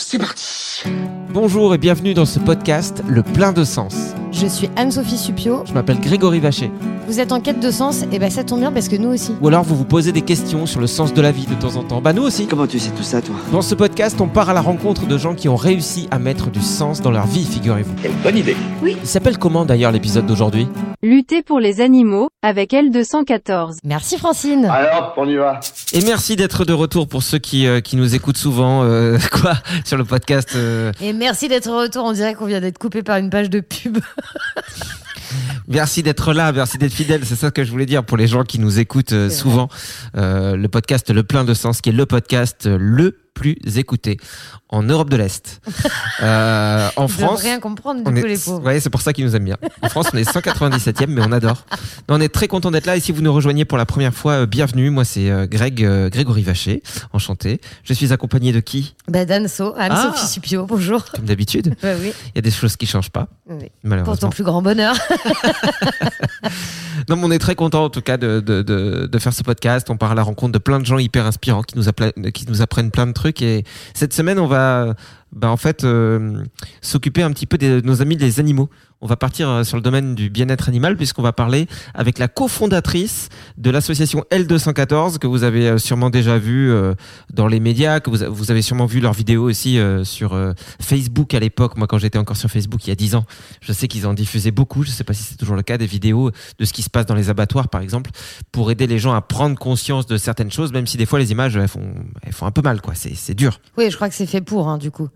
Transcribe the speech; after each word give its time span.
C'est 0.00 0.18
parti 0.18 0.84
Bonjour 1.30 1.74
et 1.74 1.78
bienvenue 1.78 2.14
dans 2.14 2.24
ce 2.24 2.38
podcast 2.38 3.02
Le 3.08 3.24
plein 3.24 3.52
de 3.52 3.64
sens. 3.64 4.14
Je 4.40 4.46
suis 4.46 4.70
Anne-Sophie 4.76 5.18
Supio. 5.18 5.64
Je 5.66 5.72
m'appelle 5.72 5.98
Grégory 5.98 6.38
Vacher. 6.38 6.70
Vous 7.08 7.18
êtes 7.18 7.32
en 7.32 7.40
quête 7.40 7.58
de 7.58 7.70
sens 7.70 8.04
Et 8.12 8.18
ben 8.18 8.30
ça 8.30 8.44
tombe 8.44 8.60
bien 8.60 8.70
parce 8.70 8.88
que 8.88 8.94
nous 8.96 9.08
aussi. 9.08 9.32
Ou 9.40 9.48
alors 9.48 9.64
vous 9.64 9.74
vous 9.74 9.84
posez 9.84 10.12
des 10.12 10.22
questions 10.22 10.64
sur 10.66 10.80
le 10.80 10.86
sens 10.86 11.12
de 11.12 11.20
la 11.20 11.32
vie 11.32 11.46
de 11.46 11.54
temps 11.54 11.74
en 11.76 11.82
temps. 11.82 12.00
Bah 12.00 12.12
nous 12.12 12.22
aussi. 12.22 12.46
Comment 12.46 12.66
tu 12.66 12.78
sais 12.78 12.90
tout 12.90 13.02
ça, 13.02 13.20
toi? 13.20 13.34
Dans 13.50 13.62
ce 13.62 13.74
podcast, 13.74 14.20
on 14.20 14.28
part 14.28 14.50
à 14.50 14.52
la 14.52 14.60
rencontre 14.60 15.06
de 15.06 15.18
gens 15.18 15.34
qui 15.34 15.48
ont 15.48 15.56
réussi 15.56 16.06
à 16.12 16.18
mettre 16.20 16.50
du 16.50 16.60
sens 16.60 17.00
dans 17.00 17.10
leur 17.10 17.26
vie, 17.26 17.44
figurez-vous. 17.44 17.94
Quelle 18.00 18.12
bonne 18.22 18.36
idée 18.36 18.56
Il 18.86 19.06
s'appelle 19.06 19.38
comment 19.38 19.64
d'ailleurs 19.64 19.90
l'épisode 19.90 20.26
d'aujourd'hui? 20.26 20.68
Lutter 21.02 21.42
pour 21.42 21.60
les 21.60 21.80
animaux, 21.80 22.28
avec 22.42 22.72
L214. 22.72 23.78
Merci 23.84 24.18
Francine. 24.18 24.64
Alors, 24.66 25.14
on 25.16 25.28
y 25.28 25.36
va 25.36 25.60
Et 25.92 26.00
merci 26.02 26.34
d'être 26.36 26.64
de 26.64 26.72
retour 26.72 27.06
pour 27.06 27.22
ceux 27.22 27.38
qui, 27.38 27.66
euh, 27.68 27.80
qui 27.80 27.94
nous 27.96 28.14
écoutent 28.16 28.36
souvent, 28.36 28.82
euh, 28.82 29.16
quoi, 29.32 29.54
sur 29.84 29.96
le 29.96 30.04
podcast. 30.04 30.50
euh, 30.56 30.92
Et 31.00 31.12
merci 31.12 31.48
d'être 31.48 31.68
au 31.70 31.78
retour. 31.78 32.04
On 32.04 32.12
dirait 32.12 32.34
qu'on 32.34 32.46
vient 32.46 32.60
d'être 32.60 32.78
coupé 32.78 33.02
par 33.02 33.16
une 33.18 33.30
page 33.30 33.48
de 33.48 33.60
pub. 33.60 33.98
Merci 35.68 36.02
d'être 36.02 36.32
là, 36.32 36.50
merci 36.52 36.78
d'être 36.78 36.92
fidèle. 36.92 37.24
C'est 37.24 37.36
ça 37.36 37.50
que 37.50 37.62
je 37.62 37.70
voulais 37.70 37.84
dire 37.84 38.02
pour 38.02 38.16
les 38.16 38.26
gens 38.26 38.42
qui 38.44 38.58
nous 38.58 38.78
écoutent 38.78 39.12
euh, 39.12 39.28
souvent. 39.28 39.68
Euh, 40.16 40.56
le 40.56 40.68
podcast 40.68 41.10
Le 41.10 41.22
Plein 41.22 41.44
de 41.44 41.52
Sens, 41.52 41.82
qui 41.82 41.90
est 41.90 41.92
le 41.92 42.06
podcast 42.06 42.66
euh, 42.66 42.78
le 42.80 43.18
plus 43.38 43.56
écouté 43.76 44.18
en 44.68 44.82
Europe 44.82 45.08
de 45.10 45.16
l'Est. 45.16 45.60
Euh, 46.20 46.88
en 46.96 47.06
France. 47.06 47.42
rien 47.42 47.60
comprendre 47.60 48.02
du 48.02 48.10
On 48.10 48.12
coup 48.12 48.26
est, 48.26 48.30
les 48.30 48.36
pauvres. 48.38 48.64
ouais, 48.64 48.80
c'est 48.80 48.90
pour 48.90 49.02
ça 49.02 49.12
qu'ils 49.12 49.24
nous 49.24 49.36
aiment 49.36 49.44
bien. 49.44 49.56
En 49.82 49.88
France, 49.88 50.08
on 50.12 50.16
est 50.18 50.28
197e, 50.28 51.06
mais 51.06 51.22
on 51.24 51.30
adore. 51.30 51.64
Non, 52.08 52.16
on 52.16 52.20
est 52.20 52.28
très 52.28 52.48
content 52.48 52.72
d'être 52.72 52.86
là. 52.86 52.96
Et 52.96 53.00
si 53.00 53.12
vous 53.12 53.22
nous 53.22 53.32
rejoignez 53.32 53.64
pour 53.64 53.78
la 53.78 53.86
première 53.86 54.12
fois, 54.12 54.32
euh, 54.32 54.46
bienvenue. 54.46 54.90
Moi, 54.90 55.04
c'est 55.04 55.30
euh, 55.30 55.46
Greg, 55.46 55.86
Grégory 56.10 56.42
Vacher. 56.42 56.82
Enchanté. 57.12 57.60
Je 57.84 57.92
suis 57.92 58.12
accompagné 58.12 58.50
de 58.52 58.58
qui? 58.58 58.96
Bah 59.06 59.24
Danso, 59.24 59.74
Anne-Sophie 59.78 60.20
Ah. 60.24 60.26
Supio, 60.26 60.66
bonjour. 60.66 61.04
Comme 61.14 61.26
d'habitude. 61.26 61.76
Bah 61.80 61.90
oui, 62.00 62.12
Il 62.34 62.36
y 62.36 62.38
a 62.38 62.42
des 62.42 62.50
choses 62.50 62.76
qui 62.76 62.86
changent 62.86 63.10
pas, 63.10 63.28
oui. 63.48 63.58
Pour 63.58 63.68
malheureusement. 63.84 64.16
ton 64.16 64.30
plus 64.30 64.42
grand 64.44 64.60
bonheur. 64.60 64.96
Non, 67.08 67.16
mais 67.16 67.24
on 67.24 67.30
est 67.30 67.38
très 67.38 67.54
content 67.54 67.84
en 67.84 67.90
tout 67.90 68.02
cas 68.02 68.16
de, 68.16 68.40
de, 68.40 68.60
de, 68.62 69.06
de 69.10 69.18
faire 69.18 69.32
ce 69.32 69.42
podcast. 69.42 69.88
On 69.88 69.96
part 69.96 70.10
à 70.12 70.14
la 70.14 70.22
rencontre 70.24 70.52
de 70.52 70.58
plein 70.58 70.80
de 70.80 70.84
gens 70.84 70.98
hyper 70.98 71.26
inspirants 71.26 71.62
qui 71.62 71.78
nous, 71.78 71.84
qui 72.32 72.44
nous 72.48 72.60
apprennent 72.60 72.90
plein 72.90 73.06
de 73.06 73.12
trucs. 73.12 73.27
Et 73.42 73.64
cette 73.94 74.12
semaine, 74.12 74.38
on 74.38 74.46
va 74.46 74.94
bah, 75.32 75.50
en 75.50 75.56
fait 75.56 75.84
euh, 75.84 76.42
s'occuper 76.80 77.22
un 77.22 77.30
petit 77.32 77.46
peu 77.46 77.58
de 77.58 77.80
nos 77.84 78.02
amis 78.02 78.16
les 78.16 78.40
animaux. 78.40 78.70
On 79.00 79.06
va 79.06 79.16
partir 79.16 79.48
euh, 79.48 79.62
sur 79.62 79.76
le 79.76 79.82
domaine 79.82 80.16
du 80.16 80.28
bien-être 80.28 80.68
animal 80.68 80.96
puisqu'on 80.96 81.22
va 81.22 81.32
parler 81.32 81.68
avec 81.94 82.18
la 82.18 82.26
cofondatrice 82.26 83.28
de 83.56 83.70
l'association 83.70 84.24
L214 84.32 85.18
que 85.18 85.28
vous 85.28 85.44
avez 85.44 85.68
euh, 85.68 85.78
sûrement 85.78 86.10
déjà 86.10 86.36
vu 86.36 86.70
euh, 86.72 86.94
dans 87.32 87.46
les 87.46 87.60
médias, 87.60 88.00
que 88.00 88.10
vous, 88.10 88.50
avez 88.50 88.62
sûrement 88.62 88.86
vu 88.86 88.98
leurs 88.98 89.12
vidéos 89.12 89.48
aussi 89.48 89.78
sur 90.02 90.36
Facebook 90.80 91.34
à 91.34 91.40
l'époque. 91.40 91.76
Moi, 91.76 91.86
quand 91.86 91.98
j'étais 91.98 92.18
encore 92.18 92.36
sur 92.36 92.50
Facebook 92.50 92.86
il 92.86 92.88
y 92.88 92.92
a 92.92 92.96
10 92.96 93.14
ans, 93.14 93.24
je 93.60 93.72
sais 93.72 93.86
qu'ils 93.88 94.06
en 94.06 94.14
diffusaient 94.14 94.50
beaucoup. 94.50 94.82
Je 94.82 94.90
sais 94.90 95.04
pas 95.04 95.12
si 95.12 95.22
c'est 95.22 95.36
toujours 95.36 95.56
le 95.56 95.62
cas 95.62 95.78
des 95.78 95.86
vidéos 95.86 96.30
de 96.58 96.64
ce 96.64 96.72
qui 96.72 96.82
se 96.82 96.90
passe 96.90 97.06
dans 97.06 97.14
les 97.14 97.30
abattoirs, 97.30 97.68
par 97.68 97.82
exemple, 97.82 98.10
pour 98.52 98.70
aider 98.70 98.86
les 98.86 98.98
gens 98.98 99.14
à 99.14 99.20
prendre 99.20 99.58
conscience 99.58 100.06
de 100.06 100.16
certaines 100.16 100.50
choses, 100.50 100.72
même 100.72 100.86
si 100.86 100.96
des 100.96 101.06
fois 101.06 101.18
les 101.18 101.30
images 101.30 101.56
elles 101.56 101.68
font, 101.68 101.94
elles 102.22 102.32
font 102.32 102.46
un 102.46 102.52
peu 102.52 102.62
mal, 102.62 102.80
quoi. 102.80 102.94
C'est 102.94 103.34
dur. 103.34 103.60
Oui, 103.76 103.90
je 103.90 103.96
crois 103.96 104.08
que 104.08 104.14
c'est 104.14 104.26
fait 104.26 104.40
pour, 104.40 104.68
hein, 104.68 104.78
du 104.78 104.90
coup. 104.90 105.08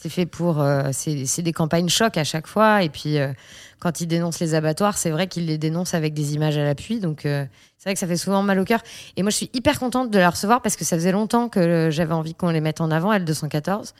C'est 0.00 0.10
fait 0.10 0.26
pour. 0.26 0.60
euh, 0.60 0.90
c'est 0.92 1.42
des 1.42 1.52
campagnes 1.52 1.88
choc 1.88 2.16
à 2.16 2.22
chaque 2.22 2.46
fois. 2.46 2.84
Et 2.84 2.88
puis, 2.88 3.18
euh, 3.18 3.32
quand 3.80 4.00
ils 4.00 4.06
dénoncent 4.06 4.38
les 4.38 4.54
abattoirs, 4.54 4.96
c'est 4.96 5.10
vrai 5.10 5.26
qu'ils 5.26 5.46
les 5.46 5.58
dénoncent 5.58 5.94
avec 5.94 6.14
des 6.14 6.34
images 6.34 6.56
à 6.56 6.62
l'appui. 6.62 7.00
Donc, 7.00 7.26
euh, 7.26 7.44
c'est 7.78 7.88
vrai 7.88 7.94
que 7.94 7.98
ça 7.98 8.06
fait 8.06 8.16
souvent 8.16 8.44
mal 8.44 8.60
au 8.60 8.64
cœur. 8.64 8.80
Et 9.16 9.22
moi, 9.22 9.30
je 9.30 9.36
suis 9.36 9.50
hyper 9.54 9.80
contente 9.80 10.12
de 10.12 10.18
la 10.20 10.30
recevoir 10.30 10.62
parce 10.62 10.76
que 10.76 10.84
ça 10.84 10.96
faisait 10.96 11.10
longtemps 11.10 11.48
que 11.48 11.88
j'avais 11.90 12.12
envie 12.14 12.34
qu'on 12.34 12.50
les 12.50 12.60
mette 12.60 12.80
en 12.80 12.92
avant, 12.92 13.12
L214. 13.12 13.92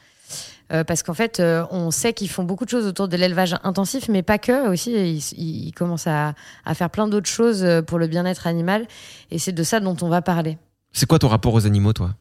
Euh, 0.71 0.85
parce 0.85 1.03
qu'en 1.03 1.13
fait, 1.13 1.41
on 1.69 1.91
sait 1.91 2.13
qu'ils 2.13 2.29
font 2.29 2.43
beaucoup 2.43 2.63
de 2.63 2.69
choses 2.69 2.85
autour 2.85 3.09
de 3.09 3.17
l'élevage 3.17 3.57
intensif, 3.63 4.07
mais 4.07 4.23
pas 4.23 4.37
que 4.37 4.69
aussi. 4.69 4.93
Ils, 5.37 5.73
commencent 5.73 6.07
à, 6.07 6.33
faire 6.75 6.89
plein 6.89 7.09
d'autres 7.09 7.29
choses 7.29 7.67
pour 7.87 7.99
le 7.99 8.07
bien-être 8.07 8.47
animal. 8.47 8.87
Et 9.31 9.37
c'est 9.37 9.51
de 9.51 9.63
ça 9.63 9.81
dont 9.81 9.97
on 10.01 10.07
va 10.07 10.21
parler. 10.21 10.57
C'est 10.93 11.07
quoi 11.07 11.19
ton 11.19 11.27
rapport 11.27 11.53
aux 11.53 11.65
animaux, 11.65 11.91
toi? 11.91 12.11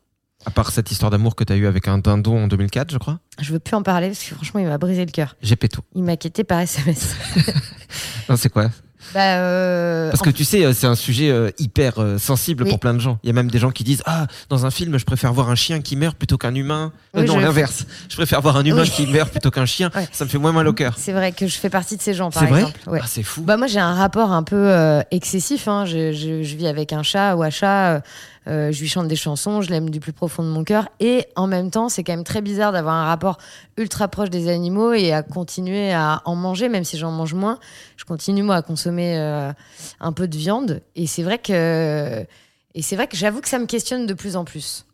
À 0.47 0.51
part 0.51 0.71
cette 0.71 0.91
histoire 0.93 1.11
d'amour 1.11 1.35
que 1.35 1.43
tu 1.45 1.53
as 1.53 1.57
eue 1.57 1.67
avec 1.67 1.89
un 1.89 1.99
dindon 1.99 2.45
en 2.45 2.47
2004, 2.49 2.93
je 2.93 2.99
crois 2.99 3.19
Je 3.41 3.53
veux 3.53 3.59
plus 3.59 3.75
en 3.75 3.83
parler 3.83 4.09
parce 4.09 4.21
que 4.23 4.35
franchement, 4.35 4.61
il 4.61 4.67
m'a 4.67 4.79
brisé 4.79 5.05
le 5.05 5.11
cœur. 5.11 5.37
J'ai 5.43 5.57
péto. 5.57 5.83
Il 5.95 6.05
m'a 6.05 6.17
quitté 6.17 6.45
par 6.45 6.61
SMS. 6.61 7.15
Non, 8.29 8.37
c'est 8.37 8.51
quoi 8.51 8.67
Bah, 9.15 9.39
euh, 9.39 10.11
Parce 10.11 10.21
que 10.23 10.29
tu 10.29 10.45
sais, 10.45 10.65
euh, 10.67 10.75
c'est 10.75 10.87
un 10.87 10.95
sujet 10.95 11.31
euh, 11.31 11.51
hyper 11.59 11.99
euh, 11.99 12.19
sensible 12.19 12.65
Oui. 12.65 12.69
pour 12.71 12.79
plein 12.79 12.93
de 12.93 12.99
gens. 12.99 13.19
Il 13.23 13.29
y 13.29 13.31
a 13.31 13.33
même 13.33 13.51
des 13.51 13.59
gens 13.59 13.71
qui 13.71 13.83
disent 13.83 14.03
Ah, 14.05 14.27
dans 14.51 14.67
un 14.67 14.71
film, 14.71 14.99
je 14.99 15.05
préfère 15.07 15.33
voir 15.33 15.49
un 15.49 15.55
chien 15.55 15.81
qui 15.81 15.97
meurt 15.97 16.15
plutôt 16.19 16.37
qu'un 16.37 16.55
humain. 16.55 16.93
Oui, 17.15 17.25
non, 17.25 17.37
je- 17.39 17.41
l'inverse. 17.41 17.87
Je 18.11 18.17
préfère 18.17 18.43
voir 18.43 18.57
un 18.59 18.65
humain 18.67 18.83
Oui. 18.83 18.91
qui 18.91 19.07
meurt 19.07 19.31
plutôt 19.31 19.51
qu'un 19.51 19.65
chien. 19.65 19.91
Ouais. 19.97 20.07
Ça 20.13 20.25
me 20.27 20.29
fait 20.29 20.37
moins 20.37 20.53
mal 20.53 20.69
au 20.69 20.75
cœur. 20.75 20.95
c'est 20.99 21.13
vrai 21.13 21.33
que 21.33 21.47
je 21.47 21.57
fais 21.59 21.71
partie 21.71 21.97
de 21.97 22.03
ces 22.03 22.13
gens, 22.13 22.31
par 22.31 22.43
C'est 22.43 22.49
vrai 22.51 22.61
exemple. 22.61 22.81
Ouais. 22.87 23.01
Ah, 23.03 23.07
c'est 23.09 23.23
fou. 23.23 23.41
Bah 23.43 23.57
moi 23.57 23.67
j'ai 23.67 23.81
un 23.81 23.95
rapport 23.95 24.31
un 24.33 24.43
peu 24.43 24.71
excessif. 25.11 25.69
Hein. 25.69 25.87
Je, 25.87 26.13
je- 26.13 26.43
je 26.43 26.57
vis 26.57 26.67
avec 26.67 26.93
un 26.93 27.03
chat 27.03 27.35
ou 27.37 27.43
un 27.43 27.51
chat. 27.51 28.03
Euh, 28.49 28.73
je 28.73 28.81
lui 28.81 28.89
chante 28.89 29.09
des 29.09 29.17
chansons, 29.17 29.63
je 29.63 29.71
l'aime 29.71 29.91
du 29.91 30.01
plus 30.01 30.13
profond 30.13 30.43
de 30.43 30.49
mon 30.49 30.65
cœur. 30.65 30.89
Et 31.01 31.27
en 31.37 31.47
même 31.47 31.71
temps, 31.71 31.89
c'est 31.89 32.03
quand 32.05 32.13
même 32.13 32.25
très 32.25 32.41
bizarre 32.41 32.73
d'avoir 32.73 32.95
un 32.95 33.05
rapport 33.05 33.39
ultra 33.77 34.09
proche 34.09 34.31
des 34.31 34.49
animaux 34.49 34.93
et 34.93 35.13
à 35.13 35.23
continuer 35.23 35.93
à 35.93 36.23
en 36.25 36.35
manger, 36.35 36.69
même 36.69 36.85
si 36.85 36.99
j'en 36.99 37.11
mange 37.11 37.35
moins. 37.35 37.59
Je 37.97 38.05
continue 38.05 38.43
moi 38.43 38.57
à 38.57 38.63
consommer 38.63 39.19
euh, 39.19 39.53
un 40.01 40.13
peu 40.13 40.29
de 40.29 40.37
viande. 40.37 40.83
Et 40.97 41.07
c'est 41.07 41.23
vrai 41.23 41.39
que 41.39 42.25
et 42.75 42.83
c'est 42.83 42.97
vrai 42.97 43.07
que 43.09 43.17
j'avoue 43.17 43.41
que 43.41 43.49
ça 43.49 43.59
me 43.59 43.67
questionne 43.67 44.07
de 44.07 44.15
plus 44.15 44.37
en 44.37 44.45
plus. 44.45 44.85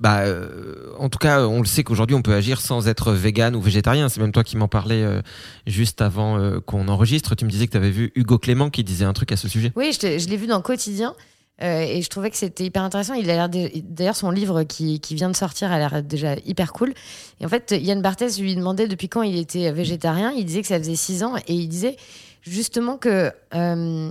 Bah, 0.00 0.20
euh, 0.20 0.92
en 0.98 1.08
tout 1.08 1.18
cas, 1.18 1.46
on 1.46 1.60
le 1.60 1.66
sait 1.66 1.84
qu'aujourd'hui, 1.84 2.16
on 2.16 2.22
peut 2.22 2.34
agir 2.34 2.60
sans 2.60 2.88
être 2.88 3.12
vegan 3.12 3.54
ou 3.54 3.60
végétarien. 3.60 4.08
C'est 4.08 4.20
même 4.20 4.32
toi 4.32 4.44
qui 4.44 4.56
m'en 4.56 4.68
parlais 4.68 5.02
euh, 5.02 5.22
juste 5.66 6.02
avant 6.02 6.38
euh, 6.38 6.60
qu'on 6.60 6.88
enregistre. 6.88 7.34
Tu 7.34 7.44
me 7.44 7.50
disais 7.50 7.66
que 7.66 7.72
tu 7.72 7.76
avais 7.76 7.90
vu 7.90 8.12
Hugo 8.14 8.38
Clément 8.38 8.70
qui 8.70 8.84
disait 8.84 9.04
un 9.04 9.12
truc 9.12 9.32
à 9.32 9.36
ce 9.36 9.48
sujet. 9.48 9.72
Oui, 9.76 9.92
je, 9.92 10.18
je 10.18 10.28
l'ai 10.28 10.36
vu 10.36 10.46
dans 10.46 10.60
quotidien. 10.60 11.14
Euh, 11.62 11.80
et 11.82 12.02
je 12.02 12.08
trouvais 12.08 12.30
que 12.30 12.36
c'était 12.36 12.64
hyper 12.64 12.82
intéressant. 12.82 13.14
Il 13.14 13.28
a 13.30 13.34
l'air 13.34 13.48
de- 13.48 13.70
d'ailleurs 13.84 14.16
son 14.16 14.30
livre 14.30 14.62
qui, 14.62 15.00
qui 15.00 15.14
vient 15.14 15.30
de 15.30 15.36
sortir 15.36 15.70
a 15.72 15.78
l'air 15.78 16.02
déjà 16.02 16.34
hyper 16.46 16.72
cool. 16.72 16.94
Et 17.40 17.46
en 17.46 17.48
fait, 17.48 17.72
Yann 17.78 18.00
Barthès 18.02 18.38
lui 18.40 18.54
demandait 18.56 18.88
depuis 18.88 19.08
quand 19.08 19.22
il 19.22 19.36
était 19.38 19.70
végétarien. 19.72 20.32
Il 20.36 20.44
disait 20.44 20.62
que 20.62 20.68
ça 20.68 20.78
faisait 20.78 20.94
six 20.96 21.22
ans 21.22 21.36
et 21.46 21.54
il 21.54 21.68
disait 21.68 21.96
justement 22.42 22.96
que 22.96 23.30
euh, 23.54 24.10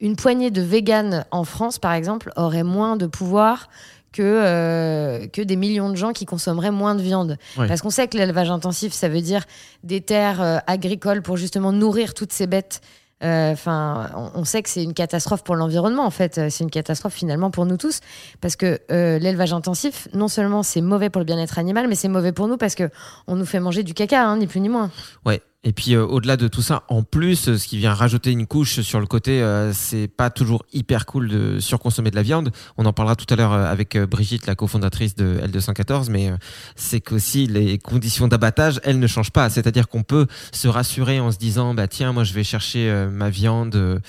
une 0.00 0.16
poignée 0.16 0.50
de 0.50 0.60
véganes 0.62 1.24
en 1.30 1.44
France, 1.44 1.78
par 1.78 1.92
exemple, 1.92 2.30
aurait 2.36 2.62
moins 2.64 2.96
de 2.96 3.06
pouvoir 3.06 3.68
que, 4.12 4.22
euh, 4.22 5.26
que 5.26 5.42
des 5.42 5.56
millions 5.56 5.90
de 5.90 5.96
gens 5.96 6.12
qui 6.12 6.24
consommeraient 6.24 6.70
moins 6.70 6.94
de 6.94 7.02
viande. 7.02 7.36
Parce 7.66 7.80
qu'on 7.82 7.90
sait 7.90 8.06
que 8.06 8.16
l'élevage 8.16 8.48
intensif, 8.50 8.92
ça 8.92 9.08
veut 9.08 9.20
dire 9.22 9.44
des 9.82 10.00
terres 10.00 10.40
euh, 10.40 10.58
agricoles 10.68 11.20
pour 11.22 11.36
justement 11.36 11.72
nourrir 11.72 12.14
toutes 12.14 12.32
ces 12.32 12.46
bêtes. 12.46 12.80
Enfin, 13.22 14.30
on, 14.34 14.44
sait 14.44 14.62
que 14.62 14.68
c'est 14.68 14.82
une 14.82 14.92
catastrophe 14.92 15.44
pour 15.44 15.56
l'environnement 15.56 16.04
en 16.04 16.10
fait. 16.10 16.50
C'est 16.50 16.62
une 16.62 16.70
catastrophe 16.70 17.14
finalement 17.14 17.50
pour 17.50 17.64
nous 17.64 17.78
tous 17.78 18.00
parce 18.40 18.54
que 18.54 18.80
euh, 18.90 19.18
l'élevage 19.18 19.54
intensif, 19.54 20.08
non 20.12 20.28
seulement 20.28 20.62
c'est 20.62 20.82
mauvais 20.82 21.08
pour 21.08 21.20
le 21.20 21.24
bien-être 21.24 21.58
animal, 21.58 21.88
mais 21.88 21.94
c'est 21.94 22.08
mauvais 22.08 22.32
pour 22.32 22.48
nous 22.48 22.58
parce 22.58 22.74
que 22.74 22.90
on 23.26 23.36
nous 23.36 23.46
fait 23.46 23.60
manger 23.60 23.82
du 23.82 23.94
caca, 23.94 24.26
hein, 24.26 24.36
ni 24.36 24.46
plus 24.46 24.60
ni 24.60 24.68
moins. 24.68 24.90
Ouais. 25.24 25.40
Et 25.66 25.72
puis 25.72 25.94
euh, 25.94 26.04
au-delà 26.04 26.36
de 26.36 26.46
tout 26.46 26.60
ça, 26.60 26.82
en 26.88 27.02
plus, 27.02 27.48
euh, 27.48 27.56
ce 27.56 27.66
qui 27.66 27.78
vient 27.78 27.94
rajouter 27.94 28.30
une 28.30 28.46
couche 28.46 28.80
sur 28.80 29.00
le 29.00 29.06
côté, 29.06 29.40
euh, 29.42 29.72
c'est 29.72 30.08
pas 30.08 30.28
toujours 30.28 30.62
hyper 30.74 31.06
cool 31.06 31.28
de 31.28 31.58
surconsommer 31.58 32.10
de 32.10 32.16
la 32.16 32.22
viande. 32.22 32.52
On 32.76 32.84
en 32.84 32.92
parlera 32.92 33.16
tout 33.16 33.24
à 33.32 33.36
l'heure 33.36 33.54
euh, 33.54 33.64
avec 33.64 33.96
Brigitte, 33.96 34.46
la 34.46 34.54
cofondatrice 34.56 35.14
de 35.14 35.38
L214, 35.42 36.10
mais 36.10 36.30
c'est 36.76 37.00
qu'aussi 37.00 37.46
les 37.46 37.78
conditions 37.78 38.28
d'abattage, 38.28 38.78
elles 38.84 38.98
ne 38.98 39.06
changent 39.06 39.30
pas. 39.30 39.48
C'est-à-dire 39.48 39.88
qu'on 39.88 40.02
peut 40.02 40.26
se 40.52 40.68
rassurer 40.68 41.18
en 41.18 41.32
se 41.32 41.38
disant, 41.38 41.72
bah 41.72 41.88
tiens, 41.88 42.12
moi 42.12 42.24
je 42.24 42.34
vais 42.34 42.44
chercher 42.44 43.06
ma 43.10 43.30
viande, 43.30 44.02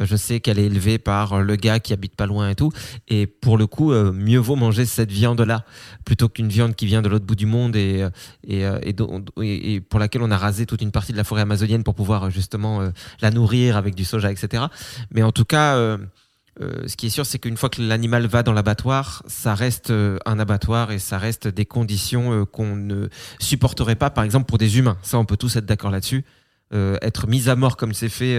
je 0.00 0.16
sais 0.16 0.40
qu'elle 0.40 0.58
est 0.58 0.64
élevée 0.66 0.98
par 0.98 1.42
le 1.42 1.56
gars 1.56 1.78
qui 1.78 1.92
habite 1.92 2.16
pas 2.16 2.26
loin 2.26 2.48
et 2.48 2.54
tout. 2.54 2.72
Et 3.08 3.26
pour 3.26 3.58
le 3.58 3.66
coup, 3.66 3.92
mieux 3.92 4.38
vaut 4.38 4.56
manger 4.56 4.86
cette 4.86 5.12
viande-là 5.12 5.64
plutôt 6.06 6.28
qu'une 6.30 6.48
viande 6.48 6.74
qui 6.74 6.86
vient 6.86 7.02
de 7.02 7.08
l'autre 7.08 7.26
bout 7.26 7.34
du 7.34 7.46
monde 7.46 7.76
et, 7.76 8.06
et- 8.46 8.64
et 9.42 9.80
pour 9.80 10.00
laquelle 10.00 10.22
on 10.22 10.30
a 10.30 10.38
rasé 10.38 10.64
toute 10.66 10.80
une 10.80 10.90
partie 10.90 11.01
de 11.10 11.16
la 11.16 11.24
forêt 11.24 11.42
amazonienne 11.42 11.82
pour 11.82 11.94
pouvoir 11.94 12.24
euh, 12.24 12.30
justement 12.30 12.80
euh, 12.80 12.90
la 13.20 13.30
nourrir 13.30 13.76
avec 13.76 13.94
du 13.96 14.04
soja, 14.04 14.30
etc. 14.30 14.64
Mais 15.10 15.24
en 15.24 15.32
tout 15.32 15.44
cas, 15.44 15.74
euh, 15.74 15.98
ce 16.86 16.96
qui 16.96 17.06
est 17.06 17.10
sûr, 17.10 17.26
c'est 17.26 17.40
qu'une 17.40 17.56
fois 17.56 17.68
que 17.68 17.82
l'animal 17.82 18.26
va 18.26 18.44
dans 18.44 18.52
l'abattoir, 18.52 19.24
ça 19.26 19.54
reste 19.54 19.90
un 19.90 20.38
abattoir 20.38 20.92
et 20.92 20.98
ça 20.98 21.18
reste 21.18 21.48
des 21.48 21.64
conditions 21.64 22.44
qu'on 22.46 22.76
ne 22.76 23.08
supporterait 23.40 23.96
pas, 23.96 24.10
par 24.10 24.22
exemple, 24.22 24.46
pour 24.46 24.58
des 24.58 24.78
humains. 24.78 24.98
Ça, 25.02 25.18
on 25.18 25.24
peut 25.24 25.36
tous 25.36 25.56
être 25.56 25.66
d'accord 25.66 25.90
là-dessus. 25.90 26.24
Être 26.72 27.26
mis 27.26 27.48
à 27.48 27.56
mort 27.56 27.76
comme 27.76 27.92
c'est 27.92 28.08
fait 28.08 28.38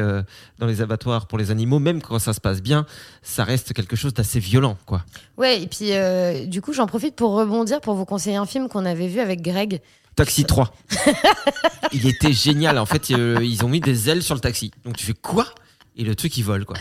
dans 0.58 0.68
les 0.68 0.82
abattoirs 0.82 1.28
pour 1.28 1.38
les 1.38 1.52
animaux, 1.52 1.80
même 1.80 2.02
quand 2.02 2.18
ça 2.20 2.34
se 2.34 2.40
passe 2.40 2.62
bien, 2.62 2.86
ça 3.24 3.44
reste 3.44 3.74
quelque 3.74 3.96
chose 3.96 4.14
d'assez 4.14 4.40
violent, 4.40 4.78
quoi. 4.86 5.04
Ouais, 5.38 5.62
et 5.62 5.68
puis 5.68 5.92
du 6.48 6.62
coup, 6.62 6.74
j'en 6.74 6.88
profite 6.88 7.16
pour 7.16 7.34
rebondir 7.34 7.82
pour 7.82 7.96
vous 7.96 8.06
conseiller 8.06 8.38
un 8.38 8.46
film 8.46 8.70
qu'on 8.70 8.86
avait 8.86 9.08
vu 9.08 9.20
avec 9.20 9.42
Greg. 9.42 9.82
Taxi 10.16 10.46
3. 10.46 10.74
il 11.92 12.08
était 12.08 12.34
génial. 12.34 12.78
En 12.78 12.86
fait, 12.86 13.12
euh, 13.12 13.40
ils 13.42 13.64
ont 13.66 13.70
mis 13.70 13.80
des 13.80 14.10
ailes 14.10 14.24
sur 14.24 14.36
le 14.36 14.42
taxi. 14.42 14.72
Donc 14.86 14.98
tu 14.98 15.06
fais 15.06 15.14
quoi? 15.14 15.48
Et 15.96 16.04
le 16.04 16.16
truc, 16.16 16.36
il 16.38 16.44
vole, 16.44 16.66
quoi. 16.66 16.78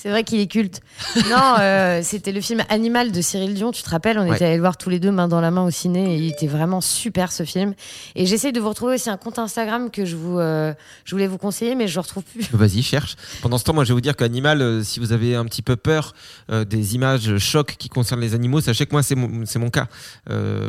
C'est 0.00 0.10
vrai 0.10 0.22
qu'il 0.22 0.38
est 0.38 0.46
culte. 0.46 0.80
Non, 1.28 1.56
euh, 1.58 2.00
c'était 2.04 2.30
le 2.30 2.40
film 2.40 2.62
Animal 2.68 3.10
de 3.10 3.20
Cyril 3.20 3.54
Dion. 3.54 3.72
Tu 3.72 3.82
te 3.82 3.90
rappelles, 3.90 4.16
on 4.18 4.28
Ouais. 4.28 4.36
était 4.36 4.44
allés 4.44 4.54
le 4.54 4.60
voir 4.60 4.76
tous 4.76 4.90
les 4.90 5.00
deux 5.00 5.10
main 5.10 5.26
dans 5.26 5.40
la 5.40 5.50
main 5.50 5.64
au 5.64 5.70
ciné 5.72 6.14
et 6.14 6.18
il 6.18 6.28
était 6.30 6.46
vraiment 6.46 6.80
super 6.80 7.32
ce 7.32 7.42
film. 7.42 7.74
Et 8.14 8.24
j'essaye 8.24 8.52
de 8.52 8.60
vous 8.60 8.68
retrouver 8.68 8.94
aussi 8.94 9.10
un 9.10 9.16
compte 9.16 9.40
Instagram 9.40 9.90
que 9.90 10.04
je 10.04 10.14
vous, 10.14 10.38
euh, 10.38 10.72
je 11.04 11.14
voulais 11.16 11.26
vous 11.26 11.36
conseiller, 11.38 11.74
mais 11.74 11.88
je 11.88 11.96
le 11.96 12.00
retrouve 12.02 12.22
plus. 12.22 12.46
Vas-y, 12.52 12.82
cherche. 12.82 13.16
Pendant 13.42 13.58
ce 13.58 13.64
temps, 13.64 13.74
moi, 13.74 13.82
je 13.82 13.88
vais 13.88 13.94
vous 13.94 14.00
dire 14.00 14.14
qu'Animal, 14.14 14.62
euh, 14.62 14.84
si 14.84 15.00
vous 15.00 15.10
avez 15.12 15.34
un 15.34 15.44
petit 15.46 15.62
peu 15.62 15.74
peur 15.74 16.14
euh, 16.52 16.64
des 16.64 16.94
images 16.94 17.36
chocs 17.38 17.74
qui 17.76 17.88
concernent 17.88 18.20
les 18.20 18.34
animaux, 18.34 18.60
sachez 18.60 18.86
que 18.86 18.92
moi, 18.92 19.02
c'est 19.02 19.16
mon, 19.16 19.70
cas. 19.70 19.88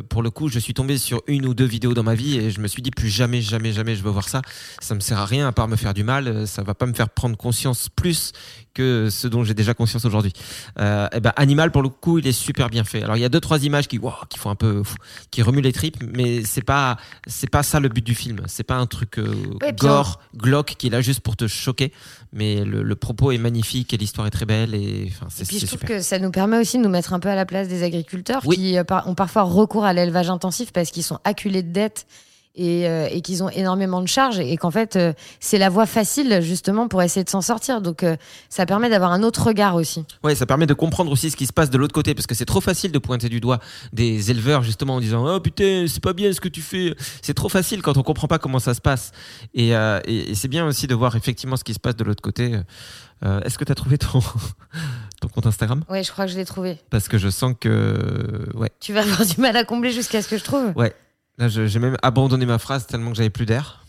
Pour 0.10 0.24
le 0.24 0.32
coup, 0.32 0.50
je 0.50 0.58
suis 0.58 0.74
tombé 0.74 0.98
sur 0.98 1.22
une 1.28 1.46
ou 1.46 1.54
deux 1.54 1.66
vidéos 1.66 1.94
dans 1.94 2.04
ma 2.04 2.16
vie 2.16 2.38
et 2.38 2.50
je 2.50 2.60
me 2.60 2.68
suis 2.68 2.82
dit 2.82 2.92
plus 2.92 3.10
jamais, 3.10 3.42
jamais, 3.42 3.74
jamais 3.74 3.96
je 3.96 4.02
veux 4.04 4.10
voir 4.10 4.28
ça. 4.28 4.42
Ça 4.82 4.96
me 4.96 5.00
sert 5.00 5.20
à 5.20 5.26
rien 5.26 5.48
à 5.48 5.52
part 5.52 5.68
me 5.68 5.76
faire 5.76 5.94
du 5.94 6.04
mal. 6.04 6.48
Ça 6.48 6.64
va 6.64 6.74
pas 6.74 6.88
me 6.88 6.94
faire 6.94 7.10
prendre 7.10 7.38
conscience 7.38 7.90
plus 7.96 8.32
que 8.74 9.10
ce 9.10 9.19
dont 9.26 9.44
j'ai 9.44 9.54
déjà 9.54 9.74
conscience 9.74 10.06
aujourd'hui. 10.06 10.34
Euh, 10.80 11.08
et 11.14 11.20
ben, 11.20 11.34
Animal, 11.36 11.72
pour 11.72 11.82
le 11.82 11.90
coup, 11.90 12.18
il 12.20 12.28
est 12.28 12.32
super 12.32 12.70
bien 12.70 12.84
fait. 12.84 13.04
Alors, 13.04 13.18
il 13.18 13.22
y 13.22 13.26
a 13.26 13.30
deux, 13.30 13.40
trois 13.40 13.64
images 13.64 13.88
qui, 13.88 13.98
wow, 13.98 14.14
qui 14.30 14.38
font 14.40 14.50
un 14.50 14.56
peu, 14.56 14.84
qui 15.32 15.42
remuent 15.42 15.62
les 15.62 15.74
tripes, 15.74 15.98
mais 16.16 16.44
c'est 16.44 16.64
pas, 16.64 16.98
c'est 17.28 17.50
pas 17.50 17.64
ça 17.64 17.80
le 17.80 17.90
but 17.90 18.06
du 18.06 18.16
film. 18.16 18.42
C'est 18.48 18.64
pas 18.64 18.76
un 18.76 18.86
truc 18.86 19.18
euh, 19.20 19.34
Ouais, 19.62 19.74
gore, 19.74 20.20
glauque 20.36 20.76
qui 20.78 20.88
est 20.88 20.90
là 20.92 21.02
juste 21.02 21.22
pour 21.22 21.36
te 21.36 21.48
choquer. 21.48 21.92
Mais 22.34 22.64
le, 22.64 22.84
le 22.84 22.96
propos 22.96 23.32
est 23.32 23.38
magnifique 23.38 23.94
et 23.94 23.98
l'histoire 23.98 24.28
est 24.28 24.32
très 24.32 24.46
belle 24.46 24.76
et 24.76 25.08
enfin, 25.12 25.28
c'est 25.30 25.44
Et 25.44 25.46
puis 25.48 25.60
je 25.60 25.66
trouve 25.66 25.80
super. 25.80 25.98
que 25.98 26.04
ça 26.04 26.20
nous 26.20 26.30
permet 26.32 26.58
aussi 26.60 26.78
de 26.78 26.84
nous 26.84 26.90
mettre 26.90 27.14
un 27.14 27.20
peu 27.20 27.30
à 27.30 27.36
la 27.36 27.46
place 27.46 27.68
des 27.68 27.82
agriculteurs 27.84 28.44
Oui. 28.46 28.56
qui 28.56 28.78
euh, 28.78 28.84
par- 28.84 29.08
ont 29.08 29.16
parfois 29.16 29.44
recours 29.44 29.84
à 29.84 29.94
l'élevage 29.94 30.30
intensif 30.30 30.72
parce 30.72 30.92
qu'ils 30.92 31.04
sont 31.04 31.20
acculés 31.24 31.64
de 31.64 31.72
dettes 31.72 32.06
et, 32.56 32.88
euh, 32.88 33.08
et 33.12 33.22
qu'ils 33.22 33.44
ont 33.44 33.50
énormément 33.50 34.02
de 34.02 34.08
charges 34.08 34.40
et 34.40 34.58
qu'en 34.58 34.72
fait 34.72 34.96
euh, 34.96 35.14
c'est 35.40 35.58
la 35.58 35.70
voie 35.70 35.86
facile 35.86 36.40
justement 36.42 36.88
pour 36.88 37.02
essayer 37.02 37.24
de 37.24 37.30
s'en 37.30 37.42
sortir. 37.42 37.82
Donc 37.82 38.04
euh, 38.04 38.16
ça 38.50 38.66
permet 38.66 38.90
d'avoir 38.90 39.12
un 39.12 39.24
autre 39.24 39.48
regard 39.48 39.76
aussi. 39.76 40.06
Ouais, 40.24 40.36
ça 40.36 40.46
permet 40.46 40.66
de 40.66 40.74
comprendre 40.74 41.12
aussi 41.12 41.30
ce 41.32 41.38
qui 41.38 41.46
se 41.46 41.54
passe 41.54 41.70
de 41.70 41.78
l'autre 41.78 41.94
côté 41.94 42.14
parce 42.14 42.28
que 42.28 42.36
c'est 42.36 42.46
trop 42.46 42.62
facile 42.62 42.92
de 42.92 43.00
pointer 43.00 43.30
du 43.30 43.40
doigt 43.40 43.60
des 43.94 44.32
éleveurs 44.32 44.64
justement 44.64 44.96
en 44.96 45.00
disant 45.00 45.26
oh 45.28 45.40
putain 45.40 45.86
c'est 45.88 46.04
pas 46.04 46.14
bien 46.14 46.34
ce 46.34 46.42
que 46.42 46.50
tu 46.50 46.62
fais. 46.62 46.96
C'est 47.22 47.34
trop 47.34 47.50
facile 47.50 47.82
quand 47.82 47.98
on 47.98 48.04
comprend 48.04 48.28
pas 48.28 48.40
comment 48.40 48.60
ça 48.60 48.74
se 48.74 48.82
passe 48.82 49.12
et, 49.54 49.76
euh, 49.76 50.00
et, 50.06 50.32
et 50.32 50.36
c'est 50.36 50.48
bien 50.48 50.66
aussi 50.66 50.88
de 50.88 50.96
voir 50.96 51.16
effectivement 51.16 51.56
ce 51.56 51.64
qui 51.64 51.74
se 51.74 51.80
passe 51.80 51.96
de 51.96 52.04
l'autre 52.04 52.22
côté. 52.22 52.60
Euh, 53.26 53.42
Est-ce 53.42 53.58
que 53.58 53.66
tu 53.66 53.72
as 53.72 53.76
trouvé 53.76 53.98
ton 53.98 54.20
ton 55.22 55.28
compte 55.28 55.46
Instagram? 55.46 55.84
Ouais, 55.90 56.04
je 56.04 56.12
crois 56.12 56.26
que 56.26 56.32
je 56.32 56.38
l'ai 56.38 56.46
trouvé. 56.46 56.78
Parce 56.90 57.08
que 57.08 57.18
je 57.18 57.30
sens 57.30 57.54
que 57.60 58.48
ouais 58.56 58.70
Tu 58.80 58.94
vas 58.94 59.02
avoir 59.02 59.26
du 59.26 59.40
mal 59.42 59.56
à 59.58 59.64
combler 59.66 59.92
jusqu'à 59.92 60.22
ce 60.22 60.28
que 60.30 60.38
je 60.38 60.44
trouve. 60.44 60.74
Là 61.40 61.48
j'ai 61.48 61.80
même 61.80 61.98
abandonné 62.04 62.46
ma 62.46 62.60
phrase 62.60 62.86
tellement 62.86 63.12
que 63.12 63.18
j'avais 63.18 63.30
plus 63.30 63.46
d'air. 63.46 63.84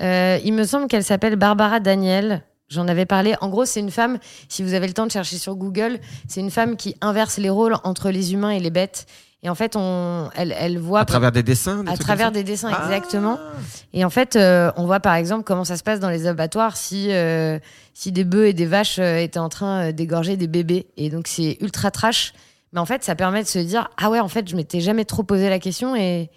Euh, 0.00 0.38
il 0.44 0.52
me 0.52 0.64
semble 0.64 0.86
qu'elle 0.86 1.04
s'appelle 1.04 1.36
Barbara 1.36 1.80
Daniel. 1.80 2.42
J'en 2.68 2.86
avais 2.86 3.04
parlé. 3.06 3.34
En 3.40 3.48
gros, 3.48 3.64
c'est 3.64 3.80
une 3.80 3.90
femme, 3.90 4.18
si 4.48 4.62
vous 4.62 4.74
avez 4.74 4.86
le 4.86 4.92
temps 4.92 5.06
de 5.06 5.10
chercher 5.10 5.38
sur 5.38 5.56
Google, 5.56 5.98
c'est 6.28 6.38
une 6.40 6.52
femme 6.52 6.76
qui 6.76 6.94
inverse 7.00 7.38
les 7.38 7.50
rôles 7.50 7.74
entre 7.82 8.10
les 8.10 8.32
humains 8.32 8.50
et 8.50 8.60
les 8.60 8.70
bêtes. 8.70 9.06
Et 9.42 9.48
en 9.50 9.56
fait, 9.56 9.74
on, 9.74 10.28
elle, 10.36 10.54
elle 10.56 10.78
voit 10.78 11.00
À 11.00 11.04
travers 11.04 11.32
des 11.32 11.42
dessins. 11.42 11.82
des 11.82 11.90
à 11.90 11.96
travers 11.96 12.30
des 12.30 12.44
dessins, 12.44 12.70
Ah 12.72 12.84
exactement. 12.84 13.38
Et 13.92 14.04
en 14.04 14.10
fait, 14.10 14.36
euh, 14.36 14.70
on 14.76 14.84
voit 14.84 15.00
par 15.00 15.14
exemple 15.14 15.42
comment 15.44 15.64
ça 15.64 15.76
se 15.76 15.82
passe 15.82 15.98
dans 15.98 16.10
les 16.10 16.26
abattoirs 16.28 16.76
si, 16.76 17.10
euh, 17.10 17.58
si 17.92 18.12
des 18.12 18.24
bœufs 18.24 18.46
et 18.48 18.52
des 18.52 18.66
vaches 18.66 18.98
étaient 19.00 19.38
en 19.40 19.48
train 19.48 19.90
d'égorger 19.92 20.36
des 20.36 20.46
bébés. 20.46 20.86
Et 20.96 21.10
donc, 21.10 21.26
c'est 21.26 21.56
ultra 21.60 21.90
trash. 21.90 22.34
Mais 22.72 22.78
en 22.78 22.86
fait, 22.86 23.02
ça 23.02 23.16
permet 23.16 23.42
de 23.42 23.48
se 23.48 23.58
dire 23.58 23.88
Ah 23.96 24.10
ouais, 24.10 24.20
en 24.20 24.28
fait, 24.28 24.48
je 24.48 24.54
m'étais 24.54 24.80
jamais 24.80 25.04
trop 25.04 25.24
posé 25.24 25.48
la 25.48 25.58
question 25.58 25.96
et 25.96 26.30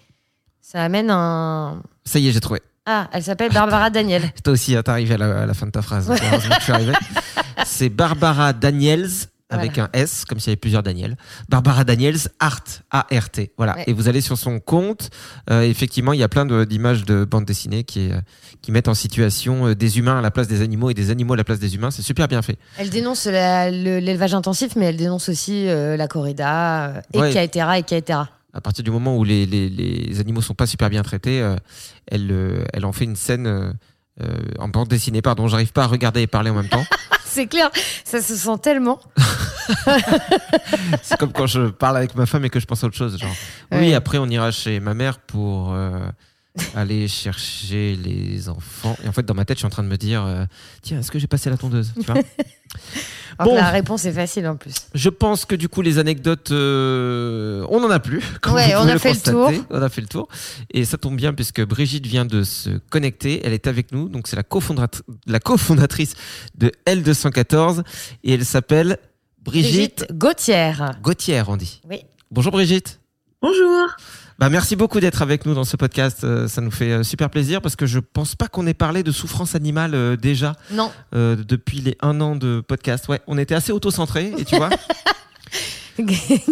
ça 0.64 0.82
amène 0.82 1.10
un. 1.10 1.82
Ça 2.06 2.18
y 2.18 2.26
est, 2.26 2.32
j'ai 2.32 2.40
trouvé. 2.40 2.62
Ah, 2.86 3.08
elle 3.12 3.22
s'appelle 3.22 3.52
Barbara 3.52 3.90
Daniel. 3.90 4.22
Toi 4.44 4.54
aussi, 4.54 4.74
hein, 4.74 4.82
t'es 4.82 4.90
arrivé 4.90 5.14
à 5.14 5.18
la, 5.18 5.42
à 5.42 5.46
la 5.46 5.54
fin 5.54 5.66
de 5.66 5.70
ta 5.70 5.82
phrase. 5.82 6.08
Heureusement 6.08 6.54
que 6.54 6.60
je 6.60 6.64
suis 6.64 6.72
arrivé. 6.72 6.92
C'est 7.66 7.90
Barbara 7.90 8.54
Daniels 8.54 9.10
avec 9.50 9.78
un 9.78 9.88
S, 9.92 10.24
comme 10.24 10.40
s'il 10.40 10.48
y 10.48 10.52
avait 10.52 10.56
plusieurs 10.56 10.82
Daniel. 10.82 11.16
Barbara 11.48 11.84
Daniels 11.84 12.18
Art, 12.40 12.64
A-R-T. 12.90 13.52
Voilà. 13.56 13.76
Ouais. 13.76 13.84
Et 13.86 13.92
vous 13.92 14.08
allez 14.08 14.20
sur 14.20 14.38
son 14.38 14.58
compte. 14.58 15.10
Euh, 15.50 15.62
effectivement, 15.62 16.12
il 16.12 16.18
y 16.18 16.22
a 16.22 16.28
plein 16.28 16.46
d'images 16.64 17.04
de, 17.04 17.24
bandes 17.24 17.44
dessinées 17.44 17.84
qui, 17.84 18.10
euh, 18.10 18.16
qui 18.62 18.72
mettent 18.72 18.88
en 18.88 18.94
situation 18.94 19.68
euh, 19.68 19.74
des 19.74 19.98
humains 19.98 20.18
à 20.18 20.22
la 20.22 20.30
place 20.30 20.48
des 20.48 20.62
animaux 20.62 20.90
et 20.90 20.94
des 20.94 21.10
animaux 21.10 21.34
à 21.34 21.36
la 21.36 21.44
place 21.44 21.60
des 21.60 21.74
humains. 21.74 21.90
C'est 21.90 22.02
super 22.02 22.26
bien 22.26 22.42
fait. 22.42 22.58
Elle 22.78 22.90
dénonce 22.90 23.26
l'élevage 23.26 24.34
intensif, 24.34 24.76
mais 24.76 24.86
elle 24.86 24.96
dénonce 24.96 25.28
aussi 25.28 25.66
la 25.66 26.08
corrida, 26.08 27.02
et 27.12 27.18
Ouais. 27.20 27.32
Caetera 27.32 27.78
et 27.78 27.82
Caetera. 27.82 28.28
À 28.54 28.60
partir 28.60 28.84
du 28.84 28.90
moment 28.92 29.16
où 29.18 29.24
les, 29.24 29.46
les, 29.46 29.68
les 29.68 30.20
animaux 30.20 30.40
sont 30.40 30.54
pas 30.54 30.66
super 30.66 30.88
bien 30.88 31.02
traités, 31.02 31.42
euh, 31.42 31.56
elle, 32.06 32.30
euh, 32.30 32.64
elle 32.72 32.84
en 32.84 32.92
fait 32.92 33.04
une 33.04 33.16
scène 33.16 33.46
euh, 33.48 33.72
euh, 34.22 34.38
en 34.60 34.68
bande 34.68 34.86
dessinée. 34.88 35.22
Pardon, 35.22 35.48
j'arrive 35.48 35.72
pas 35.72 35.82
à 35.82 35.86
regarder 35.88 36.22
et 36.22 36.26
parler 36.28 36.50
en 36.50 36.54
même 36.54 36.68
temps. 36.68 36.84
C'est 37.24 37.48
clair, 37.48 37.68
ça 38.04 38.22
se 38.22 38.36
sent 38.36 38.58
tellement. 38.62 39.00
C'est 41.02 41.18
comme 41.18 41.32
quand 41.32 41.48
je 41.48 41.68
parle 41.68 41.96
avec 41.96 42.14
ma 42.14 42.26
femme 42.26 42.44
et 42.44 42.50
que 42.50 42.60
je 42.60 42.66
pense 42.66 42.84
à 42.84 42.86
autre 42.86 42.96
chose. 42.96 43.18
Genre, 43.18 43.34
oui, 43.72 43.92
après 43.92 44.18
on 44.18 44.26
ira 44.26 44.52
chez 44.52 44.78
ma 44.78 44.94
mère 44.94 45.18
pour 45.18 45.72
euh, 45.72 45.98
aller 46.74 47.08
chercher 47.08 47.96
les 47.96 48.48
enfants. 48.48 48.96
Et 49.04 49.08
en 49.08 49.12
fait, 49.12 49.24
dans 49.26 49.34
ma 49.34 49.44
tête, 49.44 49.56
je 49.56 49.60
suis 49.60 49.66
en 49.66 49.70
train 49.70 49.82
de 49.82 49.88
me 49.88 49.96
dire, 49.96 50.24
euh, 50.24 50.44
tiens, 50.82 51.00
est-ce 51.00 51.10
que 51.10 51.18
j'ai 51.18 51.26
passé 51.26 51.50
la 51.50 51.56
tondeuse 51.56 51.92
tu 51.94 52.06
vois 52.06 52.22
que 52.22 52.28
Bon. 53.44 53.56
la 53.56 53.70
réponse 53.70 54.04
est 54.04 54.12
facile 54.12 54.46
en 54.46 54.54
plus. 54.54 54.74
Je 54.94 55.08
pense 55.08 55.44
que 55.44 55.56
du 55.56 55.68
coup, 55.68 55.82
les 55.82 55.98
anecdotes, 55.98 56.52
euh, 56.52 57.66
on 57.68 57.80
n'en 57.80 57.90
a 57.90 57.98
plus. 57.98 58.22
comme 58.40 58.54
Ouais, 58.54 58.76
on 58.76 58.86
a 58.86 58.96
fait 58.96 59.12
le 59.12 59.20
tour. 59.20 59.50
On 59.70 59.82
a 59.82 59.88
fait 59.88 60.00
le 60.02 60.06
tour. 60.06 60.28
Et 60.72 60.84
ça 60.84 60.98
tombe 60.98 61.16
bien 61.16 61.34
puisque 61.34 61.60
Brigitte 61.64 62.06
vient 62.06 62.24
de 62.24 62.44
se 62.44 62.70
connecter. 62.90 63.40
Elle 63.44 63.52
est 63.52 63.66
avec 63.66 63.90
nous. 63.90 64.08
Donc, 64.08 64.28
c'est 64.28 64.36
la, 64.36 64.44
la 65.26 65.40
cofondatrice 65.40 66.14
de 66.56 66.70
L214. 66.86 67.82
Et 68.22 68.34
elle 68.34 68.44
s'appelle 68.44 68.98
Brigitte, 69.44 70.06
Brigitte 70.08 70.12
Gauthier. 70.12 70.72
Gauthier, 71.02 71.42
on 71.48 71.56
dit. 71.56 71.80
Oui. 71.90 72.02
Bonjour 72.30 72.52
Brigitte. 72.52 73.00
Bonjour. 73.42 73.88
Bah, 74.38 74.48
merci 74.50 74.74
beaucoup 74.76 74.98
d'être 75.00 75.22
avec 75.22 75.46
nous 75.46 75.54
dans 75.54 75.64
ce 75.64 75.76
podcast. 75.76 76.24
Euh, 76.24 76.48
ça 76.48 76.60
nous 76.60 76.70
fait 76.72 76.90
euh, 76.90 77.02
super 77.04 77.30
plaisir 77.30 77.62
parce 77.62 77.76
que 77.76 77.86
je 77.86 78.00
pense 78.00 78.34
pas 78.34 78.48
qu'on 78.48 78.66
ait 78.66 78.74
parlé 78.74 79.02
de 79.02 79.12
souffrance 79.12 79.54
animale 79.54 79.94
euh, 79.94 80.16
déjà 80.16 80.56
Non, 80.72 80.90
euh, 81.14 81.36
depuis 81.36 81.80
les 81.80 81.96
un 82.02 82.20
an 82.20 82.34
de 82.34 82.60
podcast. 82.66 83.08
Ouais, 83.08 83.20
on 83.26 83.38
était 83.38 83.54
assez 83.54 83.70
auto-centré 83.72 84.32
et 84.36 84.44
tu 84.44 84.56
vois. 84.56 84.70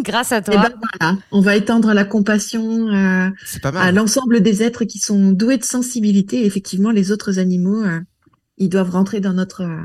grâce 0.04 0.30
à 0.32 0.38
Et 0.38 0.42
toi. 0.42 0.54
ben 0.56 0.72
voilà, 1.00 1.16
on 1.32 1.40
va 1.40 1.56
étendre 1.56 1.92
la 1.92 2.04
compassion 2.04 2.88
euh, 2.88 3.28
C'est 3.44 3.60
pas 3.60 3.70
à 3.70 3.90
l'ensemble 3.92 4.40
des 4.40 4.62
êtres 4.62 4.84
qui 4.84 4.98
sont 4.98 5.32
doués 5.32 5.58
de 5.58 5.64
sensibilité. 5.64 6.42
Et 6.42 6.46
effectivement, 6.46 6.90
les 6.90 7.10
autres 7.10 7.38
animaux, 7.38 7.82
euh, 7.82 8.00
ils 8.58 8.68
doivent 8.68 8.90
rentrer 8.90 9.20
dans 9.20 9.32
notre 9.32 9.62
euh, 9.62 9.80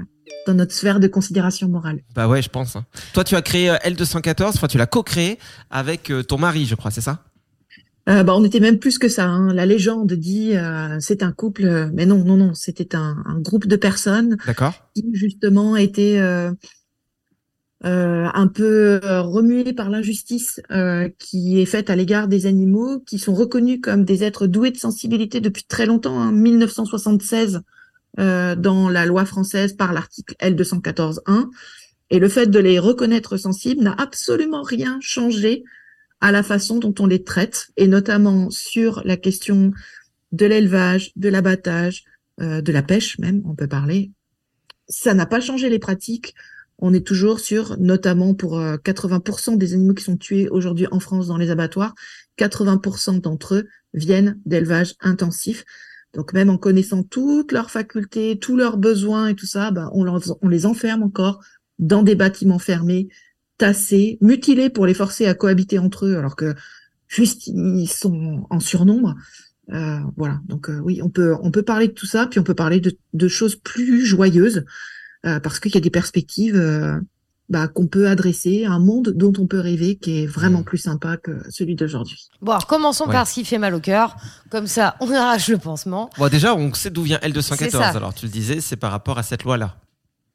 dans 0.45 0.53
notre 0.53 0.73
sphère 0.73 0.99
de 0.99 1.07
considération 1.07 1.67
morale. 1.67 1.99
Bah 2.15 2.27
ouais, 2.27 2.41
je 2.41 2.49
pense. 2.49 2.75
hein. 2.75 2.85
Toi, 3.13 3.23
tu 3.23 3.35
as 3.35 3.41
créé 3.41 3.69
euh, 3.69 3.75
L214, 3.83 4.49
enfin, 4.49 4.67
tu 4.67 4.77
l'as 4.77 4.85
co-créé 4.85 5.39
avec 5.71 6.11
ton 6.27 6.37
mari, 6.37 6.65
je 6.65 6.75
crois, 6.75 6.91
c'est 6.91 7.01
ça? 7.01 7.23
Euh, 8.09 8.23
bah, 8.23 8.33
on 8.35 8.43
était 8.45 8.59
même 8.61 8.79
plus 8.79 8.99
que 8.99 9.09
ça. 9.09 9.25
hein. 9.25 9.53
La 9.53 9.65
légende 9.65 10.13
dit 10.13 10.55
euh, 10.55 10.97
c'est 10.99 11.23
un 11.23 11.31
couple, 11.33 11.65
euh, 11.65 11.89
mais 11.93 12.05
non, 12.05 12.23
non, 12.23 12.37
non, 12.37 12.53
c'était 12.53 12.95
un, 12.95 13.17
un 13.25 13.39
groupe 13.39 13.67
de 13.67 13.75
personnes 13.75 14.37
qui 14.95 15.03
justement 15.13 15.75
étaient 15.75 16.17
euh, 16.19 16.51
euh, 17.85 18.27
un 18.33 18.47
peu 18.47 18.99
remuées 19.03 19.73
par 19.73 19.89
l'injustice 19.89 20.61
euh, 20.71 21.09
qui 21.19 21.59
est 21.59 21.65
faite 21.65 21.89
à 21.89 21.95
l'égard 21.95 22.27
des 22.27 22.45
animaux, 22.45 22.99
qui 23.05 23.19
sont 23.19 23.35
reconnus 23.35 23.79
comme 23.83 24.03
des 24.05 24.23
êtres 24.23 24.47
doués 24.47 24.71
de 24.71 24.77
sensibilité 24.77 25.41
depuis 25.41 25.63
très 25.67 25.85
longtemps, 25.85 26.19
hein, 26.19 26.31
1976 26.31 27.61
euh, 28.19 28.55
dans 28.55 28.89
la 28.89 29.05
loi 29.05 29.25
française 29.25 29.73
par 29.73 29.93
l'article 29.93 30.33
L214.1. 30.39 31.49
Et 32.09 32.19
le 32.19 32.29
fait 32.29 32.47
de 32.47 32.57
les 32.59 32.79
reconnaître 32.79 33.37
sensibles 33.37 33.83
n'a 33.83 33.93
absolument 33.97 34.63
rien 34.63 34.97
changé 35.01 35.63
à 36.21 36.31
la 36.31 36.43
façon 36.43 36.79
dont 36.79 36.93
on 36.99 37.05
les 37.05 37.23
traite, 37.23 37.67
et 37.77 37.87
notamment 37.87 38.49
sur 38.49 39.01
la 39.05 39.17
question 39.17 39.71
de 40.31 40.45
l'élevage, 40.45 41.11
de 41.15 41.29
l'abattage, 41.29 42.03
euh, 42.41 42.61
de 42.61 42.71
la 42.71 42.83
pêche 42.83 43.17
même, 43.19 43.41
on 43.45 43.55
peut 43.55 43.67
parler. 43.67 44.11
Ça 44.89 45.13
n'a 45.13 45.25
pas 45.25 45.41
changé 45.41 45.69
les 45.69 45.79
pratiques. 45.79 46.33
On 46.79 46.93
est 46.93 47.05
toujours 47.05 47.39
sur, 47.39 47.77
notamment 47.79 48.35
pour 48.35 48.59
euh, 48.59 48.77
80% 48.77 49.57
des 49.57 49.73
animaux 49.73 49.93
qui 49.93 50.03
sont 50.03 50.17
tués 50.17 50.47
aujourd'hui 50.49 50.87
en 50.91 50.99
France 50.99 51.27
dans 51.27 51.37
les 51.37 51.49
abattoirs, 51.49 51.95
80% 52.37 53.21
d'entre 53.21 53.55
eux 53.55 53.67
viennent 53.93 54.39
d'élevage 54.45 54.93
intensif. 55.01 55.65
Donc 56.13 56.33
même 56.33 56.49
en 56.49 56.57
connaissant 56.57 57.03
toutes 57.03 57.51
leurs 57.51 57.71
facultés, 57.71 58.37
tous 58.39 58.55
leurs 58.55 58.77
besoins 58.77 59.27
et 59.27 59.35
tout 59.35 59.45
ça, 59.45 59.71
bah, 59.71 59.89
on 59.93 60.47
les 60.47 60.65
enferme 60.65 61.03
encore 61.03 61.43
dans 61.79 62.03
des 62.03 62.15
bâtiments 62.15 62.59
fermés, 62.59 63.09
tassés, 63.57 64.17
mutilés 64.21 64.69
pour 64.69 64.85
les 64.85 64.93
forcer 64.93 65.25
à 65.27 65.33
cohabiter 65.33 65.79
entre 65.79 66.05
eux, 66.05 66.17
alors 66.17 66.35
que 66.35 66.55
juste 67.07 67.47
ils 67.47 67.87
sont 67.87 68.45
en 68.49 68.59
surnombre. 68.59 69.15
Euh, 69.73 69.99
voilà. 70.15 70.39
Donc 70.47 70.69
euh, 70.69 70.79
oui, 70.79 71.01
on 71.03 71.09
peut 71.09 71.35
on 71.41 71.51
peut 71.51 71.63
parler 71.63 71.87
de 71.87 71.93
tout 71.93 72.05
ça, 72.05 72.27
puis 72.27 72.39
on 72.39 72.43
peut 72.43 72.53
parler 72.55 72.79
de, 72.79 72.95
de 73.13 73.27
choses 73.27 73.55
plus 73.55 74.05
joyeuses 74.05 74.63
euh, 75.25 75.39
parce 75.39 75.59
qu'il 75.59 75.73
y 75.73 75.77
a 75.77 75.81
des 75.81 75.89
perspectives 75.89 76.55
euh, 76.55 76.99
bah, 77.49 77.67
qu'on 77.67 77.87
peut 77.87 78.07
adresser, 78.07 78.65
un 78.65 78.79
monde 78.79 79.13
dont 79.15 79.33
on 79.39 79.47
peut 79.47 79.59
rêver 79.59 79.95
qui 79.95 80.23
est 80.23 80.25
vraiment 80.27 80.59
Mmh. 80.61 80.65
plus 80.65 80.77
sympa 80.77 81.17
que 81.17 81.31
celui 81.49 81.75
d'aujourd'hui. 81.75 82.27
Bon, 82.41 82.51
alors 82.51 82.67
commençons 82.67 83.05
Ouais. 83.07 83.13
par 83.13 83.27
ce 83.27 83.33
qui 83.35 83.45
fait 83.45 83.57
mal 83.57 83.73
au 83.73 83.79
cœur. 83.79 84.15
Comme 84.49 84.67
ça, 84.67 84.95
on 84.99 85.09
arrache 85.11 85.47
le 85.49 85.57
pansement. 85.57 86.09
Bon, 86.17 86.27
déjà, 86.29 86.53
on 86.55 86.73
sait 86.73 86.89
d'où 86.89 87.03
vient 87.03 87.19
C'est 87.21 87.29
L214. 87.29 87.69
ça. 87.71 87.87
Alors, 87.89 88.13
tu 88.13 88.25
le 88.25 88.31
disais, 88.31 88.59
c'est 88.61 88.75
par 88.75 88.91
rapport 88.91 89.17
à 89.17 89.23
cette 89.23 89.43
loi-là. 89.43 89.75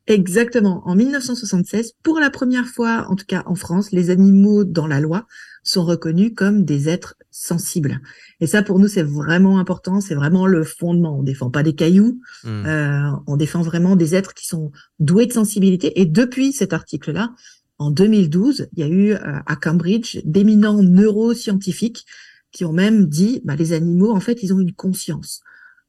Exactement. 0.07 0.83
En 0.85 0.97
1976, 0.97 1.93
pour 2.03 2.19
la 2.19 2.31
première 2.31 2.67
fois, 2.67 3.07
en 3.09 3.15
tout 3.15 3.25
cas 3.27 3.45
en 3.47 3.55
France, 3.55 3.93
les 3.93 4.11
animaux 4.11 4.65
dans 4.65 4.87
la 4.87 5.01
loi 5.01 5.27
sont 5.63 5.85
reconnus 5.85 6.33
comme 6.35 6.65
des 6.65 6.89
êtres 6.89 7.15
sensibles. 7.31 8.01
Et 8.41 8.49
ça, 8.49 8.63
pour 8.63 8.81
nous, 8.81 8.89
c'est 8.89 9.05
vraiment 9.05 9.59
important. 9.59 10.01
C'est 10.01 10.17
vraiment 10.17 10.47
le 10.47 10.65
fondement. 10.65 11.19
On 11.19 11.23
défend 11.23 11.51
pas 11.51 11.63
des 11.63 11.75
cailloux. 11.75 12.21
Hmm. 12.43 12.67
Euh, 12.67 13.11
on 13.29 13.37
défend 13.37 13.63
vraiment 13.63 13.95
des 13.95 14.17
êtres 14.17 14.35
qui 14.35 14.47
sont 14.47 14.73
doués 14.99 15.27
de 15.27 15.33
sensibilité. 15.33 16.01
Et 16.01 16.07
depuis 16.07 16.53
cet 16.53 16.73
article-là, 16.73 17.33
en 17.79 17.91
2012, 17.91 18.69
il 18.73 18.81
y 18.81 18.83
a 18.83 18.89
eu 18.89 19.13
euh, 19.13 19.19
à 19.47 19.57
Cambridge 19.57 20.19
d'éminents 20.25 20.83
neuroscientifiques 20.83 22.07
qui 22.51 22.65
ont 22.65 22.73
même 22.73 23.07
dit, 23.07 23.41
bah, 23.45 23.57
les 23.57 23.73
animaux, 23.73 24.13
en 24.13 24.21
fait, 24.21 24.43
ils 24.43 24.53
ont 24.53 24.61
une 24.61 24.75
conscience. 24.75 25.41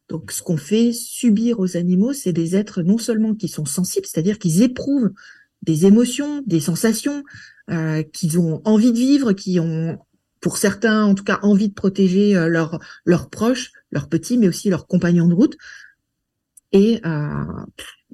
Donc, 0.09 0.31
ce 0.31 0.41
qu'on 0.41 0.57
fait 0.57 0.91
subir 0.91 1.59
aux 1.59 1.77
animaux, 1.77 2.13
c'est 2.13 2.33
des 2.33 2.55
êtres 2.55 2.81
non 2.81 2.97
seulement 2.97 3.35
qui 3.35 3.47
sont 3.47 3.65
sensibles, 3.65 4.05
c'est-à-dire 4.05 4.37
qu'ils 4.37 4.61
éprouvent 4.61 5.11
des 5.61 5.85
émotions, 5.85 6.43
des 6.45 6.59
sensations, 6.59 7.23
euh, 7.71 8.03
qu'ils 8.03 8.39
ont 8.39 8.61
envie 8.65 8.91
de 8.91 8.97
vivre, 8.97 9.31
qui 9.31 9.59
ont, 9.59 9.97
pour 10.41 10.57
certains, 10.57 11.05
en 11.05 11.15
tout 11.15 11.23
cas, 11.23 11.39
envie 11.41 11.69
de 11.69 11.73
protéger 11.73 12.35
euh, 12.35 12.49
leurs 13.05 13.29
proches, 13.29 13.71
leurs 13.91 14.09
petits, 14.09 14.37
mais 14.37 14.49
aussi 14.49 14.69
leurs 14.69 14.87
compagnons 14.87 15.27
de 15.27 15.33
route. 15.33 15.55
Et 16.73 16.99
euh, 17.05 17.45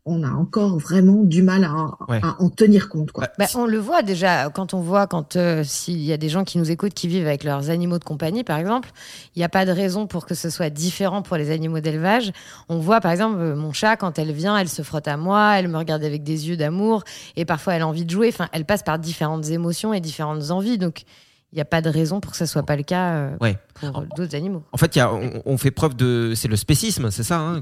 on 0.10 0.24
a 0.24 0.30
encore 0.32 0.78
vraiment 0.78 1.24
du 1.24 1.42
mal 1.44 1.64
à, 1.64 1.90
Ouais. 2.10 2.20
à 2.24 2.36
en 2.42 2.50
tenir 2.50 2.90
compte, 2.90 3.12
quoi. 3.12 3.28
Bah, 3.38 3.46
on 3.56 3.66
le 3.66 3.78
voit 3.78 4.02
déjà 4.02 4.50
quand 4.50 4.74
on 4.74 4.80
voit 4.82 5.08
quand 5.08 5.36
euh, 5.36 5.64
s'il 5.64 6.02
y 6.02 6.12
a 6.12 6.18
des 6.18 6.30
gens 6.30 6.44
qui 6.44 6.58
nous 6.58 6.72
écoutent 6.72 6.94
qui 6.94 7.08
vivent 7.08 7.28
avec 7.28 7.44
leurs 7.44 7.70
animaux 7.70 8.00
de 8.00 8.04
compagnie 8.04 8.44
par 8.44 8.58
exemple, 8.58 8.90
il 9.36 9.40
n'y 9.40 9.46
a 9.46 9.50
pas 9.50 9.66
de 9.66 9.72
raison 9.72 10.08
pour 10.08 10.26
que 10.26 10.36
ce 10.36 10.50
soit 10.50 10.70
différent 10.70 11.22
pour 11.22 11.38
les 11.38 11.52
animaux 11.52 11.80
d'élevage. 11.80 12.32
On 12.70 12.80
voit 12.80 13.00
par 13.02 13.12
exemple 13.12 13.38
euh, 13.40 13.56
mon 13.56 13.72
chat 13.74 13.96
quand 13.98 14.18
elle 14.20 14.32
vient, 14.32 14.58
elle 14.58 14.70
se 14.70 14.82
frotte 14.82 15.08
à 15.08 15.18
moi, 15.18 15.54
elle 15.58 15.68
me 15.68 15.78
regarde 15.78 16.04
avec 16.04 16.24
des 16.24 16.50
yeux 16.50 16.58
d'amour 16.58 17.04
et 17.36 17.46
parfois 17.46 17.76
elle 17.76 17.82
a 17.84 17.88
envie 17.88 18.06
de 18.06 18.10
jouer. 18.12 18.30
Enfin, 18.30 18.48
elle 18.52 18.66
passe 18.66 18.84
par 18.84 19.00
différentes 19.00 19.48
émotions 19.50 19.94
et 19.94 20.00
différentes 20.02 20.52
envies. 20.52 20.78
Donc 20.78 21.04
il 21.52 21.56
n'y 21.56 21.62
a 21.62 21.66
pas 21.66 21.82
de 21.82 21.90
raison 21.90 22.20
pour 22.20 22.32
que 22.32 22.38
ce 22.38 22.46
soit 22.46 22.64
pas 22.64 22.76
le 22.76 22.84
cas 22.84 23.14
euh, 23.16 23.38
Ouais. 23.42 23.58
pour 23.74 24.04
d'autres 24.16 24.36
animaux. 24.36 24.64
En 24.72 24.78
fait, 24.78 24.96
y 24.96 25.00
a, 25.00 25.12
on, 25.12 25.42
on 25.46 25.58
fait 25.58 25.72
preuve 25.72 25.96
de. 25.96 26.34
C'est 26.36 26.48
le 26.48 26.56
spécisme, 26.56 27.10
c'est 27.12 27.24
ça, 27.24 27.40
hein, 27.40 27.60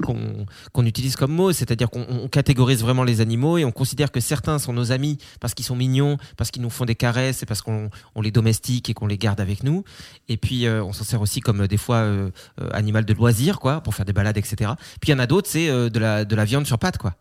qu'on 0.74 0.86
utilise 0.86 1.16
comme 1.16 1.32
mot. 1.32 1.54
C'est-à-dire 1.54 1.90
qu'on 1.90 2.06
on 2.10 2.28
catégorise 2.28 2.82
vraiment 2.82 3.04
les 3.04 3.22
animaux 3.22 3.58
et 3.58 3.64
on 3.66 3.72
considère 3.72 4.12
que 4.12 4.20
certains 4.20 4.60
sont 4.60 4.74
nos 4.74 4.92
amis 4.92 5.18
parce 5.40 5.54
qu'ils 5.54 5.66
sont 5.66 5.76
mignons, 5.76 6.18
parce 6.36 6.52
qu'ils 6.52 6.62
nous 6.62 6.70
font 6.70 6.86
des 6.86 6.96
caresses 6.96 7.44
et 7.44 7.46
parce 7.46 7.62
qu'on 7.62 7.90
on 8.16 8.22
les 8.22 8.32
domestique 8.32 8.90
et 8.90 8.94
qu'on 8.94 9.08
les 9.08 9.18
garde 9.18 9.40
avec 9.40 9.64
nous. 9.64 9.84
Et 10.28 10.38
puis, 10.38 10.66
euh, 10.66 10.84
on 10.84 10.92
s'en 10.92 11.04
sert 11.06 11.22
aussi 11.22 11.40
comme 11.40 11.62
euh, 11.62 11.68
des 11.68 11.78
fois 11.78 11.98
euh, 11.98 12.30
animal 12.74 13.06
de 13.06 13.14
loisir, 13.14 13.60
quoi, 13.60 13.82
pour 13.82 13.96
faire 13.96 14.06
des 14.06 14.14
balades, 14.14 14.38
etc. 14.38 14.72
Puis 15.00 15.10
il 15.10 15.12
y 15.12 15.16
en 15.16 15.20
a 15.20 15.28
d'autres, 15.28 15.48
c'est 15.50 15.68
de, 15.68 16.00
la, 16.00 16.26
de 16.26 16.36
la 16.36 16.44
viande 16.46 16.66
sur 16.68 16.78
pattes, 16.78 16.98
quoi. 16.98 17.14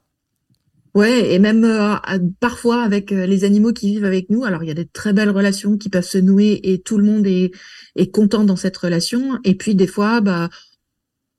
Ouais, 0.97 1.35
et 1.35 1.38
même 1.38 1.62
euh, 1.65 1.95
parfois 2.41 2.83
avec 2.83 3.12
euh, 3.12 3.26
les 3.26 3.45
animaux 3.45 3.75
qui 3.75 3.88
vivent 3.91 4.07
avec 4.07 4.31
nous. 4.31 4.45
Alors 4.45 4.62
il 4.62 4.69
y 4.69 4.71
a 4.71 4.75
des 4.75 4.87
très 4.87 5.12
belles 5.12 5.29
relations 5.29 5.76
qui 5.76 5.91
peuvent 5.91 6.03
se 6.03 6.17
nouer 6.17 6.59
et 6.62 6.81
tout 6.81 6.97
le 6.97 7.05
monde 7.05 7.26
est, 7.26 7.50
est 7.97 8.11
content 8.11 8.45
dans 8.45 8.57
cette 8.57 8.79
relation. 8.79 9.38
Et 9.45 9.55
puis 9.57 9.75
des 9.75 9.87
fois, 9.87 10.23
bah, 10.23 10.49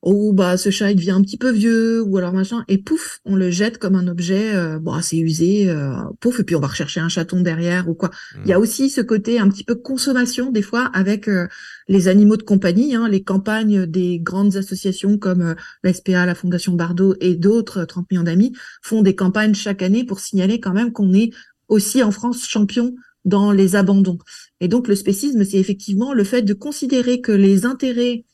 oh 0.03 0.31
bah 0.31 0.57
ce 0.57 0.69
chat 0.69 0.91
il 0.91 0.95
devient 0.95 1.11
un 1.11 1.21
petit 1.21 1.37
peu 1.37 1.51
vieux 1.51 2.01
ou 2.01 2.17
alors 2.17 2.33
machin 2.33 2.63
et 2.67 2.77
pouf, 2.77 3.19
on 3.25 3.35
le 3.35 3.49
jette 3.49 3.77
comme 3.77 3.95
un 3.95 4.07
objet, 4.07 4.55
euh, 4.55 4.79
bon 4.79 4.93
assez 4.93 5.17
usé, 5.17 5.69
euh, 5.69 5.91
pouf 6.19 6.39
et 6.39 6.43
puis 6.43 6.55
on 6.55 6.59
va 6.59 6.67
rechercher 6.67 6.99
un 6.99 7.09
chaton 7.09 7.41
derrière 7.41 7.89
ou 7.89 7.95
quoi. 7.95 8.11
Il 8.43 8.49
y 8.49 8.53
a 8.53 8.59
aussi 8.59 8.89
ce 8.89 9.01
côté 9.01 9.39
un 9.39 9.49
petit 9.49 9.63
peu 9.63 9.75
consommation 9.75 10.51
des 10.51 10.61
fois 10.61 10.89
avec 10.93 11.27
euh, 11.27 11.47
les 11.87 12.07
animaux 12.07 12.37
de 12.37 12.43
compagnie, 12.43 12.95
hein, 12.95 13.07
les 13.07 13.23
campagnes 13.23 13.85
des 13.85 14.19
grandes 14.19 14.55
associations 14.55 15.17
comme 15.17 15.41
euh, 15.41 15.55
la 15.83 15.93
SPA, 15.93 16.25
la 16.25 16.35
Fondation 16.35 16.73
Bardot 16.73 17.15
et 17.21 17.35
d'autres, 17.35 17.79
euh, 17.79 17.85
30 17.85 18.11
millions 18.11 18.23
d'amis, 18.23 18.53
font 18.81 19.01
des 19.01 19.15
campagnes 19.15 19.53
chaque 19.53 19.81
année 19.81 20.03
pour 20.03 20.19
signaler 20.19 20.59
quand 20.59 20.73
même 20.73 20.91
qu'on 20.91 21.13
est 21.13 21.31
aussi 21.67 22.03
en 22.03 22.11
France 22.11 22.45
champion 22.47 22.95
dans 23.25 23.51
les 23.51 23.75
abandons. 23.75 24.19
Et 24.59 24.67
donc 24.67 24.87
le 24.87 24.95
spécisme, 24.95 25.43
c'est 25.43 25.57
effectivement 25.57 26.13
le 26.13 26.23
fait 26.23 26.41
de 26.41 26.53
considérer 26.53 27.21
que 27.21 27.31
les 27.31 27.65
intérêts 27.65 28.25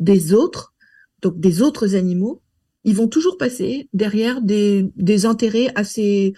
des 0.00 0.34
autres, 0.34 0.74
donc 1.22 1.38
des 1.38 1.62
autres 1.62 1.94
animaux, 1.94 2.42
ils 2.84 2.96
vont 2.96 3.08
toujours 3.08 3.38
passer 3.38 3.88
derrière 3.92 4.42
des, 4.42 4.90
intérêts 5.24 5.70
assez 5.76 6.34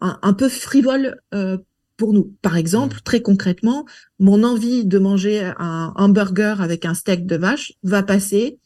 un, 0.00 0.18
un 0.22 0.32
peu 0.32 0.48
frivoles 0.48 1.20
euh, 1.34 1.58
pour 1.96 2.12
nous. 2.12 2.34
Par 2.42 2.56
exemple, 2.56 2.98
très 3.04 3.22
concrètement, 3.22 3.84
mon 4.18 4.44
envie 4.44 4.84
de 4.84 4.98
manger 4.98 5.52
un 5.58 5.92
hamburger 5.96 6.60
avec 6.60 6.84
un 6.84 6.94
steak 6.94 7.26
de 7.26 7.36
vache 7.36 7.72
va 7.82 8.02
passer 8.02 8.58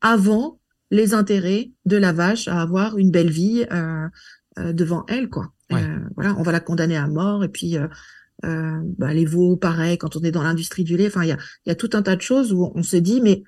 avant 0.00 0.58
les 0.90 1.14
intérêts 1.14 1.70
de 1.86 1.96
la 1.96 2.12
vache 2.12 2.48
à 2.48 2.60
avoir 2.60 2.98
une 2.98 3.10
belle 3.10 3.30
vie 3.30 3.66
euh, 3.72 4.08
euh, 4.58 4.72
devant 4.72 5.04
elle, 5.08 5.28
quoi. 5.28 5.52
Ouais. 5.70 5.82
Euh, 5.82 5.98
voilà, 6.14 6.34
on 6.38 6.42
va 6.42 6.52
la 6.52 6.60
condamner 6.60 6.96
à 6.96 7.08
mort 7.08 7.42
et 7.42 7.48
puis 7.48 7.76
bah, 8.42 9.14
les 9.14 9.24
veaux, 9.24 9.56
pareil, 9.56 9.96
quand 9.96 10.16
on 10.16 10.20
est 10.20 10.30
dans 10.30 10.42
l'industrie 10.42 10.84
du 10.84 10.98
lait. 10.98 11.06
Enfin, 11.06 11.22
il 11.22 11.28
y 11.28 11.32
a, 11.32 11.38
il 11.64 11.70
y 11.70 11.72
a 11.72 11.74
tout 11.74 11.90
un 11.94 12.02
tas 12.02 12.16
de 12.16 12.20
choses 12.20 12.52
où 12.52 12.70
on 12.74 12.82
se 12.82 12.98
dit, 12.98 13.22
mais 13.22 13.42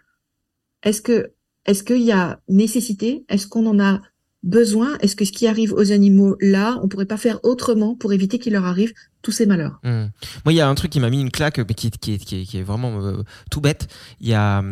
est-ce 0.83 1.03
que 1.03 1.33
est-ce 1.67 1.83
qu'il 1.83 2.03
y 2.03 2.13
a 2.13 2.41
nécessité? 2.49 3.25
Est-ce 3.29 3.47
qu'on 3.47 3.67
en 3.67 3.79
a 3.81 4.01
besoin 4.47 4.97
Est-ce 5.01 5.15
que 5.17 5.25
ce 5.25 5.33
qui 5.33 5.47
arrive 5.47 5.73
aux 5.75 5.93
animaux 5.93 6.37
là, 6.41 6.79
on 6.83 6.89
pourrait 6.89 7.05
pas 7.07 7.17
faire 7.19 7.39
autrement 7.45 7.95
pour 7.95 8.13
éviter 8.13 8.39
qu'il 8.39 8.53
leur 8.55 8.65
arrive 8.65 8.93
tous 9.23 9.33
ces 9.33 9.45
malheurs 9.47 9.81
Hmm. 9.83 10.07
Moi, 10.45 10.53
il 10.53 10.55
y 10.55 10.61
a 10.61 10.69
un 10.69 10.75
truc 10.75 10.91
qui 10.93 11.01
m'a 11.01 11.11
mis 11.11 11.21
une 11.21 11.31
claque, 11.31 11.59
mais 11.59 11.75
qui, 11.75 11.89
est- 11.89 12.63
vraiment 12.63 13.01
euh, 13.05 13.23
tout 13.51 13.61
bête. 13.61 13.89
Il 14.21 14.29
y, 14.29 14.35
a, 14.35 14.63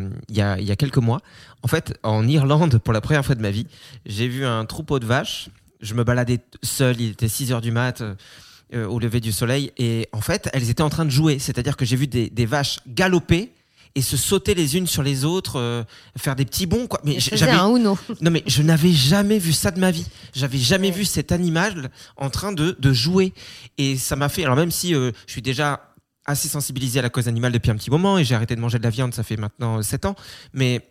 quelques 0.78 0.96
mois, 0.98 1.20
en 1.62 1.68
fait, 1.68 1.98
en 2.02 2.26
Irlande, 2.26 2.78
pour 2.78 2.92
la 2.92 3.00
première 3.00 3.24
fois 3.26 3.34
de 3.34 3.42
ma 3.42 3.50
vie, 3.50 3.66
j'ai 4.06 4.28
vu 4.28 4.46
un 4.46 4.64
troupeau 4.64 4.98
de 4.98 5.06
vaches. 5.06 5.48
Je 5.80 5.94
me 5.94 6.04
baladais 6.04 6.38
seul, 6.62 7.00
il 7.00 7.10
était 7.10 7.28
6 7.28 7.52
heures 7.52 7.60
du 7.60 7.72
mat. 7.72 8.00
euh, 8.00 8.86
au 8.86 8.98
lever 8.98 9.20
du 9.20 9.30
soleil 9.30 9.70
et 9.76 10.08
en 10.12 10.22
fait 10.22 10.48
elles 10.54 10.68
étaient 10.70 10.82
en 10.82 10.88
train 10.88 11.04
de 11.04 11.10
jouer 11.10 11.38
c'est-à-dire 11.38 11.76
que 11.76 11.84
j'ai 11.84 11.96
vu 11.96 12.06
des 12.08 12.46
vaches 12.46 12.80
galoper 12.88 13.52
et 13.96 14.02
se 14.02 14.16
sauter 14.16 14.54
les 14.54 14.76
unes 14.76 14.86
sur 14.86 15.02
les 15.02 15.24
autres 15.24 15.58
euh, 15.60 15.84
faire 16.18 16.34
des 16.36 16.44
petits 16.44 16.66
bonds 16.66 16.86
quoi 16.88 17.00
mais 17.04 17.20
j'avais 17.20 17.52
un 17.52 17.68
Uno. 17.76 17.96
non 18.20 18.30
mais 18.30 18.42
je 18.46 18.62
n'avais 18.62 18.92
jamais 18.92 19.38
vu 19.38 19.52
ça 19.52 19.70
de 19.70 19.78
ma 19.78 19.90
vie. 19.90 20.06
J'avais 20.34 20.58
jamais 20.58 20.88
Ouais. 20.88 20.94
vu 20.94 21.04
cet 21.04 21.30
animal 21.32 21.90
en 22.16 22.28
train 22.30 22.52
de, 22.52 22.76
de 22.78 22.92
jouer. 22.92 23.32
Et 23.78 23.96
ça 23.96 24.16
m'a 24.16 24.28
fait, 24.28 24.42
alors 24.44 24.56
même 24.56 24.70
si 24.72 24.94
euh, 24.94 25.12
je 25.26 25.32
suis 25.32 25.42
déjà 25.42 25.90
assez 26.26 26.48
sensibilisé 26.48 26.98
à 26.98 27.02
la 27.02 27.10
cause 27.10 27.28
animale 27.28 27.52
depuis 27.52 27.70
un 27.70 27.76
petit 27.76 27.90
moment 27.90 28.18
et 28.18 28.24
j'ai 28.24 28.34
arrêté 28.34 28.56
de 28.56 28.60
manger 28.60 28.78
de 28.78 28.84
la 28.84 28.90
viande, 28.90 29.14
ça 29.14 29.22
fait 29.22 29.36
maintenant 29.36 29.82
7 29.82 30.06
ans, 30.06 30.16
mais, 30.52 30.88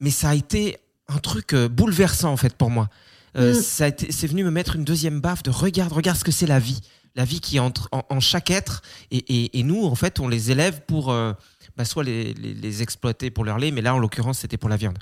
mais 0.00 0.10
ça 0.10 0.30
a 0.30 0.34
été 0.34 0.76
un 1.08 1.18
truc 1.18 1.52
euh, 1.54 1.68
bouleversant 1.68 2.32
en 2.32 2.36
fait 2.36 2.54
pour 2.54 2.68
moi. 2.70 2.88
euh, 3.36 3.52
Mm. 3.52 3.62
ça 3.62 3.88
été- 3.88 4.10
c'est 4.12 4.26
venu 4.26 4.44
me 4.44 4.50
mettre 4.50 4.76
une 4.76 4.84
deuxième 4.84 5.20
baffe 5.20 5.42
de 5.42 5.50
regarde, 5.50 5.92
regarde 5.92 6.18
ce 6.18 6.24
que 6.24 6.32
c'est 6.32 6.46
la 6.46 6.58
vie. 6.58 6.80
La 7.14 7.24
vie 7.24 7.40
qui 7.40 7.56
est 7.56 7.60
entre, 7.60 7.88
en, 7.92 8.02
en 8.10 8.20
chaque 8.20 8.50
être. 8.50 8.82
Et, 9.10 9.18
et- 9.18 9.58
et 9.58 9.62
nous, 9.62 9.84
en 9.86 9.94
fait, 9.94 10.20
on 10.20 10.28
les 10.28 10.50
élève 10.50 10.82
pour 10.86 11.10
euh, 11.12 11.32
bah, 11.76 11.84
soit 11.84 12.04
les, 12.04 12.34
les- 12.34 12.82
exploiter 12.82 13.30
pour 13.30 13.44
leur 13.44 13.58
lait, 13.58 13.70
mais 13.70 13.82
là, 13.82 13.94
en 13.94 13.98
l'occurrence, 13.98 14.38
c'était 14.40 14.56
pour 14.58 14.68
la 14.68 14.76
viande. 14.76 14.98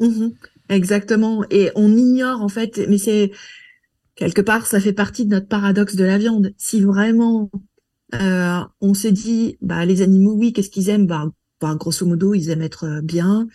Mhm, 0.00 0.34
exactement. 0.68 1.44
Et 1.50 1.70
on 1.76 1.96
ignore 1.96 2.42
en 2.42 2.48
fait, 2.48 2.80
mais 2.88 2.98
c'est 2.98 3.30
quelque 4.16 4.42
part, 4.42 4.66
ça 4.66 4.80
fait 4.80 4.92
partie 4.92 5.24
de 5.26 5.30
notre 5.30 5.48
paradoxe 5.48 5.96
de 5.96 6.04
la 6.04 6.18
viande. 6.18 6.52
Si 6.58 6.80
vraiment 6.82 7.50
euh, 8.14 8.60
on 8.80 8.94
se 8.94 9.08
dit, 9.08 9.58
bah 9.62 9.84
les 9.86 10.02
animaux, 10.02 10.34
oui, 10.34 10.52
qu'est-ce 10.52 10.70
qu'ils 10.70 10.88
aiment? 10.90 11.06
Bah, 11.06 11.30
grosso 11.76 12.06
modo, 12.06 12.34
ils 12.34 12.50
aiment 12.50 12.62
être 12.62 12.84
euh, 12.84 13.02
bien, 13.02 13.48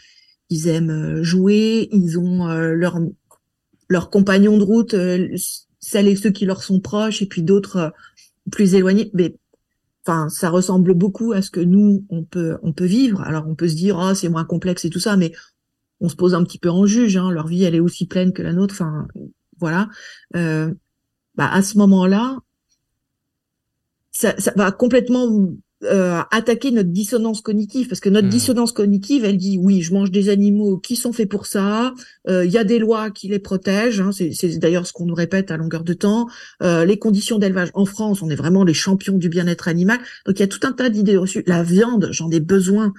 ils 0.50 0.68
aiment 0.68 0.91
euh, 0.91 1.24
jouer, 1.24 1.89
ils 1.91 2.20
ont 2.20 2.48
euh, 2.50 2.74
leur 3.89 4.10
compagnons 4.10 4.58
de 4.58 4.63
route, 4.63 4.96
celles 5.79 6.08
et 6.08 6.15
ceux 6.15 6.32
qui 6.32 6.46
leur 6.46 6.63
sont 6.63 6.79
proches, 6.79 7.22
et 7.22 7.25
puis 7.25 7.41
d'autres 7.44 7.94
plus 8.51 8.75
éloignés. 8.75 9.12
Mais 9.13 9.36
enfin, 10.10 10.30
ça 10.30 10.50
ressemble 10.50 10.94
beaucoup 10.94 11.34
à 11.34 11.42
ce 11.42 11.51
que 11.51 11.60
nous 11.60 12.06
on 12.10 12.24
peut 12.24 12.58
on 12.63 12.74
peut 12.74 12.86
vivre. 12.86 13.22
Alors 13.22 13.48
on 13.48 13.56
peut 13.56 13.68
se 13.68 13.75
dire, 13.75 14.00
ah 14.00 14.16
c'est 14.16 14.30
moins 14.30 14.46
complexe 14.46 14.86
et 14.86 14.89
tout 14.89 15.00
ça, 15.00 15.18
mais 15.18 15.32
on 16.01 16.10
se 16.10 16.16
pose 16.16 16.34
un 16.34 16.44
petit 16.44 16.60
peu 16.60 16.70
en 16.70 16.86
juge. 16.86 17.18
Hein, 17.18 17.32
leur 17.32 17.48
vie, 17.48 17.63
elle 17.63 17.75
est 17.75 17.80
aussi 17.80 18.08
pleine 18.08 18.34
que 18.34 18.42
la 18.42 18.54
nôtre. 18.54 18.74
Enfin, 18.74 19.08
voilà. 19.60 19.89
Euh, 20.36 20.74
bah, 21.36 21.50
à 21.51 21.62
ce 21.62 21.78
moment-là, 21.78 22.39
ça, 24.12 24.39
ça 24.39 24.51
va 24.56 24.72
complètement 24.72 25.28
euh, 25.84 26.20
attaquer 26.32 26.72
notre 26.72 26.90
dissonance 26.90 27.40
cognitive 27.42 27.88
parce 27.88 28.02
que 28.02 28.10
notre 28.10 28.26
Mhm. 28.28 28.32
dissonance 28.32 28.72
cognitive, 28.74 29.24
elle 29.24 29.38
dit 29.38 29.58
oui, 29.58 29.82
je 29.82 29.94
mange 29.94 30.12
des 30.12 30.28
animaux 30.30 30.78
qui 30.78 30.96
sont 30.98 31.14
faits 31.14 31.30
pour 31.30 31.46
ça. 31.46 31.94
euh, 32.28 32.46
Il 32.46 32.52
y 32.52 32.58
a 32.58 32.66
des 32.66 32.80
lois 32.80 33.12
qui 33.12 33.30
les 33.30 33.40
protègent. 33.40 34.02
hein, 34.02 34.12
c'est 34.12 34.58
d'ailleurs 34.60 34.86
ce 34.86 34.92
qu'on 34.94 35.06
nous 35.06 35.16
répète 35.16 35.52
à 35.52 35.58
longueur 35.58 35.84
de 35.86 35.94
temps. 35.94 36.28
Euh, 36.62 36.84
les 36.84 37.00
conditions 37.00 37.40
d'élevage 37.40 37.70
en 37.74 37.86
France, 37.86 38.22
on 38.22 38.30
est 38.30 38.36
vraiment 38.36 38.64
les 38.66 38.74
champions 38.74 39.18
du 39.18 39.30
bien-être 39.30 39.68
animal. 39.70 40.00
Donc 40.26 40.38
il 40.38 40.42
y 40.42 40.44
a 40.44 40.48
tout 40.48 40.60
un 40.68 40.74
tas 40.74 40.90
d'idées 40.90 41.16
reçues. 41.18 41.44
La 41.48 41.64
viande, 41.64 42.10
j'en 42.12 42.30
ai 42.30 42.40
besoin. 42.42 42.94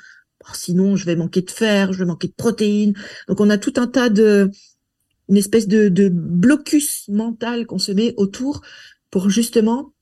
Sinon, 0.55 0.97
je 0.97 1.05
vais 1.05 1.17
manquer 1.17 1.43
de 1.43 1.51
fer, 1.51 1.93
je 1.93 1.99
vais 1.99 2.07
manquer 2.07 2.29
de 2.29 2.33
protéines. 2.35 2.95
Donc 3.29 3.41
on 3.41 3.51
a 3.51 3.59
tout 3.59 3.75
un 3.77 3.87
tas 3.87 4.09
de 4.09 4.51
une 5.29 5.37
espèce 5.37 5.69
de, 5.69 5.89
de 5.91 6.09
blocus 6.09 7.05
mental 7.09 7.67
qu'on 7.67 7.79
se 7.79 7.93
met 7.93 8.15
autour 8.17 8.63
pour 9.11 9.29
justement 9.31 9.93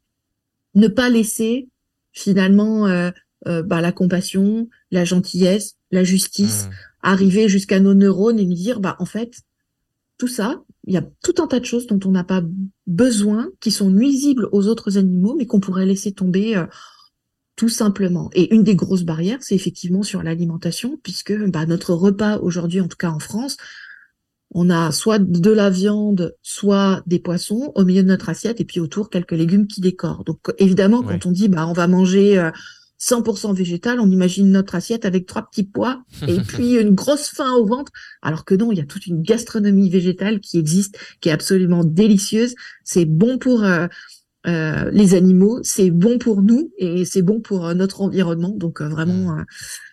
ne 0.74 0.88
pas 0.88 1.10
laisser 1.10 1.68
finalement 2.18 2.86
euh, 2.86 3.10
euh, 3.46 3.62
bah, 3.62 3.80
la 3.80 3.92
compassion, 3.92 4.68
la 4.90 5.04
gentillesse, 5.04 5.76
la 5.90 6.04
justice 6.04 6.66
Mm. 6.66 6.72
arriver 7.02 7.48
jusqu'à 7.48 7.80
nos 7.80 7.94
neurones 7.94 8.38
et 8.38 8.44
nous 8.44 8.54
dire 8.54 8.80
bah 8.80 8.96
en 8.98 9.04
fait 9.06 9.42
tout 10.18 10.28
ça, 10.28 10.62
il 10.86 10.94
y 10.94 10.96
a 10.96 11.04
tout 11.22 11.34
un 11.38 11.46
tas 11.46 11.60
de 11.60 11.64
choses 11.64 11.86
dont 11.86 12.00
on 12.04 12.10
n'a 12.10 12.24
pas 12.24 12.42
besoin, 12.88 13.50
qui 13.60 13.70
sont 13.70 13.88
nuisibles 13.88 14.48
aux 14.50 14.66
autres 14.66 14.98
animaux, 14.98 15.36
mais 15.38 15.46
qu'on 15.46 15.60
pourrait 15.60 15.86
laisser 15.86 16.10
tomber 16.10 16.56
euh, 16.56 16.66
tout 17.54 17.68
simplement. 17.68 18.28
Et 18.34 18.52
une 18.52 18.64
des 18.64 18.74
grosses 18.74 19.04
barrières, 19.04 19.38
c'est 19.40 19.54
effectivement 19.54 20.02
sur 20.02 20.24
l'alimentation, 20.24 20.98
puisque 21.04 21.32
bah, 21.50 21.66
notre 21.66 21.94
repas 21.94 22.38
aujourd'hui, 22.38 22.80
en 22.80 22.88
tout 22.88 22.96
cas 22.96 23.10
en 23.10 23.20
France, 23.20 23.56
on 24.52 24.70
a 24.70 24.92
soit 24.92 25.18
de 25.18 25.50
la 25.50 25.70
viande, 25.70 26.34
soit 26.42 27.02
des 27.06 27.18
poissons 27.18 27.72
au 27.74 27.84
milieu 27.84 28.02
de 28.02 28.08
notre 28.08 28.28
assiette, 28.28 28.60
et 28.60 28.64
puis 28.64 28.80
autour 28.80 29.10
quelques 29.10 29.32
légumes 29.32 29.66
qui 29.66 29.80
décorent. 29.80 30.24
Donc 30.24 30.38
évidemment, 30.58 31.00
Ouais. 31.00 31.18
quand 31.20 31.26
on 31.28 31.32
dit 31.32 31.48
bah 31.48 31.66
on 31.66 31.72
va 31.74 31.86
manger 31.86 32.38
euh, 32.38 32.50
100% 33.00 33.54
végétal, 33.54 34.00
on 34.00 34.10
imagine 34.10 34.50
notre 34.50 34.74
assiette 34.74 35.04
avec 35.04 35.26
trois 35.26 35.42
petits 35.48 35.62
pois 35.64 36.02
et 36.26 36.38
puis 36.48 36.74
une 36.74 36.94
grosse 36.94 37.28
faim 37.28 37.52
au 37.52 37.64
ventre, 37.66 37.92
alors 38.22 38.44
que 38.44 38.54
non, 38.56 38.72
il 38.72 38.78
y 38.78 38.80
a 38.80 38.86
toute 38.86 39.06
une 39.06 39.22
gastronomie 39.22 39.88
végétale 39.90 40.40
qui 40.40 40.58
existe, 40.58 40.98
qui 41.20 41.28
est 41.28 41.32
absolument 41.32 41.84
délicieuse. 41.84 42.54
C'est 42.84 43.04
bon 43.04 43.38
pour 43.38 43.62
euh, 43.62 43.86
euh, 44.46 44.90
les 44.92 45.14
animaux, 45.14 45.58
c'est 45.62 45.90
bon 45.90 46.18
pour 46.18 46.42
nous 46.42 46.70
et 46.78 47.04
c'est 47.04 47.22
bon 47.22 47.40
pour 47.40 47.66
euh, 47.66 47.74
notre 47.74 48.00
environnement. 48.02 48.54
Donc 48.56 48.80
euh, 48.80 48.88
vraiment, 48.88 49.36
euh, 49.36 49.42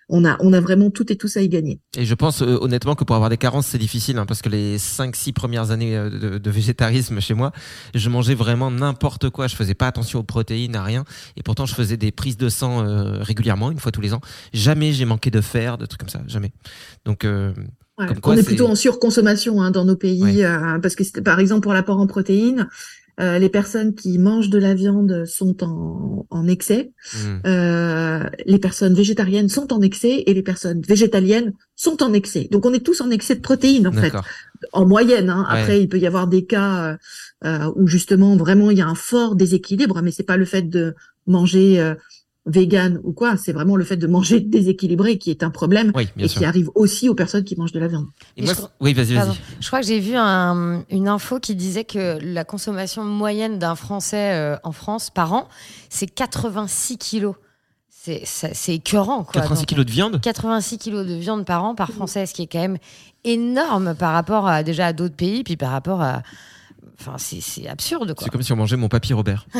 on 0.07 0.23
a 0.23 0.37
on 0.39 0.53
a 0.53 0.61
vraiment 0.61 0.91
tout 0.91 1.11
et 1.11 1.15
tous 1.15 1.35
à 1.37 1.41
y 1.41 1.49
gagner. 1.49 1.79
Et 1.97 2.05
je 2.05 2.13
pense 2.13 2.41
honnêtement 2.41 2.93
que 2.95 3.03
pour 3.03 3.15
avoir 3.15 3.31
des 3.31 3.37
carences, 3.37 3.65
c'est 3.67 3.79
difficile, 3.79 4.17
hein, 4.19 4.25
parce 4.27 4.43
que 4.43 4.49
les 4.49 4.77
5-6 4.77 5.33
premières 5.33 5.71
années 5.71 5.95
de, 5.97 6.37
de 6.37 6.49
végétarisme 6.51 7.19
chez 7.19 7.33
moi, 7.33 7.51
je 7.95 8.07
mangeais 8.09 8.35
vraiment 8.35 8.69
n'importe 8.69 9.29
quoi. 9.31 9.47
Je 9.47 9.55
faisais 9.55 9.73
pas 9.73 9.87
attention 9.87 10.19
aux 10.19 10.23
protéines, 10.23 10.75
à 10.75 10.83
rien. 10.83 11.05
Et 11.37 11.43
pourtant, 11.43 11.65
je 11.65 11.73
faisais 11.73 11.97
des 11.97 12.11
prises 12.11 12.37
de 12.37 12.49
sang 12.49 12.83
régulièrement, 13.21 13.71
une 13.71 13.79
fois 13.79 13.91
tous 13.91 14.01
les 14.01 14.13
ans. 14.13 14.21
Jamais 14.53 14.93
j'ai 14.93 15.05
manqué 15.05 15.31
de 15.31 15.41
fer, 15.41 15.79
de 15.79 15.87
trucs 15.87 16.01
comme 16.01 16.09
ça. 16.09 16.21
Jamais. 16.27 16.51
Donc, 17.05 17.25
Ouais. 17.97 18.07
Quoi, 18.21 18.33
on 18.33 18.37
est 18.37 18.43
plutôt 18.43 18.67
en 18.67 18.75
surconsommation 18.75 19.61
hein, 19.61 19.71
dans 19.71 19.85
nos 19.85 19.95
pays, 19.95 20.21
Ouais. 20.21 20.43
euh, 20.43 20.79
parce 20.79 20.95
que 20.95 21.19
par 21.21 21.39
exemple 21.39 21.61
pour 21.61 21.71
l'apport 21.73 21.97
en 21.97 22.07
protéines, 22.07 22.67
euh, 23.19 23.39
les 23.39 23.49
personnes 23.49 23.95
qui 23.95 24.17
mangent 24.19 24.49
de 24.49 24.57
la 24.57 24.73
viande 24.73 25.25
sont 25.25 25.63
en, 25.63 26.25
en 26.29 26.47
excès, 26.47 26.91
hmm. 27.13 27.47
euh, 27.47 28.23
les 28.45 28.59
personnes 28.59 28.93
végétariennes 28.93 29.47
sont 29.47 29.71
en 29.71 29.81
excès 29.81 30.23
et 30.25 30.33
les 30.33 30.43
personnes 30.43 30.81
végétaliennes 30.81 31.53
sont 31.75 32.03
en 32.03 32.13
excès. 32.13 32.47
Donc 32.51 32.65
on 32.65 32.73
est 32.73 32.85
tous 32.85 33.01
en 33.01 33.09
excès 33.11 33.35
de 33.35 33.41
protéines 33.41 33.87
en 33.87 33.93
fait, 33.93 34.13
en 34.73 34.85
moyenne. 34.85 35.29
Hein. 35.29 35.47
Ouais. 35.49 35.61
Après 35.61 35.81
il 35.81 35.87
peut 35.87 35.99
y 35.99 36.07
avoir 36.07 36.27
des 36.27 36.45
cas 36.45 36.83
euh, 36.83 36.97
euh, 37.45 37.71
où 37.75 37.87
justement 37.87 38.35
vraiment 38.35 38.71
il 38.71 38.77
y 38.77 38.81
a 38.81 38.87
un 38.87 38.95
fort 38.95 39.35
déséquilibre, 39.35 40.01
mais 40.01 40.11
c'est 40.11 40.23
pas 40.23 40.37
le 40.37 40.45
fait 40.45 40.63
de 40.63 40.93
manger 41.27 41.79
euh, 41.79 41.95
vegan 42.47 42.99
ou 43.03 43.11
quoi, 43.11 43.37
c'est 43.37 43.53
vraiment 43.53 43.75
le 43.75 43.83
fait 43.83 43.97
de 43.97 44.05
manger 44.07 44.39
déséquilibré 44.41 45.17
qui 45.17 45.31
est 45.31 45.41
un 45.43 45.49
problème 45.49 45.91
Oui, 45.95 46.07
et 46.17 46.27
sûr. 46.27 46.39
qui 46.39 46.45
arrive 46.45 46.69
aussi 46.75 47.09
aux 47.09 47.15
personnes 47.15 47.43
qui 47.43 47.55
mangent 47.55 47.71
de 47.71 47.79
la 47.79 47.87
viande. 47.87 48.05
Et 48.37 48.41
Et 48.41 48.45
moi, 48.45 48.53
je 48.53 48.61
c'est- 48.61 48.67
oui, 48.81 48.93
vas-y, 48.93 49.13
vas-y. 49.15 49.33
Je 49.59 49.67
crois 49.67 49.81
que 49.81 49.87
j'ai 49.87 49.99
vu 49.99 50.15
un- 50.15 50.83
une 50.91 51.07
info 51.07 51.39
qui 51.39 51.55
disait 51.55 51.85
que 51.85 52.19
la 52.21 52.43
consommation 52.43 53.03
moyenne 53.03 53.57
d'un 53.57 53.75
Français 53.75 54.33
euh, 54.33 54.57
en 54.63 54.71
France 54.71 55.09
par 55.09 55.33
an, 55.33 55.47
c'est 55.89 56.07
86 56.07 56.97
kilos. 56.97 57.35
C'est 57.89 58.75
écœurant, 58.75 59.23
quoi. 59.23 59.41
86 59.41 59.61
Donc, 59.61 59.67
kilos 59.67 59.85
de 59.87 59.91
viande? 59.91 60.21
86 60.21 60.77
kilos 60.77 61.07
de 61.07 61.15
viande 61.15 61.43
par 61.43 61.63
an 61.63 61.73
par 61.73 61.89
Français, 61.91 62.27
ce 62.27 62.35
qui 62.35 62.43
est 62.43 62.47
quand 62.47 62.59
même 62.59 62.77
énorme 63.23 63.95
par 63.95 64.13
rapport 64.13 64.47
à 64.47 64.61
déjà 64.61 64.85
à 64.87 64.93
d'autres 64.93 65.15
pays, 65.15 65.43
puis 65.43 65.57
par 65.57 65.71
rapport 65.71 66.03
à. 66.03 66.21
Enfin, 66.99 67.17
c'est 67.17 67.67
absurde. 67.67 68.13
C'est 68.19 68.29
comme 68.29 68.41
si 68.41 68.51
on 68.53 68.55
mangeait 68.55 68.77
mon 68.77 68.89
papy 68.89 69.13
Robert. 69.13 69.47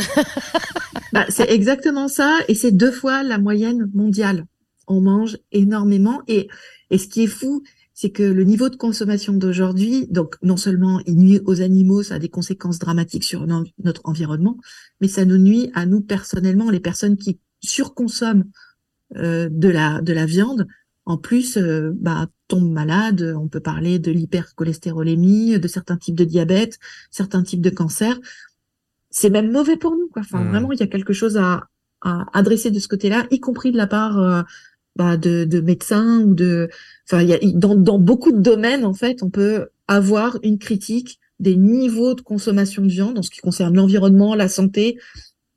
Bah, 1.14 1.26
c'est 1.30 1.50
exactement 1.50 2.08
ça, 2.10 2.40
et 2.50 2.56
c'est 2.56 2.72
deux 2.72 2.92
fois 2.92 3.24
la 3.24 3.38
moyenne 3.38 3.90
mondiale. 3.94 4.46
On 4.88 5.00
mange 5.00 5.38
énormément, 5.54 6.22
et, 6.28 6.50
et 6.90 6.98
ce 6.98 7.08
qui 7.08 7.24
est 7.24 7.28
fou, 7.28 7.64
c'est 7.94 8.10
que 8.10 8.24
le 8.24 8.44
niveau 8.44 8.68
de 8.68 8.76
consommation 8.76 9.32
d'aujourd'hui, 9.34 10.08
donc 10.08 10.36
non 10.44 10.58
seulement 10.58 11.00
il 11.06 11.16
nuit 11.16 11.40
aux 11.46 11.62
animaux, 11.62 12.04
ça 12.04 12.16
a 12.16 12.20
des 12.20 12.28
conséquences 12.28 12.80
dramatiques 12.80 13.24
sur 13.24 13.48
no- 13.48 13.64
notre 13.82 14.02
environnement, 14.04 14.58
mais 15.00 15.08
ça 15.08 15.24
nous 15.24 15.38
nuit 15.38 15.72
à 15.74 15.86
nous 15.86 16.02
personnellement, 16.02 16.70
les 16.70 16.82
personnes 16.82 17.16
qui 17.16 17.40
surconsomment 17.64 18.46
euh, 19.16 19.48
de 19.50 19.70
la 19.70 20.02
de 20.02 20.12
la 20.12 20.26
viande. 20.26 20.68
En 21.06 21.18
plus, 21.18 21.56
euh, 21.58 21.92
bah, 21.96 22.28
tombent 22.48 22.72
malades. 22.72 23.36
On 23.38 23.48
peut 23.48 23.60
parler 23.60 24.00
de 24.00 24.12
l'hypercholestérolémie, 24.12 25.60
de 25.60 25.68
certains 25.68 25.98
types 25.98 26.16
de 26.16 26.24
diabète, 26.24 26.80
certains 27.12 27.44
types 27.44 27.62
de 27.62 27.70
cancers. 27.70 28.20
C'est 29.10 29.30
même 29.30 29.52
mauvais 29.52 29.78
pour 29.78 29.92
nous, 29.92 30.10
quoi. 30.10 30.22
Enfin, 30.22 30.44
vraiment, 30.44 30.72
il 30.72 30.80
y 30.80 30.84
a 30.84 30.88
quelque 30.88 31.14
chose 31.14 31.38
à, 31.38 31.68
à 32.02 32.26
adresser 32.34 32.72
de 32.72 32.80
ce 32.80 32.88
côté-là, 32.88 33.28
y 33.32 33.40
compris 33.40 33.72
de 33.72 33.78
la 33.78 33.88
part 33.88 34.20
euh, 34.20 34.42
bah, 34.96 35.18
de, 35.18 35.46
de 35.46 35.62
médecins 35.62 36.22
ou 36.22 36.34
de. 36.34 36.70
Enfin, 37.06 37.22
il 37.22 37.30
y 37.30 37.34
a, 37.34 37.40
dans, 37.54 37.76
dans 37.76 38.00
beaucoup 38.00 38.32
de 38.32 38.42
domaines, 38.42 38.86
en 38.86 38.94
fait, 38.94 39.24
on 39.24 39.30
peut 39.30 39.68
avoir 39.88 40.38
une 40.44 40.58
critique 40.58 41.20
des 41.40 41.56
niveaux 41.56 42.14
de 42.14 42.22
consommation 42.22 42.82
de 42.82 42.90
viande 42.90 43.20
en 43.20 43.22
ce 43.22 43.30
qui 43.30 43.42
concerne 43.42 43.76
l'environnement, 43.76 44.36
la 44.36 44.48
santé, 44.48 44.98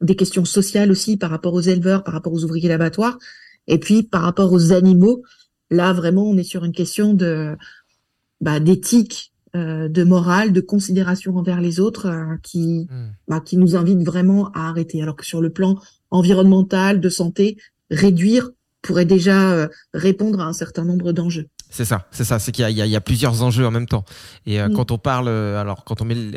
des 0.01 0.17
questions 0.17 0.45
sociales 0.45 0.91
aussi 0.91 1.17
par 1.17 1.31
rapport 1.31 1.55
aux 1.55 1.61
éleveurs, 1.61 2.05
par 2.05 2.15
rapport 2.15 2.33
aux 2.33 2.45
ouvriers 2.45 2.69
d'abattoirs, 2.69 3.19
et 3.67 3.79
puis 3.79 4.03
par 4.03 4.23
rapport 4.23 4.53
aux 4.53 4.73
animaux. 4.73 5.23
Là, 5.71 5.93
vraiment, 5.93 6.25
on 6.25 6.37
est 6.37 6.43
sur 6.45 6.65
une 6.65 6.73
question 6.73 7.15
de 7.15 7.57
bah, 8.41 8.61
d'éthique, 8.61 9.33
euh, 9.57 9.89
de 9.89 10.05
morale, 10.05 10.53
de 10.53 10.61
considération 10.61 11.37
envers 11.37 11.61
les 11.61 11.81
autres, 11.81 12.07
euh, 12.07 12.37
qui 12.43 12.87
Hmm. 12.91 13.09
bah, 13.29 13.41
qui 13.41 13.57
nous 13.57 13.77
invite 13.77 14.03
vraiment 14.03 14.51
à 14.53 14.69
arrêter. 14.69 15.03
Alors 15.03 15.17
que 15.17 15.25
sur 15.27 15.41
le 15.41 15.51
plan 15.51 15.79
environnemental, 16.11 17.01
de 17.01 17.09
santé, 17.09 17.57
réduire 17.91 18.51
pourrait 18.83 19.05
déjà 19.05 19.51
euh, 19.53 19.69
répondre 19.95 20.41
à 20.41 20.45
un 20.45 20.53
certain 20.53 20.85
nombre 20.85 21.13
d'enjeux. 21.13 21.47
C'est 21.71 21.85
ça, 21.85 22.07
c'est 22.11 22.25
ça, 22.25 22.39
c'est 22.39 22.51
qu'il 22.51 22.67
y, 22.71 22.81
a- 22.81 22.87
y 22.87 23.01
plusieurs 23.01 23.43
enjeux 23.43 23.67
en 23.67 23.71
même 23.71 23.87
temps. 23.87 24.05
Et 24.47 24.59
euh, 24.59 24.69
Mm. 24.69 24.73
quand 24.75 24.91
on 24.91 24.97
parle, 24.97 25.29
euh, 25.29 25.61
alors 25.61 25.85
quand 25.85 26.01
on 26.01 26.07
met 26.07 26.15
le, 26.15 26.31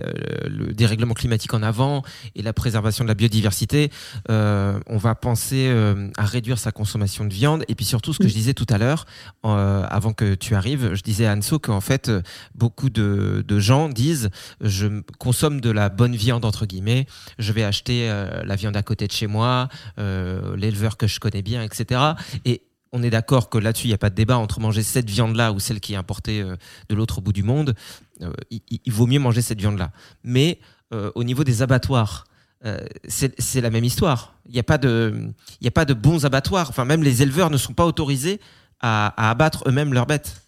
le 0.50 0.74
dérèglement 0.74 1.14
climatique 1.14 1.54
en 1.54 1.64
avant 1.64 2.04
et 2.36 2.42
la 2.42 2.52
préservation 2.52 3.06
de 3.06 3.08
la 3.08 3.14
biodiversité, 3.14 3.92
euh, 4.30 4.78
on 4.88 4.98
va 4.98 5.16
penser 5.16 5.68
euh, 5.70 6.10
à 6.18 6.26
réduire 6.26 6.60
sa 6.60 6.74
consommation 6.74 7.24
de 7.24 7.34
viande. 7.34 7.64
Et 7.70 7.76
puis 7.76 7.86
surtout, 7.86 8.12
ce 8.12 8.20
que 8.20 8.26
Mm. 8.26 8.30
je 8.30 8.34
disais 8.34 8.54
tout 8.54 8.66
à 8.70 8.78
l'heure, 8.78 9.06
avant 9.44 10.12
que 10.12 10.36
tu 10.36 10.54
arrives, 10.56 10.94
je 10.96 11.02
disais 11.02 11.28
à 11.28 11.34
Anso 11.34 11.60
qu'en 11.60 11.80
fait, 11.82 12.12
beaucoup 12.56 12.90
de, 12.90 13.44
de 13.48 13.60
gens 13.60 13.88
disent, 13.88 14.30
je 14.60 14.88
consomme 15.18 15.62
de 15.62 15.70
la 15.72 15.88
bonne 15.90 16.16
viande 16.18 16.44
entre 16.44 16.66
guillemets, 16.66 17.06
je 17.40 17.54
vais 17.54 17.64
acheter 17.64 18.10
la 18.44 18.56
viande 18.58 18.76
à 18.76 18.84
côté 18.84 19.08
de 19.08 19.12
chez 19.14 19.28
moi, 19.28 19.70
l'éleveur 19.98 20.98
que 20.98 21.08
je 21.08 21.20
connais 21.22 21.42
bien, 21.42 21.64
etc. 21.64 22.02
Et 22.46 22.64
on 22.92 23.04
est 23.04 23.10
d'accord 23.10 23.50
que 23.50 23.58
là-dessus, 23.58 23.86
il 23.86 23.90
n'y 23.90 23.96
a 23.96 24.00
pas 24.00 24.10
de 24.10 24.16
débat 24.16 24.38
entre 24.38 24.60
manger 24.60 24.84
cette 24.84 25.10
viande-là 25.10 25.54
ou 25.54 25.60
celle 25.60 25.80
qui 25.80 25.94
est 25.94 25.98
importée 25.98 26.42
euh, 26.42 26.56
de 26.90 26.96
l'autre 26.96 27.22
bout 27.22 27.34
du 27.34 27.44
monde. 27.44 27.74
euh, 28.22 28.32
il, 28.50 28.92
vaut 28.92 29.08
mieux 29.08 29.20
manger 29.20 29.42
cette 29.42 29.60
viande-là. 29.60 29.92
Mais 30.24 30.60
euh, 30.94 31.12
au 31.16 31.24
niveau 31.24 31.44
des 31.44 31.62
abattoirs, 31.62 32.26
c'est 33.08 33.60
la 33.60 33.72
même 33.72 33.84
histoire. 33.84 34.36
Il 34.46 34.52
n'y 34.54 34.60
a, 34.60 34.64
pas 34.64 34.78
de- 34.78 35.34
bons 35.96 36.26
abattoirs. 36.26 36.70
Enfin, 36.70 36.86
même 36.86 37.02
les 37.02 37.24
éleveurs 37.24 37.50
ne 37.50 37.58
sont 37.58 37.74
pas 37.74 37.88
autorisés 37.88 38.40
à 38.82 39.32
abattre 39.32 39.64
eux-mêmes 39.68 39.94
leurs 39.94 40.06
bêtes. 40.06 40.44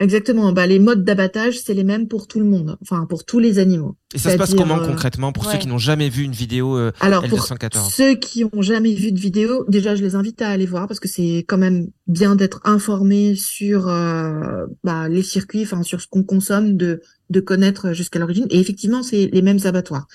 Exactement. 0.00 0.52
Bah, 0.52 0.66
les 0.66 0.78
modes 0.78 1.04
d'abattage, 1.04 1.58
c'est 1.58 1.74
les 1.74 1.82
mêmes 1.82 2.06
pour 2.06 2.28
tout 2.28 2.38
le 2.38 2.44
monde, 2.44 2.78
enfin 2.82 3.04
pour 3.06 3.24
tous 3.24 3.40
les 3.40 3.58
animaux. 3.58 3.96
Et 4.14 4.18
ça 4.18 4.30
se 4.30 4.36
passe 4.36 4.54
comment 4.54 4.78
euh, 4.78 4.86
concrètement 4.86 5.32
pour 5.32 5.44
ceux 5.44 5.58
qui 5.58 5.66
n'ont 5.66 5.78
jamais 5.78 6.08
vu 6.08 6.22
une 6.22 6.32
vidéo 6.32 6.76
euh, 6.76 6.92
Alors 7.00 7.26
pour 7.26 7.40
L214 7.40 7.92
ceux 7.92 8.14
qui 8.14 8.44
ont 8.44 8.62
jamais 8.62 8.94
vu 8.94 9.10
de 9.10 9.18
vidéo, 9.18 9.64
déjà 9.68 9.96
je 9.96 10.02
les 10.02 10.14
invite 10.14 10.40
à 10.40 10.50
aller 10.50 10.66
voir 10.66 10.86
parce 10.86 11.00
que 11.00 11.08
c'est 11.08 11.44
quand 11.48 11.58
même 11.58 11.88
bien 12.06 12.36
d'être 12.36 12.60
informé 12.64 13.34
sur 13.34 13.88
euh, 13.88 14.66
bah, 14.84 15.08
les 15.08 15.22
circuits, 15.22 15.62
enfin 15.64 15.82
sur 15.82 16.00
ce 16.00 16.06
qu'on 16.06 16.22
consomme, 16.22 16.76
de 16.76 17.02
de 17.30 17.40
connaître 17.40 17.92
jusqu'à 17.92 18.18
l'origine. 18.18 18.46
Et 18.50 18.60
effectivement, 18.60 19.02
c'est 19.02 19.28
les 19.32 19.42
mêmes 19.42 19.60
abattoirs 19.64 20.06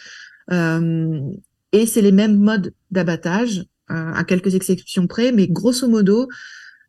Euh, 0.52 1.19
et 1.72 1.86
c'est 1.88 2.02
les 2.02 2.12
mêmes 2.12 2.38
modes 2.38 2.74
d'abattage 2.91 3.65
euh, 3.91 4.13
à 4.13 4.24
quelques 4.24 4.56
exceptions 4.56 5.08
près, 5.08 5.32
mais 5.32 5.48
grosso 5.48 5.88
modo, 5.88 6.28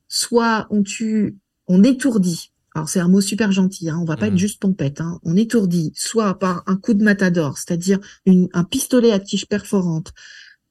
soit 0.08 0.66
on 0.70 0.82
tue, 0.82 1.36
on 1.66 1.82
étourdit. 1.82 2.52
Alors 2.74 2.88
c'est 2.88 3.00
un 3.00 3.08
mot 3.08 3.20
super 3.20 3.52
gentil, 3.52 3.88
hein, 3.88 3.98
on 4.00 4.04
va 4.04 4.16
pas 4.16 4.26
être 4.26 4.36
juste 4.36 4.60
pompette, 4.60 5.00
hein, 5.00 5.20
on 5.22 5.36
étourdit 5.36 5.92
soit 5.94 6.38
par 6.38 6.64
un 6.66 6.76
coup 6.76 6.94
de 6.94 7.04
matador, 7.04 7.56
c'est-à-dire 7.56 8.00
un 8.26 8.64
pistolet 8.64 9.12
à 9.12 9.20
tige 9.20 9.46
perforante 9.46 10.12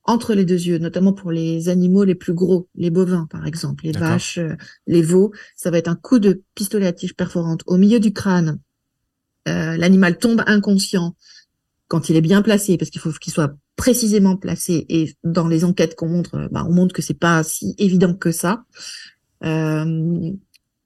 entre 0.04 0.34
les 0.34 0.44
deux 0.44 0.62
yeux, 0.62 0.80
notamment 0.80 1.14
pour 1.14 1.32
les 1.32 1.70
animaux 1.70 2.04
les 2.04 2.16
plus 2.16 2.34
gros, 2.34 2.68
les 2.76 2.90
bovins 2.90 3.26
par 3.32 3.48
exemple, 3.48 3.86
les 3.86 3.94
vaches, 3.94 4.38
euh, 4.38 4.56
les 4.86 5.02
veaux, 5.02 5.32
ça 5.56 5.72
va 5.72 5.78
être 5.78 5.88
un 5.88 5.96
coup 5.96 6.20
de 6.20 6.44
pistolet 6.56 6.88
à 6.88 6.92
tige 6.92 7.16
perforante 7.16 7.62
au 7.68 7.78
milieu 7.78 8.02
du 8.02 8.12
crâne. 8.12 8.60
Euh, 9.48 9.78
L'animal 9.78 10.18
tombe 10.18 10.44
inconscient 10.46 11.16
quand 11.94 12.10
il 12.10 12.16
est 12.16 12.22
bien 12.22 12.42
placé, 12.42 12.78
parce 12.78 12.90
qu'il 12.90 13.02
faut 13.02 13.12
qu'il 13.12 13.32
soit 13.32 13.56
précisément 13.76 14.36
placé. 14.36 14.86
Et 14.90 15.16
dans 15.24 15.48
les 15.48 15.64
enquêtes 15.64 15.96
qu'on 15.96 16.10
montre, 16.10 16.36
euh, 16.36 16.48
bah, 16.52 16.66
on 16.68 16.74
montre 16.74 16.94
que 16.94 17.04
c'est 17.04 17.14
pas 17.14 17.44
si 17.44 17.76
évident 17.78 18.16
que 18.16 18.32
ça. 18.32 18.66
Euh, 19.44 20.32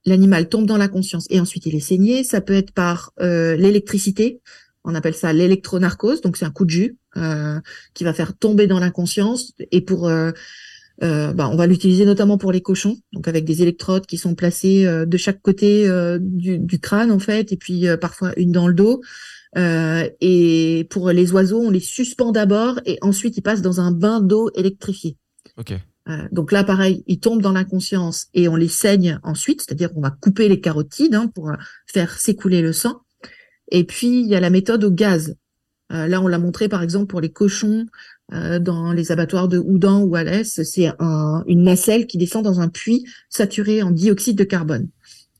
L'animal 0.07 0.47
tombe 0.47 0.65
dans 0.65 0.77
la 0.77 0.87
conscience 0.87 1.27
et 1.29 1.41
ensuite 1.41 1.65
il 1.65 1.75
est 1.75 1.81
saigné. 1.81 2.23
Ça 2.23 2.39
peut 2.39 2.53
être 2.53 2.71
par 2.71 3.11
euh, 3.19 3.57
l'électricité. 3.57 4.39
On 4.85 4.95
appelle 4.95 5.13
ça 5.13 5.33
l'électronarcose. 5.33 6.21
Donc 6.21 6.37
c'est 6.37 6.45
un 6.45 6.49
coup 6.49 6.63
de 6.63 6.69
jus 6.69 6.97
euh, 7.17 7.59
qui 7.93 8.05
va 8.05 8.13
faire 8.13 8.33
tomber 8.33 8.67
dans 8.67 8.79
l'inconscience. 8.79 9.51
Et 9.73 9.85
euh, 9.91 10.31
bah, 11.33 11.49
on 11.51 11.57
va 11.57 11.67
l'utiliser 11.67 12.05
notamment 12.05 12.37
pour 12.37 12.53
les 12.53 12.61
cochons, 12.61 12.97
donc 13.11 13.27
avec 13.27 13.43
des 13.43 13.61
électrodes 13.61 14.05
qui 14.05 14.17
sont 14.17 14.33
placées 14.33 14.85
de 14.85 15.17
chaque 15.17 15.41
côté 15.41 15.87
du, 16.21 16.79
crâne 16.79 17.11
en 17.11 17.19
fait, 17.19 17.51
et 17.51 17.57
puis 17.57 17.85
parfois 17.99 18.31
une 18.37 18.53
dans 18.53 18.69
le 18.69 18.73
dos. 18.73 19.01
Et 19.57 20.87
pour 20.89 21.09
les 21.09 21.33
oiseaux, 21.33 21.59
on 21.59 21.69
les 21.69 21.81
suspend 21.81 22.31
d'abord 22.31 22.79
et 22.85 22.97
ensuite 23.01 23.35
ils 23.35 23.41
passent 23.41 23.61
dans 23.61 23.81
un 23.81 23.91
bain 23.91 24.21
d'eau 24.21 24.49
électrifié. 24.55 25.17
Euh, 26.07 26.27
donc 26.31 26.51
là, 26.51 26.63
pareil, 26.63 27.03
ils 27.07 27.19
tombent 27.19 27.41
dans 27.41 27.51
l'inconscience 27.51 28.27
et 28.33 28.47
on 28.47 28.55
les 28.55 28.69
saigne 28.69 29.19
ensuite, 29.23 29.61
c'est-à-dire 29.61 29.91
qu'on 29.91 30.01
va 30.01 30.11
couper 30.11 30.47
les 30.47 30.61
carotides 30.61 31.15
hein, 31.15 31.31
pour 31.33 31.49
euh, 31.49 31.55
faire 31.85 32.17
s'écouler 32.17 32.61
le 32.61 32.73
sang. 32.73 33.01
Et 33.71 33.83
puis 33.83 34.21
il 34.21 34.27
y 34.27 34.35
a 34.35 34.39
la 34.39 34.49
méthode 34.49 34.83
au 34.83 34.91
gaz. 34.91 35.35
Euh, 35.91 36.07
là, 36.07 36.21
on 36.21 36.27
l'a 36.27 36.39
montré 36.39 36.69
par 36.69 36.81
exemple 36.83 37.07
pour 37.07 37.21
les 37.21 37.31
cochons 37.31 37.85
dans 38.29 38.91
les 38.91 39.13
abattoirs 39.13 39.47
de 39.47 39.57
Houdan 39.57 40.03
ou 40.03 40.13
Alès, 40.17 40.61
c'est 40.61 40.91
un- 40.99 41.45
une 41.47 41.63
nacelle 41.63 42.07
qui 42.07 42.17
descend 42.17 42.43
dans 42.43 42.59
un 42.59 42.67
puits 42.67 43.05
saturé 43.29 43.81
en 43.81 43.89
dioxyde 43.89 44.37
de 44.37 44.43
carbone. 44.43 44.89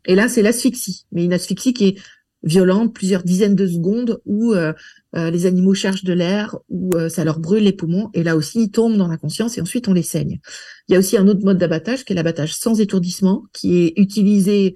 Et 0.06 0.16
là, 0.16 0.30
c'est 0.30 0.42
l'asphyxie, 0.42 1.06
mais 1.12 1.26
une 1.26 1.34
asphyxie 1.34 1.74
qui 1.74 1.88
est 1.90 1.98
violente, 2.44 2.94
plusieurs 2.94 3.24
dizaines 3.24 3.56
de 3.56 3.68
secondes, 3.68 4.20
où 4.26 4.54
euh, 4.54 4.74
euh, 5.16 5.32
les 5.32 5.46
animaux 5.46 5.74
cherchent 5.74 6.04
de 6.04 6.14
l'air, 6.14 6.58
où 6.70 6.96
euh, 6.96 7.10
ça 7.10 7.24
leur 7.24 7.40
brûle 7.40 7.64
les 7.64 7.74
poumons, 7.74 8.10
et 8.14 8.24
là 8.24 8.36
aussi, 8.36 8.64
ils 8.64 8.72
tombent 8.72 8.98
dans 8.98 9.08
l'inconscience 9.08 9.58
et 9.58 9.62
ensuite 9.62 9.88
on 9.88 9.94
les 9.94 10.04
saigne. 10.04 10.40
Il 10.88 10.94
y 10.94 10.96
a 10.96 11.00
aussi 11.00 11.18
un 11.18 11.28
autre 11.28 11.44
mode 11.44 11.58
d'abattage 11.58 12.06
qui 12.06 12.14
est 12.14 12.16
l'abattage 12.16 12.56
sans 12.56 12.80
étourdissement, 12.80 13.44
qui 13.54 13.78
est 13.78 13.94
utilisé 13.98 14.76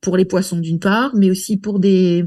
pour 0.00 0.16
les 0.16 0.24
poissons 0.24 0.58
d'une 0.58 0.80
part, 0.80 1.14
mais 1.14 1.30
aussi 1.30 1.56
pour 1.56 1.80
des 1.80 2.24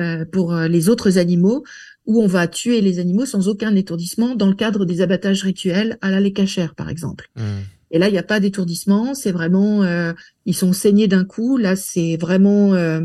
euh, 0.00 0.24
pour 0.24 0.52
euh, 0.52 0.66
les 0.66 0.88
autres 0.88 1.18
animaux, 1.18 1.62
où 2.04 2.20
on 2.20 2.26
va 2.26 2.48
tuer 2.48 2.80
les 2.80 2.98
animaux 2.98 3.26
sans 3.26 3.46
aucun 3.46 3.72
étourdissement 3.76 4.34
dans 4.34 4.48
le 4.48 4.54
cadre 4.56 4.84
des 4.84 5.02
abattages 5.02 5.44
rituels 5.44 5.98
à 6.00 6.10
la 6.10 6.18
lait 6.18 6.32
cachère, 6.32 6.74
par 6.74 6.88
exemple. 6.88 7.30
Hmm. 7.36 7.60
Et 7.92 8.00
là, 8.00 8.08
il 8.08 8.12
n'y 8.12 8.18
a 8.18 8.24
pas 8.24 8.40
d'étourdissement, 8.40 9.14
c'est 9.14 9.30
vraiment, 9.30 9.84
euh, 9.84 10.12
ils 10.46 10.54
sont 10.56 10.72
saignés 10.72 11.06
d'un 11.06 11.24
coup. 11.24 11.58
Là, 11.58 11.76
c'est 11.76 12.16
vraiment, 12.16 12.74
euh, 12.74 13.02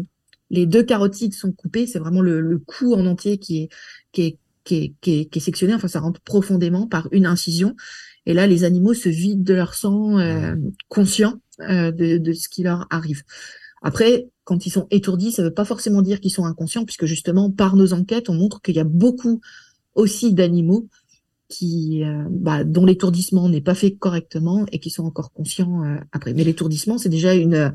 les 0.50 0.66
deux 0.66 0.84
carotides 0.84 1.34
sont 1.34 1.52
coupées, 1.52 1.88
c'est 1.88 2.00
vraiment 2.00 2.22
le, 2.22 2.42
le 2.42 2.58
cou 2.58 2.94
en 2.94 3.06
entier 3.06 3.38
qui 3.38 3.64
est, 3.64 3.70
qui 4.12 4.22
est, 4.24 4.38
qui 4.64 4.76
est, 4.76 4.94
qui 5.02 5.20
est, 5.20 5.26
qui 5.26 5.40
est 5.40 5.42
sectionné. 5.42 5.74
Enfin, 5.74 5.88
ça 5.88 6.00
rentre 6.00 6.22
profondément 6.22 6.88
par 6.88 7.08
une 7.12 7.26
incision. 7.26 7.76
Et 8.26 8.34
là, 8.34 8.48
les 8.48 8.64
animaux 8.64 8.94
se 8.94 9.10
vident 9.10 9.44
de 9.44 9.54
leur 9.54 9.74
sang, 9.74 10.20
euh, 10.20 10.56
conscients 10.88 11.36
euh, 11.62 11.92
de, 11.92 12.18
de 12.18 12.34
ce 12.34 12.50
qui 12.50 12.64
leur 12.64 12.88
arrive. 12.90 13.24
Après, 13.82 14.28
quand 14.44 14.66
ils 14.66 14.72
sont 14.72 14.88
étourdis, 14.92 15.32
ça 15.32 15.42
ne 15.42 15.48
veut 15.48 15.54
pas 15.54 15.66
forcément 15.66 16.02
dire 16.02 16.20
qu'ils 16.20 16.32
sont 16.32 16.46
inconscients, 16.46 16.86
puisque 16.86 17.06
justement, 17.06 17.50
par 17.50 17.76
nos 17.76 17.94
enquêtes, 17.94 18.30
on 18.30 18.34
montre 18.34 18.62
qu'il 18.62 18.76
y 18.76 18.80
a 18.80 18.84
beaucoup 18.84 19.42
aussi 19.96 20.34
d'animaux 20.34 20.88
qui, 21.48 22.04
euh, 22.04 22.26
bah, 22.30 22.64
dont 22.64 22.86
l'étourdissement 22.86 23.50
n'est 23.50 23.62
pas 23.62 23.74
fait 23.74 23.96
correctement 23.96 24.66
et 24.72 24.80
qui 24.80 24.90
sont 24.90 25.04
encore 25.04 25.32
conscients 25.32 25.84
euh, 25.84 25.98
après. 26.12 26.34
Mais 26.34 26.44
l'étourdissement, 26.44 26.98
c'est 26.98 27.10
déjà 27.10 27.34
une 27.34 27.74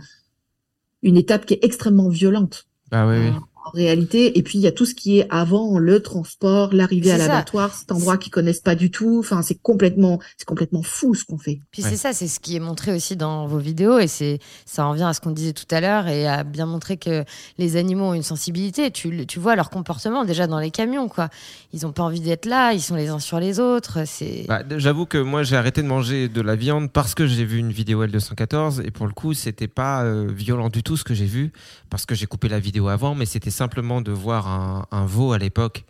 une 1.05 1.17
étape 1.17 1.47
qui 1.47 1.55
est 1.55 1.65
extrêmement 1.65 2.09
violente 2.09 2.67
Ah 2.91 3.07
oui, 3.07 3.17
oui. 3.19 3.33
En, 3.65 3.71
réalité. 3.71 4.39
Et 4.39 4.43
puis 4.43 4.59
il 4.59 4.63
y 4.63 4.67
a 4.67 4.73
tout 4.73 4.87
ce 4.87 4.95
qui 4.95 5.19
est 5.19 5.27
avant 5.31 5.79
le 5.79 6.01
transport, 6.01 6.73
l'arrivée 6.73 7.13
à 7.13 7.19
l'abattoir, 7.19 7.75
cet 7.75 7.93
endroit 7.93 8.17
qu'ils 8.19 8.31
connaissent 8.33 8.61
pas 8.61 8.75
du 8.75 8.91
tout. 8.91 9.19
Enfin, 9.19 9.43
c'est 9.43 9.61
complètement, 9.61 10.21
c'est 10.37 10.47
complètement 10.47 10.83
fou 10.83 11.15
ce 11.15 11.25
qu'on 11.25 11.39
fait. 11.39 11.61
Puis 11.71 11.83
Ouais. 11.83 11.91
c'est 11.91 11.97
ça, 11.97 12.13
c'est 12.13 12.29
ce 12.29 12.41
qui 12.41 12.57
est 12.57 12.61
montré 12.61 12.95
aussi 12.95 13.17
dans 13.17 13.47
vos 13.47 13.59
vidéos 13.59 13.99
et 13.99 14.07
c'est 14.07 14.39
ça 14.65 14.87
en 14.87 14.93
vient 14.93 15.09
à 15.09 15.15
ce 15.15 15.21
qu'on 15.21 15.31
disait 15.31 15.53
tout 15.53 15.67
à 15.71 15.81
l'heure 15.81 16.07
et 16.09 16.27
à 16.27 16.45
bien 16.45 16.67
montrer 16.67 16.97
que 16.97 17.25
les 17.59 17.77
animaux 17.77 18.07
ont 18.07 18.15
une 18.15 18.23
sensibilité. 18.23 18.91
Tu, 18.91 19.27
tu 19.27 19.39
vois 19.39 19.57
leur 19.57 19.71
comportement 19.71 20.25
déjà 20.25 20.47
dans 20.47 20.59
les 20.59 20.71
camions, 20.71 21.09
quoi. 21.09 21.29
Ils 21.73 21.87
ont 21.87 21.93
pas 21.93 22.03
envie 22.03 22.21
d'être 22.21 22.47
là, 22.47 22.73
ils 22.73 22.81
sont 22.83 22.95
les 22.97 23.09
uns 23.09 23.19
sur 23.19 23.41
les 23.41 23.61
autres. 23.61 24.01
C'est 24.07 24.45
Bah, 24.49 24.63
J'avoue 24.77 25.07
que 25.07 25.19
moi 25.19 25.43
j'ai 25.43 25.57
arrêté 25.57 25.83
de 25.83 25.87
manger 25.89 26.29
de 26.29 26.41
la 26.41 26.57
viande 26.57 26.91
parce 26.93 27.15
que 27.15 27.27
j'ai 27.27 27.45
vu 27.45 27.59
une 27.59 27.73
vidéo 27.73 28.05
L214 28.07 28.83
et 28.85 28.91
pour 28.91 29.07
le 29.07 29.13
coup 29.13 29.35
c'était 29.35 29.69
pas 29.69 30.03
euh, 30.05 30.27
violent 30.31 30.69
du 30.69 30.83
tout 30.83 30.97
ce 30.97 31.05
que 31.05 31.15
j'ai 31.15 31.27
vu 31.27 31.53
parce 31.91 32.07
que 32.07 32.15
j'ai 32.15 32.27
coupé 32.27 32.49
la 32.49 32.61
vidéo 32.61 32.89
avant 32.89 33.15
mais 33.15 33.27
c'était 33.27 33.51
simplement 33.55 34.01
de 34.01 34.13
voir 34.13 34.49
un, 34.49 34.87
un 34.91 35.07
veau 35.07 35.33
à 35.33 35.39
l'époque 35.39 35.85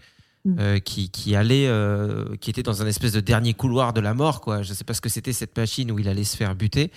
Mm. 0.47 0.57
euh, 0.59 0.79
qui, 0.79 1.09
qui 1.09 1.35
allait 1.35 1.69
euh, 1.69 2.37
qui 2.39 2.51
était 2.51 2.63
dans 2.63 2.83
un 2.83 2.87
espèce 2.87 3.13
de 3.13 3.21
dernier 3.21 3.55
couloir 3.55 3.95
de 3.95 4.03
la 4.03 4.13
mort 4.13 4.43
quoi. 4.43 4.61
Je 4.61 4.75
sais 4.75 4.85
pas 4.85 4.93
ce 4.93 5.01
que 5.01 5.09
c'était 5.09 5.33
cette 5.33 5.57
machine 5.57 5.91
où 5.91 5.99
il 5.99 6.07
allait 6.07 6.25
se 6.25 6.37
faire 6.37 6.55
buter. 6.55 6.91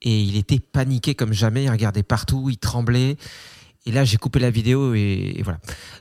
Et 0.00 0.18
il 0.22 0.34
était 0.36 0.58
paniqué 0.58 1.14
comme 1.14 1.34
jamais 1.34 1.64
il 1.64 1.70
regardait 1.70 2.02
partout 2.02 2.48
il 2.48 2.56
tremblait 2.56 3.18
et 3.86 3.92
là 3.92 4.04
j'ai 4.04 4.16
coupé 4.16 4.38
la 4.40 4.50
vidéo 4.50 4.94
et, 4.94 5.34
et 5.36 5.42
voilà 5.42 5.58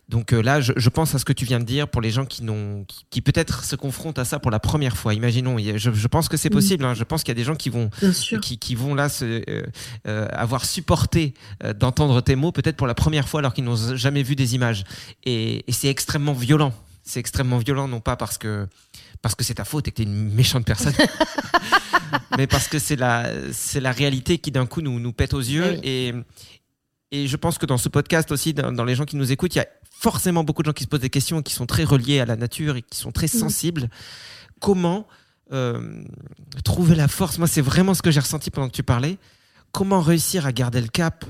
donc 0.10 0.34
euh, 0.34 0.42
là 0.42 0.60
je, 0.60 0.74
je 0.76 0.90
pense 0.90 1.14
à 1.16 1.20
ce 1.20 1.26
que 1.26 1.34
tu 1.34 1.46
viens 1.46 1.60
de 1.60 1.66
dire 1.66 1.88
pour 1.88 2.02
les 2.02 2.10
gens 2.12 2.26
qui 2.26 2.44
n'ont 2.44 2.84
qui, 2.88 3.06
qui 3.10 3.22
peut-être 3.22 3.64
se 3.64 3.76
confrontent 3.76 4.20
à 4.20 4.26
ça 4.26 4.40
pour 4.40 4.52
la 4.52 4.60
première 4.60 4.98
fois 4.98 5.14
imaginons 5.14 5.58
je, 5.60 5.92
je 5.94 6.08
pense 6.08 6.28
que 6.28 6.36
c'est 6.38 6.50
Mm. 6.50 6.54
possible 6.54 6.86
hein. 6.86 6.94
je 6.96 7.04
pense 7.04 7.24
qu'il 7.24 7.30
y 7.30 7.38
a 7.38 7.42
des 7.42 7.44
gens 7.44 7.56
qui 7.56 7.70
vont 7.70 7.90
qui, 8.42 8.58
qui 8.60 8.76
vont 8.76 8.96
là 8.96 9.08
se, 9.10 9.26
euh, 9.50 9.64
euh, 10.08 10.28
avoir 10.32 10.66
supporté 10.66 11.34
d'entendre 11.80 12.22
tes 12.22 12.36
mots 12.36 12.52
peut-être 12.52 12.76
pour 12.78 12.88
la 12.88 12.96
première 12.96 13.28
fois 13.30 13.40
alors 13.42 13.54
qu'ils 13.54 13.64
n'ont 13.64 13.96
jamais 13.96 14.24
vu 14.24 14.36
des 14.36 14.56
images 14.56 14.84
et, 15.24 15.64
et 15.68 15.72
c'est 15.72 15.88
extrêmement 15.90 16.34
violent 16.34 16.74
c'est 17.04 17.20
extrêmement 17.20 17.60
violent 17.60 17.88
non 17.88 18.00
pas 18.00 18.16
parce 18.16 18.38
que 18.40 18.68
parce 19.22 19.36
que 19.36 19.44
c'est 19.44 19.56
ta 19.56 19.66
faute 19.66 19.88
et 19.88 19.92
que 19.92 19.98
tu 19.98 20.02
es 20.02 20.06
une 20.06 20.34
méchante 20.34 20.66
personne 20.66 20.94
mais 22.38 22.48
parce 22.48 22.68
que 22.68 22.80
c'est 22.80 22.96
la 22.96 23.30
c'est 23.52 23.80
la 23.80 23.92
réalité 23.92 24.38
qui 24.38 24.52
d'un 24.52 24.66
coup 24.66 24.82
nous 24.82 25.00
nous 25.00 25.14
pète 25.14 25.34
aux 25.34 25.40
yeux 25.40 25.72
Oui. 25.74 25.80
et 25.84 26.14
et 27.12 27.28
je 27.28 27.38
pense 27.38 27.58
que 27.58 27.66
dans 27.66 27.78
ce 27.78 27.90
podcast 27.90 28.32
aussi 28.32 28.54
dans, 28.54 28.72
dans 28.72 28.84
les 28.84 28.96
gens 28.96 29.06
qui 29.06 29.16
nous 29.16 29.32
écoutent 29.32 29.56
il 29.56 29.60
y 29.60 29.62
a 29.62 29.68
forcément 29.92 30.44
beaucoup 30.44 30.62
de 30.64 30.68
gens 30.68 30.74
qui 30.74 30.84
se 30.84 30.90
posent 30.90 31.00
des 31.02 31.10
questions 31.10 31.42
qui 31.42 31.54
sont 31.54 31.66
très 31.66 31.84
reliés 31.84 32.20
à 32.20 32.26
la 32.26 32.36
nature 32.36 32.76
et 32.78 32.82
qui 32.82 32.98
sont 32.98 33.12
très 33.12 33.28
sensibles 33.28 33.90
comment 34.60 35.08
euh, 35.52 36.04
trouver 36.64 36.96
la 36.96 37.08
force? 37.08 37.38
Moi, 37.38 37.48
c'est 37.48 37.62
vraiment 37.62 37.94
ce 37.94 38.02
que 38.02 38.10
j'ai 38.10 38.20
ressenti 38.20 38.50
pendant 38.50 38.68
que 38.68 38.74
tu 38.76 38.82
parlais. 38.82 39.20
Comment 39.72 40.02
réussir 40.02 40.48
à 40.48 40.52
garder 40.52 40.82
le 40.82 40.88
cap 40.88 41.24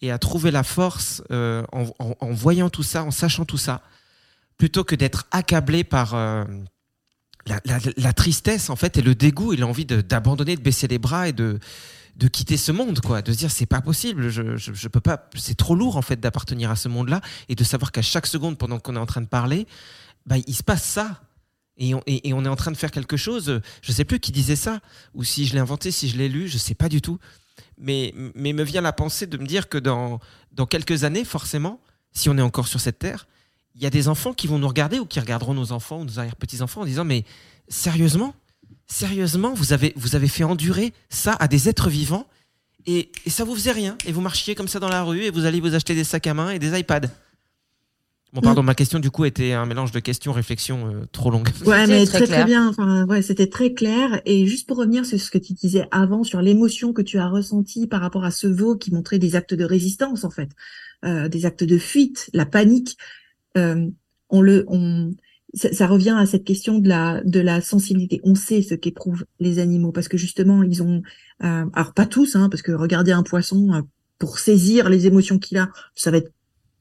et 0.00 0.10
à 0.10 0.18
trouver 0.18 0.50
la 0.50 0.62
force 0.62 1.22
euh, 1.30 1.62
en, 1.72 1.84
en- 1.98 2.14
en 2.18 2.30
voyant 2.32 2.70
tout 2.70 2.82
ça, 2.82 3.04
en 3.04 3.10
sachant 3.10 3.44
tout 3.44 3.58
ça, 3.58 3.82
plutôt 4.56 4.84
que 4.84 4.94
d'être 4.94 5.26
accablé 5.32 5.84
par 5.84 6.14
euh, 6.14 6.44
la, 7.46 7.60
la- 7.66 7.78
la 7.96 8.12
tristesse 8.14 8.70
en 8.70 8.76
fait 8.76 8.96
et 8.96 9.02
le 9.02 9.14
dégoût 9.14 9.52
et 9.52 9.56
l'envie 9.58 9.84
de- 9.84 10.00
d'abandonner, 10.00 10.56
de 10.56 10.62
baisser 10.62 10.86
les 10.88 10.98
bras 10.98 11.28
et 11.28 11.32
de 11.34 11.58
de 12.18 12.26
quitter 12.26 12.56
ce 12.56 12.72
monde, 12.72 13.00
quoi, 13.00 13.22
de 13.22 13.32
se 13.32 13.38
dire 13.38 13.50
c'est 13.50 13.66
pas 13.66 13.80
possible, 13.80 14.28
je, 14.28 14.56
je, 14.56 14.88
peux 14.88 15.00
pas, 15.00 15.28
c'est 15.36 15.56
trop 15.56 15.76
lourd 15.76 15.96
en 15.96 16.02
fait 16.02 16.18
d'appartenir 16.18 16.70
à 16.70 16.76
ce 16.76 16.88
monde-là 16.88 17.20
et 17.48 17.54
de 17.54 17.64
savoir 17.64 17.92
qu'à 17.92 18.02
chaque 18.02 18.26
seconde 18.26 18.58
pendant 18.58 18.80
qu'on 18.80 18.96
est 18.96 19.00
en 19.00 19.06
train 19.06 19.20
de 19.20 19.26
parler, 19.28 19.66
bah, 20.26 20.36
il 20.46 20.54
se 20.54 20.64
passe 20.64 20.84
ça. 20.84 21.22
Et 21.80 21.94
on, 21.94 22.02
et, 22.06 22.28
et 22.28 22.32
on 22.34 22.44
est 22.44 22.48
en 22.48 22.56
train 22.56 22.72
de 22.72 22.76
faire 22.76 22.90
quelque 22.90 23.16
chose. 23.16 23.60
Je 23.82 23.92
sais 23.92 24.04
plus 24.04 24.18
qui 24.18 24.32
disait 24.32 24.56
ça, 24.56 24.80
ou 25.14 25.22
si 25.22 25.46
je 25.46 25.54
l'ai 25.54 25.60
inventé, 25.60 25.92
si 25.92 26.08
je 26.08 26.16
l'ai 26.16 26.28
lu, 26.28 26.48
je 26.48 26.58
sais 26.58 26.74
pas 26.74 26.88
du 26.88 27.00
tout. 27.00 27.20
Mais, 27.78 28.12
mais 28.34 28.52
me 28.52 28.64
vient 28.64 28.80
la 28.80 28.92
pensée 28.92 29.28
de 29.28 29.38
me 29.38 29.46
dire 29.46 29.68
que 29.68 29.78
dans, 29.78 30.18
dans 30.50 30.66
quelques 30.66 31.04
années, 31.04 31.24
forcément, 31.24 31.80
si 32.12 32.28
on 32.28 32.36
est 32.36 32.42
encore 32.42 32.66
sur 32.66 32.80
cette 32.80 32.98
terre, 32.98 33.28
il 33.76 33.82
y 33.82 33.86
a 33.86 33.90
des 33.90 34.08
enfants 34.08 34.32
qui 34.32 34.48
vont 34.48 34.58
nous 34.58 34.66
regarder 34.66 34.98
ou 34.98 35.06
qui 35.06 35.20
regarderont 35.20 35.54
nos 35.54 35.70
enfants 35.70 36.00
ou 36.00 36.04
nos 36.04 36.18
arrière-petits-enfants 36.18 36.80
en 36.80 36.84
disant 36.84 37.04
mais 37.04 37.24
sérieusement, 37.68 38.34
sérieusement, 38.88 39.52
vous 39.54 39.72
avez, 39.72 39.92
vous 39.96 40.16
avez 40.16 40.28
fait 40.28 40.44
endurer 40.44 40.92
ça 41.08 41.36
à 41.38 41.46
des 41.46 41.68
êtres 41.68 41.88
vivants 41.88 42.26
et, 42.86 43.10
et 43.24 43.30
ça 43.30 43.44
vous 43.44 43.54
faisait 43.54 43.72
rien 43.72 43.96
et 44.06 44.12
vous 44.12 44.20
marchiez 44.20 44.54
comme 44.54 44.68
ça 44.68 44.80
dans 44.80 44.88
la 44.88 45.02
rue 45.02 45.22
et 45.22 45.30
vous 45.30 45.44
allez 45.44 45.60
vous 45.60 45.74
acheter 45.74 45.94
des 45.94 46.04
sacs 46.04 46.26
à 46.26 46.34
main 46.34 46.50
et 46.50 46.58
des 46.58 46.78
iPads. 46.78 47.08
Bon, 48.34 48.42
pardon, 48.42 48.62
ma 48.62 48.74
question 48.74 48.98
du 48.98 49.10
coup 49.10 49.24
était 49.24 49.52
un 49.52 49.64
mélange 49.64 49.90
de 49.90 50.00
questions, 50.00 50.32
réflexions 50.32 50.92
euh, 50.92 51.06
trop 51.12 51.30
longues. 51.30 51.48
Ouais, 51.64 51.86
mais 51.86 52.04
très 52.04 52.26
très 52.26 52.44
bien. 52.44 52.68
Enfin, 52.68 53.06
ouais, 53.06 53.22
c'était 53.22 53.46
très 53.46 53.72
clair. 53.72 54.20
Et 54.26 54.46
juste 54.46 54.68
pour 54.68 54.76
revenir 54.76 55.06
sur 55.06 55.18
ce 55.18 55.30
que 55.30 55.38
tu 55.38 55.54
disais 55.54 55.88
avant, 55.90 56.24
sur 56.24 56.42
l'émotion 56.42 56.92
que 56.92 57.00
tu 57.00 57.18
as 57.18 57.26
ressentie 57.26 57.86
par 57.86 58.02
rapport 58.02 58.24
à 58.24 58.30
ce 58.30 58.46
veau 58.46 58.76
qui 58.76 58.92
montrait 58.92 59.18
des 59.18 59.34
actes 59.34 59.54
de 59.54 59.64
résistance, 59.64 60.24
en 60.24 60.30
fait, 60.30 60.50
euh, 61.06 61.28
des 61.28 61.46
actes 61.46 61.64
de 61.64 61.78
fuite, 61.78 62.28
la 62.34 62.44
panique. 62.44 62.98
Euh, 63.56 63.86
on 64.28 64.42
le, 64.42 64.66
on, 64.68 65.14
ça, 65.54 65.72
ça 65.72 65.86
revient 65.86 66.16
à 66.18 66.26
cette 66.26 66.44
question 66.44 66.78
de 66.78 66.88
la 66.88 67.22
de 67.24 67.40
la 67.40 67.60
sensibilité. 67.60 68.20
On 68.24 68.34
sait 68.34 68.62
ce 68.62 68.74
qu'éprouvent 68.74 69.24
les 69.40 69.58
animaux 69.58 69.92
parce 69.92 70.08
que 70.08 70.18
justement 70.18 70.62
ils 70.62 70.82
ont, 70.82 71.02
euh, 71.44 71.64
alors 71.72 71.94
pas 71.94 72.06
tous, 72.06 72.36
hein, 72.36 72.48
parce 72.50 72.62
que 72.62 72.72
regarder 72.72 73.12
un 73.12 73.22
poisson 73.22 73.72
euh, 73.72 73.82
pour 74.18 74.38
saisir 74.38 74.88
les 74.88 75.06
émotions 75.06 75.38
qu'il 75.38 75.58
a, 75.58 75.70
ça 75.94 76.10
va 76.10 76.18
être 76.18 76.32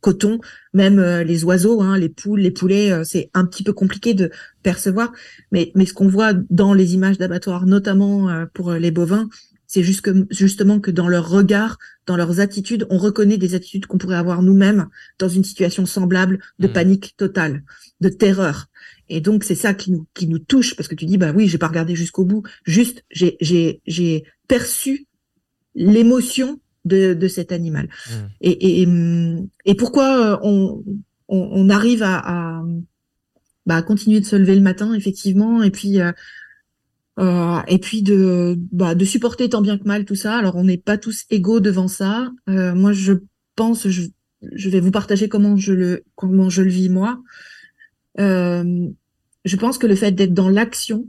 coton. 0.02 0.40
Même 0.74 1.00
euh, 1.00 1.24
les 1.24 1.44
oiseaux, 1.44 1.82
hein, 1.82 1.98
les 1.98 2.10
poules, 2.10 2.42
les 2.42 2.52
poulets, 2.52 2.92
euh, 2.92 3.04
c'est 3.04 3.30
un 3.34 3.46
petit 3.46 3.64
peu 3.64 3.74
compliqué 3.74 4.14
de 4.14 4.32
percevoir. 4.64 5.12
Mais, 5.52 5.72
mais 5.76 5.86
ce 5.86 5.94
qu'on 5.94 6.08
voit 6.08 6.34
dans 6.50 6.74
les 6.74 6.94
images 6.94 7.18
d'abattoirs, 7.18 7.66
notamment 7.66 8.46
pour 8.54 8.74
les 8.74 8.92
bovins, 8.92 9.30
c'est 9.68 9.84
justement 9.84 10.80
que 10.80 10.92
dans 10.92 11.10
leur 11.10 11.30
regard, 11.30 11.78
dans 12.06 12.16
leurs 12.16 12.40
attitudes, 12.40 12.88
on 12.90 12.98
reconnaît 12.98 13.38
des 13.38 13.54
attitudes 13.54 13.86
qu'on 13.86 13.98
pourrait 13.98 14.16
avoir 14.16 14.42
nous-mêmes 14.42 14.88
dans 15.20 15.28
une 15.30 15.44
situation 15.44 15.86
semblable 15.86 16.40
de 16.60 16.68
Mhm. 16.68 16.74
panique 16.74 17.16
totale, 17.18 17.64
de 18.00 18.10
terreur. 18.10 18.68
Et 19.10 19.20
donc 19.22 19.44
c'est 19.44 19.56
ça 19.56 19.74
qui 19.74 19.92
nous 19.92 20.08
qui 20.14 20.28
nous 20.28 20.40
touche 20.40 20.76
parce 20.76 20.88
que 20.88 20.96
tu 20.96 21.06
dis 21.06 21.18
bah 21.18 21.34
oui 21.36 21.48
j'ai 21.48 21.58
pas 21.58 21.68
regardé 21.68 21.96
jusqu'au 21.96 22.26
bout, 22.26 22.44
juste 22.66 23.04
j'ai 23.12 23.38
j'ai 23.42 23.82
j'ai 23.86 24.24
perçu 24.48 25.06
l'émotion 25.76 26.60
de 26.86 27.14
de 27.14 27.28
cet 27.28 27.52
animal. 27.52 27.90
Mm. 28.10 28.14
Et, 28.42 28.82
et, 28.82 28.88
et 29.66 29.76
pourquoi 29.76 30.34
euh, 30.34 30.38
on, 30.44 30.84
on, 31.28 31.38
on 31.52 31.70
arrive 31.70 32.04
à, 32.04 32.18
à, 32.26 32.64
bah, 33.66 33.82
continuer 33.82 34.22
de 34.22 34.26
se 34.26 34.36
lever 34.38 34.56
le 34.56 34.62
matin, 34.62 34.94
effectivement, 34.94 35.62
et 35.62 35.72
puis, 35.72 36.00
euh, 36.00 36.14
euh, 37.20 37.60
et 37.68 37.80
puis 37.80 38.04
de, 38.04 38.58
bah, 38.72 38.96
de 38.96 39.06
supporter 39.06 39.50
tant 39.50 39.62
bien 39.62 39.78
que 39.78 39.86
mal 39.86 40.06
tout 40.06 40.16
ça. 40.16 40.38
Alors, 40.38 40.56
on 40.56 40.64
n'est 40.64 40.78
pas 40.78 40.98
tous 40.98 41.26
égaux 41.30 41.60
devant 41.60 41.88
ça. 41.88 42.32
Euh, 42.50 42.76
moi, 42.76 42.92
je 42.92 43.14
pense, 43.56 43.88
je, 43.88 44.04
je 44.54 44.70
vais 44.70 44.80
vous 44.80 44.92
partager 44.92 45.28
comment 45.28 45.58
je 45.58 45.74
le, 45.74 46.04
comment 46.16 46.50
je 46.50 46.62
le 46.62 46.70
vis 46.70 46.90
moi. 46.90 47.20
Euh, 48.20 48.88
je 49.46 49.56
pense 49.56 49.78
que 49.78 49.88
le 49.88 49.96
fait 49.96 50.12
d'être 50.12 50.34
dans 50.34 50.50
l'action, 50.50 51.08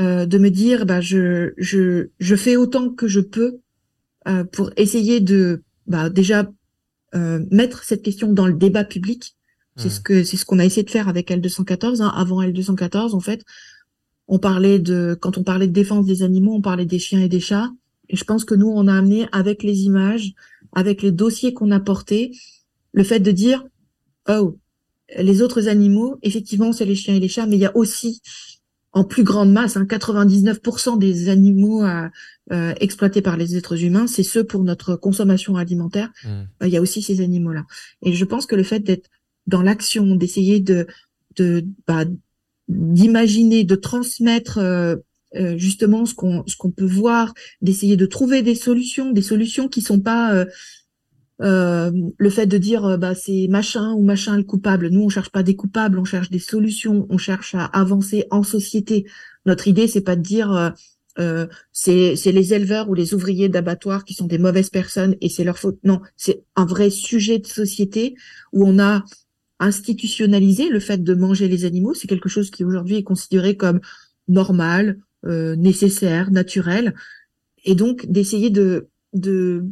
euh, 0.00 0.26
de 0.26 0.38
me 0.38 0.50
dire, 0.50 0.86
bah, 0.86 1.00
je, 1.00 1.52
je, 1.56 2.08
je 2.18 2.36
fais 2.36 2.56
autant 2.56 2.90
que 2.90 3.08
je 3.08 3.20
peux 3.20 3.58
euh, 4.28 4.44
pour 4.44 4.70
essayer 4.76 5.20
de, 5.20 5.62
bah, 5.86 6.10
déjà 6.10 6.50
euh, 7.14 7.44
mettre 7.50 7.84
cette 7.84 8.02
question 8.02 8.32
dans 8.32 8.46
le 8.46 8.54
débat 8.54 8.84
public. 8.84 9.34
C'est 9.76 9.86
Mhm. 9.88 9.90
ce 9.90 10.00
que 10.00 10.24
c'est 10.24 10.36
ce 10.36 10.44
qu'on 10.44 10.58
a 10.58 10.64
essayé 10.66 10.82
de 10.82 10.90
faire 10.90 11.08
avec 11.08 11.30
L214. 11.30 12.02
Hein. 12.02 12.12
Avant 12.14 12.42
L214, 12.42 13.14
en 13.14 13.20
fait, 13.20 13.42
on 14.28 14.38
parlait 14.38 14.78
de 14.78 15.16
quand 15.20 15.38
on 15.38 15.42
parlait 15.42 15.66
de 15.66 15.72
défense 15.72 16.06
des 16.06 16.22
animaux, 16.22 16.54
on 16.54 16.62
parlait 16.62 16.86
des 16.86 16.98
chiens 16.98 17.20
et 17.20 17.28
des 17.28 17.40
chats. 17.40 17.70
Et 18.08 18.16
je 18.16 18.24
pense 18.24 18.44
que 18.44 18.54
nous, 18.54 18.68
on 18.68 18.88
a 18.88 18.94
amené 18.94 19.26
avec 19.32 19.62
les 19.62 19.82
images, 19.82 20.32
avec 20.72 21.02
les 21.02 21.12
dossiers 21.12 21.54
qu'on 21.54 21.70
a 21.70 21.80
portés, 21.80 22.32
le 22.92 23.04
fait 23.04 23.20
de 23.20 23.30
dire 23.30 23.64
oh 24.28 24.58
les 25.18 25.42
autres 25.42 25.68
animaux, 25.68 26.18
effectivement, 26.22 26.72
c'est 26.72 26.84
les 26.84 26.94
chiens 26.94 27.14
et 27.14 27.20
les 27.20 27.28
chats, 27.28 27.46
mais 27.46 27.56
il 27.56 27.60
y 27.60 27.66
a 27.66 27.76
aussi 27.76 28.22
en 28.92 29.04
plus 29.04 29.24
grande 29.24 29.52
masse, 29.52 29.76
hein, 29.76 29.84
99% 29.84 30.98
des 30.98 31.30
animaux 31.30 31.82
euh, 31.82 32.08
euh, 32.52 32.74
exploités 32.78 33.22
par 33.22 33.36
les 33.36 33.56
êtres 33.56 33.82
humains, 33.82 34.06
c'est 34.06 34.22
ceux 34.22 34.44
pour 34.44 34.62
notre 34.64 34.96
consommation 34.96 35.56
alimentaire. 35.56 36.10
Mm. 36.24 36.28
Euh, 36.28 36.66
il 36.66 36.68
y 36.68 36.76
a 36.76 36.80
aussi 36.80 37.00
ces 37.00 37.22
animaux-là. 37.22 37.64
Et 38.02 38.12
je 38.12 38.24
pense 38.24 38.44
que 38.44 38.54
le 38.54 38.62
fait 38.62 38.80
d'être 38.80 39.08
dans 39.46 39.62
l'action, 39.62 40.14
d'essayer 40.14 40.60
de, 40.60 40.86
de 41.36 41.64
bah, 41.86 42.04
d'imaginer, 42.72 43.64
de 43.64 43.74
transmettre 43.74 44.58
euh, 44.58 44.96
euh, 45.34 45.56
justement 45.56 46.04
ce 46.04 46.14
qu'on 46.14 46.44
ce 46.46 46.56
qu'on 46.56 46.70
peut 46.70 46.84
voir, 46.84 47.34
d'essayer 47.60 47.96
de 47.96 48.06
trouver 48.06 48.42
des 48.42 48.54
solutions, 48.54 49.12
des 49.12 49.22
solutions 49.22 49.68
qui 49.68 49.80
sont 49.80 50.00
pas 50.00 50.44
euh, 51.40 51.90
le 52.18 52.30
fait 52.30 52.46
de 52.46 52.58
dire 52.58 52.98
bah 52.98 53.14
c'est 53.14 53.46
machin 53.48 53.92
ou 53.92 54.02
machin 54.02 54.36
le 54.36 54.44
coupable. 54.44 54.88
Nous 54.88 55.02
on 55.02 55.08
cherche 55.08 55.30
pas 55.30 55.42
des 55.42 55.56
coupables, 55.56 55.98
on 55.98 56.04
cherche 56.04 56.30
des 56.30 56.38
solutions, 56.38 57.06
on 57.08 57.18
cherche 57.18 57.54
à 57.54 57.64
avancer 57.64 58.26
en 58.30 58.42
société. 58.42 59.06
Notre 59.46 59.68
idée 59.68 59.88
c'est 59.88 60.02
pas 60.02 60.16
de 60.16 60.22
dire 60.22 60.74
c'est 61.72 62.16
c'est 62.16 62.32
les 62.32 62.54
éleveurs 62.54 62.88
ou 62.88 62.94
les 62.94 63.14
ouvriers 63.14 63.48
d'abattoirs 63.48 64.04
qui 64.04 64.14
sont 64.14 64.26
des 64.26 64.38
mauvaises 64.38 64.70
personnes 64.70 65.16
et 65.20 65.28
c'est 65.28 65.44
leur 65.44 65.58
faute. 65.58 65.78
Non, 65.82 66.00
c'est 66.16 66.44
un 66.56 66.66
vrai 66.66 66.90
sujet 66.90 67.38
de 67.38 67.46
société 67.46 68.14
où 68.52 68.66
on 68.66 68.78
a 68.78 69.04
institutionnalisé 69.62 70.68
le 70.68 70.80
fait 70.80 71.02
de 71.02 71.14
manger 71.14 71.48
les 71.48 71.64
animaux. 71.64 71.94
C'est 71.94 72.08
quelque 72.08 72.28
chose 72.28 72.50
qui 72.50 72.64
aujourd'hui 72.64 72.96
est 72.96 73.02
considéré 73.12 73.56
comme 73.56 73.80
normal, 74.28 74.98
euh, 75.24 75.56
nécessaire, 75.56 76.30
naturel, 76.30 76.94
et 77.64 77.74
donc 77.74 78.06
d'essayer 78.06 78.50
de 78.50 78.88
de 79.14 79.64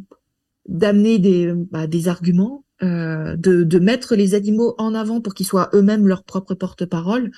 d'amener 0.67 1.19
des 1.19 1.53
bah, 1.71 1.87
des 1.87 2.07
arguments, 2.07 2.63
euh, 2.83 3.35
de 3.35 3.63
de 3.63 3.79
mettre 3.79 4.15
les 4.15 4.33
animaux 4.33 4.75
en 4.77 4.93
avant 4.95 5.21
pour 5.21 5.33
qu'ils 5.33 5.45
soient 5.47 5.69
eux-mêmes 5.73 6.07
leur 6.07 6.23
propre 6.23 6.53
porte-parole, 6.55 7.31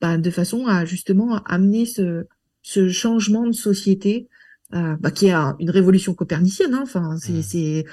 bah, 0.00 0.16
de 0.18 0.30
façon 0.30 0.66
à 0.66 0.84
justement 0.84 1.42
amener 1.44 1.86
ce 1.86 2.26
ce 2.62 2.88
changement 2.90 3.46
de 3.46 3.52
société 3.52 4.28
euh, 4.74 4.96
bah, 5.00 5.10
qui 5.10 5.26
est 5.26 5.32
un- 5.32 5.56
une 5.58 5.70
révolution 5.70 6.14
copernicienne. 6.14 6.74
Hein. 6.74 6.82
Enfin, 6.82 7.16
c'est 7.18 7.84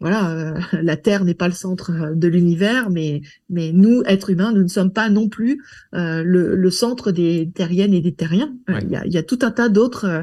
voilà, 0.00 0.30
euh, 0.30 0.60
la 0.82 0.96
Terre 0.96 1.24
n'est 1.24 1.34
pas 1.34 1.48
le 1.48 1.54
centre 1.54 1.90
euh, 1.92 2.14
de 2.14 2.28
l'univers, 2.28 2.90
mais 2.90 3.22
mais 3.48 3.72
nous, 3.72 4.02
êtres 4.06 4.30
humains, 4.30 4.52
nous 4.52 4.62
ne 4.62 4.68
sommes 4.68 4.92
pas 4.92 5.10
non 5.10 5.28
plus 5.28 5.62
euh, 5.94 6.22
le, 6.24 6.56
le 6.56 6.70
centre 6.70 7.12
des 7.12 7.50
terriennes 7.54 7.94
et 7.94 8.00
des 8.00 8.14
terriens. 8.14 8.54
Euh, 8.70 8.74
Ouais. 8.74 8.80
Il 8.84 8.90
y, 8.90 8.96
a, 8.96 9.06
y 9.06 9.18
a 9.18 9.22
tout 9.22 9.38
un 9.42 9.50
tas 9.50 9.68
d'autres 9.68 10.04
euh, 10.06 10.22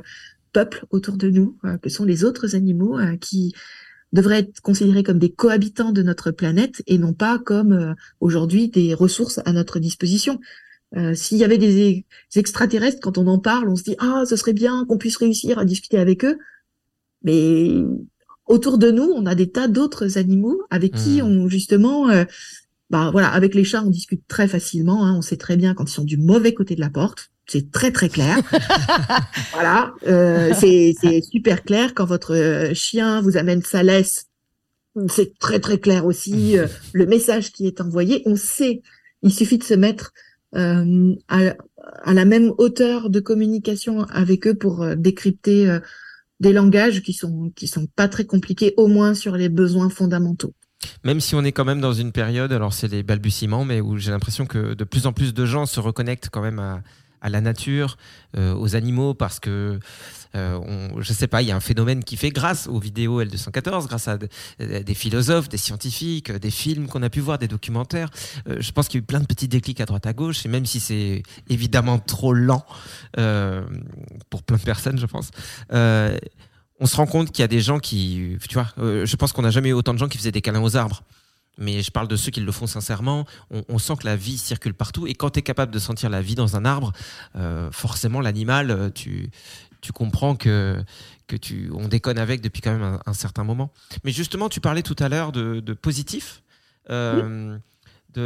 peuples 0.54 0.86
autour 0.90 1.18
de 1.18 1.30
nous, 1.30 1.58
que 1.84 1.90
sont 1.90 2.06
les 2.06 2.24
autres 2.24 2.56
animaux, 2.56 2.98
qui 3.22 3.54
devraient 4.14 4.40
être 4.40 4.62
considérés 4.62 5.04
comme 5.04 5.20
des 5.20 5.32
cohabitants 5.32 5.92
de 5.92 6.02
notre 6.02 6.32
planète 6.32 6.82
et 6.88 6.98
non 6.98 7.14
pas 7.14 7.40
comme 7.40 7.74
euh, 7.74 7.94
aujourd'hui 8.20 8.70
des 8.70 8.94
ressources 8.94 9.40
à 9.46 9.52
notre 9.52 9.80
disposition. 9.80 10.40
Euh, 10.96 11.14
S'il 11.14 11.38
y 11.38 11.44
avait 11.44 11.58
des, 11.58 11.74
des 12.34 12.40
extraterrestres, 12.40 13.00
quand 13.02 13.18
on 13.18 13.28
en 13.28 13.40
parle, 13.40 13.70
on 13.70 13.76
se 13.76 13.84
dit 13.84 13.96
ah, 14.00 14.24
ce 14.28 14.36
serait 14.36 14.54
bien 14.54 14.86
qu'on 14.86 14.98
puisse 14.98 15.18
réussir 15.18 15.60
à 15.60 15.66
discuter 15.66 15.98
avec 16.00 16.24
eux, 16.24 16.38
mais 17.24 17.84
autour 18.48 18.78
de 18.78 18.92
nous, 18.92 19.12
on 19.16 19.26
a 19.26 19.36
des 19.36 19.50
tas 19.50 19.68
d'autres 19.68 20.18
animaux 20.18 20.62
avec 20.70 20.94
qui 20.94 21.22
Mhm. 21.22 21.28
on 21.28 21.48
justement, 21.50 22.10
euh, 22.10 22.26
bah 22.90 23.10
voilà, 23.12 23.30
avec 23.30 23.54
les 23.56 23.64
chats, 23.64 23.84
on 23.86 23.90
discute 23.90 24.22
très 24.28 24.48
facilement. 24.48 25.06
hein, 25.06 25.16
on 25.18 25.22
sait 25.22 25.38
très 25.38 25.58
bien 25.58 25.74
quand 25.74 25.90
ils 25.90 25.94
sont 25.94 26.04
du 26.04 26.18
mauvais 26.18 26.54
côté 26.54 26.76
de 26.76 26.82
la 26.82 26.90
porte. 26.90 27.30
C'est 27.50 27.72
très 27.72 27.92
très 27.92 28.10
clair. 28.10 28.38
voilà, 29.54 29.94
euh, 30.08 30.54
c'est 30.60 30.94
super 31.22 31.64
clair 31.64 31.94
quand 31.94 32.06
votre 32.06 32.34
euh, 32.36 32.74
chien 32.74 33.22
vous 33.22 33.38
amène 33.38 33.62
sa 33.64 33.84
laisse. 33.84 34.26
C'est 35.10 35.38
très 35.38 35.60
très 35.60 35.78
clair 35.78 36.06
aussi 36.06 36.58
euh, 36.58 36.68
le 36.94 37.06
message 37.06 37.52
qui 37.52 37.68
est 37.68 37.82
envoyé. 37.82 38.22
On 38.26 38.36
sait. 38.36 38.82
Il 39.24 39.34
suffit 39.34 39.58
de 39.58 39.64
se 39.64 39.74
mettre 39.76 40.14
euh, 40.56 41.14
à, 41.28 41.54
à 42.04 42.14
la 42.14 42.26
même 42.26 42.52
hauteur 42.58 43.10
de 43.10 43.20
communication 43.20 44.04
avec 44.06 44.48
eux 44.48 44.56
pour 44.56 44.86
décrypter 44.96 45.70
euh, 45.70 45.80
des 46.40 46.54
langages 46.54 47.02
qui 47.02 47.14
sont 47.14 47.52
qui 47.56 47.68
sont 47.68 47.88
pas 47.96 48.08
très 48.08 48.26
compliqués, 48.26 48.74
au 48.78 48.88
moins 48.88 49.14
sur 49.14 49.36
les 49.36 49.50
besoins 49.50 49.90
fondamentaux. 49.90 50.54
Même 51.04 51.20
si 51.20 51.36
on 51.36 51.44
est 51.44 51.52
quand 51.52 51.66
même 51.66 51.82
dans 51.82 51.94
une 51.94 52.12
période, 52.12 52.52
alors 52.52 52.74
c'est 52.74 52.88
les 52.88 53.04
balbutiements, 53.04 53.66
mais 53.66 53.82
où 53.82 53.98
j'ai 53.98 54.12
l'impression 54.12 54.46
que 54.46 54.74
de 54.74 54.84
plus 54.84 55.08
en 55.08 55.14
plus 55.14 55.34
de 55.34 55.46
gens 55.46 55.66
se 55.66 55.80
reconnectent 55.80 56.30
quand 56.32 56.42
même 56.42 56.60
à, 56.60 56.82
à 57.22 57.30
la 57.30 57.42
nature, 57.42 57.98
euh, 58.36 58.54
aux 58.54 58.76
animaux, 58.76 59.14
parce 59.14 59.40
que 59.40 59.80
euh, 60.38 60.60
on, 60.60 61.02
je 61.02 61.14
sais 61.14 61.28
pas, 61.28 61.42
il 61.42 61.48
y 61.48 61.52
a 61.52 61.56
un 61.56 61.62
phénomène 61.62 62.04
qui 62.04 62.16
fait 62.16 62.30
grâce 62.30 62.68
aux 62.68 62.80
vidéos 62.80 63.22
L214, 63.24 63.88
grâce 63.88 64.08
à 64.08 64.18
euh, 64.62 64.84
des 64.84 64.94
philosophes, 64.94 65.50
des 65.50 65.58
scientifiques, 65.58 66.30
euh, 66.30 66.40
des 66.40 66.52
films 66.52 66.88
qu'on 66.88 67.02
a 67.02 67.10
pu 67.10 67.20
voir, 67.20 67.38
des 67.38 67.48
documentaires. 67.48 68.10
Je 68.48 68.72
pense 68.72 68.88
qu'il 68.88 69.00
y 69.00 69.02
a 69.02 69.04
eu 69.04 69.06
plein 69.06 69.20
de 69.20 69.26
petits 69.26 69.48
déclics 69.48 69.82
à 69.82 69.86
droite 69.86 70.06
à 70.06 70.14
gauche, 70.14 70.46
et 70.46 70.50
même 70.50 70.66
si 70.66 70.80
c'est 70.80 71.24
évidemment 71.50 72.00
trop 72.00 72.34
lent 72.34 72.66
pour 74.30 74.44
plein 74.44 74.58
de 74.58 74.62
personnes, 74.62 75.00
je 75.00 75.06
pense. 75.06 75.32
on 75.72 76.86
se 76.86 76.96
rend 76.96 77.08
compte 77.08 77.32
qu'il 77.32 77.42
y 77.42 77.44
a 77.44 77.48
des 77.48 77.62
gens 77.62 77.80
qui, 77.80 78.38
tu 78.48 78.54
vois, 78.54 78.74
je 78.78 79.16
pense 79.16 79.32
qu'on 79.34 79.42
n'a 79.42 79.52
jamais 79.52 79.70
eu 79.70 79.74
autant 79.74 79.94
de 79.94 80.00
gens 80.00 80.08
qui 80.08 80.18
faisaient 80.18 80.32
des 80.32 80.42
câlins 80.42 80.64
aux 80.64 80.76
arbres. 80.76 81.04
Mais 81.60 81.82
je 81.82 81.90
parle 81.90 82.08
de 82.08 82.16
ceux 82.16 82.30
qui 82.30 82.40
le 82.40 82.52
font 82.52 82.68
sincèrement. 82.68 83.26
On, 83.50 83.80
sent 83.80 83.94
que 84.00 84.06
la 84.06 84.16
vie 84.16 84.38
circule 84.38 84.76
partout. 84.76 85.08
Et 85.08 85.16
quand 85.16 85.32
tu 85.32 85.40
es 85.40 85.42
capable 85.42 85.72
de 85.72 85.80
sentir 85.80 86.10
la 86.12 86.22
vie 86.22 86.36
dans 86.36 86.56
un 86.56 86.66
arbre, 86.66 86.94
forcément, 87.72 88.22
l'animal, 88.22 88.92
tu, 88.94 89.32
tu 89.88 89.94
comprends 89.94 90.36
que, 90.36 90.84
que 91.28 91.36
tu, 91.38 91.70
on 91.74 91.88
déconne 91.88 92.18
avec 92.20 92.42
depuis 92.42 92.62
quand 92.62 92.74
même 92.74 92.84
un, 92.84 93.00
un 93.06 93.14
certain 93.14 93.44
moment. 93.46 93.72
Mais 94.04 94.12
justement, 94.12 94.50
tu 94.50 94.60
parlais 94.60 94.84
tout 94.84 94.96
à 95.00 95.08
l'heure 95.10 95.32
de, 95.32 95.62
de 95.62 95.74
positif. 95.74 96.44
euh, 96.90 97.58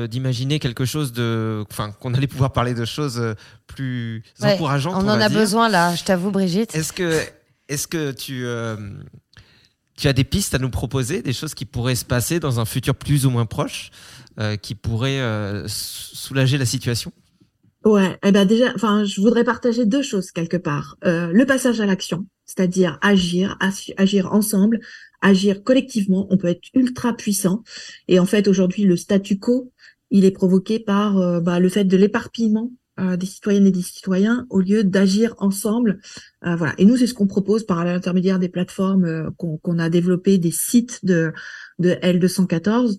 d'imaginer 0.10 0.60
quelque 0.60 0.86
chose 0.86 1.12
de, 1.12 1.65
enfin, 1.69 1.91
qu'on 1.91 2.13
allait 2.13 2.28
pouvoir 2.28 2.54
parler 2.54 2.74
de 2.74 2.86
choses 2.86 3.19
euh, 3.19 3.34
plus 3.67 4.24
Ouais, 4.39 4.54
encourageantes. 4.54 4.95
on 4.95 5.06
en 5.10 5.19
a 5.19 5.28
dire. 5.28 5.38
besoin 5.38 5.67
là, 5.67 5.93
je 5.95 6.04
t'avoue, 6.06 6.32
Brigitte. 6.32 6.74
Est-ce 6.74 6.93
que, 6.93 7.19
est-ce 7.67 7.88
que 7.89 8.12
tu, 8.13 8.45
euh, 8.45 8.78
tu 9.97 10.08
as 10.08 10.13
des 10.13 10.24
pistes 10.24 10.54
à 10.56 10.60
nous 10.60 10.69
proposer, 10.69 11.21
des 11.21 11.34
choses 11.34 11.54
qui 11.54 11.65
pourraient 11.65 11.95
se 11.95 12.06
passer 12.06 12.39
dans 12.39 12.62
un 12.62 12.65
futur 12.65 12.95
plus 12.95 13.26
ou 13.26 13.32
moins 13.32 13.45
proche, 13.45 13.91
euh, 14.39 14.56
qui 14.56 14.76
pourraient 14.76 15.19
euh, 15.19 15.67
sou- 15.67 16.15
soulager 16.15 16.58
la 16.58 16.65
situation? 16.65 17.12
Ouais, 17.84 18.20
eh 18.24 18.32
ben 18.32 18.46
déjà, 18.46 18.72
enfin, 18.76 19.06
je 19.06 19.20
voudrais 19.22 19.44
partager 19.44 19.86
deux 19.86 20.04
choses 20.04 20.32
quelque 20.32 20.58
part. 20.58 20.98
Euh, 21.04 21.32
le 21.32 21.46
passage 21.48 21.82
à 21.82 21.88
l'action, 21.88 22.28
c'est-à-dire 22.46 23.00
agir, 23.02 23.58
agi- 23.60 23.94
agir 23.98 24.32
ensemble, 24.34 24.80
agir 25.22 25.63
collectivement. 25.63 26.28
On 26.30 26.38
peut 26.38 26.50
être 26.50 26.62
ultra 26.76 27.13
puissant. 27.13 27.63
Et 28.08 28.20
en 28.20 28.28
fait, 28.28 28.48
aujourd'hui, 28.48 28.84
le 28.84 28.96
statu 28.98 29.39
quo, 29.39 29.72
il 30.12 30.26
est 30.26 30.32
provoqué 30.32 30.78
par 30.80 31.17
euh, 31.17 31.39
bah, 31.39 31.60
le 31.60 31.70
fait 31.70 31.84
de 31.86 31.98
l'éparpillement 31.98 32.72
euh, 33.00 33.17
des 33.17 33.26
citoyennes 33.26 33.65
et 33.65 33.72
des 33.72 33.82
citoyens 33.82 34.46
au 34.52 34.60
lieu 34.60 34.84
d'agir 34.84 35.34
ensemble. 35.39 36.00
Euh, 36.46 36.56
voilà. 36.56 36.76
Et 36.78 36.86
nous, 36.86 36.98
c'est 36.98 37.08
ce 37.08 37.15
qu'on 37.15 37.26
propose 37.26 37.65
par 37.65 37.84
l'intermédiaire 37.84 38.38
des 38.38 38.50
plateformes 38.50 39.06
euh, 39.06 39.30
qu'on 39.38 39.80
a 39.80 39.89
développé, 39.89 40.38
des 40.38 40.52
sites 40.52 41.04
de, 41.04 41.34
de 41.80 41.89
L214 42.04 42.98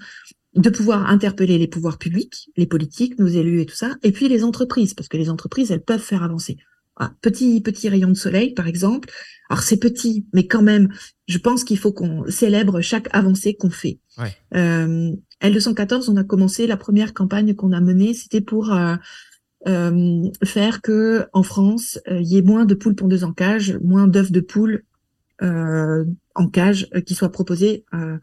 de 0.54 0.70
pouvoir 0.70 1.08
interpeller 1.08 1.58
les 1.58 1.66
pouvoirs 1.66 1.98
publics, 1.98 2.50
les 2.56 2.66
politiques, 2.66 3.18
nos 3.18 3.26
élus 3.26 3.62
et 3.62 3.66
tout 3.66 3.74
ça, 3.74 3.96
et 4.02 4.12
puis 4.12 4.28
les 4.28 4.44
entreprises, 4.44 4.94
parce 4.94 5.08
que 5.08 5.16
les 5.16 5.30
entreprises, 5.30 5.70
elles 5.70 5.82
peuvent 5.82 6.00
faire 6.00 6.22
avancer. 6.22 6.58
Voilà. 6.98 7.14
Petit, 7.22 7.60
petit 7.62 7.88
rayon 7.88 8.08
de 8.08 8.14
soleil, 8.14 8.52
par 8.52 8.66
exemple. 8.66 9.10
Alors 9.48 9.62
c'est 9.62 9.78
petit, 9.78 10.26
mais 10.34 10.46
quand 10.46 10.62
même, 10.62 10.88
je 11.26 11.38
pense 11.38 11.64
qu'il 11.64 11.78
faut 11.78 11.92
qu'on 11.92 12.24
célèbre 12.28 12.80
chaque 12.82 13.08
avancée 13.12 13.54
qu'on 13.54 13.70
fait. 13.70 13.98
Ouais. 14.18 14.36
Euh, 14.54 15.10
L214, 15.42 16.10
on 16.10 16.16
a 16.16 16.24
commencé, 16.24 16.66
la 16.66 16.76
première 16.76 17.14
campagne 17.14 17.54
qu'on 17.54 17.72
a 17.72 17.80
menée, 17.80 18.14
c'était 18.14 18.42
pour 18.42 18.72
euh, 18.72 18.96
euh, 19.68 20.28
faire 20.44 20.82
que 20.82 21.26
en 21.32 21.42
France, 21.42 21.98
euh, 22.08 22.20
il 22.20 22.28
y 22.28 22.36
ait 22.36 22.42
moins 22.42 22.64
de 22.64 22.74
poules 22.74 22.94
pondeuses 22.94 23.24
en 23.24 23.32
cage, 23.32 23.78
moins 23.82 24.06
d'œufs 24.06 24.32
de 24.32 24.40
poules 24.40 24.84
en 25.42 26.48
cage 26.48 26.88
euh, 26.94 27.00
qui 27.00 27.14
soient 27.14 27.32
proposés 27.32 27.84
euh, 27.94 28.18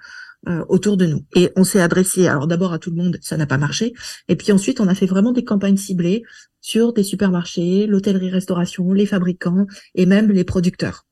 euh, 0.47 0.63
autour 0.69 0.97
de 0.97 1.05
nous. 1.05 1.25
Et 1.35 1.51
on 1.55 1.63
s'est 1.63 1.81
adressé, 1.81 2.27
alors 2.27 2.47
d'abord 2.47 2.73
à 2.73 2.79
tout 2.79 2.91
le 2.91 2.95
monde, 2.95 3.17
ça 3.21 3.37
n'a 3.37 3.45
pas 3.45 3.57
marché. 3.57 3.93
Et 4.27 4.35
puis 4.35 4.51
ensuite, 4.51 4.79
on 4.79 4.87
a 4.87 4.95
fait 4.95 5.05
vraiment 5.05 5.31
des 5.31 5.43
campagnes 5.43 5.77
ciblées 5.77 6.23
sur 6.61 6.93
des 6.93 7.03
supermarchés, 7.03 7.87
l'hôtellerie-restauration, 7.87 8.93
les 8.93 9.05
fabricants 9.05 9.65
et 9.95 10.05
même 10.05 10.31
les 10.31 10.43
producteurs. 10.43 11.05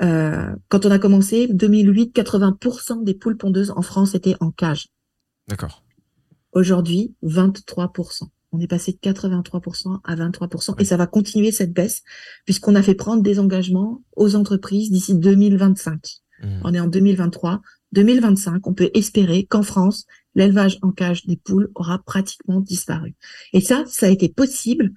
Euh, 0.00 0.54
quand 0.68 0.86
on 0.86 0.90
a 0.90 0.98
commencé, 0.98 1.48
2008, 1.48 2.14
80% 2.14 3.04
des 3.04 3.14
poules 3.14 3.36
pondeuses 3.36 3.72
en 3.76 3.82
France 3.82 4.14
étaient 4.14 4.36
en 4.40 4.50
cage. 4.50 4.88
D'accord. 5.48 5.84
Aujourd'hui, 6.52 7.14
23%. 7.24 8.28
On 8.54 8.60
est 8.60 8.68
passé 8.68 8.92
de 8.92 8.98
83% 8.98 9.98
à 10.04 10.14
23% 10.14 10.80
et 10.80 10.84
ça 10.84 10.96
va 10.96 11.08
continuer 11.08 11.50
cette 11.50 11.72
baisse 11.72 12.02
puisqu'on 12.44 12.76
a 12.76 12.82
fait 12.82 12.94
prendre 12.94 13.20
des 13.20 13.40
engagements 13.40 14.00
aux 14.14 14.36
entreprises 14.36 14.92
d'ici 14.92 15.16
2025. 15.16 16.00
Mmh. 16.42 16.46
On 16.62 16.72
est 16.72 16.78
en 16.78 16.86
2023. 16.86 17.62
2025, 17.90 18.66
on 18.68 18.74
peut 18.74 18.90
espérer 18.94 19.44
qu'en 19.44 19.64
France, 19.64 20.06
l'élevage 20.36 20.78
en 20.82 20.92
cage 20.92 21.26
des 21.26 21.36
poules 21.36 21.70
aura 21.74 21.98
pratiquement 22.04 22.60
disparu. 22.60 23.16
Et 23.52 23.60
ça, 23.60 23.82
ça 23.88 24.06
a 24.06 24.10
été 24.10 24.28
possible 24.28 24.92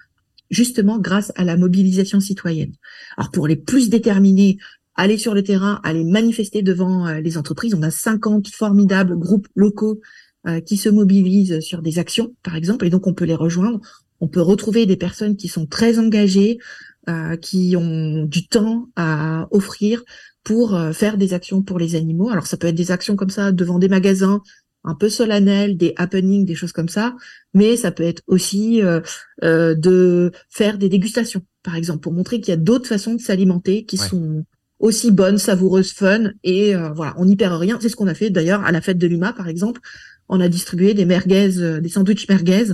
justement 0.52 1.00
grâce 1.00 1.32
à 1.36 1.44
la 1.44 1.58
mobilisation 1.58 2.20
citoyenne. 2.20 2.74
Alors 3.18 3.32
pour 3.32 3.48
les 3.48 3.56
plus 3.56 3.90
déterminés, 3.90 4.60
aller 4.94 5.18
sur 5.18 5.34
le 5.34 5.44
terrain, 5.44 5.80
aller 5.84 6.04
manifester 6.04 6.62
devant 6.62 7.08
euh, 7.08 7.22
les 7.22 7.38
entreprises, 7.38 7.74
on 7.74 7.82
a 7.82 7.92
50 7.92 8.50
formidables 8.50 9.18
groupes 9.18 9.48
locaux 9.56 10.00
qui 10.66 10.78
se 10.78 10.90
mobilisent 10.90 11.60
sur 11.60 11.82
des 11.82 12.00
actions, 12.00 12.34
par 12.44 12.56
exemple, 12.56 12.86
et 12.86 12.90
donc 12.90 13.08
on 13.08 13.14
peut 13.14 13.26
les 13.26 13.36
rejoindre. 13.36 13.80
On 14.20 14.28
peut 14.28 14.42
retrouver 14.42 14.86
des 14.86 14.98
personnes 14.98 15.36
qui 15.36 15.48
sont 15.48 15.66
très 15.68 16.00
engagées, 16.00 16.58
euh, 17.10 17.38
qui 17.38 17.76
ont 17.78 18.24
du 18.26 18.48
temps 18.48 18.90
à 18.96 19.48
offrir 19.52 20.04
pour 20.44 20.76
euh, 20.76 20.92
faire 20.92 21.18
des 21.18 21.34
actions 21.34 21.62
pour 21.62 21.80
les 21.80 21.96
animaux. 21.96 22.30
Alors 22.30 22.48
ça 22.48 22.58
peut 22.58 22.68
être 22.68 22.76
des 22.76 22.92
actions 22.92 23.16
comme 23.16 23.30
ça 23.30 23.52
devant 23.52 23.80
des 23.80 23.90
magasins 23.90 24.42
un 24.84 24.96
peu 24.96 25.10
solennels, 25.10 25.76
des 25.78 25.94
happenings, 25.98 26.46
des 26.46 26.56
choses 26.56 26.72
comme 26.72 26.88
ça, 26.90 27.16
mais 27.54 27.76
ça 27.76 27.92
peut 27.92 28.04
être 28.04 28.22
aussi 28.28 28.82
euh, 28.82 29.02
euh, 29.44 29.76
de 29.76 30.32
faire 30.50 30.78
des 30.78 30.88
dégustations, 30.90 31.42
par 31.64 31.76
exemple, 31.76 32.00
pour 32.00 32.14
montrer 32.14 32.40
qu'il 32.40 32.52
y 32.52 32.54
a 32.54 32.58
d'autres 32.58 32.88
façons 32.88 33.16
de 33.16 33.22
s'alimenter 33.22 33.84
qui 33.86 34.00
Ouais. 34.00 34.08
sont 34.08 34.44
aussi 34.80 35.12
bonnes, 35.12 35.40
savoureuses, 35.40 35.92
fun, 35.92 36.30
et 36.44 36.76
euh, 36.76 36.90
voilà, 36.94 37.16
on 37.18 37.26
n'y 37.26 37.36
perd 37.36 37.60
rien. 37.60 37.80
C'est 37.82 37.90
ce 37.90 37.96
qu'on 37.96 38.08
a 38.08 38.14
fait 38.14 38.30
d'ailleurs 38.30 38.64
à 38.64 38.72
la 38.72 38.80
fête 38.80 38.98
de 39.00 39.08
l'UMA, 39.08 39.34
par 39.34 39.48
exemple. 39.50 39.82
On 40.30 40.40
a 40.42 40.50
distribué 40.50 40.94
des 40.94 41.06
merguez, 41.06 41.58
euh, 41.60 41.80
des 41.80 41.90
sandwichs 41.90 42.28
merguez 42.30 42.74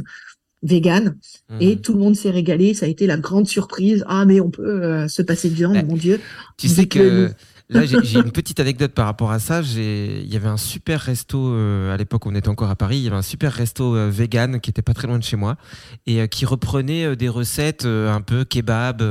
vegan, 0.66 1.18
et 1.60 1.76
Mmh. 1.76 1.82
tout 1.82 1.94
le 1.94 2.00
monde 2.00 2.16
s'est 2.16 2.30
régalé. 2.32 2.74
Ça 2.74 2.86
a 2.86 2.90
été 2.90 3.06
la 3.06 3.18
grande 3.18 3.48
surprise. 3.48 4.06
Ah, 4.08 4.24
mais 4.26 4.40
on 4.40 4.50
peut 4.50 4.64
euh, 4.84 5.08
se 5.10 5.22
passer 5.22 5.50
de 5.50 5.56
viande, 5.56 5.74
Ouais. 5.76 5.84
mon 5.84 5.98
Dieu. 5.98 6.20
Tu 6.58 6.68
sais 6.70 6.86
que 6.88 7.00
nous. 7.28 7.30
Là, 7.74 7.86
j'ai 7.86 8.20
une 8.20 8.32
petite 8.32 8.60
anecdote 8.60 8.94
par 8.94 9.06
rapport 9.06 9.32
à 9.32 9.40
ça. 9.40 9.62
Il 9.62 10.32
y 10.32 10.36
avait 10.36 10.48
un 10.48 10.58
super 10.58 11.02
resto 11.02 11.54
euh, 11.54 11.94
à 11.94 11.98
l'époque, 11.98 12.26
où 12.26 12.30
on 12.30 12.36
était 12.36 12.50
encore 12.50 12.70
à 12.70 12.76
Paris. 12.76 12.98
Il 12.98 13.04
y 13.04 13.08
avait 13.08 13.16
un 13.18 13.22
super 13.22 13.52
resto 13.52 13.96
euh, 13.96 14.10
vegan 14.10 14.60
qui 14.62 14.70
était 14.70 14.82
pas 14.82 14.94
très 14.94 15.08
loin 15.08 15.18
de 15.20 15.24
chez 15.24 15.36
moi 15.36 15.58
et 16.06 16.22
euh, 16.22 16.28
qui 16.28 16.46
reprenait 16.46 17.16
des 17.16 17.30
recettes 17.30 17.86
un 17.86 18.22
peu 18.22 18.46
kebab. 18.46 19.02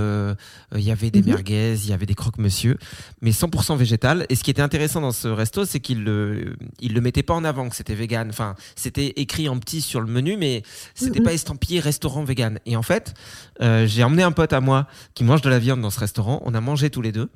Il 0.74 0.80
y 0.80 0.90
avait 0.90 1.10
des 1.10 1.20
Mhm. 1.20 1.26
merguez, 1.28 1.74
il 1.84 1.90
y 1.90 1.92
avait 1.92 2.06
des 2.06 2.14
croque-monsieur, 2.14 2.78
mais 3.20 3.30
100% 3.32 3.76
végétal. 3.76 4.26
Et 4.28 4.34
ce 4.36 4.42
qui 4.44 4.50
était 4.50 4.62
intéressant 4.62 5.00
dans 5.00 5.12
ce 5.12 5.28
resto, 5.28 5.64
c'est 5.64 5.80
qu'il 5.80 6.04
le, 6.04 6.56
il 6.80 6.94
le 6.94 7.00
mettait 7.00 7.22
pas 7.22 7.34
en 7.34 7.44
avant 7.44 7.68
que 7.68 7.76
c'était 7.76 7.94
vegan. 7.94 8.28
Enfin, 8.30 8.54
c'était 8.76 9.12
écrit 9.16 9.48
en 9.48 9.58
petit 9.58 9.80
sur 9.80 10.00
le 10.00 10.06
menu, 10.06 10.36
mais 10.36 10.62
c'était 10.94 11.18
Mhm. 11.20 11.24
pas 11.26 11.32
estampillé 11.32 11.80
restaurant 11.80 12.24
vegan. 12.24 12.58
Et 12.66 12.76
en 12.76 12.82
fait, 12.82 13.14
j'ai 13.60 14.02
emmené 14.04 14.22
un 14.22 14.32
pote 14.32 14.52
à 14.52 14.60
moi 14.60 14.86
qui 15.14 15.24
mange 15.24 15.42
de 15.42 15.48
la 15.50 15.58
viande 15.58 15.80
dans 15.80 15.90
ce 15.90 16.00
restaurant. 16.00 16.40
On 16.44 16.54
a 16.54 16.60
mangé 16.60 16.90
tous 16.90 17.02
les 17.02 17.12
deux. 17.12 17.28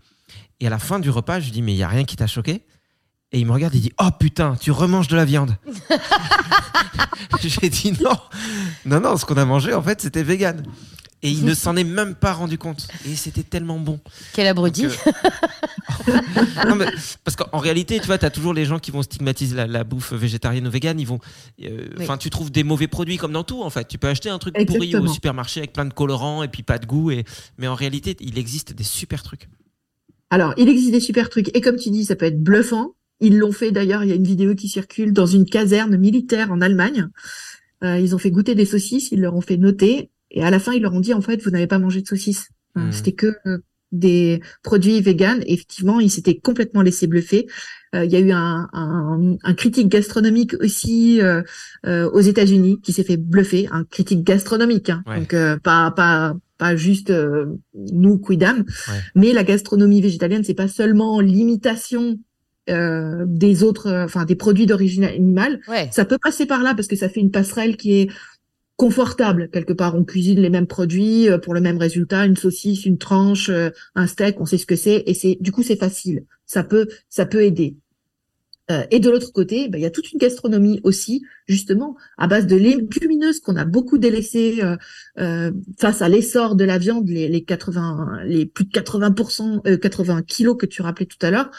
Et 0.60 0.66
à 0.66 0.70
la 0.70 0.78
fin 0.78 0.98
du 0.98 1.10
repas, 1.10 1.40
je 1.40 1.46
lui 1.46 1.52
dis, 1.52 1.62
mais 1.62 1.74
il 1.74 1.78
y 1.78 1.82
a 1.82 1.88
rien 1.88 2.04
qui 2.04 2.16
t'a 2.16 2.26
choqué? 2.26 2.62
Et 3.32 3.40
il 3.40 3.46
me 3.46 3.52
regarde, 3.52 3.74
il 3.74 3.80
dit, 3.80 3.92
oh 4.00 4.10
putain, 4.18 4.56
tu 4.60 4.70
remanges 4.70 5.08
de 5.08 5.16
la 5.16 5.24
viande. 5.24 5.56
J'ai 7.42 7.68
dit, 7.68 7.92
non, 8.02 8.16
non, 8.84 9.00
non, 9.00 9.16
ce 9.16 9.24
qu'on 9.24 9.36
a 9.36 9.44
mangé, 9.44 9.74
en 9.74 9.82
fait, 9.82 10.00
c'était 10.00 10.22
vegan. 10.22 10.62
Et 11.22 11.30
il 11.30 11.44
ne 11.44 11.54
s'en 11.54 11.76
est 11.76 11.84
même 11.84 12.14
pas 12.14 12.34
rendu 12.34 12.58
compte. 12.58 12.86
Et 13.06 13.16
c'était 13.16 13.42
tellement 13.42 13.80
bon. 13.80 13.98
Quel 14.34 14.46
abruti. 14.46 14.86
Euh, 14.86 14.90
parce 17.24 17.36
qu'en 17.36 17.58
réalité, 17.58 17.98
tu 17.98 18.06
vois, 18.06 18.18
tu 18.18 18.26
as 18.26 18.30
toujours 18.30 18.52
les 18.52 18.66
gens 18.66 18.78
qui 18.78 18.90
vont 18.90 19.02
stigmatiser 19.02 19.56
la, 19.56 19.66
la 19.66 19.82
bouffe 19.82 20.12
végétarienne 20.12 20.66
ou 20.66 20.70
végane. 20.70 21.00
Ils 21.00 21.06
vont, 21.06 21.18
euh, 21.64 21.88
Oui. 21.98 22.06
tu 22.20 22.28
trouves 22.30 22.52
des 22.52 22.64
mauvais 22.64 22.86
produits 22.86 23.16
comme 23.16 23.32
dans 23.32 23.44
tout, 23.44 23.62
en 23.62 23.70
fait. 23.70 23.88
Tu 23.88 23.98
peux 23.98 24.08
acheter 24.08 24.28
un 24.28 24.38
truc 24.38 24.54
pourri 24.66 24.94
au 24.94 25.06
supermarché 25.08 25.60
avec 25.60 25.72
plein 25.72 25.86
de 25.86 25.94
colorants 25.94 26.42
et 26.42 26.48
puis 26.48 26.62
pas 26.62 26.78
de 26.78 26.86
goût. 26.86 27.10
Et... 27.10 27.24
Mais 27.56 27.66
en 27.66 27.74
réalité, 27.74 28.14
il 28.20 28.38
existe 28.38 28.74
des 28.74 28.84
super 28.84 29.22
trucs. 29.22 29.48
Alors, 30.30 30.54
il 30.56 30.68
existe 30.68 30.92
des 30.92 31.00
super 31.00 31.28
trucs. 31.30 31.56
Et 31.56 31.60
comme 31.60 31.76
tu 31.76 31.90
dis, 31.90 32.04
ça 32.04 32.16
peut 32.16 32.26
être 32.26 32.42
bluffant. 32.42 32.94
Ils 33.20 33.38
l'ont 33.38 33.52
fait 33.52 33.70
d'ailleurs, 33.70 34.04
il 34.04 34.10
y 34.10 34.12
a 34.12 34.16
une 34.16 34.26
vidéo 34.26 34.54
qui 34.54 34.68
circule 34.68 35.12
dans 35.12 35.26
une 35.26 35.44
caserne 35.46 35.96
militaire 35.96 36.52
en 36.52 36.60
Allemagne. 36.60 37.08
Euh, 37.84 37.98
ils 37.98 38.14
ont 38.14 38.18
fait 38.18 38.30
goûter 38.30 38.54
des 38.54 38.64
saucisses, 38.66 39.10
ils 39.12 39.20
leur 39.20 39.34
ont 39.34 39.40
fait 39.40 39.56
noter. 39.56 40.10
Et 40.30 40.42
à 40.42 40.50
la 40.50 40.58
fin, 40.58 40.72
ils 40.72 40.82
leur 40.82 40.92
ont 40.92 41.00
dit, 41.00 41.14
en 41.14 41.20
fait, 41.20 41.42
vous 41.42 41.50
n'avez 41.50 41.66
pas 41.66 41.78
mangé 41.78 42.02
de 42.02 42.06
saucisses. 42.06 42.48
Mhm. 42.74 42.92
C'était 42.92 43.12
que 43.12 43.34
euh, 43.46 43.58
des 43.92 44.40
produits 44.62 45.00
véganes. 45.00 45.42
Effectivement, 45.46 46.00
ils 46.00 46.10
s'étaient 46.10 46.36
complètement 46.38 46.82
laissés 46.82 47.06
bluffer. 47.06 47.46
Euh, 47.94 48.04
Il 48.04 48.10
y 48.10 48.16
a 48.16 48.20
eu 48.20 48.32
un, 48.32 48.68
un, 48.72 49.36
un 49.42 49.54
critique 49.54 49.88
gastronomique 49.88 50.54
aussi 50.60 51.22
euh, 51.22 51.42
euh, 51.86 52.10
aux 52.10 52.20
États-Unis 52.20 52.80
qui 52.82 52.92
s'est 52.92 53.04
fait 53.04 53.16
bluffer, 53.16 53.68
un 53.70 53.84
critique 53.84 54.24
gastronomique, 54.24 54.90
hein. 54.90 55.02
Ouais. 55.06 55.20
donc 55.20 55.32
euh, 55.34 55.56
pas 55.58 55.90
pas 55.92 56.34
pas 56.58 56.76
juste 56.76 57.10
euh, 57.10 57.46
nous 57.92 58.18
quidam, 58.18 58.58
Ouais. 58.88 59.00
mais 59.14 59.32
la 59.32 59.44
gastronomie 59.44 60.00
végétalienne, 60.00 60.44
c'est 60.44 60.54
pas 60.54 60.68
seulement 60.68 61.20
l'imitation 61.20 62.18
euh, 62.68 63.24
des 63.28 63.62
autres, 63.62 63.86
euh, 63.88 64.04
enfin 64.04 64.24
des 64.24 64.34
produits 64.36 64.66
d'origine 64.66 65.04
animale. 65.04 65.60
Ouais. 65.68 65.88
Ça 65.92 66.04
peut 66.04 66.18
passer 66.20 66.46
par 66.46 66.62
là 66.62 66.74
parce 66.74 66.88
que 66.88 66.96
ça 66.96 67.08
fait 67.08 67.20
une 67.20 67.30
passerelle 67.30 67.76
qui 67.76 67.92
est 67.94 68.10
confortable 68.76 69.48
quelque 69.52 69.72
part. 69.72 69.94
On 69.94 70.04
cuisine 70.04 70.40
les 70.40 70.50
mêmes 70.50 70.66
produits 70.66 71.28
euh, 71.30 71.38
pour 71.38 71.54
le 71.54 71.60
même 71.60 71.78
résultat, 71.78 72.26
une 72.26 72.36
saucisse, 72.36 72.84
une 72.84 72.98
tranche, 72.98 73.48
euh, 73.50 73.70
un 73.94 74.06
steak, 74.06 74.40
on 74.40 74.46
sait 74.46 74.58
ce 74.58 74.66
que 74.66 74.76
c'est 74.76 75.02
et 75.06 75.14
c'est 75.14 75.38
du 75.40 75.52
coup 75.52 75.62
c'est 75.62 75.76
facile. 75.78 76.24
Ça 76.44 76.62
peut 76.64 76.88
ça 77.08 77.24
peut 77.26 77.42
aider. 77.44 77.76
Euh, 78.70 78.84
et 78.90 78.98
de 78.98 79.10
l'autre 79.10 79.32
côté, 79.32 79.68
ben, 79.68 79.78
il 79.78 79.82
y 79.82 79.86
a 79.86 79.90
toute 79.90 80.12
une 80.12 80.18
gastronomie 80.18 80.80
aussi, 80.82 81.22
justement, 81.46 81.96
à 82.18 82.26
base 82.26 82.46
de 82.46 82.56
légumineuses 82.56 83.40
qu'on 83.40 83.56
a 83.56 83.64
beaucoup 83.64 83.98
délaissées 83.98 84.58
euh, 84.62 84.76
euh, 85.18 85.52
face 85.78 86.02
à 86.02 86.08
l'essor 86.08 86.56
de 86.56 86.64
la 86.64 86.78
viande, 86.78 87.08
les, 87.08 87.28
les 87.28 87.44
80, 87.44 88.24
les 88.24 88.46
plus 88.46 88.64
de 88.64 88.70
80%, 88.70 89.60
euh, 89.68 89.76
80 89.76 90.22
kilos 90.22 90.56
que 90.58 90.66
tu 90.66 90.82
rappelais 90.82 91.06
tout 91.06 91.24
à 91.24 91.30
l'heure. 91.30 91.50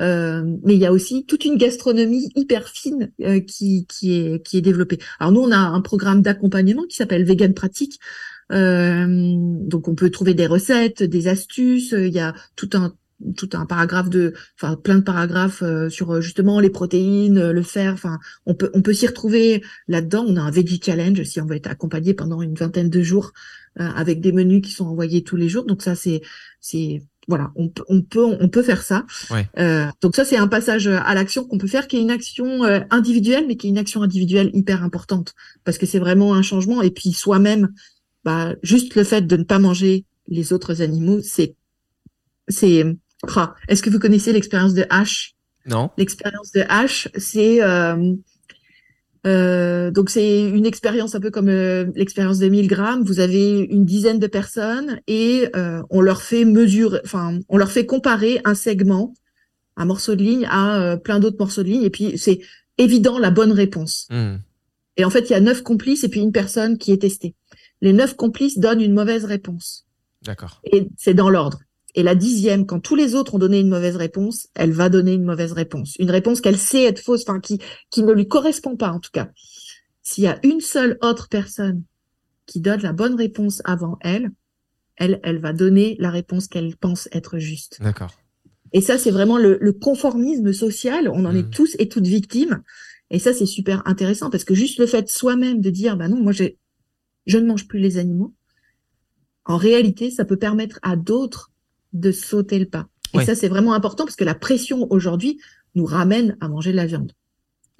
Euh, 0.00 0.42
mais 0.64 0.74
il 0.74 0.80
y 0.80 0.86
a 0.86 0.92
aussi 0.92 1.24
toute 1.24 1.44
une 1.44 1.56
gastronomie 1.56 2.28
hyper 2.34 2.68
fine 2.68 3.12
euh, 3.20 3.40
qui, 3.40 3.86
qui, 3.86 4.14
est, 4.14 4.44
qui 4.44 4.58
est 4.58 4.60
développée. 4.60 4.98
Alors 5.20 5.32
nous, 5.32 5.40
on 5.40 5.52
a 5.52 5.56
un 5.56 5.80
programme 5.80 6.22
d'accompagnement 6.22 6.84
qui 6.88 6.96
s'appelle 6.96 7.24
Vegan 7.24 7.54
Pratique. 7.54 8.00
Euh, 8.52 9.06
donc 9.08 9.88
on 9.88 9.94
peut 9.94 10.10
trouver 10.10 10.34
des 10.34 10.46
recettes, 10.46 11.02
des 11.02 11.28
astuces. 11.28 11.92
Il 11.92 12.12
y 12.12 12.18
a 12.18 12.34
tout 12.56 12.70
un 12.74 12.94
tout 13.36 13.50
un 13.54 13.66
paragraphe 13.66 14.10
de, 14.10 14.34
enfin 14.58 14.76
plein 14.76 14.96
de 14.96 15.02
paragraphes 15.02 15.62
euh, 15.62 15.88
sur 15.88 16.12
euh, 16.12 16.20
justement 16.20 16.60
les 16.60 16.70
protéines, 16.70 17.38
euh, 17.38 17.52
le 17.52 17.62
fer. 17.62 17.92
Enfin, 17.92 18.18
on 18.46 18.54
peut 18.54 18.70
on 18.74 18.82
peut 18.82 18.92
s'y 18.92 19.06
retrouver 19.06 19.62
là-dedans. 19.88 20.24
On 20.26 20.36
a 20.36 20.40
un 20.40 20.50
veggie 20.50 20.80
challenge 20.84 21.22
si 21.24 21.40
on 21.40 21.46
veut 21.46 21.56
être 21.56 21.70
accompagné 21.70 22.14
pendant 22.14 22.42
une 22.42 22.54
vingtaine 22.54 22.90
de 22.90 23.02
jours 23.02 23.32
avec 23.76 24.20
des 24.20 24.30
menus 24.30 24.62
qui 24.62 24.70
sont 24.70 24.86
envoyés 24.86 25.24
tous 25.24 25.34
les 25.34 25.48
jours. 25.48 25.64
Donc 25.64 25.82
ça 25.82 25.96
c'est 25.96 26.22
c'est 26.60 27.02
voilà, 27.26 27.50
on, 27.56 27.68
peut 27.68 27.82
on 27.88 28.02
peut 28.02 28.22
on 28.22 28.48
peut 28.48 28.62
faire 28.62 28.82
ça. 28.82 29.04
Ouais. 29.30 29.48
donc 30.00 30.14
ça 30.14 30.24
c'est 30.24 30.36
un 30.36 30.46
passage 30.46 30.86
à 30.86 31.12
l'action 31.14 31.44
qu'on 31.44 31.58
peut 31.58 31.66
faire, 31.66 31.88
qui 31.88 31.96
est 31.96 32.00
une 32.00 32.12
action 32.12 32.62
individuelle, 32.90 33.46
mais 33.48 33.56
qui 33.56 33.66
est 33.66 33.70
une 33.70 33.78
action 33.78 34.02
individuelle 34.02 34.50
hyper 34.54 34.84
importante 34.84 35.34
parce 35.64 35.76
que 35.78 35.86
c'est 35.86 35.98
vraiment 35.98 36.34
un 36.34 36.42
changement. 36.42 36.82
Et 36.82 36.92
puis 36.92 37.12
soi-même, 37.12 37.72
bah 38.24 38.54
juste 38.62 38.94
le 38.94 39.02
fait 39.02 39.26
de 39.26 39.36
ne 39.36 39.42
pas 39.42 39.58
manger 39.58 40.04
les 40.28 40.52
autres 40.52 40.80
animaux, 40.80 41.20
c'est 41.20 41.56
c'est 42.48 42.84
est-ce 43.68 43.82
que 43.82 43.90
vous 43.90 43.98
connaissez 43.98 44.32
l'expérience 44.32 44.74
de 44.74 44.82
H? 44.82 45.34
Non. 45.66 45.90
L'expérience 45.96 46.52
de 46.52 46.60
H, 46.60 47.08
c'est 47.16 47.62
euh, 47.62 48.14
euh, 49.26 49.90
donc 49.90 50.10
c'est 50.10 50.42
une 50.48 50.66
expérience 50.66 51.14
un 51.14 51.20
peu 51.20 51.30
comme 51.30 51.48
euh, 51.48 51.86
l'expérience 51.94 52.38
de 52.38 52.48
Milgram. 52.48 53.02
Vous 53.02 53.20
avez 53.20 53.60
une 53.60 53.84
dizaine 53.84 54.18
de 54.18 54.26
personnes 54.26 55.00
et 55.06 55.50
on 55.90 56.00
leur 56.00 56.22
fait 56.22 56.44
mesurer, 56.44 57.00
enfin 57.04 57.38
on 57.48 57.56
leur 57.56 57.70
fait 57.70 57.86
comparer 57.86 58.40
un 58.44 58.54
segment, 58.54 59.14
un 59.76 59.86
morceau 59.86 60.14
de 60.14 60.22
ligne 60.22 60.46
à 60.50 60.96
plein 61.02 61.18
d'autres 61.18 61.38
morceaux 61.38 61.62
de 61.62 61.68
ligne 61.68 61.82
et 61.82 61.90
puis 61.90 62.18
c'est 62.18 62.40
évident 62.78 63.18
la 63.18 63.30
bonne 63.30 63.52
réponse. 63.52 64.06
Hmm. 64.10 64.36
Et 64.96 65.04
en 65.04 65.10
fait 65.10 65.30
il 65.30 65.32
y 65.32 65.36
a 65.36 65.40
neuf 65.40 65.62
complices 65.62 66.04
et 66.04 66.08
puis 66.08 66.20
une 66.20 66.32
personne 66.32 66.76
qui 66.78 66.92
est 66.92 67.00
testée. 67.00 67.34
Les 67.80 67.92
neuf 67.92 68.14
complices 68.14 68.58
donnent 68.58 68.80
une 68.80 68.94
mauvaise 68.94 69.24
réponse. 69.24 69.86
D'accord. 70.22 70.60
Et 70.64 70.88
c'est 70.96 71.14
dans 71.14 71.28
l'ordre. 71.28 71.60
Et 71.94 72.02
la 72.02 72.14
dixième, 72.14 72.66
quand 72.66 72.80
tous 72.80 72.96
les 72.96 73.14
autres 73.14 73.34
ont 73.34 73.38
donné 73.38 73.60
une 73.60 73.68
mauvaise 73.68 73.96
réponse, 73.96 74.48
elle 74.54 74.72
va 74.72 74.88
donner 74.88 75.12
une 75.12 75.24
mauvaise 75.24 75.52
réponse. 75.52 75.94
Une 75.98 76.10
réponse 76.10 76.40
qu'elle 76.40 76.58
sait 76.58 76.84
être 76.84 76.98
fausse, 77.00 77.22
enfin 77.26 77.40
qui, 77.40 77.60
qui 77.90 78.02
ne 78.02 78.12
lui 78.12 78.26
correspond 78.26 78.76
pas 78.76 78.90
en 78.90 79.00
tout 79.00 79.12
cas. 79.12 79.30
S'il 80.02 80.24
y 80.24 80.28
a 80.28 80.38
une 80.42 80.60
seule 80.60 80.98
autre 81.02 81.28
personne 81.28 81.82
qui 82.46 82.60
donne 82.60 82.82
la 82.82 82.92
bonne 82.92 83.14
réponse 83.14 83.62
avant 83.64 83.96
elle, 84.00 84.30
elle, 84.96 85.20
elle 85.22 85.38
va 85.38 85.52
donner 85.52 85.96
la 85.98 86.10
réponse 86.10 86.48
qu'elle 86.48 86.76
pense 86.76 87.08
être 87.12 87.38
juste. 87.38 87.80
D'accord. 87.80 88.12
Et 88.72 88.80
ça, 88.80 88.98
c'est 88.98 89.10
vraiment 89.10 89.38
le, 89.38 89.56
le, 89.60 89.72
conformisme 89.72 90.52
social. 90.52 91.08
On 91.08 91.24
en 91.24 91.34
est 91.34 91.48
tous 91.48 91.76
et 91.78 91.88
toutes 91.88 92.06
victimes. 92.06 92.62
Et 93.10 93.20
ça, 93.20 93.32
c'est 93.32 93.46
super 93.46 93.86
intéressant 93.86 94.30
parce 94.30 94.44
que 94.44 94.54
juste 94.54 94.78
le 94.78 94.86
fait 94.86 95.08
soi-même 95.08 95.60
de 95.60 95.70
dire, 95.70 95.96
bah 95.96 96.08
non, 96.08 96.20
moi, 96.20 96.32
j'ai, 96.32 96.58
je 97.26 97.38
ne 97.38 97.46
mange 97.46 97.68
plus 97.68 97.78
les 97.78 97.98
animaux. 97.98 98.34
En 99.44 99.56
réalité, 99.56 100.10
ça 100.10 100.24
peut 100.24 100.36
permettre 100.36 100.80
à 100.82 100.96
d'autres 100.96 101.52
de 101.94 102.12
sauter 102.12 102.58
le 102.58 102.66
pas. 102.66 102.86
Et 103.14 103.18
Ouais. 103.18 103.24
ça, 103.24 103.34
c'est 103.34 103.48
vraiment 103.48 103.72
important 103.72 104.04
parce 104.04 104.16
que 104.16 104.24
la 104.24 104.34
pression 104.34 104.86
aujourd'hui 104.90 105.40
nous 105.74 105.84
ramène 105.86 106.36
à 106.40 106.48
manger 106.48 106.72
de 106.72 106.76
la 106.76 106.86
viande. 106.86 107.12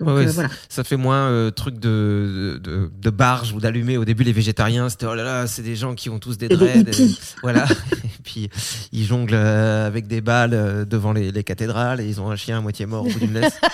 Donc 0.01 0.09
Ouais, 0.09 0.27
euh, 0.27 0.31
voilà. 0.33 0.49
Ça 0.69 0.83
fait 0.83 0.97
moins 0.97 1.29
euh, 1.31 1.51
truc 1.53 1.79
de, 1.79 2.61
de, 2.63 2.91
de 3.01 3.11
barge 3.11 3.53
ou 3.53 3.61
d'allumer. 3.61 3.97
Au 3.97 4.05
début, 4.05 4.25
les 4.25 4.33
végétariens, 4.33 4.89
c'était 4.89 5.07
oh 5.07 5.15
là 5.15 5.23
là, 5.23 5.47
c'est 5.47 5.63
des 5.63 5.77
gens 5.77 5.95
qui 5.95 6.11
ont 6.11 6.19
tous 6.19 6.37
des 6.37 6.47
Et 6.47 6.49
dreads. 6.49 6.81
hippies. 6.91 7.21
voilà. 7.43 7.65
et 8.05 8.23
puis, 8.25 8.51
ils 8.93 9.05
jonglent 9.05 9.35
euh, 9.35 9.87
avec 9.87 10.09
des 10.09 10.21
balles 10.21 10.55
euh, 10.55 10.85
devant 10.85 11.13
les, 11.13 11.31
les 11.31 11.45
cathédrales 11.45 12.01
et 12.01 12.07
ils 12.09 12.21
ont 12.21 12.29
un 12.31 12.37
chien 12.37 12.59
à 12.59 12.61
moitié 12.61 12.87
mort 12.87 13.07
au 13.07 13.09
bout 13.11 13.21
d'une 13.21 13.35
laisse. 13.35 13.59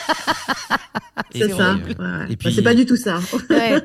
Et 1.32 1.40
C'est 1.42 1.50
ça. 1.50 1.74
Ouais, 1.74 1.80
et 1.90 1.94
Bah, 1.94 2.26
puis- 2.38 2.52
c'est 2.54 2.62
pas 2.62 2.74
du 2.74 2.86
tout 2.86 2.96
ça. 2.96 3.20
Ouais. 3.50 3.74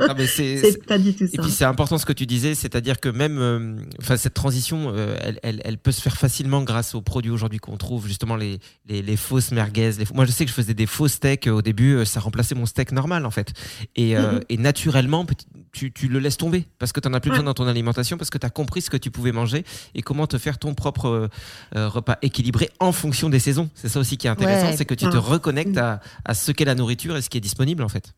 non, 0.00 0.14
mais 0.16 0.26
c'est- 0.26 0.82
pas 0.86 0.96
du 0.96 1.12
tout 1.14 1.24
Et 1.24 1.28
ça. 1.36 1.42
puis 1.42 1.50
c'est 1.50 1.64
important 1.66 1.98
ce 1.98 2.06
que 2.06 2.12
tu 2.14 2.24
disais, 2.24 2.54
c'est-à-dire 2.54 3.00
que 3.00 3.10
même, 3.10 3.36
euh, 3.38 3.76
enfin 4.00 4.16
cette 4.16 4.32
transition, 4.32 4.92
euh, 4.94 5.14
elle, 5.20 5.38
elle, 5.42 5.60
elle 5.64 5.76
peut 5.76 5.92
se 5.92 6.00
faire 6.00 6.16
facilement 6.16 6.62
grâce 6.62 6.94
aux 6.94 7.02
produits 7.02 7.30
aujourd'hui 7.32 7.58
qu'on 7.58 7.76
trouve, 7.76 8.06
justement 8.06 8.34
les, 8.36 8.60
les, 8.88 9.02
les 9.02 9.16
fausses 9.16 9.50
merguez. 9.52 9.90
Les, 9.98 10.04
moi 10.14 10.24
je 10.24 10.30
sais 10.30 10.44
que 10.46 10.50
je 10.50 10.54
faisais 10.54 10.72
des 10.72 10.86
faux 10.86 11.08
steaks 11.08 11.48
au 11.48 11.60
début, 11.60 11.75
euh, 11.84 12.04
ça 12.04 12.20
remplaçait 12.20 12.54
mon 12.54 12.66
steak 12.66 12.92
normal 12.92 13.26
en 13.26 13.30
fait. 13.30 13.52
Et, 13.96 14.16
euh, 14.16 14.32
Mhm. 14.32 14.40
et 14.48 14.56
naturellement, 14.58 15.26
tu, 15.72 15.92
tu 15.92 16.08
le 16.08 16.18
laisses 16.18 16.36
tomber 16.36 16.66
parce 16.78 16.92
que 16.92 17.00
tu 17.00 17.08
n'en 17.08 17.14
as 17.14 17.20
plus 17.20 17.30
Ouais. 17.30 17.36
besoin 17.36 17.44
dans 17.44 17.54
ton 17.54 17.66
alimentation, 17.66 18.16
parce 18.16 18.30
que 18.30 18.38
tu 18.38 18.46
as 18.46 18.50
compris 18.50 18.80
ce 18.82 18.90
que 18.90 18.96
tu 18.96 19.10
pouvais 19.10 19.32
manger 19.32 19.64
et 19.94 20.02
comment 20.02 20.26
te 20.26 20.38
faire 20.38 20.58
ton 20.58 20.74
propre 20.74 21.28
euh, 21.74 21.88
repas 21.88 22.16
équilibré 22.22 22.70
en 22.80 22.92
fonction 22.92 23.28
des 23.28 23.38
saisons. 23.38 23.68
C'est 23.74 23.88
ça 23.88 24.00
aussi 24.00 24.16
qui 24.16 24.26
est 24.26 24.30
intéressant, 24.30 24.68
Ouais. 24.68 24.76
c'est 24.76 24.84
que 24.84 24.94
tu 24.94 25.06
te 25.08 25.16
reconnectes 25.16 25.76
à, 25.78 26.00
à 26.24 26.34
ce 26.34 26.52
qu'est 26.52 26.64
la 26.64 26.74
nourriture 26.74 27.16
et 27.16 27.22
ce 27.22 27.28
qui 27.30 27.38
est 27.38 27.40
disponible 27.42 27.82
en 27.82 27.88
fait. 27.88 28.12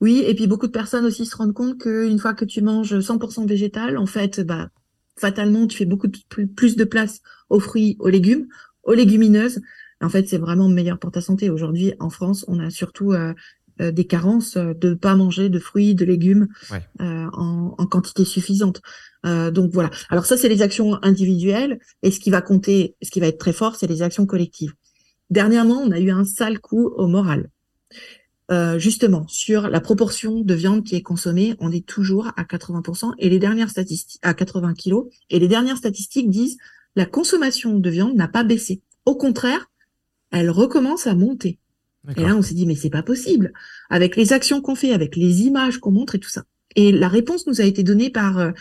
Oui, 0.00 0.22
et 0.26 0.34
puis 0.34 0.46
beaucoup 0.46 0.66
de 0.66 0.72
personnes 0.72 1.06
aussi 1.06 1.24
se 1.24 1.34
rendent 1.36 1.54
compte 1.54 1.78
qu'une 1.78 2.18
fois 2.18 2.34
que 2.34 2.44
tu 2.44 2.60
manges 2.60 2.98
100% 3.00 3.46
végétal, 3.46 3.96
en 3.96 4.04
fait, 4.06 4.40
bah, 4.40 4.68
fatalement, 5.18 5.66
tu 5.66 5.78
fais 5.78 5.86
beaucoup 5.86 6.06
de- 6.08 6.44
plus 6.44 6.76
de 6.76 6.84
place 6.84 7.20
aux 7.48 7.60
fruits, 7.60 7.96
aux 7.98 8.08
légumes, 8.10 8.46
aux 8.84 8.92
légumineuses. 8.92 9.60
En 10.02 10.08
fait, 10.08 10.28
c'est 10.28 10.38
vraiment 10.38 10.68
meilleur 10.68 10.98
pour 10.98 11.10
ta 11.10 11.20
santé. 11.20 11.50
Aujourd'hui, 11.50 11.94
en 12.00 12.10
France, 12.10 12.44
on 12.48 12.58
a 12.60 12.70
surtout 12.70 13.12
euh, 13.12 13.32
euh, 13.80 13.90
des 13.92 14.06
carences 14.06 14.56
euh, 14.56 14.74
de 14.74 14.94
pas 14.94 15.14
manger 15.16 15.48
de 15.48 15.58
fruits, 15.58 15.94
de 15.94 16.04
légumes 16.04 16.48
Ouais. 16.70 16.82
euh, 17.00 17.26
en, 17.32 17.74
en 17.78 17.86
quantité 17.86 18.24
suffisante. 18.24 18.82
Euh, 19.24 19.50
donc 19.50 19.70
voilà. 19.72 19.90
Alors 20.10 20.26
ça, 20.26 20.36
c'est 20.36 20.48
les 20.48 20.62
actions 20.62 20.98
individuelles. 21.02 21.78
Et 22.02 22.10
ce 22.10 22.20
qui 22.20 22.30
va 22.30 22.42
compter, 22.42 22.94
ce 23.02 23.10
qui 23.10 23.20
va 23.20 23.26
être 23.26 23.38
très 23.38 23.52
fort, 23.52 23.76
c'est 23.76 23.86
les 23.86 24.02
actions 24.02 24.26
collectives. 24.26 24.74
Dernièrement, 25.30 25.80
on 25.80 25.90
a 25.90 25.98
eu 25.98 26.10
un 26.10 26.24
sale 26.24 26.60
coup 26.60 26.86
au 26.96 27.06
moral. 27.06 27.48
Euh, 28.52 28.78
justement, 28.78 29.26
sur 29.26 29.68
la 29.68 29.80
proportion 29.80 30.40
de 30.40 30.54
viande 30.54 30.84
qui 30.84 30.94
est 30.94 31.02
consommée, 31.02 31.56
on 31.58 31.72
est 31.72 31.84
toujours 31.84 32.28
à 32.36 32.44
80% 32.44 33.12
et 33.18 33.28
les 33.28 33.40
dernières 33.40 33.70
statistiques 33.70 34.20
à 34.22 34.34
80 34.34 34.74
kilos 34.74 35.06
et 35.30 35.40
les 35.40 35.48
dernières 35.48 35.78
statistiques 35.78 36.30
disent 36.30 36.56
la 36.94 37.06
consommation 37.06 37.78
de 37.80 37.90
viande 37.90 38.14
n'a 38.14 38.28
pas 38.28 38.44
baissé. 38.44 38.82
Au 39.04 39.16
contraire, 39.16 39.68
elle 40.40 40.50
recommence 40.50 41.06
à 41.06 41.14
monter. 41.14 41.58
Et 42.16 42.22
là, 42.22 42.36
on 42.36 42.42
s'est 42.42 42.54
dit 42.54 42.66
mais 42.66 42.76
c'est 42.76 42.90
pas 42.90 43.02
possible 43.02 43.52
avec 43.90 44.16
les 44.16 44.32
actions 44.32 44.60
qu'on 44.60 44.76
fait, 44.76 44.92
avec 44.92 45.16
les 45.16 45.42
images 45.42 45.78
qu'on 45.78 45.90
montre 45.90 46.14
et 46.14 46.20
tout 46.20 46.28
ça. 46.30 46.44
Et 46.76 46.92
la 46.92 47.08
réponse 47.08 47.46
nous 47.46 47.60
a 47.60 47.64
été 47.64 47.82
donnée 47.82 48.10
par 48.10 48.38
euh, 48.38 48.52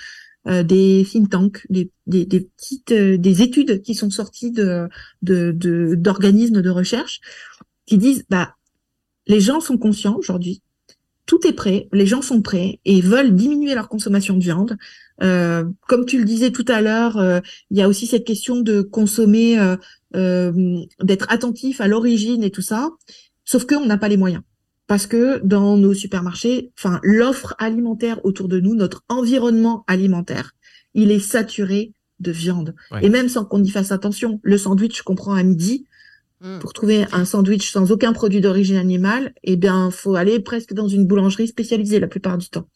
euh, 0.47 0.63
des 0.63 1.05
think 1.09 1.29
tanks, 1.29 1.65
des, 1.69 1.91
des, 2.07 2.25
des 2.25 2.41
petites 2.41 2.91
euh, 2.91 3.17
des 3.17 3.41
études 3.41 3.81
qui 3.83 3.93
sont 3.95 4.09
sorties 4.09 4.51
de 4.51 4.87
de 5.21 5.51
de- 5.51 5.95
d'organismes 5.95 6.61
de 6.61 6.69
recherche 6.69 7.19
qui 7.85 7.97
disent 7.97 8.25
bah 8.29 8.55
les 9.27 9.41
gens 9.41 9.59
sont 9.59 9.77
conscients 9.77 10.15
aujourd'hui, 10.17 10.61
tout 11.25 11.45
est 11.47 11.53
prêt, 11.53 11.87
les 11.91 12.05
gens 12.05 12.21
sont 12.21 12.41
prêts 12.41 12.79
et 12.85 13.01
veulent 13.01 13.35
diminuer 13.35 13.73
leur 13.73 13.89
consommation 13.89 14.35
de 14.35 14.43
viande. 14.43 14.77
Euh, 15.23 15.65
comme 15.87 16.05
tu 16.05 16.19
le 16.19 16.25
disais 16.25 16.51
tout 16.51 16.65
à 16.67 16.81
l'heure, 16.81 17.17
euh, 17.17 17.39
il 17.71 17.77
y 17.77 17.81
a 17.81 17.87
aussi 17.87 18.05
cette 18.05 18.25
question 18.25 18.57
de 18.57 18.81
consommer, 18.81 19.59
euh, 19.59 19.75
euh, 20.15 20.51
d'être 21.01 21.25
attentif 21.29 21.81
à 21.81 21.87
l'origine 21.87 22.43
et 22.43 22.51
tout 22.51 22.61
ça. 22.61 22.89
Sauf 23.43 23.65
qu'on 23.65 23.85
n'a 23.85 23.97
pas 23.97 24.07
les 24.07 24.17
moyens. 24.17 24.43
Parce 24.87 25.07
que 25.07 25.39
dans 25.43 25.77
nos 25.77 25.95
supermarchés, 25.95 26.71
enfin, 26.77 26.99
l'offre 27.01 27.55
alimentaire 27.57 28.23
autour 28.23 28.47
de 28.47 28.59
nous, 28.59 28.75
notre 28.75 29.03
environnement 29.09 29.83
alimentaire, 29.87 30.51
il 30.93 31.09
est 31.09 31.19
saturé 31.19 31.91
de 32.19 32.31
viande. 32.31 32.75
Ouais. 32.91 33.03
Et 33.03 33.09
même 33.09 33.29
sans 33.29 33.45
qu'on 33.45 33.63
y 33.63 33.69
fasse 33.69 33.91
attention, 33.91 34.39
le 34.43 34.57
sandwich 34.59 35.01
qu'on 35.01 35.15
prend 35.15 35.33
à 35.33 35.41
midi, 35.41 35.87
Mm. 36.45 36.59
pour 36.59 36.73
trouver 36.73 37.05
un 37.11 37.25
sandwich 37.25 37.71
sans 37.71 37.91
aucun 37.91 38.13
produit 38.13 38.39
d'origine 38.39 38.77
animale, 38.77 39.33
eh 39.43 39.55
bien, 39.55 39.89
faut 39.89 40.15
aller 40.15 40.39
presque 40.39 40.73
dans 40.73 40.87
une 40.87 41.07
boulangerie 41.07 41.47
spécialisée 41.47 41.99
la 41.99 42.07
plupart 42.07 42.37
du 42.37 42.49
temps. 42.49 42.67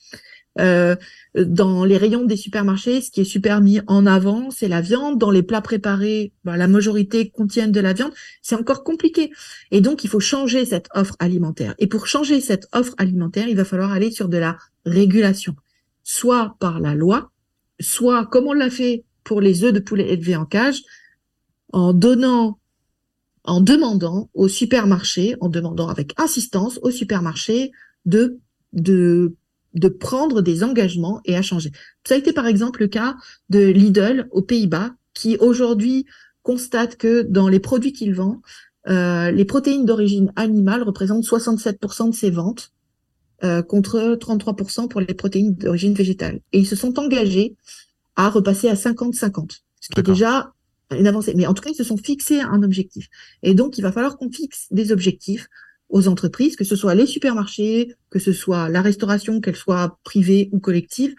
Euh, 0.60 0.96
dans 1.36 1.86
les 1.86 1.98
rayons 1.98 2.26
des 2.26 2.36
supermarchés, 2.36 3.02
ce 3.02 3.12
qui 3.12 3.22
est 3.22 3.26
super 3.26 3.62
mis 3.62 3.80
en 3.86 4.08
avant, 4.08 4.50
c'est 4.50 4.68
la 4.68 4.82
viande. 4.82 5.20
Dans 5.20 5.30
les 5.30 5.44
plats 5.44 5.62
préparés, 5.62 6.34
ben, 6.44 6.58
la 6.58 6.68
majorité 6.68 7.30
contiennent 7.30 7.72
de 7.72 7.80
la 7.80 7.94
viande. 7.94 8.12
C'est 8.42 8.56
encore 8.56 8.84
compliqué. 8.84 9.30
Et 9.70 9.82
donc, 9.82 10.04
il 10.04 10.10
faut 10.10 10.20
changer 10.20 10.66
cette 10.66 10.90
offre 10.96 11.16
alimentaire. 11.20 11.76
Et 11.78 11.86
pour 11.86 12.08
changer 12.08 12.42
cette 12.42 12.68
offre 12.74 12.96
alimentaire, 12.98 13.48
il 13.48 13.56
va 13.56 13.66
falloir 13.66 13.92
aller 13.92 14.10
sur 14.10 14.30
de 14.30 14.38
la 14.38 14.58
régulation, 14.86 15.56
soit 16.04 16.56
par 16.60 16.80
la 16.80 16.96
loi, 16.96 17.32
soit 17.80 18.26
comme 18.26 18.48
on 18.48 18.54
l'a 18.54 18.72
fait 18.72 19.04
pour 19.24 19.42
les 19.42 19.64
œufs 19.64 19.74
de 19.74 19.80
poulet 19.80 20.10
élevés 20.12 20.36
en 20.36 20.46
cage, 20.46 20.82
en 21.72 21.94
donnant 21.94 22.59
en 23.44 23.62
demandant 23.62 24.30
au 24.34 24.48
supermarché, 24.48 25.36
en 25.42 25.50
demandant 25.50 25.88
avec 25.88 26.14
insistance 26.20 26.80
au 26.82 26.92
supermarché 26.92 27.72
de, 28.06 28.40
de, 28.74 29.36
de 29.74 29.88
prendre 29.88 30.42
des 30.42 30.64
engagements 30.64 31.22
et 31.26 31.36
à 31.36 31.42
changer. 31.42 31.72
Ça 32.06 32.16
a 32.16 32.18
été 32.18 32.34
par 32.34 32.48
exemple 32.48 32.82
le 32.82 32.88
cas 32.88 33.16
de 33.50 33.60
Lidl 33.60 34.28
aux 34.32 34.42
Pays-Bas, 34.42 34.92
qui 35.14 35.38
aujourd'hui 35.38 36.06
constate 36.44 36.96
que 36.96 37.24
dans 37.24 37.48
les 37.48 37.60
produits 37.60 37.94
qu'il 37.94 38.14
vend, 38.14 38.42
euh, 38.88 39.32
les 39.32 39.46
protéines 39.46 39.86
d'origine 39.86 40.32
animale 40.36 40.84
représentent 40.84 41.26
67% 41.26 42.10
de 42.10 42.16
ses 42.16 42.32
ventes, 42.32 42.72
euh, 43.44 43.62
contre 43.62 44.16
33% 44.16 44.88
pour 44.88 45.02
les 45.02 45.14
protéines 45.14 45.54
d'origine 45.54 45.94
végétale. 45.94 46.42
Et 46.52 46.60
ils 46.60 46.68
se 46.68 46.76
sont 46.76 47.00
engagés 47.00 47.56
à 48.16 48.30
repasser 48.30 48.68
à 48.68 48.76
50-50, 48.76 49.62
ce 49.80 49.90
qui 49.90 50.00
est 50.00 50.04
déjà 50.04 50.54
une 50.92 51.08
avancée. 51.08 51.34
Mais 51.36 51.46
en 51.46 51.54
tout 51.54 51.64
cas, 51.64 51.70
ils 51.72 51.76
se 51.76 51.84
sont 51.84 51.98
fixés 51.98 52.42
un 52.42 52.64
objectif. 52.64 53.08
Et 53.44 53.54
donc, 53.54 53.78
il 53.78 53.82
va 53.82 53.92
falloir 53.92 54.18
qu'on 54.18 54.32
fixe 54.32 54.68
des 54.72 54.92
objectifs 54.92 55.48
aux 55.90 56.08
entreprises, 56.08 56.56
que 56.56 56.64
ce 56.64 56.76
soit 56.76 56.96
les 56.96 57.06
supermarchés, 57.06 57.96
que 58.10 58.20
ce 58.20 58.32
soit 58.32 58.70
la 58.70 58.82
restauration, 58.82 59.42
qu'elle 59.42 59.56
soit 59.56 60.00
privée 60.04 60.50
ou 60.52 60.60
collective, 60.60 61.16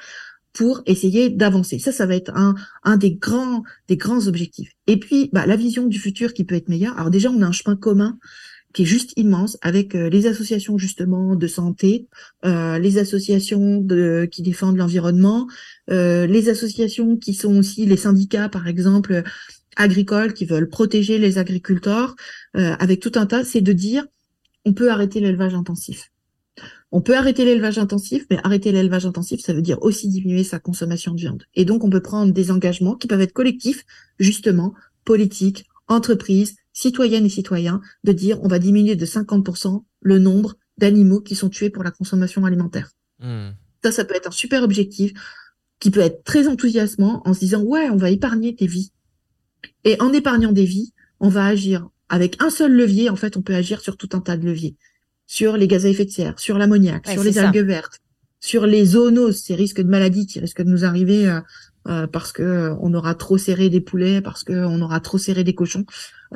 pour 0.52 0.82
essayer 0.86 1.30
d'avancer. 1.30 1.78
Ça, 1.78 1.92
ça 1.92 2.06
va 2.06 2.16
être 2.16 2.32
un, 2.34 2.54
un 2.82 2.96
des 2.96 3.12
grands, 3.12 3.62
des 3.88 3.96
grands 3.96 4.26
objectifs. 4.26 4.72
Et 4.86 4.98
puis, 4.98 5.30
bah, 5.32 5.46
la 5.46 5.56
vision 5.56 5.86
du 5.86 5.98
futur 5.98 6.34
qui 6.34 6.44
peut 6.44 6.56
être 6.56 6.68
meilleure. 6.68 6.96
Alors 6.98 7.10
déjà, 7.10 7.30
on 7.30 7.42
a 7.42 7.46
un 7.46 7.52
chemin 7.52 7.76
commun 7.76 8.18
qui 8.72 8.82
est 8.82 8.86
juste 8.86 9.12
immense 9.16 9.58
avec 9.62 9.94
euh, 9.94 10.08
les 10.08 10.26
associations 10.26 10.78
justement 10.78 11.34
de 11.34 11.46
santé, 11.46 12.06
euh, 12.44 12.78
les 12.78 12.98
associations 12.98 13.80
de, 13.80 14.28
qui 14.30 14.42
défendent 14.42 14.76
l'environnement, 14.76 15.48
euh, 15.90 16.26
les 16.26 16.48
associations 16.48 17.16
qui 17.16 17.34
sont 17.34 17.56
aussi 17.56 17.84
les 17.86 17.96
syndicats 17.96 18.48
par 18.48 18.68
exemple 18.68 19.24
agricoles 19.80 20.34
qui 20.34 20.44
veulent 20.44 20.68
protéger 20.68 21.18
les 21.18 21.38
agriculteurs, 21.38 22.14
euh, 22.56 22.74
avec 22.78 23.00
tout 23.00 23.12
un 23.14 23.26
tas, 23.26 23.44
c'est 23.44 23.60
de 23.60 23.72
dire 23.72 24.06
on 24.64 24.74
peut 24.74 24.90
arrêter 24.90 25.20
l'élevage 25.20 25.54
intensif. 25.54 26.10
On 26.92 27.00
peut 27.00 27.16
arrêter 27.16 27.44
l'élevage 27.44 27.78
intensif, 27.78 28.26
mais 28.30 28.38
arrêter 28.44 28.72
l'élevage 28.72 29.06
intensif, 29.06 29.40
ça 29.40 29.54
veut 29.54 29.62
dire 29.62 29.78
aussi 29.82 30.08
diminuer 30.08 30.44
sa 30.44 30.58
consommation 30.58 31.14
de 31.14 31.20
viande. 31.20 31.44
Et 31.54 31.64
donc, 31.64 31.84
on 31.84 31.90
peut 31.90 32.02
prendre 32.02 32.32
des 32.32 32.50
engagements 32.50 32.96
qui 32.96 33.06
peuvent 33.06 33.20
être 33.20 33.32
collectifs, 33.32 33.84
justement, 34.18 34.74
politiques, 35.04 35.64
entreprises, 35.88 36.56
citoyennes 36.72 37.24
et 37.24 37.30
citoyens, 37.30 37.80
de 38.04 38.12
dire 38.12 38.42
on 38.42 38.48
va 38.48 38.58
diminuer 38.58 38.96
de 38.96 39.06
50% 39.06 39.82
le 40.02 40.18
nombre 40.18 40.56
d'animaux 40.78 41.20
qui 41.20 41.34
sont 41.34 41.48
tués 41.48 41.70
pour 41.70 41.84
la 41.84 41.90
consommation 41.90 42.44
alimentaire. 42.44 42.90
Hmm. 43.20 43.50
Ça, 43.82 43.92
ça 43.92 44.04
peut 44.04 44.14
être 44.14 44.28
un 44.28 44.32
super 44.32 44.62
objectif 44.62 45.12
qui 45.78 45.90
peut 45.90 46.00
être 46.00 46.22
très 46.24 46.48
enthousiasmant 46.48 47.22
en 47.24 47.32
se 47.32 47.40
disant 47.40 47.62
ouais, 47.62 47.88
on 47.88 47.96
va 47.96 48.10
épargner 48.10 48.52
des 48.52 48.66
vies. 48.66 48.92
Et 49.84 50.00
en 50.00 50.12
épargnant 50.12 50.52
des 50.52 50.64
vies, 50.64 50.92
on 51.20 51.28
va 51.28 51.46
agir 51.46 51.88
avec 52.08 52.42
un 52.42 52.50
seul 52.50 52.72
levier. 52.72 53.10
En 53.10 53.16
fait, 53.16 53.36
on 53.36 53.42
peut 53.42 53.54
agir 53.54 53.80
sur 53.80 53.96
tout 53.96 54.08
un 54.12 54.20
tas 54.20 54.36
de 54.36 54.44
leviers 54.44 54.76
sur 55.26 55.56
les 55.56 55.68
gaz 55.68 55.86
à 55.86 55.88
effet 55.88 56.04
de 56.04 56.10
serre, 56.10 56.38
sur 56.40 56.58
l'ammoniac, 56.58 57.06
Ouais, 57.06 57.12
sur 57.12 57.22
les 57.22 57.34
ça. 57.34 57.46
algues 57.48 57.64
vertes, 57.64 58.00
sur 58.40 58.66
les 58.66 58.84
zoonoses, 58.84 59.40
ces 59.40 59.54
risques 59.54 59.80
de 59.80 59.88
maladies 59.88 60.26
qui 60.26 60.40
risquent 60.40 60.62
de 60.62 60.68
nous 60.70 60.84
arriver 60.84 61.28
euh, 61.28 61.40
euh, 61.86 62.08
parce 62.08 62.32
que 62.32 62.42
euh, 62.42 62.74
on 62.80 62.92
aura 62.94 63.14
trop 63.14 63.38
serré 63.38 63.70
des 63.70 63.80
poulets, 63.80 64.20
parce 64.22 64.42
que 64.42 64.52
on 64.52 64.80
aura 64.82 64.98
trop 64.98 65.18
serré 65.18 65.44
des 65.44 65.54
cochons 65.54 65.84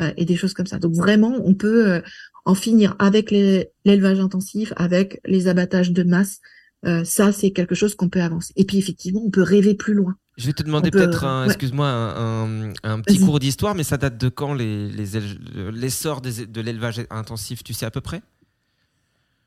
euh, 0.00 0.12
et 0.16 0.24
des 0.24 0.36
choses 0.36 0.54
comme 0.54 0.66
ça. 0.68 0.78
Donc 0.78 0.94
vraiment, 0.94 1.34
on 1.44 1.54
peut 1.54 1.90
euh, 1.90 2.00
en 2.44 2.54
finir 2.54 2.94
avec 3.00 3.32
l'élevage 3.32 4.20
intensif, 4.20 4.72
avec 4.76 5.20
les 5.24 5.48
abattages 5.48 5.90
de 5.90 6.04
masse. 6.04 6.38
Euh, 6.86 7.02
ça, 7.02 7.32
c'est 7.32 7.50
quelque 7.50 7.74
chose 7.74 7.96
qu'on 7.96 8.08
peut 8.08 8.22
avancer. 8.22 8.52
Et 8.54 8.64
puis 8.64 8.78
effectivement, 8.78 9.22
on 9.26 9.30
peut 9.30 9.42
rêver 9.42 9.74
plus 9.74 9.94
loin. 9.94 10.14
Je 10.36 10.46
vais 10.46 10.52
te 10.52 10.62
demander 10.62 10.90
peut- 10.90 10.98
peut-être, 10.98 11.24
ouais. 11.24 11.46
excuse-moi, 11.46 11.86
un, 11.86 12.68
un- 12.68 12.72
un 12.82 13.00
petit 13.00 13.18
cours 13.20 13.38
d'histoire, 13.38 13.74
mais 13.74 13.84
ça 13.84 13.96
date 13.96 14.18
de 14.18 14.28
quand 14.28 14.52
les- 14.54 14.88
les 14.88 15.16
éle- 15.16 15.70
l'essor 15.70 16.20
de 16.20 16.60
l'élevage 16.60 17.00
intensif 17.10 17.62
Tu 17.62 17.72
sais 17.72 17.86
à 17.86 17.90
peu 17.90 18.00
près? 18.00 18.22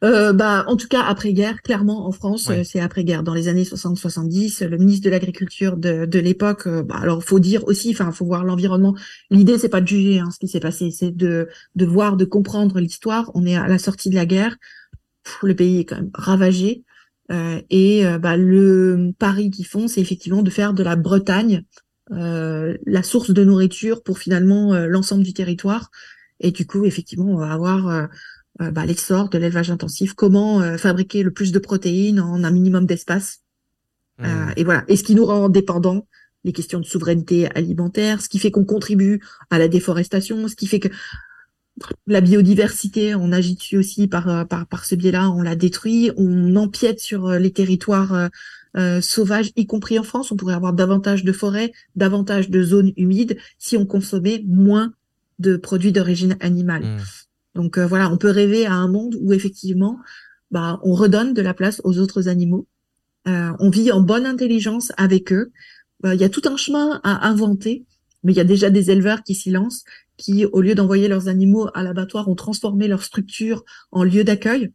Euh, 0.04 0.32
bah, 0.32 0.64
en 0.68 0.76
tout 0.78 0.88
cas, 0.88 1.02
après-guerre, 1.02 1.62
clairement, 1.64 2.08
en 2.08 2.12
France, 2.12 2.46
Ouais. 2.48 2.60
euh, 2.60 2.64
c'est 2.64 2.80
après-guerre. 2.80 3.24
Dans 3.24 3.34
les 3.34 3.48
années 3.48 3.66
60-70, 3.66 4.62
le 4.62 4.78
ministre 4.78 5.04
de 5.06 5.10
l'Agriculture 5.10 5.76
de, 5.76 6.06
de 6.06 6.20
l'époque, 6.20 6.68
euh, 6.68 6.84
bah, 6.84 6.98
alors 7.02 7.24
faut 7.24 7.40
dire 7.40 7.66
aussi, 7.68 7.90
enfin, 7.94 8.12
faut 8.12 8.26
voir 8.26 8.44
l'environnement. 8.44 8.96
L'idée, 9.32 9.58
c'est 9.58 9.70
pas 9.70 9.82
de 9.82 9.88
juger 9.88 10.20
hein, 10.20 10.30
ce 10.32 10.38
qui 10.38 10.48
s'est 10.48 10.60
passé, 10.60 10.92
c'est 10.92 11.10
de, 11.18 11.50
de 11.76 11.86
voir, 11.86 12.16
de 12.16 12.26
comprendre 12.26 12.80
l'histoire. 12.80 13.32
On 13.34 13.44
est 13.48 13.56
à 13.56 13.68
la 13.68 13.80
sortie 13.80 14.12
de 14.12 14.16
la 14.16 14.28
guerre. 14.28 14.56
Pff, 15.24 15.40
le 15.44 15.56
pays 15.56 15.80
est 15.80 15.86
quand 15.86 15.96
même 15.98 16.12
ravagé. 16.14 16.84
Euh, 17.32 17.62
et 17.70 18.06
euh, 18.06 18.20
bah, 18.20 18.38
le 18.38 19.12
pari 19.18 19.52
qu'ils 19.52 19.68
font, 19.68 19.88
c'est 19.88 20.02
effectivement 20.02 20.44
de 20.44 20.50
faire 20.50 20.74
de 20.74 20.84
la 20.84 20.96
Bretagne 20.96 21.64
euh, 22.12 22.78
la 22.86 23.04
source 23.04 23.32
de 23.32 23.44
nourriture 23.44 24.02
pour 24.02 24.18
finalement 24.18 24.74
l'ensemble 24.88 25.24
du 25.24 25.34
territoire. 25.34 25.92
Et 26.40 26.52
du 26.52 26.66
coup, 26.66 26.86
effectivement, 26.86 27.26
on 27.26 27.38
va 27.38 27.52
avoir 27.52 28.08
bah, 28.60 28.86
l'essor 28.86 29.30
de 29.30 29.38
l'élevage 29.38 29.72
intensif, 29.72 30.14
comment 30.14 30.78
fabriquer 30.78 31.24
le 31.24 31.32
plus 31.32 31.52
de 31.52 31.60
protéines 31.60 32.20
en 32.20 32.44
un 32.44 32.52
minimum 32.52 32.86
d'espace. 32.86 33.42
Euh, 34.22 34.50
et 34.56 34.64
voilà. 34.64 34.84
Et 34.88 34.96
ce 34.96 35.04
qui 35.04 35.16
nous 35.16 35.26
rend 35.26 35.50
dépendants, 35.50 36.08
les 36.44 36.54
questions 36.54 36.80
de 36.80 36.86
souveraineté 36.86 37.48
alimentaire, 37.56 38.22
ce 38.22 38.30
qui 38.30 38.40
fait 38.40 38.52
qu'on 38.52 38.66
contribue 38.66 39.22
à 39.50 39.58
la 39.58 39.68
déforestation, 39.68 40.48
ce 40.48 40.56
qui 40.56 40.68
fait 40.68 40.80
que 40.80 40.90
la 42.08 42.22
biodiversité, 42.22 43.16
on 43.16 43.32
agit 43.32 43.56
dessus 43.56 43.78
aussi 43.78 44.08
par, 44.08 44.30
euh, 44.30 44.46
par, 44.46 44.68
par 44.68 44.86
ce 44.86 44.96
biais-là, 44.96 45.30
on 45.32 45.42
la 45.42 45.56
détruit, 45.56 46.12
on 46.18 46.56
empiète 46.56 47.00
sur 47.00 47.28
euh, 47.28 47.40
les 47.40 47.52
territoires 47.52 48.30
euh, 48.76 49.02
sauvages, 49.02 49.52
y 49.56 49.66
compris 49.66 49.98
en 50.00 50.04
France. 50.04 50.32
On 50.32 50.36
pourrait 50.36 50.54
avoir 50.54 50.74
davantage 50.74 51.24
de 51.24 51.32
forêts, 51.32 51.72
davantage 51.96 52.50
de 52.50 52.62
zones 52.64 52.94
humides 52.98 53.38
si 53.58 53.78
on 53.78 53.86
consommait 53.86 54.44
moins 54.48 54.94
de 55.40 55.58
produits 55.58 55.92
d'origine 55.92 56.38
animale. 56.40 56.84
Hmm. 56.84 56.98
Donc 57.56 57.78
euh, 57.78 57.88
voilà, 57.88 58.12
on 58.12 58.18
peut 58.18 58.30
rêver 58.30 58.66
à 58.66 58.74
un 58.74 58.88
monde 58.88 59.16
où 59.20 59.34
effectivement, 59.34 59.98
bah, 60.52 60.80
on 60.84 60.94
redonne 60.94 61.34
de 61.34 61.42
la 61.42 61.54
place 61.54 61.82
aux 61.84 61.98
autres 61.98 62.28
animaux. 62.28 62.68
Euh, 63.28 63.52
on 63.60 63.70
vit 63.70 63.92
en 63.92 64.02
bonne 64.02 64.26
intelligence 64.26 64.92
avec 64.96 65.34
eux. 65.34 65.52
Euh, 66.06 66.14
Il 66.14 66.22
y 66.22 66.24
a 66.24 66.30
tout 66.30 66.44
un 66.46 66.56
chemin 66.56 67.02
à 67.04 67.28
inventer, 67.28 67.86
mais 68.24 68.32
il 68.32 68.38
y 68.38 68.42
a 68.42 68.46
déjà 68.46 68.70
des 68.70 68.92
éleveurs 68.92 69.24
qui 69.24 69.34
s'y 69.34 69.50
lancent, 69.50 69.84
qui, 70.18 70.46
au 70.46 70.62
lieu 70.62 70.76
d'envoyer 70.76 71.08
leurs 71.08 71.28
animaux 71.28 71.70
à 71.74 71.84
l'abattoir, 71.84 72.28
ont 72.28 72.36
transformé 72.36 72.88
leur 72.88 73.04
structure 73.04 73.64
en 73.92 74.04
lieu 74.04 74.24
d'accueil. 74.24 74.72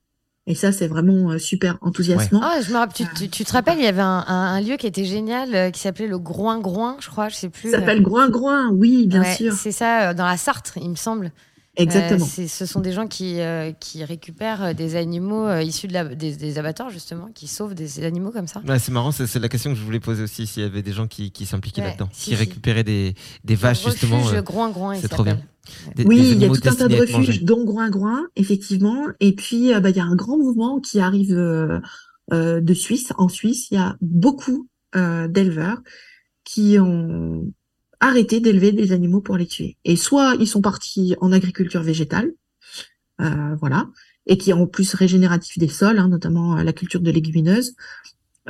Et 0.47 0.55
ça, 0.57 0.73
c'est 0.73 0.89
vraiment 0.89 1.31
euh, 1.31 1.39
super 1.39 1.79
enthousiasmant. 1.83 2.41
Ah, 2.43 2.61
je 2.61 2.73
me 2.73 2.77
rappelle, 2.77 3.07
tu, 3.15 3.15
tu- 3.15 3.29
tu 3.29 3.45
te 3.45 3.53
rappelles, 3.53 3.79
il 3.79 3.85
y 3.85 3.89
avait 3.89 4.03
un, 4.03 4.25
un- 4.27 4.55
un 4.55 4.61
lieu 4.61 4.77
qui 4.77 4.89
était 4.89 5.05
génial, 5.05 5.55
euh, 5.55 5.71
qui 5.71 5.79
s'appelait 5.81 6.09
le 6.09 6.19
Groin 6.19 6.59
Groin, 6.59 6.97
je 6.99 7.09
crois, 7.09 7.29
je 7.29 7.37
sais 7.37 7.49
plus. 7.49 7.71
Ça 7.71 7.79
s'appelle 7.79 8.03
Groin 8.03 8.29
Groin, 8.29 8.71
oui, 8.73 9.07
bien 9.07 9.23
Ouais, 9.23 9.35
sûr. 9.37 9.53
C'est 9.53 9.71
ça, 9.71 10.11
euh, 10.11 10.15
dans 10.15 10.27
la 10.27 10.37
Sarthe, 10.37 10.73
il 10.83 10.91
me 10.91 10.97
semble. 10.97 11.31
Exactement. 11.77 12.27
Euh, 12.39 12.47
ce 12.49 12.67
sont 12.67 12.81
des 12.81 12.93
gens 12.93 13.07
qui, 13.07 13.41
euh, 13.41 13.73
qui 13.73 14.05
récupèrent 14.05 14.63
euh, 14.63 14.73
des 14.75 14.95
animaux 14.95 15.47
euh, 15.47 15.63
issus 15.63 15.89
de 15.89 15.95
la- 15.95 16.15
des, 16.15 16.37
des 16.37 16.59
abattoirs, 16.59 16.91
justement, 16.91 17.29
qui 17.35 17.47
sauvent 17.47 17.75
des 17.75 18.05
animaux 18.05 18.31
comme 18.31 18.47
ça. 18.47 18.61
Ouais, 18.69 18.79
c'est 18.79 18.93
marrant, 18.93 19.11
c'est 19.11 19.35
la 19.39 19.49
question 19.49 19.73
que 19.73 19.79
je 19.79 19.83
voulais 19.85 20.01
poser 20.01 20.23
aussi, 20.23 20.47
s'il 20.47 20.63
y 20.63 20.67
avait 20.67 20.83
des 20.83 20.93
gens 20.93 21.07
qui, 21.07 21.31
qui 21.33 21.47
s'impliquaient 21.47 21.81
Ouais, 21.81 21.89
là-dedans, 21.89 22.11
si, 22.13 22.25
qui 22.25 22.31
si. 22.31 22.35
récupéraient 22.37 22.85
des, 22.85 23.15
des 23.45 23.55
vaches, 23.55 23.85
justement. 23.85 24.19
Refuge 24.21 24.37
euh, 24.39 24.43
Groin 24.43 24.71
Groin, 24.71 24.95
c'est 24.97 25.09
trop 25.09 25.25
bien. 25.25 25.41
des- 25.97 26.05
Oui, 26.05 26.19
il 26.33 26.39
y 26.41 26.45
a 26.45 26.49
tout 26.49 26.55
un 26.69 26.75
tas 26.75 26.89
de 26.89 26.97
refuges, 26.97 27.43
dont 27.43 27.65
Groin 27.65 27.89
Groin, 27.89 28.27
effectivement. 28.37 29.07
Et 29.21 29.33
puis, 29.35 29.73
euh, 29.73 29.81
bah, 29.81 29.89
il 29.89 29.97
y 29.97 30.01
a 30.01 30.05
un 30.05 30.15
grand 30.15 30.37
mouvement 30.37 30.79
qui 30.79 31.01
arrive 31.01 31.33
euh, 31.33 31.81
euh, 32.35 32.61
de 32.61 32.75
Suisse. 32.75 33.15
En 33.17 33.29
Suisse, 33.29 33.71
il 33.71 33.75
y 33.77 33.79
a 33.79 33.97
beaucoup 34.03 34.69
euh, 34.95 35.27
d'éleveurs 35.27 35.81
qui 36.45 36.77
ont 36.79 37.47
arrêté 38.03 38.41
d'élever 38.41 38.73
des 38.73 38.93
animaux 38.93 39.23
pour 39.23 39.39
les 39.39 39.47
tuer. 39.47 39.79
Et 39.85 39.97
soit 39.97 40.35
ils 40.39 40.49
sont 40.49 40.61
partis 40.61 41.17
en 41.21 41.33
agriculture 41.33 41.83
végétale, 41.83 42.33
euh, 43.21 43.55
voilà, 43.61 43.89
et 44.27 44.37
qui 44.37 44.51
est 44.51 44.55
en 44.55 44.67
plus 44.67 44.95
régénératif 44.95 45.59
des 45.59 45.69
sols, 45.69 45.99
hein, 45.99 46.09
notamment 46.09 46.59
euh, 46.59 46.63
la 46.63 46.73
culture 46.73 47.01
de 47.01 47.11
légumineuses, 47.11 47.75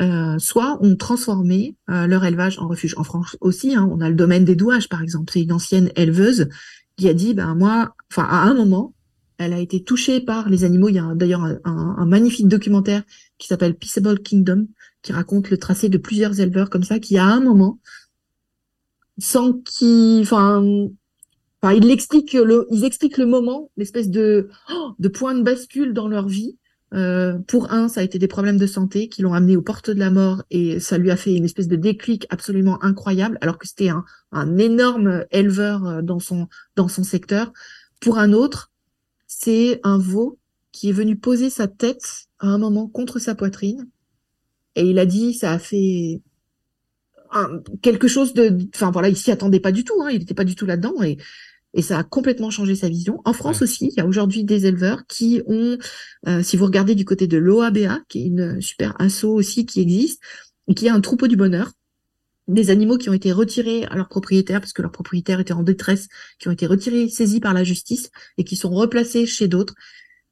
euh, 0.00 0.38
soit 0.38 0.78
ont 0.82 0.96
transformé 0.96 1.76
euh, 1.90 2.06
leur 2.06 2.24
élevage 2.24 2.58
en 2.58 2.66
refuge. 2.66 2.94
En 2.96 3.04
France 3.04 3.36
aussi, 3.40 3.74
hein, 3.74 3.88
on 3.92 4.00
a 4.00 4.08
le 4.08 4.14
domaine 4.14 4.44
des 4.44 4.56
douages, 4.56 4.88
par 4.88 5.02
exemple. 5.02 5.30
C'est 5.32 5.42
une 5.42 5.52
ancienne 5.52 5.90
éleveuse 5.96 6.48
qui 6.96 7.08
a 7.08 7.14
dit, 7.14 7.34
ben 7.34 7.54
moi, 7.54 7.94
enfin 8.10 8.26
à 8.28 8.42
un 8.42 8.54
moment, 8.54 8.94
elle 9.38 9.52
a 9.52 9.58
été 9.58 9.82
touchée 9.82 10.20
par 10.20 10.48
les 10.48 10.64
animaux. 10.64 10.88
Il 10.88 10.94
y 10.94 10.98
a 10.98 11.14
d'ailleurs 11.14 11.46
un, 11.64 12.06
magnifique 12.06 12.48
documentaire 12.48 13.02
qui 13.38 13.48
s'appelle 13.48 13.74
Peaceable 13.74 14.20
Kingdom, 14.20 14.66
qui 15.02 15.12
raconte 15.12 15.50
le 15.50 15.58
tracé 15.58 15.88
de 15.88 15.98
plusieurs 15.98 16.40
éleveurs 16.40 16.70
comme 16.70 16.84
ça, 16.84 16.98
qui 16.98 17.18
à 17.18 17.26
un 17.26 17.40
moment, 17.40 17.80
sans 19.18 19.52
qu'ils, 19.52 20.22
enfin, 20.22 20.62
enfin, 21.60 21.74
ils 21.74 21.86
l'expliquent 21.86 22.32
le, 22.32 22.66
ils 22.70 22.84
expliquent 22.84 23.18
le 23.18 23.26
moment, 23.26 23.70
l'espèce 23.76 24.08
de 24.10 24.48
oh, 24.70 24.92
de 24.98 25.08
point 25.08 25.34
de 25.34 25.42
bascule 25.42 25.92
dans 25.92 26.08
leur 26.08 26.28
vie. 26.28 26.58
Euh, 26.94 27.38
pour 27.48 27.72
un, 27.72 27.88
ça 27.88 28.00
a 28.00 28.02
été 28.02 28.18
des 28.18 28.28
problèmes 28.28 28.58
de 28.58 28.66
santé 28.66 29.08
qui 29.08 29.22
l'ont 29.22 29.32
amené 29.32 29.56
aux 29.56 29.62
portes 29.62 29.88
de 29.88 29.98
la 29.98 30.10
mort 30.10 30.42
et 30.50 30.78
ça 30.78 30.98
lui 30.98 31.10
a 31.10 31.16
fait 31.16 31.34
une 31.34 31.46
espèce 31.46 31.66
de 31.66 31.76
déclic 31.76 32.26
absolument 32.28 32.82
incroyable, 32.84 33.38
alors 33.40 33.56
que 33.56 33.66
c'était 33.66 33.88
un, 33.88 34.04
un 34.30 34.58
énorme 34.58 35.24
éleveur 35.30 35.86
euh, 35.86 36.02
dans 36.02 36.18
son 36.18 36.48
dans 36.76 36.88
son 36.88 37.02
secteur. 37.02 37.52
Pour 38.00 38.18
un 38.18 38.32
autre, 38.32 38.70
c'est 39.26 39.80
un 39.84 39.96
veau 39.96 40.38
qui 40.70 40.90
est 40.90 40.92
venu 40.92 41.16
poser 41.16 41.48
sa 41.48 41.66
tête 41.66 42.26
à 42.40 42.48
un 42.48 42.58
moment 42.58 42.88
contre 42.88 43.18
sa 43.18 43.34
poitrine 43.34 43.88
et 44.74 44.88
il 44.88 44.98
a 44.98 45.06
dit 45.06 45.34
ça 45.34 45.52
a 45.52 45.58
fait 45.58 46.20
un- 47.32 47.60
quelque 47.82 48.08
chose 48.08 48.34
de 48.34 48.56
enfin 48.74 48.90
voilà 48.90 49.08
il 49.08 49.16
s'y 49.16 49.30
attendait 49.30 49.60
pas 49.60 49.72
du 49.72 49.84
tout 49.84 49.94
hein, 50.02 50.10
il 50.10 50.18
n'était 50.20 50.34
pas 50.34 50.44
du 50.44 50.54
tout 50.54 50.66
là-dedans 50.66 51.02
et 51.02 51.18
et 51.74 51.82
ça 51.82 51.98
a 51.98 52.04
complètement 52.04 52.50
changé 52.50 52.74
sa 52.76 52.88
vision. 52.88 53.20
En 53.24 53.32
France 53.32 53.58
Ouais. 53.58 53.64
aussi, 53.64 53.86
il 53.88 53.94
y 53.96 54.00
a 54.00 54.06
aujourd'hui 54.06 54.44
des 54.44 54.66
éleveurs 54.66 55.06
qui 55.08 55.42
ont, 55.46 55.78
euh, 56.28 56.42
si 56.42 56.56
vous 56.56 56.66
regardez 56.66 56.94
du 56.94 57.04
côté 57.04 57.26
de 57.26 57.38
l'OABA, 57.38 58.00
qui 58.08 58.22
est 58.22 58.26
une 58.26 58.60
super 58.60 58.94
asso 59.00 59.24
aussi 59.24 59.66
qui 59.66 59.80
existe, 59.80 60.22
et 60.68 60.74
qui 60.74 60.88
a 60.88 60.94
un 60.94 61.00
troupeau 61.00 61.28
du 61.28 61.36
bonheur, 61.36 61.72
des 62.48 62.70
animaux 62.70 62.98
qui 62.98 63.08
ont 63.08 63.12
été 63.14 63.32
retirés 63.32 63.84
à 63.84 63.96
leurs 63.96 64.08
propriétaires 64.08 64.60
parce 64.60 64.72
que 64.72 64.82
leurs 64.82 64.92
propriétaires 64.92 65.40
étaient 65.40 65.52
en 65.52 65.62
détresse, 65.62 66.08
qui 66.38 66.48
ont 66.48 66.52
été 66.52 66.66
retirés, 66.66 67.08
saisis 67.08 67.40
par 67.40 67.54
la 67.54 67.64
justice 67.64 68.10
et 68.36 68.44
qui 68.44 68.56
sont 68.56 68.70
replacés 68.70 69.26
chez 69.26 69.48
d'autres, 69.48 69.74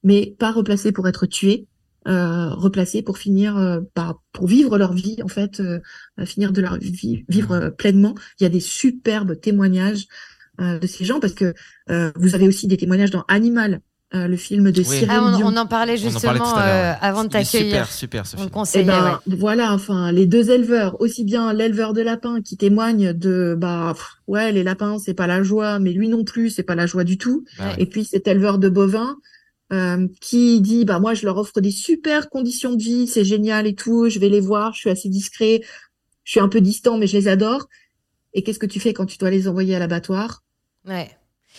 mais 0.03 0.35
pas 0.39 0.53
replacés 0.53 0.93
pour 0.93 1.09
être 1.09 1.27
tués, 1.27 1.67
euh, 2.09 2.49
replacés 2.51 3.03
pour 3.03 3.19
finir, 3.19 3.57
euh, 3.57 3.81
par- 3.95 4.23
pour 4.33 4.47
vivre 4.47 4.79
leur 4.79 4.93
vie 4.95 5.19
en 5.23 5.29
fait, 5.29 5.61
euh, 5.61 5.81
euh, 6.19 6.25
finir 6.27 6.53
de 6.53 6.61
leur 6.61 6.79
vie, 6.79 7.25
vivre 7.29 7.53
euh, 7.53 7.71
pleinement. 7.71 8.15
Il 8.39 8.45
y 8.45 8.47
a 8.47 8.51
des 8.51 8.61
superbes 8.61 9.39
témoignages 9.41 10.07
euh, 10.61 10.79
de 10.79 10.87
ces 10.87 11.05
gens 11.05 11.21
parce 11.21 11.35
que 11.35 11.53
euh, 11.91 12.11
vous 12.17 12.35
avez 12.35 12.49
aussi 12.49 12.67
des 12.67 12.77
témoignages 12.77 13.11
dans 13.11 13.25
Animal 13.29 13.81
euh, 14.13 14.27
le 14.27 14.37
film 14.37 14.73
de 14.73 14.81
Oui. 14.81 14.85
Cyril 14.85 15.09
Ah, 15.09 15.23
on, 15.23 15.37
Dion. 15.37 15.47
on 15.53 15.57
en 15.57 15.67
parlait 15.67 15.93
en 15.93 15.97
justement 15.97 16.33
parlait 16.53 16.71
euh, 16.73 16.93
avant 17.01 17.23
de 17.23 17.29
t'accueillir. 17.29 17.87
Super, 17.87 18.25
super 18.25 18.27
ce 18.27 18.37
On 18.37 18.41
le 18.43 18.49
film. 18.49 18.65
Eh 18.75 18.83
ben, 18.83 19.21
ouais. 19.29 19.37
voilà, 19.37 19.73
enfin, 19.73 20.11
les 20.11 20.27
deux 20.27 20.51
éleveurs, 20.51 21.01
aussi 21.01 21.23
bien 21.23 21.53
l'éleveur 21.53 21.93
de 21.93 22.01
lapins 22.03 22.41
qui 22.43 22.57
témoigne 22.57 23.13
de, 23.13 23.55
bah, 23.57 23.93
pff, 23.95 24.05
ouais, 24.27 24.51
les 24.51 24.65
lapins, 24.65 24.99
c'est 24.99 25.15
pas 25.15 25.29
la 25.29 25.45
joie, 25.45 25.79
mais 25.79 25.93
lui 25.93 26.09
non 26.09 26.25
plus, 26.25 26.51
c'est 26.51 26.65
pas 26.65 26.75
la 26.75 26.87
joie 26.87 27.05
du 27.05 27.19
tout. 27.19 27.45
Bah 27.57 27.67
ouais. 27.69 27.75
Et 27.83 27.87
puis 27.87 28.05
cet 28.05 28.27
éleveur 28.27 28.59
de 28.59 28.69
bovins 28.69 29.17
euh, 29.73 30.09
qui 30.21 30.61
dit, 30.61 30.85
bah, 30.85 30.99
moi, 30.99 31.15
je 31.15 31.25
leur 31.27 31.37
offre 31.39 31.61
des 31.61 31.71
super 31.71 32.29
conditions 32.29 32.75
de 32.75 32.83
vie, 32.83 33.07
c'est 33.07 33.25
génial 33.25 33.67
et 33.67 33.75
tout, 33.75 34.09
je 34.09 34.19
vais 34.19 34.29
les 34.29 34.41
voir, 34.41 34.75
je 34.75 34.81
suis 34.81 34.91
assez 34.91 35.09
discret, 35.09 35.61
je 36.25 36.33
suis 36.33 36.41
un 36.41 36.49
peu 36.49 36.61
distant, 36.61 36.99
mais 36.99 37.07
je 37.07 37.17
les 37.17 37.29
adore. 37.29 37.69
Et 38.35 38.43
qu'est-ce 38.43 38.59
que 38.59 38.67
tu 38.67 38.81
fais 38.81 38.93
quand 38.93 39.07
tu 39.07 39.19
dois 39.19 39.31
les 39.31 39.49
envoyer 39.49 39.75
à 39.75 39.79
l'abattoir? 39.79 40.43
Ouais. 40.87 41.11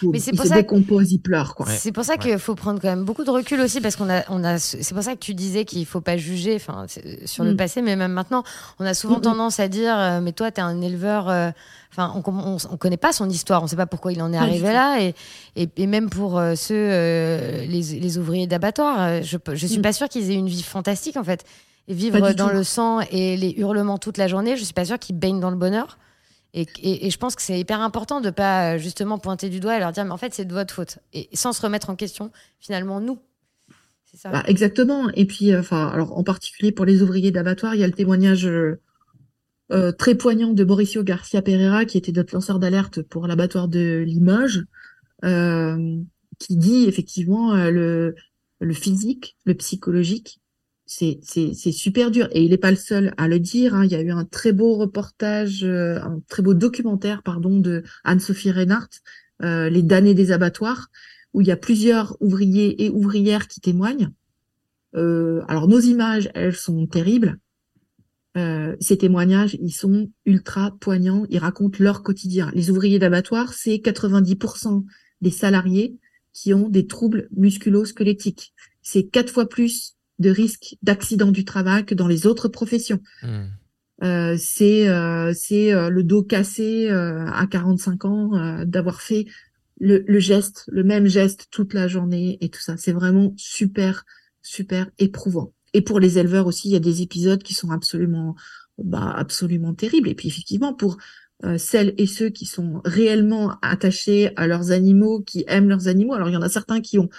Mais 0.04 0.20
c'est 0.20 0.32
pour 0.32 0.44
se 0.44 0.50
ça- 0.50 0.56
décomposent, 0.56 1.12
ils 1.12 1.20
pleurent, 1.20 1.54
quoi. 1.54 1.68
C'est 1.68 1.92
pour 1.92 2.04
ça 2.04 2.18
qu'il 2.18 2.40
faut 2.40 2.56
prendre 2.56 2.80
quand 2.82 2.88
même 2.88 3.04
beaucoup 3.04 3.24
de 3.24 3.30
recul 3.30 3.60
aussi 3.60 3.82
parce 3.82 3.96
qu'on 3.96 4.10
a, 4.10 4.24
on 4.30 4.44
a, 4.44 4.58
c'est 4.58 4.94
pour 4.94 5.04
ça 5.04 5.14
que 5.14 5.20
tu 5.20 5.34
disais 5.36 5.64
qu'il 5.66 5.86
faut 5.86 6.02
pas 6.02 6.18
juger, 6.18 6.56
enfin, 6.56 6.86
sur 7.26 7.44
le 7.44 7.54
Mm. 7.54 7.58
passé, 7.58 7.82
mais 7.82 7.96
même 7.96 8.12
maintenant, 8.14 8.44
on 8.80 8.86
a 8.86 8.94
souvent 8.94 9.20
Mm, 9.20 9.22
tendance 9.22 9.60
à 9.60 9.68
dire, 9.68 9.96
euh, 10.00 10.20
mais 10.22 10.32
toi, 10.32 10.50
t'es 10.50 10.62
un 10.62 10.82
éleveur, 10.82 11.30
euh, 11.30 11.52
enfin, 11.92 12.14
on, 12.16 12.24
on, 12.32 12.58
on 12.72 12.78
connaît 12.78 12.98
pas 12.98 13.12
son 13.12 13.30
histoire, 13.30 13.62
on 13.62 13.68
sait 13.68 13.76
pas 13.76 13.86
pourquoi 13.86 14.12
il 14.12 14.22
en 14.24 14.34
est 14.34 14.38
arrivé 14.38 14.72
là, 14.74 15.02
et, 15.02 15.14
et, 15.56 15.70
et 15.78 15.88
même 15.88 16.10
pour 16.10 16.40
euh, 16.40 16.56
ceux, 16.56 16.74
euh, 16.76 17.66
les, 17.66 17.82
les 18.00 18.18
ouvriers 18.18 18.48
d'abattoir, 18.48 19.22
je, 19.22 19.38
je 19.54 19.68
suis 19.68 19.80
Mm. 19.80 19.82
pas 19.84 19.94
sûre 19.94 20.10
qu'ils 20.10 20.32
aient 20.32 20.36
une 20.36 20.48
vie 20.50 20.64
fantastique 20.64 21.18
en 21.18 21.24
fait. 21.24 21.44
Et 21.88 21.94
vivre 21.94 22.32
dans 22.34 22.48
tout. 22.48 22.54
le 22.56 22.64
sang 22.64 23.02
et 23.12 23.36
les 23.38 23.54
hurlements 23.58 23.98
toute 23.98 24.18
la 24.18 24.28
journée, 24.28 24.56
je 24.56 24.64
suis 24.64 24.74
pas 24.74 24.86
sûre 24.86 24.98
qu'ils 25.00 25.18
baignent 25.18 25.40
dans 25.42 25.50
le 25.52 25.58
bonheur. 25.58 25.98
Et, 26.54 27.10
je 27.10 27.18
pense 27.18 27.36
que 27.36 27.42
c'est 27.42 27.60
hyper 27.60 27.80
important 27.80 28.20
de 28.20 28.30
pas 28.30 28.74
euh, 28.74 28.78
justement 28.78 29.18
pointer 29.18 29.50
du 29.50 29.62
doigt 29.62 29.78
et 29.78 29.80
leur 29.80 29.94
dire 29.94 30.04
mais 30.04 30.12
en 30.12 30.18
fait 30.18 30.34
c'est 30.34 30.46
de 30.46 30.54
votre 30.54 30.74
faute. 30.74 31.00
Et 31.14 31.30
sans 31.34 31.54
se 31.54 31.62
remettre 31.62 31.90
en 31.90 31.96
question 31.96 32.32
finalement 32.60 33.00
nous. 33.00 33.20
Ça. 34.14 34.30
Bah, 34.30 34.44
exactement. 34.48 35.10
Et 35.12 35.26
puis, 35.26 35.54
euh, 35.54 35.62
enfin, 35.62 35.88
alors 35.88 36.18
en 36.18 36.24
particulier 36.24 36.74
pour 36.74 36.84
les 36.84 37.02
ouvriers 37.02 37.32
d'abattoir, 37.32 37.76
il 37.76 37.80
y 37.80 37.84
a 37.86 37.88
le 37.88 37.94
témoignage 37.94 38.46
euh, 38.46 39.92
très 39.98 40.16
poignant 40.16 40.52
de 40.52 40.64
Mauricio 40.66 41.02
Garcia 41.04 41.42
Pereira, 41.42 41.86
qui 41.86 41.98
était 41.98 42.12
notre 42.12 42.34
lanceur 42.34 42.60
d'alerte 42.60 43.02
pour 43.02 43.26
l'abattoir 43.28 43.70
de 43.70 44.04
Limoges, 44.06 44.66
qui 46.40 46.58
dit 46.58 46.84
effectivement 46.90 47.56
le 47.56 48.14
physique, 48.74 49.38
le 49.46 49.54
psychologique, 49.54 50.41
c'est 50.86 51.72
super 51.72 52.12
dur. 52.12 52.28
Et 52.32 52.44
il 52.44 52.50
n'est 52.52 52.58
pas 52.58 52.72
le 52.72 52.78
seul 52.78 53.14
à 53.18 53.28
le 53.28 53.40
dire. 53.40 53.76
hein. 53.76 53.86
Il 53.86 53.92
y 53.92 53.96
a 53.96 54.02
eu 54.02 54.12
un 54.12 54.26
très 54.26 54.52
beau 54.52 54.76
reportage, 54.76 55.64
euh, 55.64 56.00
un 56.02 56.22
très 56.28 56.44
beau 56.44 56.54
documentaire, 56.54 57.24
pardon, 57.24 57.60
de 57.60 57.84
Anne-Sophie 58.04 58.52
Reinhardt, 58.52 58.90
euh, 59.44 59.70
Les 59.70 59.84
damnés 59.84 60.14
des 60.14 60.32
abattoirs 60.32 60.90
où 61.34 61.42
il 61.42 61.48
y 61.48 61.52
a 61.52 61.58
plusieurs 61.58 62.18
ouvriers 62.20 62.84
et 62.84 62.90
ouvrières 62.90 63.48
qui 63.48 63.62
témoignent. 63.62 64.10
Euh, 64.96 65.42
alors 65.48 65.70
nos 65.70 65.80
images, 65.80 66.30
elles 66.34 66.56
sont 66.56 66.86
terribles. 66.88 67.38
Ces 68.80 68.98
témoignages, 68.98 69.58
ils 69.62 69.74
sont 69.74 70.10
ultra 70.26 70.78
poignants. 70.80 71.26
Ils 71.30 71.40
racontent 71.40 71.78
leur 71.82 72.02
quotidien. 72.02 72.50
Les 72.54 72.70
ouvriers 72.70 72.98
d'abattoir, 72.98 73.54
c'est 73.54 73.76
90% 73.76 74.86
des 75.20 75.32
salariés 75.32 75.98
qui 76.34 76.54
ont 76.54 76.70
des 76.70 76.88
troubles 76.88 77.28
musculo-squelettiques. 77.36 78.54
C'est 78.82 79.04
quatre 79.04 79.32
fois 79.32 79.48
plus 79.50 79.96
de 80.22 80.30
risques 80.30 80.78
d'accident 80.82 81.32
du 81.32 81.44
travail 81.46 81.86
que 81.86 81.96
dans 81.96 82.08
les 82.08 82.26
autres 82.28 82.48
professions. 82.48 83.02
Hmm. 83.24 83.48
Euh, 84.04 84.36
c'est 84.40 84.90
euh, 84.90 85.32
c'est 85.36 85.74
euh, 85.74 85.90
le 85.90 86.04
dos 86.04 86.24
cassé 86.24 86.90
euh, 86.90 87.26
à 87.28 87.46
45 87.46 88.06
ans 88.06 88.36
euh, 88.36 88.66
d'avoir 88.66 89.02
fait 89.02 89.26
le, 89.80 90.04
le 90.08 90.20
geste, 90.20 90.66
le 90.72 90.84
même 90.84 91.06
geste 91.06 91.48
toute 91.52 91.74
la 91.74 91.88
journée 91.88 92.38
et 92.42 92.50
tout 92.50 92.62
ça. 92.62 92.78
C'est 92.78 92.94
vraiment 92.94 93.34
super, 93.38 94.06
super 94.42 94.90
éprouvant. 94.98 95.54
Et 95.74 95.82
pour 95.82 96.00
les 96.00 96.18
éleveurs 96.18 96.48
aussi, 96.48 96.70
il 96.70 96.72
y 96.72 96.76
a 96.76 96.80
des 96.80 97.02
épisodes 97.02 97.44
qui 97.44 97.54
sont 97.54 97.72
absolument, 97.72 98.36
bah, 98.78 99.14
absolument 99.16 99.74
terribles. 99.74 100.10
Et 100.10 100.16
puis 100.16 100.28
effectivement, 100.28 100.74
pour 100.74 100.98
euh, 101.44 101.58
celles 101.58 101.94
et 101.98 102.06
ceux 102.06 102.30
qui 102.30 102.46
sont 102.46 102.82
réellement 102.86 103.58
attachés 103.62 104.32
à 104.36 104.48
leurs 104.48 104.72
animaux, 104.72 105.22
qui 105.22 105.44
aiment 105.48 105.70
leurs 105.70 105.88
animaux, 105.88 106.14
alors 106.14 106.30
il 106.30 106.34
y 106.34 106.38
en 106.38 106.42
a 106.42 106.50
certains 106.50 106.82
qui 106.82 107.00
ont 107.00 107.10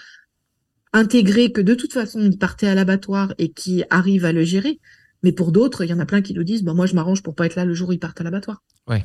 intégré 0.93 1.53
que 1.53 1.61
de 1.61 1.75
toute 1.75 1.93
façon 1.93 2.21
ils 2.21 2.39
partaient 2.39 2.67
à 2.67 2.75
l'abattoir 2.75 3.35
et 3.39 3.51
qui 3.51 3.85
arrivent 3.91 4.25
à 4.25 4.33
le 4.33 4.45
gérer. 4.45 4.81
Mais 5.23 5.33
pour 5.33 5.53
d'autres, 5.53 5.85
il 5.85 5.91
y 5.91 5.95
en 5.95 6.01
a 6.01 6.07
plein 6.07 6.21
qui 6.21 6.35
nous 6.35 6.43
disent, 6.45 6.65
bah, 6.65 6.75
moi 6.75 6.87
je 6.87 6.95
m'arrange 6.95 7.23
pour 7.23 7.35
pas 7.35 7.47
être 7.47 7.55
là 7.57 7.65
le 7.65 7.75
jour 7.75 7.91
où 7.91 7.93
ils 7.93 7.99
partent 8.01 8.21
à 8.21 8.25
l'abattoir. 8.25 8.63
Ouais. 8.89 9.05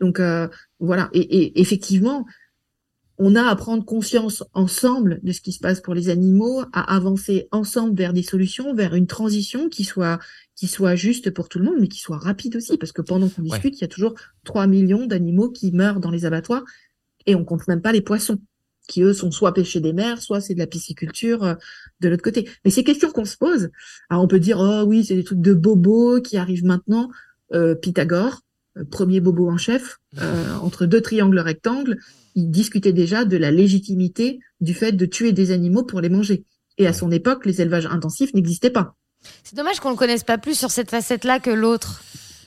Donc 0.00 0.20
euh, 0.20 0.48
voilà. 0.78 1.10
Et, 1.12 1.20
et 1.20 1.60
effectivement, 1.60 2.24
on 3.20 3.34
a 3.34 3.42
à 3.42 3.56
prendre 3.56 3.84
conscience 3.84 4.44
ensemble 4.54 5.18
de 5.24 5.32
ce 5.32 5.40
qui 5.40 5.50
se 5.52 5.58
passe 5.58 5.80
pour 5.80 5.92
les 5.94 6.08
animaux, 6.08 6.62
à 6.72 6.94
avancer 6.94 7.48
ensemble 7.50 7.96
vers 7.96 8.12
des 8.12 8.22
solutions, 8.22 8.74
vers 8.74 8.94
une 8.94 9.08
transition 9.08 9.68
qui 9.68 9.82
soit 9.84 10.20
qui 10.54 10.68
soit 10.68 10.94
juste 10.94 11.30
pour 11.30 11.48
tout 11.48 11.58
le 11.58 11.64
monde, 11.64 11.76
mais 11.80 11.88
qui 11.88 12.00
soit 12.00 12.18
rapide 12.18 12.56
aussi, 12.56 12.78
parce 12.78 12.92
que 12.92 13.02
pendant 13.02 13.28
qu'on 13.28 13.42
Ouais. 13.42 13.48
discute, 13.50 13.78
il 13.78 13.80
y 13.80 13.84
a 13.84 13.88
toujours 13.88 14.14
3 14.44 14.66
millions 14.68 15.06
d'animaux 15.06 15.50
qui 15.50 15.72
meurent 15.72 16.00
dans 16.00 16.10
les 16.10 16.24
abattoirs, 16.24 16.64
et 17.26 17.34
on 17.34 17.44
compte 17.44 17.66
même 17.68 17.82
pas 17.82 17.92
les 17.92 18.00
poissons, 18.00 18.38
qui 18.88 19.02
eux 19.02 19.12
sont 19.12 19.30
soit 19.30 19.54
pêchés 19.54 19.80
des 19.80 19.92
mers, 19.92 20.20
soit 20.20 20.40
c'est 20.40 20.54
de 20.54 20.58
la 20.58 20.66
pisciculture 20.66 21.44
euh, 21.44 21.54
de 22.00 22.08
l'autre 22.08 22.24
côté. 22.24 22.48
Mais 22.64 22.72
ces 22.72 22.82
questions 22.82 23.12
qu'on 23.12 23.24
se 23.24 23.36
pose, 23.36 23.68
alors 24.10 24.24
on 24.24 24.28
peut 24.28 24.40
dire 24.40 24.58
oh 24.58 24.82
oui 24.84 25.04
c'est 25.04 25.14
des 25.14 25.22
trucs 25.22 25.40
de 25.40 25.54
bobos 25.54 26.20
qui 26.20 26.36
arrivent 26.36 26.64
maintenant. 26.64 27.08
Euh, 27.54 27.74
Pythagore, 27.74 28.40
euh, 28.76 28.84
premier 28.84 29.20
bobo 29.20 29.48
en 29.50 29.56
chef, 29.56 29.98
euh, 30.20 30.54
entre 30.62 30.86
deux 30.86 31.00
triangles 31.00 31.38
rectangles, 31.38 31.96
il 32.34 32.50
discutait 32.50 32.92
déjà 32.92 33.24
de 33.24 33.36
la 33.36 33.50
légitimité 33.50 34.40
du 34.60 34.74
fait 34.74 34.92
de 34.92 35.06
tuer 35.06 35.32
des 35.32 35.50
animaux 35.50 35.82
pour 35.82 36.00
les 36.00 36.08
manger. 36.08 36.44
Et 36.76 36.86
à 36.86 36.92
son 36.92 37.10
époque, 37.10 37.46
les 37.46 37.60
élevages 37.60 37.86
intensifs 37.86 38.34
n'existaient 38.34 38.70
pas. 38.70 38.94
c'est 39.42 39.56
dommage 39.56 39.80
qu'on 39.80 39.90
le 39.90 39.96
connaisse 39.96 40.24
pas 40.24 40.38
plus 40.38 40.56
sur 40.56 40.70
cette 40.70 40.90
facette 40.90 41.24
là 41.24 41.40
que 41.40 41.50
l'autre 41.50 42.02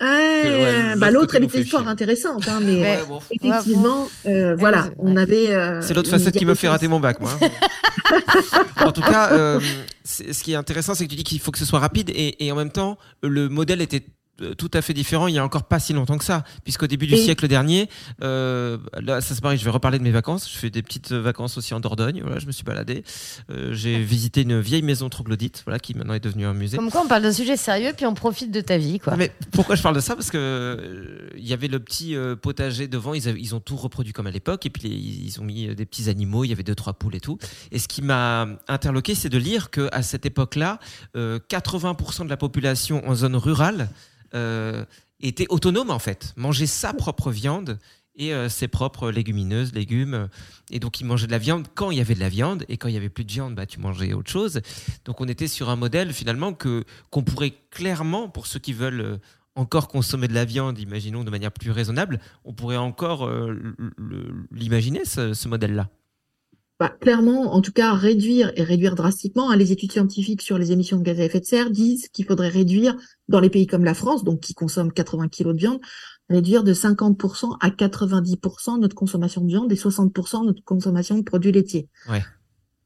ouais, 0.06 0.95
bah, 0.97 1.12
l'autre 1.12 1.34
fait 1.49 1.64
fort 1.66 1.82
chier. 1.82 1.89
intéressante, 1.89 2.47
hein, 2.47 2.60
mais 2.62 2.74
Ouais. 2.74 2.82
Ouais, 2.82 2.99
bon. 3.08 3.20
effectivement, 3.32 4.08
euh, 4.26 4.56
voilà, 4.58 4.89
on 4.97 5.16
ouais. 5.16 5.22
avait. 5.22 5.52
euh, 5.54 5.82
C'est 5.82 5.93
l'autre 5.93 6.12
une 6.12 6.20
facette 6.20 6.36
qui 6.38 6.45
me 6.45 6.56
fait 6.56 6.68
rater 6.68 6.88
mon 6.88 6.99
bac, 6.99 7.20
moi. 7.20 7.32
en 8.86 8.91
tout 8.91 9.02
cas, 9.02 9.32
euh, 9.32 9.60
ce 10.04 10.43
qui 10.43 10.54
est 10.54 10.56
intéressant, 10.56 10.95
c'est 10.95 11.06
que 11.06 11.10
tu 11.10 11.16
dis 11.16 11.24
qu'il 11.24 11.39
faut 11.39 11.52
que 11.52 11.60
ce 11.60 11.66
soit 11.66 11.80
rapide 11.80 12.10
et, 12.10 12.43
et 12.45 12.52
en 12.52 12.56
même 12.56 12.72
temps, 12.72 12.97
le 13.22 13.49
modèle 13.49 13.82
était 13.82 13.97
euh, 13.97 14.10
tout 14.57 14.71
à 14.73 14.81
fait 14.81 14.93
différent 14.93 15.27
il 15.27 15.35
y 15.35 15.37
a 15.37 15.43
encore 15.43 15.63
pas 15.63 15.79
si 15.79 15.93
longtemps 15.93 16.17
que 16.17 16.23
ça 16.25 16.43
puisqu'au 16.63 16.87
début 16.87 17.07
du 17.07 17.13
Et- 17.15 17.23
siècle 17.23 17.47
dernier 17.47 17.89
euh, 18.21 18.77
là 19.01 19.21
ça 19.21 19.35
c'est 19.35 19.41
pareil 19.41 19.57
je 19.57 19.63
vais 19.65 19.69
reparler 19.71 19.97
de 19.99 20.03
mes 20.03 20.11
vacances 20.11 20.49
je 20.51 20.57
fais 20.57 20.69
des 20.69 20.81
petites 20.81 21.11
vacances 21.11 21.57
aussi 21.57 21.73
en 21.73 21.79
Dordogne 21.79 22.21
voilà 22.23 22.39
je 22.39 22.45
me 22.47 22.51
suis 22.51 22.63
baladé. 22.63 23.03
Euh, 23.49 23.73
j'ai 23.73 23.99
visité 24.01 24.41
une 24.41 24.59
vieille 24.59 24.81
maison 24.81 25.09
troglodyte 25.09 25.61
voilà 25.65 25.79
qui 25.79 25.93
maintenant 25.93 26.13
est 26.13 26.19
devenue 26.19 26.45
un 26.45 26.53
musée. 26.53 26.77
Comme 26.77 26.91
quoi 26.91 27.01
on 27.03 27.07
parle 27.07 27.23
d'un 27.23 27.33
sujet 27.33 27.57
sérieux 27.57 27.91
puis 27.95 28.05
on 28.05 28.13
profite 28.13 28.51
de 28.51 28.61
ta 28.61 28.77
vie 28.77 28.99
quoi. 28.99 29.13
Non, 29.13 29.17
mais 29.19 29.31
pourquoi 29.51 29.75
je 29.75 29.81
parle 29.83 29.95
de 29.95 29.99
ça? 30.01 30.15
Parce 30.15 30.31
que 30.31 30.37
euh, 30.37 31.29
il 31.37 31.47
y 31.47 31.53
avait 31.53 31.67
le 31.67 31.79
petit 31.79 32.15
euh, 32.15 32.35
potager 32.35 32.87
devant, 32.87 33.13
ils, 33.13 33.27
avaient- 33.27 33.39
ils 33.39 33.55
ont 33.55 33.59
tout 33.59 33.75
reproduit 33.75 34.13
comme 34.13 34.27
à 34.27 34.31
l'époque, 34.31 34.65
et 34.65 34.69
puis 34.69 34.87
les- 34.89 34.95
ils 34.95 35.39
ont 35.39 35.43
mis 35.43 35.67
euh, 35.67 35.75
des 35.75 35.85
petits 35.85 36.09
animaux, 36.09 36.43
il 36.43 36.49
y 36.49 36.53
avait 36.53 36.63
deux 36.63 36.75
trois 36.75 36.93
poules 36.93 37.15
et 37.15 37.19
tout. 37.19 37.37
Et 37.71 37.79
ce 37.79 37.87
qui 37.87 38.01
m'a 38.01 38.47
interloqué, 38.67 39.15
c'est 39.15 39.29
de 39.29 39.37
lire 39.37 39.69
que 39.69 39.89
à 39.91 40.01
cette 40.03 40.25
époque-là, 40.25 40.79
euh, 41.15 41.39
80% 41.49 42.25
de 42.25 42.29
la 42.29 42.37
population 42.37 43.07
en 43.07 43.15
zone 43.15 43.35
rurale 43.35 43.81
euh, 43.81 43.85
était 44.34 45.47
autonome 45.49 45.91
en 45.91 45.99
fait, 45.99 46.34
mangeait 46.36 46.65
sa 46.65 46.93
propre 46.93 47.32
viande 47.32 47.77
et 48.15 48.34
euh, 48.34 48.49
ses 48.49 48.67
propres 48.67 49.11
légumineuses, 49.11 49.73
légumes. 49.73 50.29
Et 50.69 50.79
donc, 50.79 50.99
ils 50.99 51.05
mangeaient 51.05 51.27
de 51.27 51.32
la 51.32 51.38
viande 51.38 51.67
quand 51.73 51.91
il 51.91 51.97
y 51.97 52.01
avait 52.01 52.15
de 52.15 52.19
la 52.19 52.29
viande, 52.29 52.65
et 52.67 52.77
quand 52.77 52.88
il 52.88 52.93
y 52.93 52.97
avait 52.97 53.09
plus 53.09 53.25
de 53.25 53.32
viande, 53.32 53.55
bah, 53.55 53.65
tu 53.65 53.79
mangeais 53.79 54.13
autre 54.13 54.29
chose. 54.29 54.61
Donc, 55.05 55.21
on 55.21 55.27
était 55.27 55.47
sur 55.47 55.69
un 55.69 55.75
modèle 55.75 56.13
finalement 56.13 56.53
que 56.53 56.84
qu'on 57.09 57.23
pourrait 57.23 57.53
clairement, 57.69 58.29
pour 58.29 58.47
ceux 58.47 58.59
qui 58.59 58.73
veulent 58.73 59.01
euh, 59.01 59.17
encore 59.55 59.88
consommer 59.88 60.27
de 60.27 60.34
la 60.34 60.45
viande, 60.45 60.79
imaginons 60.79 61.23
de 61.23 61.29
manière 61.29 61.51
plus 61.51 61.71
raisonnable, 61.71 62.19
on 62.45 62.53
pourrait 62.53 62.77
encore 62.77 63.25
euh, 63.25 63.75
l'imaginer 64.51 65.03
ce 65.03 65.47
modèle-là. 65.47 65.89
Bah, 66.82 66.89
clairement, 66.99 67.53
en 67.53 67.61
tout 67.61 67.71
cas, 67.71 67.93
réduire 67.93 68.51
et 68.55 68.63
réduire 68.63 68.95
drastiquement. 68.95 69.51
hein, 69.51 69.55
les 69.55 69.71
études 69.71 69.91
scientifiques 69.91 70.41
sur 70.41 70.57
les 70.57 70.71
émissions 70.71 70.97
de 70.97 71.03
gaz 71.03 71.19
à 71.19 71.25
effet 71.25 71.39
de 71.39 71.45
serre 71.45 71.69
disent 71.69 72.07
qu'il 72.07 72.25
faudrait 72.25 72.49
réduire 72.49 72.97
dans 73.27 73.39
les 73.39 73.51
pays 73.51 73.67
comme 73.67 73.84
la 73.84 73.93
France, 73.93 74.23
donc 74.23 74.39
qui 74.39 74.55
consomment 74.55 74.91
80 74.91 75.27
kilos 75.27 75.53
de 75.53 75.59
viande, 75.59 75.79
réduire 76.27 76.63
de 76.63 76.73
50% 76.73 77.55
à 77.59 77.69
90% 77.69 78.79
notre 78.79 78.95
consommation 78.95 79.41
de 79.41 79.47
viande 79.47 79.71
et 79.71 79.75
60% 79.75 80.43
notre 80.43 80.63
consommation 80.63 81.19
de 81.19 81.21
produits 81.21 81.51
laitiers. 81.51 81.88
Ouais. 82.09 82.23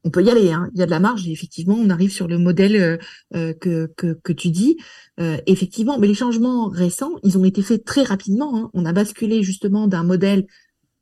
On 0.03 0.09
peut 0.09 0.25
y 0.25 0.29
aller, 0.29 0.51
hein. 0.51 0.69
il 0.73 0.79
y 0.79 0.83
a 0.83 0.85
de 0.85 0.91
la 0.91 0.99
marge 0.99 1.25
et 1.25 1.31
effectivement, 1.31 1.75
on 1.75 1.89
arrive 1.89 2.11
sur 2.11 2.27
le 2.27 2.37
modèle 2.37 2.75
euh, 2.75 2.97
euh, 3.33 3.53
que, 3.53 3.89
que, 3.95 4.19
que 4.21 4.33
tu 4.33 4.49
dis. 4.49 4.75
Euh, 5.21 5.37
effectivement, 5.47 5.99
mais 5.99 6.07
les 6.07 6.13
changements 6.15 6.67
récents, 6.67 7.13
ils 7.23 7.37
ont 7.37 7.45
été 7.45 7.61
faits 7.61 7.85
très 7.85 8.03
rapidement. 8.03 8.57
hein. 8.57 8.69
On 8.73 8.85
a 8.85 8.91
basculé 8.91 9.41
justement 9.41 9.87
d'un 9.87 10.03
modèle 10.03 10.47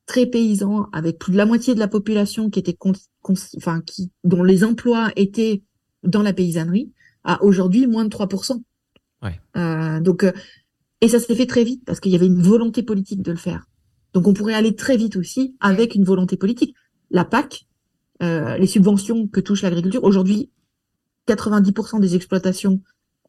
très 0.06 0.26
paysan, 0.26 0.88
avec 0.92 1.18
plus 1.20 1.32
de 1.32 1.38
la 1.38 1.46
moitié 1.46 1.74
de 1.76 1.80
la 1.80 1.88
population 1.88 2.50
qui 2.50 2.60
était, 2.60 2.74
con- 2.74 2.94
enfin, 3.58 3.82
qui, 3.82 4.12
dont 4.24 4.44
les 4.44 4.64
emplois 4.64 5.12
étaient 5.16 5.64
dans 6.04 6.22
la 6.22 6.34
paysannerie, 6.34 6.92
à 7.24 7.42
aujourd'hui 7.44 7.88
moins 7.88 8.04
de 8.04 8.10
3%. 8.10 8.62
Ouais. 9.22 9.40
Euh, 9.56 10.02
donc, 10.02 10.24
euh, 10.24 10.34
et 11.00 11.08
ça 11.08 11.20
s'est 11.20 11.36
fait 11.36 11.46
très 11.46 11.64
vite 11.64 11.84
parce 11.86 12.00
qu'il 12.00 12.12
y 12.12 12.16
avait 12.16 12.26
une 12.28 12.42
volonté 12.42 12.84
politique 12.84 13.22
de 13.22 13.32
le 13.32 13.38
faire. 13.38 13.66
Donc, 14.14 14.28
on 14.28 14.34
pourrait 14.34 14.54
aller 14.54 14.76
très 14.76 14.98
vite 14.98 15.16
aussi 15.16 15.56
avec 15.60 15.96
une 15.96 16.04
volonté 16.04 16.36
politique. 16.38 16.76
La 17.10 17.24
PAC, 17.26 17.66
euh, 18.22 18.58
les 18.58 18.68
subventions 18.68 19.28
que 19.28 19.40
touche 19.40 19.62
l'agriculture. 19.62 20.04
Aujourd'hui, 20.04 20.50
90% 21.28 22.00
des 22.00 22.16
exploitations 22.16 22.82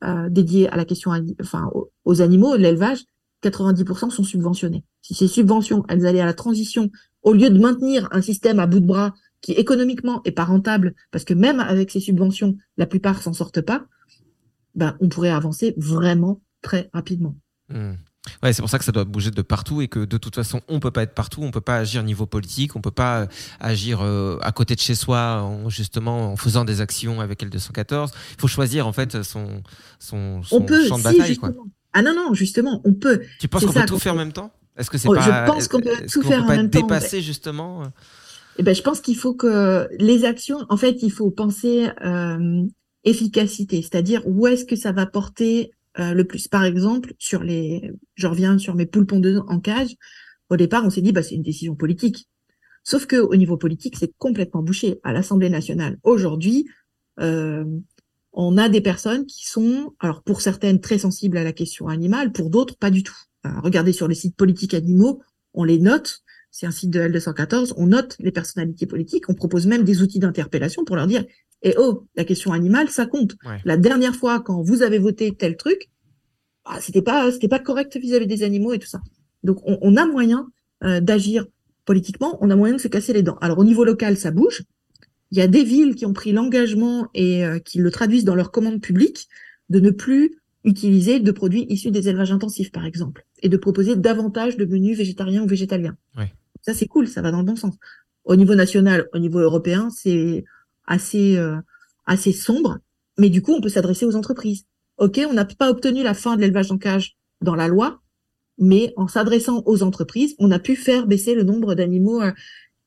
euh, 0.03 0.29
dédiées 0.29 0.69
à 0.69 0.77
la 0.77 0.85
question, 0.85 1.13
enfin, 1.41 1.71
aux, 1.73 1.91
aux 2.05 2.21
animaux, 2.21 2.57
l'élevage, 2.57 3.05
90% 3.49 4.11
sont 4.11 4.25
subventionnés. 4.25 4.85
Si 5.03 5.15
ces 5.15 5.29
subventions, 5.29 5.85
elles 5.89 6.07
allaient 6.07 6.21
à 6.21 6.27
la 6.27 6.35
transition, 6.35 6.91
au 7.23 7.33
lieu 7.33 7.51
de 7.51 7.59
maintenir 7.59 8.09
un 8.13 8.23
système 8.23 8.59
à 8.59 8.67
bout 8.67 8.81
de 8.81 8.87
bras 8.87 9.15
qui 9.41 9.53
économiquement 9.53 10.23
est 10.25 10.33
pas 10.33 10.45
rentable, 10.45 10.95
parce 11.11 11.25
que 11.25 11.35
même 11.35 11.61
avec 11.61 11.91
ces 11.91 12.01
subventions, 12.01 12.57
la 12.77 12.87
plupart 12.87 13.23
s'en 13.23 13.33
sortent 13.33 13.61
pas, 13.61 13.85
ben, 14.75 14.97
on 15.01 15.09
pourrait 15.09 15.31
avancer 15.31 15.75
vraiment 15.77 16.41
très 16.63 16.89
rapidement. 16.93 17.35
Hmm. 17.69 17.93
Ouais, 18.43 18.53
c'est 18.53 18.63
pour 18.63 18.71
ça 18.71 18.79
que 18.79 18.85
ça 18.85 18.93
doit 18.93 19.05
bouger 19.05 19.31
de 19.31 19.43
partout 19.43 19.83
et 19.83 19.89
que 19.89 20.05
de 20.05 20.17
toute 20.17 20.35
façon, 20.35 20.63
on 20.69 20.81
peut 20.81 20.91
pas 20.91 21.03
être 21.03 21.15
partout, 21.15 21.43
on 21.43 21.51
peut 21.51 21.61
pas 21.61 21.77
agir 21.77 22.03
niveau 22.03 22.25
politique, 22.25 22.75
on 22.75 22.81
peut 22.81 22.91
pas 22.91 23.21
euh, 23.21 23.27
agir 23.61 24.01
euh, 24.01 24.39
à 24.41 24.51
côté 24.51 24.75
de 24.75 24.81
chez 24.81 24.95
soi, 24.95 25.43
en, 25.43 25.69
justement 25.69 26.33
en 26.33 26.37
faisant 26.37 26.65
des 26.65 26.81
actions 26.81 27.21
avec 27.21 27.43
L214. 27.45 28.13
Il 28.33 28.41
faut 28.41 28.49
choisir 28.49 28.87
en 28.87 28.93
fait 28.93 29.23
son 29.23 29.63
son, 29.99 30.43
son 30.43 30.57
on 30.57 30.63
peut, 30.63 30.87
champ 30.87 30.97
de 30.97 31.03
si, 31.03 31.05
bataille. 31.05 31.29
justement. 31.29 31.53
Quoi. 31.53 31.67
Ah 31.95 32.03
non, 32.03 32.15
non, 32.15 32.35
justement, 32.35 32.83
on 32.85 32.93
peut. 32.93 33.23
Tu 33.41 33.49
penses 33.49 33.65
qu'on 33.65 33.73
peut 33.73 33.87
tout 33.87 33.99
faire 33.99 34.13
en 34.15 34.19
même 34.19 34.33
temps? 34.33 34.53
Est-ce 34.77 34.91
que 34.91 34.99
c'est 34.99 35.09
Oh, 35.09 35.15
pas 35.15 35.21
je 35.23 35.51
pense 35.51 35.69
qu'on 35.69 35.81
peut 35.81 35.91
tout 36.13 36.23
faire 36.23 36.45
peut 36.45 36.53
en 36.53 36.57
même 36.57 36.71
temps, 36.71 36.81
dépassé 36.81 37.23
justement 37.23 37.85
Eh 38.59 38.63
ben, 38.63 38.75
je 38.75 38.83
pense 38.83 39.01
qu'il 39.01 39.17
faut 39.17 39.35
que 39.35 39.89
les 39.99 40.25
actions, 40.25 40.67
en 40.69 40.77
fait, 40.77 41.03
il 41.03 41.11
faut 41.11 41.31
penser 41.31 41.89
euh, 42.05 42.63
efficacité, 43.05 43.81
c'est-à-dire 43.83 44.23
où 44.27 44.47
est-ce 44.49 44.65
que 44.65 44.77
ça 44.77 44.91
va 44.91 45.07
porter 45.07 45.71
euh, 46.01 46.13
le 46.13 46.25
plus? 46.25 46.49
Par 46.49 46.65
exemple, 46.65 47.15
sur 47.19 47.45
les, 47.45 47.93
je 48.17 48.27
reviens 48.27 48.59
sur 48.59 48.75
mes 48.75 48.87
poules 48.87 49.07
pondeuses 49.07 49.43
en 49.49 49.61
cage. 49.61 49.95
Au 50.51 50.57
départ, 50.57 50.85
on 50.85 50.91
s'est 50.91 51.03
dit, 51.03 51.13
bah, 51.13 51.23
c'est 51.23 51.37
une 51.37 51.43
décision 51.43 51.77
politique. 51.77 52.29
Sauf 52.83 53.07
que 53.07 53.17
au 53.17 53.37
niveau 53.37 53.57
politique, 53.57 53.97
c'est 53.99 54.13
complètement 54.19 54.63
bouché. 54.63 55.01
À 55.05 55.13
l'Assemblée 55.13 55.49
nationale, 55.49 55.99
aujourd'hui, 56.03 56.67
euh, 57.21 57.65
on 58.35 58.59
a 58.59 58.69
des 58.69 58.81
personnes 58.81 59.27
qui 59.27 59.47
sont, 59.47 59.95
alors 60.01 60.23
pour 60.23 60.41
certaines 60.41 60.81
très 60.81 60.99
sensibles 60.99 61.39
à 61.39 61.45
la 61.45 61.53
question 61.53 61.89
animale, 61.89 62.33
pour 62.33 62.51
d'autres 62.51 62.77
pas 62.77 62.91
du 62.91 63.03
tout. 63.03 63.17
Regardez 63.63 63.93
sur 63.93 64.09
les 64.09 64.15
sites 64.15 64.37
politiques 64.37 64.75
animaux, 64.75 65.23
on 65.53 65.65
les 65.65 65.79
note. 65.79 66.21
C'est 66.51 66.67
un 66.67 66.71
site 66.71 66.91
de 66.91 67.01
L214, 67.01 67.75
on 67.77 67.87
note 67.87 68.17
les 68.21 68.31
personnalités 68.31 68.87
politiques, 68.87 69.29
on 69.29 69.35
propose 69.35 69.67
même 69.67 69.85
des 69.85 70.03
outils 70.03 70.21
d'interpellation 70.21 70.85
pour 70.85 70.97
leur 70.97 71.07
dire 71.07 71.25
Eh 71.63 71.75
oh, 71.79 72.07
la 72.15 72.25
question 72.25 72.53
animale, 72.53 72.89
ça 72.89 73.07
compte. 73.07 73.35
Ouais. 73.45 73.59
La 73.65 73.77
dernière 73.77 74.15
fois, 74.15 74.41
quand 74.41 74.63
vous 74.63 74.83
avez 74.83 74.99
voté 74.99 75.35
tel 75.35 75.57
truc, 75.57 75.91
bah, 76.65 76.79
c'était 76.81 77.03
pas 77.03 77.31
c'était 77.33 77.49
pas 77.49 77.59
correct 77.59 77.97
vis-à-vis 77.97 78.27
des 78.27 78.43
animaux 78.43 78.73
et 78.73 78.79
tout 78.79 78.87
ça. 78.87 79.01
Donc 79.43 79.59
on, 79.65 79.79
on 79.83 79.97
a 79.97 80.07
moyen 80.07 80.49
euh, 80.85 81.01
d'agir 81.01 81.47
politiquement, 81.85 82.39
on 82.41 82.51
a 82.51 82.57
moyen 82.57 82.77
de 82.77 82.81
se 82.81 82.89
casser 82.89 83.13
les 83.13 83.23
dents. 83.23 83.37
Alors 83.41 83.59
au 83.59 83.65
niveau 83.65 83.85
local, 83.85 84.17
ça 84.17 84.31
bouge. 84.31 84.63
Il 85.35 85.39
y 85.39 85.43
a 85.43 85.49
des 85.49 85.65
villes 85.65 85.97
qui 85.97 86.07
ont 86.07 86.13
pris 86.13 86.31
l'engagement 86.31 87.09
et 87.13 87.45
euh, 87.45 87.59
qui 87.59 87.79
le 87.79 87.91
traduisent 87.91 88.25
dans 88.25 88.37
leurs 88.37 88.53
commandes 88.53 88.81
publiques 88.81 89.27
de 89.69 89.81
ne 89.81 89.91
plus 89.91 90.39
utiliser 90.63 91.19
de 91.19 91.33
produits 91.33 91.67
issus 91.69 91.91
des 91.91 92.09
élevages 92.09 92.31
intensifs, 92.31 92.71
par 92.71 92.85
exemple, 92.85 93.27
et 93.43 93.49
de 93.49 93.57
proposer 93.57 93.97
davantage 93.97 94.57
de 94.57 94.65
menus 94.65 94.97
végétariens 94.97 95.43
ou 95.43 95.49
végétaliens. 95.49 95.97
Ouais. 96.17 96.33
Ça, 96.63 96.73
c'est 96.73 96.87
cool, 96.87 97.09
ça 97.09 97.21
va 97.21 97.33
dans 97.33 97.41
le 97.41 97.47
bon 97.47 97.57
sens. 97.57 97.75
Au 98.23 98.37
niveau 98.37 98.55
national, 98.55 99.09
au 99.13 99.19
niveau 99.19 99.41
européen, 99.41 99.91
c'est 99.91 100.45
assez 100.87 101.37
euh, 101.37 101.57
assez 102.07 102.31
sombre, 102.31 102.79
mais 103.19 103.29
du 103.29 103.43
coup, 103.43 103.55
on 103.55 103.61
peut 103.61 103.69
s'adresser 103.69 104.07
aux 104.07 104.15
entreprises. 104.15 104.67
Ok, 104.99 105.21
on 105.29 105.33
n'a 105.33 105.47
pas 105.47 105.69
obtenu 105.69 106.05
la 106.05 106.15
fin 106.15 106.37
de 106.37 106.43
l'élevage 106.43 106.71
en 106.71 106.79
cage 106.79 107.17
dans 107.41 107.57
la 107.57 107.67
loi, 107.67 108.03
mais 108.57 108.93
en 108.97 109.09
s'adressant 109.09 109.65
aux 109.67 109.83
entreprises, 109.83 110.37
on 110.39 110.53
a 110.53 110.61
pu 110.61 110.77
faire 110.77 111.09
baisser 111.09 111.35
le 111.35 111.43
nombre 111.43 111.75
d'animaux. 111.75 112.23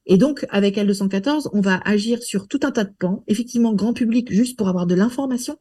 Euh, 0.08 0.14
Et 0.14 0.18
donc, 0.18 0.46
avec 0.50 0.78
L214, 0.78 1.50
on 1.54 1.62
va 1.62 1.80
agir 1.86 2.22
sur 2.22 2.48
tout 2.48 2.60
un 2.64 2.72
tas 2.72 2.84
de 2.84 2.94
pans, 2.98 3.24
effectivement 3.28 3.74
grand 3.74 3.94
public, 3.94 4.32
juste 4.32 4.58
pour 4.58 4.68
avoir 4.68 4.88
de 4.88 4.96
l'information, 4.96 5.58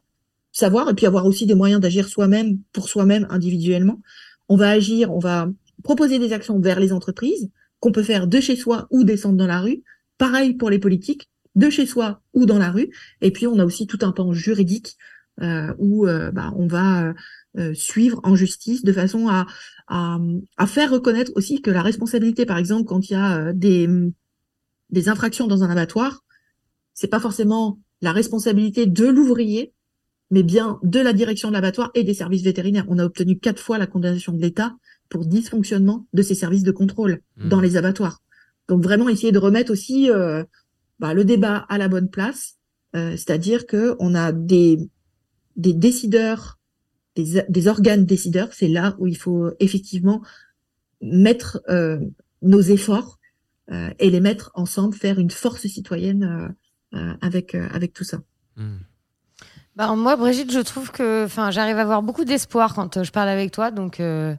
savoir, 0.52 0.88
et 0.90 0.94
puis 0.94 1.06
avoir 1.06 1.26
aussi 1.26 1.46
des 1.46 1.54
moyens 1.54 1.80
d'agir 1.80 2.08
soi-même, 2.08 2.58
pour 2.72 2.88
soi-même, 2.88 3.26
individuellement. 3.30 4.00
On 4.48 4.56
va 4.56 4.70
agir, 4.70 5.12
on 5.12 5.18
va 5.18 5.48
proposer 5.82 6.18
des 6.18 6.32
actions 6.32 6.58
vers 6.60 6.80
les 6.80 6.92
entreprises, 6.92 7.50
qu'on 7.80 7.92
peut 7.92 8.02
faire 8.02 8.26
de 8.26 8.40
chez 8.40 8.56
soi 8.56 8.86
ou 8.90 9.04
descendre 9.04 9.36
dans 9.36 9.46
la 9.46 9.60
rue. 9.60 9.82
Pareil 10.18 10.54
pour 10.54 10.70
les 10.70 10.78
politiques, 10.78 11.28
de 11.54 11.68
chez 11.68 11.86
soi 11.86 12.22
ou 12.32 12.46
dans 12.46 12.58
la 12.58 12.70
rue. 12.70 12.90
Et 13.20 13.30
puis, 13.30 13.46
on 13.46 13.58
a 13.58 13.64
aussi 13.64 13.86
tout 13.86 13.98
un 14.02 14.12
pan 14.12 14.32
juridique 14.32 14.96
euh, 15.42 15.74
où 15.78 16.06
euh, 16.06 16.30
bah, 16.30 16.52
on 16.56 16.66
va 16.66 17.12
euh, 17.58 17.72
suivre 17.72 18.20
en 18.22 18.34
justice 18.36 18.84
de 18.84 18.92
façon 18.92 19.28
à, 19.28 19.46
à, 19.88 20.18
à 20.58 20.66
faire 20.66 20.90
reconnaître 20.90 21.32
aussi 21.36 21.62
que 21.62 21.70
la 21.70 21.80
responsabilité, 21.80 22.44
par 22.44 22.58
exemple, 22.58 22.84
quand 22.84 23.08
il 23.08 23.14
y 23.14 23.16
a 23.16 23.38
euh, 23.38 23.52
des, 23.54 23.88
des 24.90 25.08
infractions 25.08 25.46
dans 25.46 25.62
un 25.62 25.70
abattoir, 25.70 26.24
c'est 26.94 27.08
pas 27.08 27.20
forcément 27.20 27.78
la 28.02 28.12
responsabilité 28.12 28.86
de 28.86 29.06
l'ouvrier, 29.06 29.72
mais 30.30 30.42
bien 30.42 30.78
de 30.82 31.00
la 31.00 31.12
direction 31.12 31.48
de 31.48 31.54
l'abattoir 31.54 31.90
et 31.94 32.04
des 32.04 32.14
services 32.14 32.42
vétérinaires. 32.42 32.84
On 32.88 32.98
a 32.98 33.04
obtenu 33.04 33.38
quatre 33.38 33.60
fois 33.60 33.78
la 33.78 33.86
condamnation 33.86 34.32
de 34.32 34.40
l'État 34.40 34.74
pour 35.08 35.24
dysfonctionnement 35.24 36.06
de 36.12 36.22
ces 36.22 36.34
services 36.34 36.62
de 36.64 36.72
contrôle 36.72 37.20
Mhm. 37.36 37.48
dans 37.48 37.60
les 37.60 37.76
abattoirs. 37.76 38.22
Donc 38.68 38.82
vraiment 38.82 39.08
essayer 39.08 39.32
de 39.32 39.38
remettre 39.38 39.70
aussi 39.72 40.10
euh, 40.10 40.42
bah, 40.98 41.14
le 41.14 41.24
débat 41.24 41.64
à 41.68 41.78
la 41.78 41.88
bonne 41.88 42.10
place, 42.10 42.56
euh, 42.96 43.12
c'est-à-dire 43.12 43.66
que 43.66 43.94
on 44.00 44.14
a 44.14 44.32
des 44.32 44.78
des 45.56 45.72
décideurs, 45.72 46.58
des, 47.14 47.42
des 47.48 47.68
organes 47.68 48.04
décideurs. 48.04 48.48
C'est 48.52 48.68
là 48.68 48.94
où 48.98 49.06
il 49.06 49.16
faut 49.16 49.50
effectivement 49.58 50.20
mettre 51.00 51.62
euh, 51.70 51.98
nos 52.42 52.60
efforts 52.60 53.18
et 53.98 54.10
les 54.10 54.20
mettre 54.20 54.50
ensemble, 54.54 54.94
faire 54.94 55.18
une 55.18 55.30
force 55.30 55.66
citoyenne 55.66 56.24
euh, 56.24 56.48
euh, 56.94 57.14
avec 57.20 57.54
euh, 57.54 57.68
avec 57.72 57.92
tout 57.92 58.04
ça. 58.04 58.18
Hmm. 58.56 58.78
Bah, 59.74 59.94
moi, 59.94 60.16
Brigitte, 60.16 60.52
je 60.52 60.60
trouve 60.60 60.90
que 60.90 61.24
enfin, 61.24 61.50
j'arrive 61.50 61.76
à 61.76 61.82
avoir 61.82 62.02
beaucoup 62.02 62.24
d'espoir 62.24 62.74
quand 62.74 62.96
euh, 62.96 63.04
je 63.04 63.12
parle 63.12 63.28
avec 63.28 63.50
toi, 63.50 63.70
donc 63.70 64.00
euh, 64.00 64.34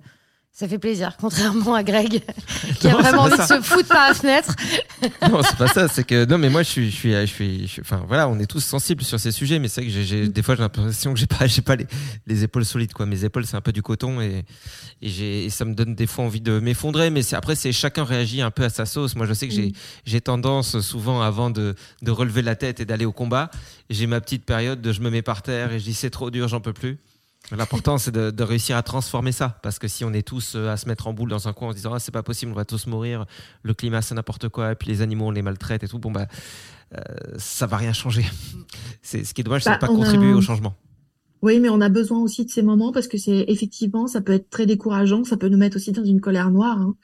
ça 0.59 0.67
fait 0.67 0.79
plaisir, 0.79 1.15
contrairement 1.21 1.75
à 1.75 1.83
Greg, 1.83 2.23
qui 2.79 2.87
a 2.87 2.91
Non, 2.93 2.97
vraiment 2.99 3.21
envie 3.23 3.37
de 3.37 3.43
se 3.43 3.61
foutre 3.61 3.87
par 3.89 4.07
la 4.07 4.15
fenêtre. 4.15 4.55
non, 5.29 5.41
c'est 5.43 5.55
pas 5.55 5.67
ça. 5.67 5.87
C'est 5.87 6.03
que 6.03 6.25
non, 6.25 6.39
mais 6.39 6.49
moi, 6.49 6.63
je 6.63 6.69
suis, 6.69 6.89
je 6.89 6.95
suis, 6.95 7.11
je 7.11 7.25
suis, 7.25 7.61
je 7.61 7.65
suis- 7.73 7.81
enfin, 7.81 8.03
voilà, 8.07 8.27
on 8.27 8.39
est 8.39 8.47
tous 8.47 8.61
sensibles 8.61 9.03
sur 9.03 9.19
ces 9.19 9.31
sujets, 9.31 9.59
mais 9.59 9.67
c'est 9.67 9.81
vrai 9.81 9.91
que 9.91 10.01
j'ai, 10.01 10.27
des 10.27 10.41
fois, 10.41 10.55
j'ai 10.55 10.61
l'impression 10.63 11.13
que 11.13 11.19
j'ai 11.19 11.27
pas, 11.27 11.45
j'ai 11.45 11.61
pas 11.61 11.75
les, 11.75 11.85
les 12.25 12.43
épaules 12.43 12.65
solides, 12.65 12.91
quoi. 12.91 13.05
Mes 13.05 13.23
épaules, 13.23 13.45
c'est 13.45 13.55
un 13.55 13.61
peu 13.61 13.71
du 13.71 13.83
coton 13.83 14.19
et, 14.19 14.45
et 15.03 15.09
j'ai, 15.09 15.45
et 15.45 15.49
ça 15.51 15.63
me 15.63 15.75
donne 15.75 15.93
des 15.93 16.07
fois 16.07 16.25
envie 16.25 16.41
de 16.41 16.57
m'effondrer. 16.57 17.11
Mais 17.11 17.21
c'est 17.21 17.35
après, 17.35 17.55
c'est 17.55 17.71
chacun 17.71 18.03
réagit 18.03 18.41
un 18.41 18.49
peu 18.49 18.63
à 18.63 18.69
sa 18.71 18.87
sauce. 18.87 19.15
Moi, 19.15 19.27
je 19.27 19.33
sais 19.33 19.47
que 19.47 19.53
j'ai, 19.53 19.73
j'ai 20.05 20.21
tendance 20.21 20.79
souvent 20.79 21.21
avant 21.21 21.51
de, 21.51 21.75
de 22.01 22.09
relever 22.11 22.41
la 22.41 22.55
tête 22.55 22.79
et 22.79 22.85
d'aller 22.85 23.05
au 23.05 23.11
combat, 23.11 23.51
j'ai 23.91 24.07
ma 24.07 24.21
petite 24.21 24.43
période 24.43 24.81
de 24.81 24.91
je 24.91 25.01
me 25.01 25.11
mets 25.11 25.21
par 25.21 25.43
terre 25.43 25.71
et 25.71 25.77
je 25.79 25.83
dis 25.83 25.93
c'est 25.93 26.09
trop 26.09 26.31
dur, 26.31 26.47
j'en 26.47 26.61
peux 26.61 26.73
plus. 26.73 26.97
L'important, 27.55 27.97
c'est 27.97 28.11
de, 28.11 28.29
de 28.29 28.43
réussir 28.43 28.75
à 28.75 28.83
transformer 28.83 29.31
ça. 29.31 29.57
Parce 29.63 29.79
que 29.79 29.87
si 29.87 30.03
on 30.03 30.11
est 30.11 30.27
tous 30.27 30.55
euh, 30.55 30.69
à 30.69 30.75
se 30.77 30.87
mettre 30.87 31.07
en 31.07 31.13
boule 31.13 31.29
dans 31.29 31.47
un 31.47 31.53
coin 31.53 31.69
en 31.69 31.71
se 31.71 31.77
disant, 31.77 31.93
ah, 31.93 31.99
c'est 31.99 32.11
pas 32.11 32.23
possible, 32.23 32.51
on 32.51 32.55
va 32.55 32.65
tous 32.65 32.87
mourir, 32.87 33.25
le 33.63 33.73
climat, 33.73 34.01
c'est 34.01 34.15
n'importe 34.15 34.49
quoi, 34.49 34.73
et 34.73 34.75
puis 34.75 34.89
les 34.89 35.01
animaux, 35.01 35.27
on 35.27 35.31
les 35.31 35.41
maltraite 35.41 35.83
et 35.83 35.87
tout, 35.87 35.97
bon, 35.99 36.11
bah, 36.11 36.27
euh, 36.95 36.99
ça 37.37 37.65
va 37.65 37.77
rien 37.77 37.93
changer. 37.93 38.25
C'est, 39.01 39.23
ce 39.23 39.33
qui 39.33 39.41
est 39.41 39.43
dommage, 39.45 39.63
c'est 39.63 39.69
Bah, 39.69 39.75
de 39.77 39.81
pas 39.81 39.89
on 39.91 39.95
a- 39.95 39.97
contribuer 40.05 40.33
au 40.33 40.41
changement. 40.41 40.75
Oui, 41.41 41.59
mais 41.59 41.69
on 41.69 41.79
a 41.81 41.89
besoin 41.89 42.19
aussi 42.19 42.43
de 42.45 42.49
ces 42.49 42.63
moments 42.63 42.91
parce 42.91 43.07
que 43.07 43.17
c'est 43.17 43.45
effectivement, 43.47 44.07
ça 44.07 44.21
peut 44.21 44.33
être 44.33 44.49
très 44.49 44.65
décourageant, 44.65 45.23
ça 45.23 45.37
peut 45.37 45.49
nous 45.49 45.57
mettre 45.57 45.77
aussi 45.77 45.91
dans 45.91 46.03
une 46.03 46.19
colère 46.21 46.51
noire, 46.51 46.79
hein. 46.81 46.95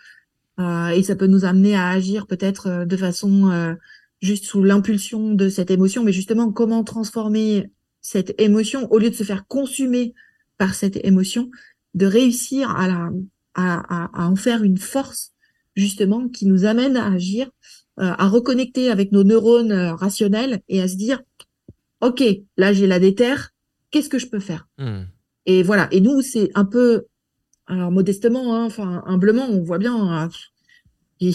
Euh, 0.59 0.89
et 0.89 1.01
ça 1.01 1.15
peut 1.15 1.25
nous 1.25 1.45
amener 1.45 1.75
à 1.75 1.87
agir 1.89 2.27
peut-être 2.27 2.67
euh, 2.67 2.85
de 2.85 2.95
façon 2.95 3.49
euh, 3.49 3.73
juste 4.21 4.45
sous 4.45 4.63
l'impulsion 4.63 5.33
de 5.33 5.49
cette 5.49 5.71
émotion, 5.71 6.03
mais 6.03 6.11
justement 6.11 6.51
comment 6.51 6.83
transformer 6.83 7.71
cette 8.01 8.39
émotion 8.39 8.87
au 8.91 8.99
lieu 8.99 9.09
de 9.09 9.15
se 9.15 9.23
faire 9.23 9.47
consumer 9.47 10.13
par 10.63 10.75
cette 10.75 11.05
émotion, 11.05 11.51
de 11.93 12.05
réussir 12.05 12.71
à 12.71 12.87
la 12.87 13.09
à, 13.53 14.05
à, 14.05 14.23
à 14.23 14.29
en 14.29 14.37
faire 14.37 14.63
une 14.63 14.77
force 14.77 15.33
justement 15.75 16.29
qui 16.29 16.45
nous 16.45 16.63
amène 16.63 16.95
à 16.95 17.11
agir, 17.11 17.47
euh, 17.99 18.13
à 18.17 18.29
reconnecter 18.29 18.89
avec 18.89 19.11
nos 19.11 19.25
neurones 19.25 19.73
euh, 19.73 19.93
rationnels 19.93 20.61
et 20.69 20.81
à 20.81 20.87
se 20.87 20.95
dire 20.95 21.21
ok 21.99 22.23
là 22.55 22.71
j'ai 22.71 22.87
la 22.87 22.99
déterre, 22.99 23.51
qu'est-ce 23.91 24.07
que 24.07 24.19
je 24.19 24.27
peux 24.27 24.39
faire? 24.39 24.69
Hmm. 24.77 25.01
et 25.45 25.63
voilà. 25.63 25.89
Et 25.91 25.99
nous, 25.99 26.21
c'est 26.21 26.49
un 26.55 26.63
peu, 26.63 27.07
alors 27.67 27.91
modestement, 27.91 28.55
hein, 28.55 28.63
enfin 28.63 29.03
humblement, 29.05 29.47
on 29.49 29.61
voit 29.63 29.79
bien, 29.79 29.95
hein, 29.95 30.29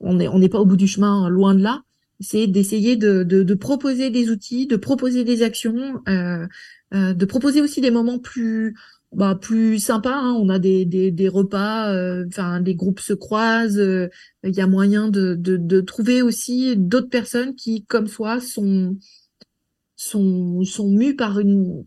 on 0.00 0.14
n'est 0.14 0.26
on 0.26 0.40
n'est 0.40 0.48
pas 0.48 0.58
au 0.58 0.66
bout 0.66 0.76
du 0.76 0.88
chemin, 0.88 1.26
hein, 1.26 1.28
loin 1.28 1.54
de 1.54 1.62
là. 1.62 1.82
C'est 2.18 2.48
d'essayer 2.48 2.96
de, 2.96 3.22
de, 3.22 3.44
de 3.44 3.54
proposer 3.54 4.10
des 4.10 4.30
outils, 4.30 4.66
de 4.66 4.74
proposer 4.74 5.22
des 5.22 5.44
actions, 5.44 6.02
euh, 6.08 6.44
euh, 6.94 7.14
de 7.14 7.24
proposer 7.26 7.60
aussi 7.60 7.80
des 7.80 7.90
moments 7.90 8.18
plus 8.18 8.74
bah, 9.12 9.34
plus 9.40 9.78
sympas. 9.80 10.14
hein. 10.16 10.34
On 10.40 10.48
a 10.50 10.58
des, 10.58 10.84
des, 10.84 11.10
des 11.10 11.28
repas, 11.28 11.92
euh, 11.94 12.24
enfin 12.28 12.60
des 12.60 12.74
groupes 12.74 13.00
se 13.00 13.12
croisent. 13.14 13.78
euh, 13.78 14.08
Il 14.44 14.54
y 14.54 14.60
a 14.60 14.66
moyen 14.66 15.08
de, 15.08 15.34
de, 15.34 15.56
de 15.56 15.80
trouver 15.80 16.22
aussi 16.22 16.76
d'autres 16.76 17.08
personnes 17.10 17.54
qui, 17.54 17.84
comme 17.86 18.06
soi, 18.06 18.40
sont 18.40 18.96
sont 19.96 20.62
sont 20.64 20.88
mues 20.90 21.16
par 21.16 21.38
une 21.40 21.84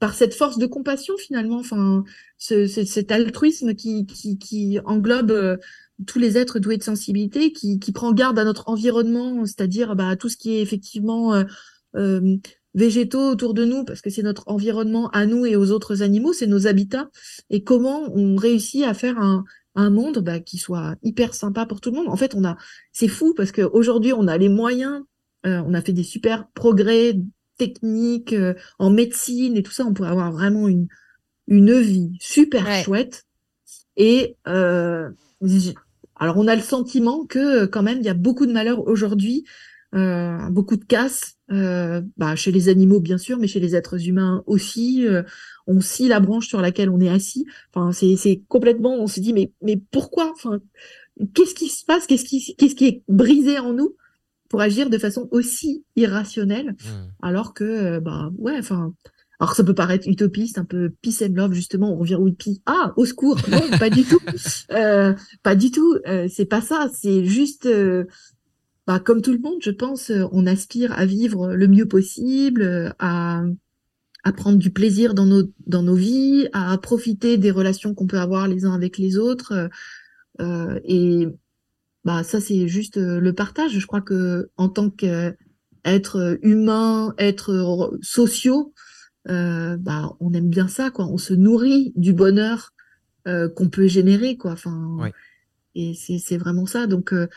par 0.00 0.14
cette 0.14 0.34
force 0.34 0.58
de 0.58 0.66
compassion 0.66 1.16
finalement, 1.18 1.58
enfin, 1.58 2.04
ce, 2.38 2.66
ce- 2.68 2.84
cet 2.84 3.12
altruisme 3.12 3.74
qui, 3.74 4.06
qui, 4.06 4.38
qui 4.38 4.78
englobe 4.84 5.58
tous 6.06 6.18
les 6.20 6.38
êtres 6.38 6.58
doués 6.60 6.76
de 6.78 6.84
sensibilité, 6.84 7.52
qui, 7.52 7.78
qui 7.80 7.92
prend 7.92 8.12
garde 8.12 8.38
à 8.38 8.44
notre 8.44 8.68
environnement, 8.68 9.44
c'est-à-dire 9.46 9.96
bah, 9.96 10.16
tout 10.16 10.28
ce 10.28 10.36
qui 10.36 10.52
est 10.54 10.62
effectivement 10.62 11.34
euh, 11.34 11.44
euh, 11.96 12.36
végétaux 12.78 13.26
autour 13.32 13.52
de 13.54 13.64
nous, 13.64 13.84
parce 13.84 14.00
que 14.00 14.10
c'est 14.10 14.22
notre 14.22 14.44
environnement 14.46 15.10
à 15.10 15.26
nous 15.26 15.44
et 15.44 15.56
aux 15.56 15.70
autres 15.72 16.02
animaux, 16.02 16.32
c'est 16.32 16.46
nos 16.46 16.66
habitats, 16.66 17.10
et 17.50 17.62
comment 17.64 18.00
on 18.14 18.36
réussit 18.36 18.84
à 18.84 18.94
faire 18.94 19.18
un, 19.18 19.44
un 19.74 19.90
monde 19.90 20.18
bah, 20.20 20.40
qui 20.40 20.58
soit 20.58 20.96
hyper 21.02 21.34
sympa 21.34 21.66
pour 21.66 21.80
tout 21.80 21.90
le 21.90 21.96
monde. 21.96 22.08
En 22.08 22.16
fait, 22.16 22.34
on 22.34 22.44
a, 22.44 22.56
c'est 22.92 23.08
fou 23.08 23.34
parce 23.36 23.52
qu'aujourd'hui, 23.52 24.12
on 24.12 24.26
a 24.28 24.38
les 24.38 24.48
moyens, 24.48 25.02
euh, 25.46 25.62
on 25.66 25.74
a 25.74 25.80
fait 25.82 25.92
des 25.92 26.04
super 26.04 26.48
progrès 26.54 27.14
techniques 27.58 28.32
euh, 28.32 28.54
en 28.78 28.90
médecine 28.90 29.56
et 29.56 29.62
tout 29.62 29.72
ça, 29.72 29.84
on 29.84 29.92
pourrait 29.92 30.10
avoir 30.10 30.32
vraiment 30.32 30.68
une, 30.68 30.86
une 31.46 31.78
vie 31.80 32.10
super 32.20 32.64
Ouais. 32.64 32.82
chouette. 32.82 33.24
Et 33.96 34.36
euh, 34.46 35.10
alors, 36.16 36.36
on 36.36 36.48
a 36.48 36.56
le 36.56 36.62
sentiment 36.62 37.26
que 37.26 37.66
quand 37.66 37.82
même, 37.82 37.98
il 37.98 38.04
y 38.04 38.08
a 38.08 38.14
beaucoup 38.14 38.46
de 38.46 38.52
malheurs 38.52 38.86
aujourd'hui, 38.86 39.44
euh, 39.94 40.50
beaucoup 40.50 40.76
de 40.76 40.84
casse, 40.84 41.34
euh, 41.50 42.02
bah, 42.16 42.36
chez 42.36 42.52
les 42.52 42.68
animaux 42.68 43.00
bien 43.00 43.18
sûr, 43.18 43.38
mais 43.38 43.46
chez 43.46 43.60
les 43.60 43.74
êtres 43.74 44.06
humains 44.08 44.42
aussi. 44.46 45.06
euh, 45.06 45.22
on 45.66 45.80
scie 45.80 46.08
la 46.08 46.20
branche 46.20 46.46
sur 46.48 46.60
laquelle 46.60 46.90
on 46.90 47.00
est 47.00 47.08
assis. 47.08 47.46
Enfin, 47.74 47.92
c'est 47.92 48.16
c'est 48.16 48.42
complètement. 48.48 48.94
On 48.96 49.06
se 49.06 49.20
dit 49.20 49.32
mais 49.32 49.52
mais 49.62 49.76
pourquoi? 49.90 50.30
Enfin, 50.34 50.60
qu'est-ce 51.34 51.54
qui 51.54 51.68
se 51.68 51.84
passe? 51.84 52.06
Qu'est-ce 52.06 52.24
qui 52.24 52.54
qu'est-ce 52.56 52.74
qui 52.74 52.86
est 52.86 53.02
brisé 53.08 53.58
en 53.58 53.72
nous 53.72 53.96
pour 54.50 54.60
agir 54.62 54.88
de 54.90 54.98
façon 54.98 55.28
aussi 55.30 55.84
irrationnelle 55.96 56.74
Hmm. 56.84 57.08
alors 57.22 57.52
que 57.54 57.64
euh, 57.64 58.00
bah 58.00 58.30
ouais 58.38 58.56
enfin 58.58 58.94
alors 59.40 59.54
ça 59.54 59.62
peut 59.62 59.74
paraître 59.74 60.08
utopiste 60.08 60.58
un 60.58 60.64
peu 60.64 60.90
peace 61.02 61.22
and 61.22 61.34
love 61.34 61.52
justement 61.52 61.92
on 61.92 61.96
revient 61.98 62.14
au 62.16 62.26
hippie 62.28 62.62
ah 62.66 62.92
au 62.96 63.04
secours 63.04 63.36
non 63.50 63.60
pas 63.78 63.90
du 63.90 64.04
tout 64.04 64.18
euh, 64.72 65.14
pas 65.42 65.54
du 65.54 65.70
tout 65.70 65.96
euh, 66.06 66.28
c'est 66.30 66.46
pas 66.46 66.60
ça 66.62 66.88
c'est 66.94 67.24
juste 67.24 67.66
euh, 67.66 68.04
bah, 68.88 68.98
comme 68.98 69.22
tout 69.22 69.32
le 69.32 69.38
monde 69.38 69.58
je 69.60 69.70
pense 69.70 70.10
euh, 70.10 70.24
on 70.32 70.46
aspire 70.46 70.90
à 70.98 71.06
vivre 71.06 71.54
le 71.54 71.68
mieux 71.68 71.86
possible 71.86 72.62
euh, 72.62 72.90
à 72.98 73.44
à 74.24 74.32
prendre 74.32 74.58
du 74.58 74.70
plaisir 74.72 75.14
dans 75.14 75.26
nos 75.26 75.44
dans 75.66 75.84
nos 75.84 75.94
vies 75.94 76.48
à 76.52 76.76
profiter 76.78 77.36
des 77.38 77.52
relations 77.52 77.94
qu'on 77.94 78.08
peut 78.08 78.18
avoir 78.18 78.48
les 78.48 78.64
uns 78.64 78.72
avec 78.74 78.98
les 78.98 79.16
autres 79.16 79.52
euh, 79.52 79.68
euh, 80.40 80.80
et 80.84 81.28
bah 82.04 82.24
ça 82.24 82.40
c'est 82.40 82.66
juste 82.66 82.96
le 82.96 83.32
partage 83.32 83.78
je 83.78 83.86
crois 83.86 84.00
que 84.00 84.50
en 84.56 84.68
tant 84.68 84.90
que 84.90 85.36
être 85.84 86.38
humain, 86.42 87.14
être 87.18 87.98
sociaux, 88.02 88.74
euh, 89.28 89.76
bah, 89.76 90.16
on 90.20 90.32
aime 90.32 90.48
bien 90.50 90.68
ça, 90.68 90.90
quoi. 90.90 91.06
On 91.06 91.18
se 91.18 91.34
nourrit 91.34 91.92
du 91.96 92.12
bonheur 92.12 92.72
euh, 93.26 93.48
qu'on 93.48 93.68
peut 93.68 93.86
générer, 93.86 94.36
quoi. 94.36 94.52
Enfin, 94.52 94.96
Ouais. 95.00 95.12
et 95.74 95.94
c'est 95.94 96.18
c'est 96.18 96.36
vraiment 96.36 96.66
ça. 96.66 96.86
Donc 96.86 97.12
euh, 97.12 97.28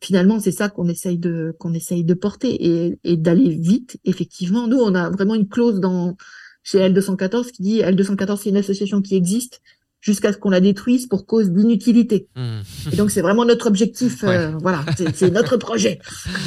finalement, 0.00 0.40
c'est 0.40 0.52
ça 0.52 0.68
qu'on 0.68 0.88
essaye 0.88 1.18
de 1.18 1.54
qu'on 1.58 1.74
essaye 1.74 2.04
de 2.04 2.14
porter 2.14 2.66
et, 2.66 2.98
et 3.04 3.16
d'aller 3.16 3.54
vite. 3.54 3.98
Effectivement, 4.04 4.66
nous, 4.66 4.78
on 4.78 4.94
a 4.94 5.10
vraiment 5.10 5.34
une 5.34 5.48
clause 5.48 5.80
dans 5.80 6.16
chez 6.62 6.78
L214 6.78 7.50
qui 7.52 7.62
dit 7.62 7.80
L214 7.80 8.40
c'est 8.42 8.50
une 8.50 8.56
association 8.56 9.00
qui 9.02 9.14
existe 9.16 9.60
jusqu'à 10.00 10.32
ce 10.32 10.38
qu'on 10.38 10.50
la 10.50 10.60
détruise 10.60 11.06
pour 11.06 11.26
cause 11.26 11.50
d'inutilité. 11.50 12.28
Hmm. 12.34 12.60
Et 12.92 12.96
donc 12.96 13.10
c'est 13.10 13.20
vraiment 13.20 13.44
notre 13.44 13.66
objectif. 13.66 14.24
euh, 14.24 14.52
voilà, 14.60 14.84
c'est 15.14 15.30
notre 15.30 15.56
projet. 15.56 15.98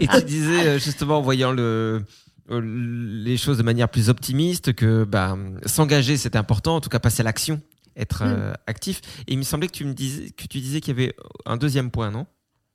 Et 0.00 0.06
tu 0.08 0.22
disais 0.24 0.66
euh, 0.66 0.78
justement 0.78 1.18
en 1.18 1.22
voyant 1.22 1.52
le, 1.52 2.02
euh, 2.50 2.60
les 2.64 3.36
choses 3.36 3.58
de 3.58 3.62
manière 3.62 3.88
plus 3.88 4.08
optimiste 4.08 4.72
que 4.72 5.04
bah, 5.04 5.36
s'engager 5.66 6.16
c'est 6.16 6.34
important, 6.36 6.76
en 6.76 6.80
tout 6.80 6.88
cas 6.88 6.98
passer 6.98 7.20
à 7.20 7.24
l'action, 7.24 7.60
être 7.96 8.22
euh, 8.24 8.52
actif. 8.66 9.00
Et 9.26 9.32
il 9.32 9.38
me 9.38 9.42
semblait 9.42 9.68
que 9.68 9.72
tu 9.72 9.84
me 9.84 9.94
disais 9.94 10.30
que 10.30 10.46
tu 10.46 10.58
disais 10.60 10.80
qu'il 10.80 10.96
y 10.96 11.00
avait 11.00 11.14
un 11.46 11.56
deuxième 11.56 11.90
point, 11.90 12.10
non? 12.10 12.26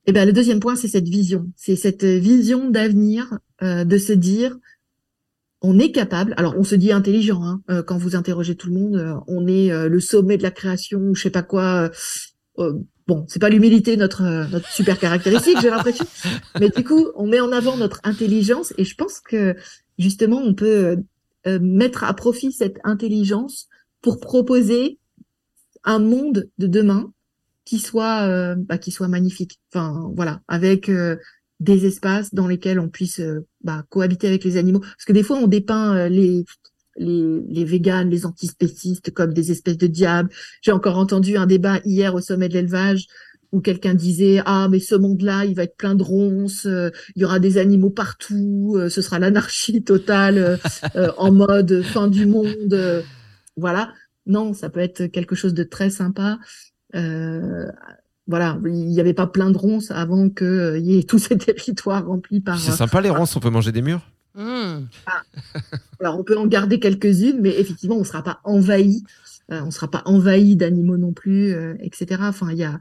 Eh 0.09 0.13
ben, 0.13 0.25
le 0.25 0.31
deuxième 0.31 0.61
point, 0.61 0.77
c'est 0.77 0.87
cette 0.87 1.09
vision. 1.09 1.51
C'est 1.57 1.75
cette 1.75 2.05
vision 2.05 2.69
d'avenir, 2.69 3.39
euh, 3.61 3.83
de 3.83 3.97
se 3.97 4.13
dire, 4.13 4.55
on 5.61 5.77
est 5.79 5.91
capable. 5.91 6.33
Alors, 6.37 6.55
on 6.57 6.63
se 6.63 6.75
dit 6.75 6.93
intelligent 6.93 7.43
hein, 7.43 7.61
euh, 7.69 7.83
quand 7.83 7.97
vous 7.97 8.15
interrogez 8.15 8.55
tout 8.55 8.69
le 8.69 8.73
monde. 8.73 8.95
euh, 8.95 9.15
on 9.27 9.47
est 9.47 9.69
le 9.89 9.99
sommet 9.99 10.37
de 10.37 10.43
la 10.43 10.51
création, 10.51 10.99
ou 10.99 11.13
je 11.15 11.23
sais 11.23 11.29
pas 11.29 11.43
quoi. 11.43 11.91
bon, 13.07 13.25
c'est 13.27 13.39
pas 13.39 13.49
l'humilité 13.49 13.97
notre 13.97 14.23
notre 14.49 14.69
super 14.69 14.97
caractéristique, 14.97 15.59
j'ai 15.61 15.69
l'impression. 15.69 16.05
Mais 16.59 16.69
du 16.69 16.85
coup, 16.85 17.07
on 17.15 17.27
met 17.27 17.41
en 17.41 17.51
avant 17.51 17.75
notre 17.75 17.99
intelligence, 18.05 18.73
et 18.77 18.85
je 18.85 18.95
pense 18.95 19.19
que 19.19 19.57
justement, 19.99 20.37
on 20.37 20.53
peut 20.53 20.97
mettre 21.45 22.05
à 22.05 22.13
profit 22.13 22.53
cette 22.53 22.77
intelligence 22.85 23.67
pour 24.01 24.19
proposer 24.21 24.99
un 25.87 25.99
monde 25.99 26.49
de 26.59 26.67
demain 26.67 27.11
qui 27.65 27.79
soit 27.79 28.27
euh, 28.27 28.55
bah, 28.57 28.77
qui 28.77 28.91
soit 28.91 29.07
magnifique. 29.07 29.59
Enfin 29.73 30.11
voilà, 30.15 30.41
avec 30.47 30.89
euh, 30.89 31.15
des 31.59 31.85
espaces 31.85 32.33
dans 32.33 32.47
lesquels 32.47 32.79
on 32.79 32.89
puisse 32.89 33.19
euh, 33.19 33.47
bah, 33.63 33.83
cohabiter 33.89 34.27
avec 34.27 34.43
les 34.43 34.57
animaux. 34.57 34.79
Parce 34.79 35.05
que 35.05 35.13
des 35.13 35.23
fois 35.23 35.37
on 35.37 35.47
dépeint 35.47 36.07
les 36.09 36.45
les 36.97 37.41
les 37.47 37.65
véganes, 37.65 38.09
les 38.09 38.25
antispécistes 38.25 39.11
comme 39.11 39.33
des 39.33 39.51
espèces 39.51 39.77
de 39.77 39.87
diables. 39.87 40.29
J'ai 40.61 40.71
encore 40.71 40.97
entendu 40.97 41.37
un 41.37 41.47
débat 41.47 41.79
hier 41.85 42.13
au 42.13 42.21
sommet 42.21 42.49
de 42.49 42.53
l'élevage 42.53 43.07
où 43.53 43.61
quelqu'un 43.61 43.93
disait 43.93 44.41
ah 44.45 44.67
mais 44.69 44.79
ce 44.79 44.95
monde-là 44.95 45.45
il 45.45 45.55
va 45.55 45.63
être 45.63 45.77
plein 45.77 45.95
de 45.95 46.03
ronces, 46.03 46.65
il 46.65 47.21
y 47.21 47.23
aura 47.23 47.39
des 47.39 47.57
animaux 47.57 47.91
partout, 47.91 48.77
ce 48.89 49.01
sera 49.01 49.19
l'anarchie 49.19 49.83
totale 49.83 50.59
en 51.17 51.31
mode 51.31 51.81
fin 51.81 52.09
du 52.09 52.25
monde, 52.25 53.03
voilà. 53.55 53.93
Non, 54.27 54.53
ça 54.53 54.69
peut 54.69 54.79
être 54.79 55.07
quelque 55.07 55.35
chose 55.35 55.53
de 55.53 55.63
très 55.63 55.89
sympa. 55.89 56.37
Euh, 56.95 57.71
voilà, 58.27 58.59
il 58.65 58.87
n'y 58.87 58.99
avait 58.99 59.13
pas 59.13 59.27
plein 59.27 59.51
de 59.51 59.57
ronces 59.57 59.89
avant 59.91 60.29
qu'il 60.29 60.81
y 60.81 60.99
ait 60.99 61.03
tous 61.07 61.19
ces 61.19 61.37
territoires 61.37 62.05
remplis 62.05 62.41
par. 62.41 62.59
C'est 62.59 62.71
sympa 62.71 63.01
les 63.01 63.09
ronces, 63.09 63.35
on 63.35 63.39
peut 63.39 63.49
manger 63.49 63.71
des 63.71 63.81
murs? 63.81 64.01
Hmm. 64.35 64.85
Alors 65.99 66.19
on 66.19 66.23
peut 66.23 66.37
en 66.37 66.45
garder 66.45 66.79
quelques-unes, 66.79 67.39
mais 67.41 67.57
effectivement 67.59 67.95
on 67.95 68.01
ne 68.01 68.05
sera 68.05 68.21
pas 68.21 68.39
envahi, 68.43 69.03
euh, 69.51 69.61
on 69.61 69.67
ne 69.67 69.71
sera 69.71 69.89
pas 69.89 70.03
envahi 70.05 70.55
d'animaux 70.55 70.97
non 70.97 71.11
plus, 71.11 71.53
euh, 71.53 71.73
etc. 71.79 72.21
Enfin 72.21 72.51
il 72.51 72.59
y 72.59 72.63
a, 72.63 72.77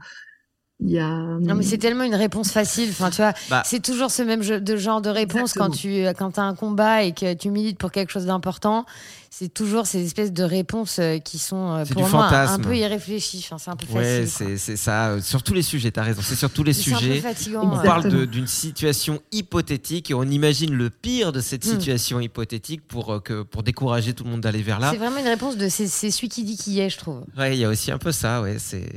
il 0.79 0.91
y 0.91 0.99
a. 0.99 1.07
Non, 1.39 1.55
mais 1.55 1.63
c'est 1.63 1.77
tellement 1.79 2.03
une 2.03 2.13
réponse 2.15 2.51
facile. 2.51 2.89
Enfin, 2.91 3.09
tu 3.09 3.17
vois, 3.17 3.33
Bah. 3.49 3.63
c'est 3.65 3.81
toujours 3.81 4.11
ce 4.11 4.21
même 4.21 4.43
jeu- 4.43 4.61
de 4.61 4.77
genre 4.77 5.01
de 5.01 5.09
réponse 5.09 5.53
quand 5.53 5.69
tu 5.71 6.03
quand 6.17 6.37
as 6.37 6.43
un 6.43 6.53
combat 6.55 7.03
et 7.03 7.13
que 7.13 7.33
tu 7.33 7.49
milites 7.49 7.77
pour 7.79 7.91
quelque 7.91 8.11
chose 8.11 8.25
d'important. 8.25 8.85
C'est 9.29 9.53
toujours 9.53 9.85
ces 9.85 10.03
espèces 10.03 10.31
de 10.31 10.43
réponses 10.43 10.97
euh, 10.99 11.19
qui 11.19 11.37
sont 11.37 11.71
euh, 11.71 11.83
pour 11.85 12.07
moi 12.09 12.27
un 12.33 12.57
peu 12.59 12.75
irréfléchies. 12.75 13.43
Enfin, 13.45 13.57
c'est 13.59 13.69
un 13.69 13.75
peu 13.75 13.85
Ouais, 13.95 14.25
facile. 14.25 14.57
c'est 14.57 14.77
ça. 14.77 15.09
euh, 15.09 15.21
Sur 15.21 15.43
tous 15.43 15.53
les 15.53 15.61
sujets, 15.61 15.91
t'as 15.91 16.01
raison. 16.03 16.21
C'est 16.23 16.35
sur 16.35 16.49
tous 16.49 16.63
les 16.63 16.73
C'est 16.73 16.91
un 16.91 16.95
peu 16.95 16.99
sujets. 17.01 17.21
fatigant. 17.21 17.61
On 17.71 17.77
parle 17.83 18.25
d'une 18.27 18.47
situation 18.47 19.19
hypothétique 19.31 20.09
et 20.09 20.13
on 20.15 20.23
imagine 20.23 20.73
le 20.73 20.89
pire 20.89 21.31
de 21.33 21.41
cette 21.41 21.65
Hmm. 21.65 21.71
situation 21.71 22.19
hypothétique 22.19 22.87
pour, 22.87 23.13
euh, 23.13 23.19
que, 23.19 23.43
pour 23.43 23.61
décourager 23.63 24.13
tout 24.13 24.23
le 24.23 24.29
monde 24.31 24.41
d'aller 24.41 24.61
vers 24.63 24.79
là. 24.79 24.89
C'est 24.91 24.97
vraiment 24.97 25.17
une 25.19 25.27
réponse 25.27 25.57
de 25.57 25.69
c'est 25.69 25.87
c'est 25.87 26.09
celui 26.09 26.29
qui 26.29 26.43
dit 26.43 26.57
qui 26.57 26.79
est, 26.79 26.89
je 26.89 26.97
trouve. 26.97 27.23
Ouais, 27.37 27.55
il 27.55 27.59
y 27.59 27.65
a 27.65 27.69
aussi 27.69 27.91
un 27.91 27.97
peu 27.99 28.11
ça, 28.11 28.41
ouais. 28.41 28.55
C'est. 28.59 28.89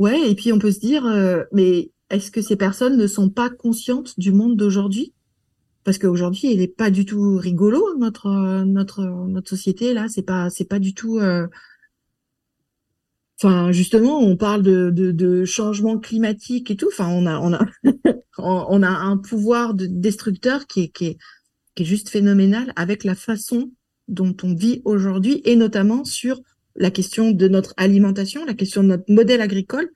Ouais, 0.00 0.30
et 0.30 0.34
puis 0.34 0.50
on 0.50 0.58
peut 0.58 0.72
se 0.72 0.80
dire, 0.80 1.04
euh, 1.04 1.44
mais 1.52 1.90
est-ce 2.08 2.30
que 2.30 2.40
ces 2.40 2.56
personnes 2.56 2.96
ne 2.96 3.06
sont 3.06 3.28
pas 3.28 3.50
conscientes 3.50 4.18
du 4.18 4.32
monde 4.32 4.56
d'aujourd'hui? 4.56 5.12
Parce 5.84 5.98
qu'aujourd'hui, 5.98 6.52
il 6.52 6.60
n'est 6.60 6.68
pas 6.68 6.90
du 6.90 7.04
tout 7.04 7.36
rigolo 7.36 7.84
notre 7.98 8.28
euh, 8.28 8.64
notre 8.64 9.02
notre 9.04 9.50
société 9.50 9.92
là. 9.94 10.08
C'est 10.08 10.22
pas 10.22 10.48
c'est 10.50 10.64
pas 10.64 10.78
du 10.78 10.94
tout. 10.94 11.18
euh, 11.18 11.46
Enfin, 13.42 13.72
justement, 13.72 14.20
on 14.20 14.36
parle 14.36 14.62
de, 14.62 14.90
de, 14.90 15.44
changement 15.46 15.98
climatique 15.98 16.70
et 16.70 16.76
tout. 16.76 16.88
Enfin, 16.92 17.08
on 17.08 17.26
a 17.26 17.38
on 17.38 17.52
a 17.54 17.66
on 18.38 18.82
a 18.82 18.88
un 18.88 19.18
pouvoir 19.18 19.74
de 19.74 19.86
destructeur 19.86 20.66
qui 20.66 20.82
est 20.84 20.88
qui 20.88 21.06
est 21.08 21.18
qui 21.74 21.82
est 21.84 21.86
juste 21.86 22.08
phénoménal 22.10 22.72
avec 22.76 23.04
la 23.04 23.14
façon 23.14 23.70
dont 24.08 24.36
on 24.44 24.54
vit 24.54 24.82
aujourd'hui 24.86 25.42
et 25.44 25.56
notamment 25.56 26.04
sur 26.04 26.40
la 26.80 26.90
question 26.90 27.30
de 27.30 27.46
notre 27.46 27.74
alimentation, 27.76 28.44
la 28.44 28.54
question 28.54 28.82
de 28.82 28.88
notre 28.88 29.04
modèle 29.08 29.42
agricole, 29.42 29.88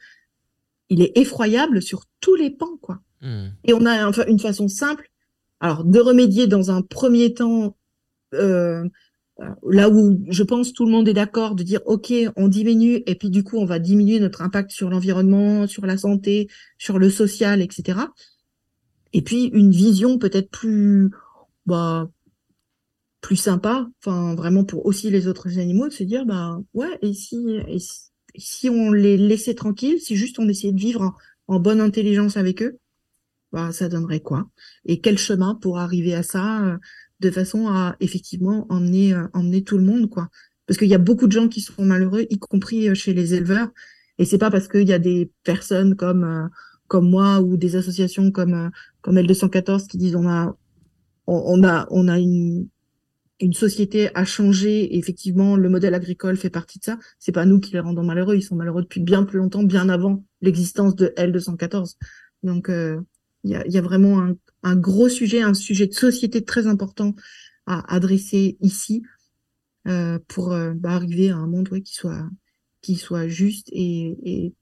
il 0.90 1.00
est 1.00 1.16
effroyable 1.16 1.80
sur 1.80 2.04
tous 2.20 2.34
les 2.36 2.50
pans, 2.50 2.76
quoi. 2.80 3.00
Hmm. 3.22 3.48
Et 3.64 3.72
on 3.72 3.86
a 3.86 4.06
un- 4.06 4.26
une 4.28 4.38
façon 4.38 4.68
simple, 4.68 5.10
alors 5.60 5.82
de 5.84 5.98
remédier 5.98 6.46
dans 6.46 6.70
un 6.70 6.82
premier 6.82 7.32
temps, 7.32 7.76
euh, 8.34 8.84
là 9.68 9.88
où 9.88 10.22
je 10.28 10.42
pense 10.42 10.74
tout 10.74 10.84
le 10.84 10.92
monde 10.92 11.08
est 11.08 11.14
d'accord, 11.14 11.54
de 11.54 11.62
dire 11.62 11.80
ok, 11.86 12.12
on 12.36 12.48
diminue 12.48 13.02
et 13.06 13.14
puis 13.14 13.30
du 13.30 13.42
coup 13.42 13.56
on 13.58 13.64
va 13.64 13.78
diminuer 13.78 14.20
notre 14.20 14.42
impact 14.42 14.70
sur 14.70 14.90
l'environnement, 14.90 15.66
sur 15.66 15.86
la 15.86 15.96
santé, 15.96 16.48
sur 16.76 16.98
le 16.98 17.08
social, 17.08 17.62
etc. 17.62 17.98
Et 19.14 19.22
puis 19.22 19.44
une 19.46 19.70
vision 19.70 20.18
peut-être 20.18 20.50
plus, 20.50 21.10
bah, 21.64 22.10
plus 23.24 23.36
sympa, 23.36 23.88
enfin 24.00 24.34
vraiment 24.34 24.64
pour 24.64 24.84
aussi 24.84 25.10
les 25.10 25.28
autres 25.28 25.58
animaux, 25.58 25.88
de 25.88 25.94
se 25.94 26.04
dire 26.04 26.26
bah 26.26 26.60
ouais 26.74 26.98
et 27.00 27.14
si 27.14 27.38
et 27.68 27.78
si, 28.36 28.68
on 28.68 28.92
les 28.92 29.16
laissait 29.16 29.54
tranquilles, 29.54 29.98
si 29.98 30.14
juste 30.14 30.38
on 30.38 30.46
essayait 30.46 30.74
de 30.74 30.78
vivre 30.78 31.14
en, 31.48 31.58
bonne 31.58 31.80
intelligence 31.80 32.36
avec 32.36 32.62
eux, 32.62 32.78
bah 33.50 33.72
ça 33.72 33.88
donnerait 33.88 34.20
quoi? 34.20 34.50
Et 34.84 35.00
quel 35.00 35.16
chemin 35.16 35.54
pour 35.54 35.78
arriver 35.78 36.14
à 36.14 36.22
ça 36.22 36.66
euh, 36.66 36.76
de 37.20 37.30
façon 37.30 37.66
à 37.68 37.96
effectivement 38.00 38.66
emmener 38.68 39.14
euh, 39.14 39.26
emmener 39.32 39.64
tout 39.64 39.78
le 39.78 39.84
monde 39.84 40.10
quoi? 40.10 40.28
Parce 40.66 40.78
qu'il 40.78 40.88
y 40.88 40.94
a 40.94 40.98
beaucoup 40.98 41.26
de 41.26 41.32
gens 41.32 41.48
qui 41.48 41.62
sont 41.62 41.82
malheureux, 41.82 42.26
y 42.28 42.38
compris 42.38 42.90
euh, 42.90 42.94
chez 42.94 43.14
les 43.14 43.32
éleveurs, 43.32 43.70
Et 44.18 44.26
c'est 44.26 44.38
pas 44.38 44.50
parce 44.50 44.68
qu'il 44.68 44.86
y 44.88 44.92
a 44.92 44.98
des 44.98 45.30
personnes 45.44 45.96
comme 45.96 46.24
euh, 46.24 46.46
comme 46.88 47.08
moi 47.08 47.40
ou 47.40 47.56
des 47.56 47.76
associations 47.76 48.30
comme 48.30 48.54
euh, 48.54 48.70
comme 49.00 49.16
L214 49.16 49.86
qui 49.86 49.96
disent 49.98 50.16
on 50.16 50.28
a 50.28 50.54
on 51.26 51.64
a 51.64 51.86
on 51.90 52.08
a 52.08 52.18
une 52.18 52.68
une 53.44 53.52
société 53.52 54.08
a 54.16 54.24
changé 54.24 54.84
et 54.84 54.98
effectivement 54.98 55.56
le 55.56 55.68
modèle 55.68 55.92
agricole 55.92 56.38
fait 56.38 56.48
partie 56.48 56.78
de 56.78 56.84
ça. 56.84 56.98
C'est 57.18 57.30
pas 57.30 57.44
nous 57.44 57.60
qui 57.60 57.72
les 57.72 57.80
rendons 57.80 58.02
malheureux, 58.02 58.36
ils 58.36 58.42
sont 58.42 58.56
malheureux 58.56 58.82
depuis 58.82 59.02
bien 59.02 59.24
plus 59.24 59.38
longtemps, 59.38 59.62
bien 59.62 59.90
avant 59.90 60.24
l'existence 60.40 60.96
de 60.96 61.12
L214. 61.18 61.96
Donc 62.42 62.70
euh, 62.70 63.02
il 63.42 63.50
y, 63.50 63.76
a, 63.76 63.82
vraiment 63.82 64.26
un, 64.62 64.76
gros 64.76 65.10
sujet, 65.10 65.42
un 65.42 65.52
sujet 65.52 65.86
de 65.86 65.92
société 65.92 66.42
très 66.42 66.66
important 66.66 67.14
à 67.66 67.94
adresser 67.94 68.56
ici 68.62 69.02
euh, 69.88 70.18
pour 70.26 70.52
euh, 70.52 70.72
bah, 70.74 70.92
arriver 70.92 71.28
à 71.28 71.36
un 71.36 71.46
monde 71.46 71.68
qui 72.80 72.96
soit 72.96 73.28
juste 73.28 73.68
et 73.72 74.54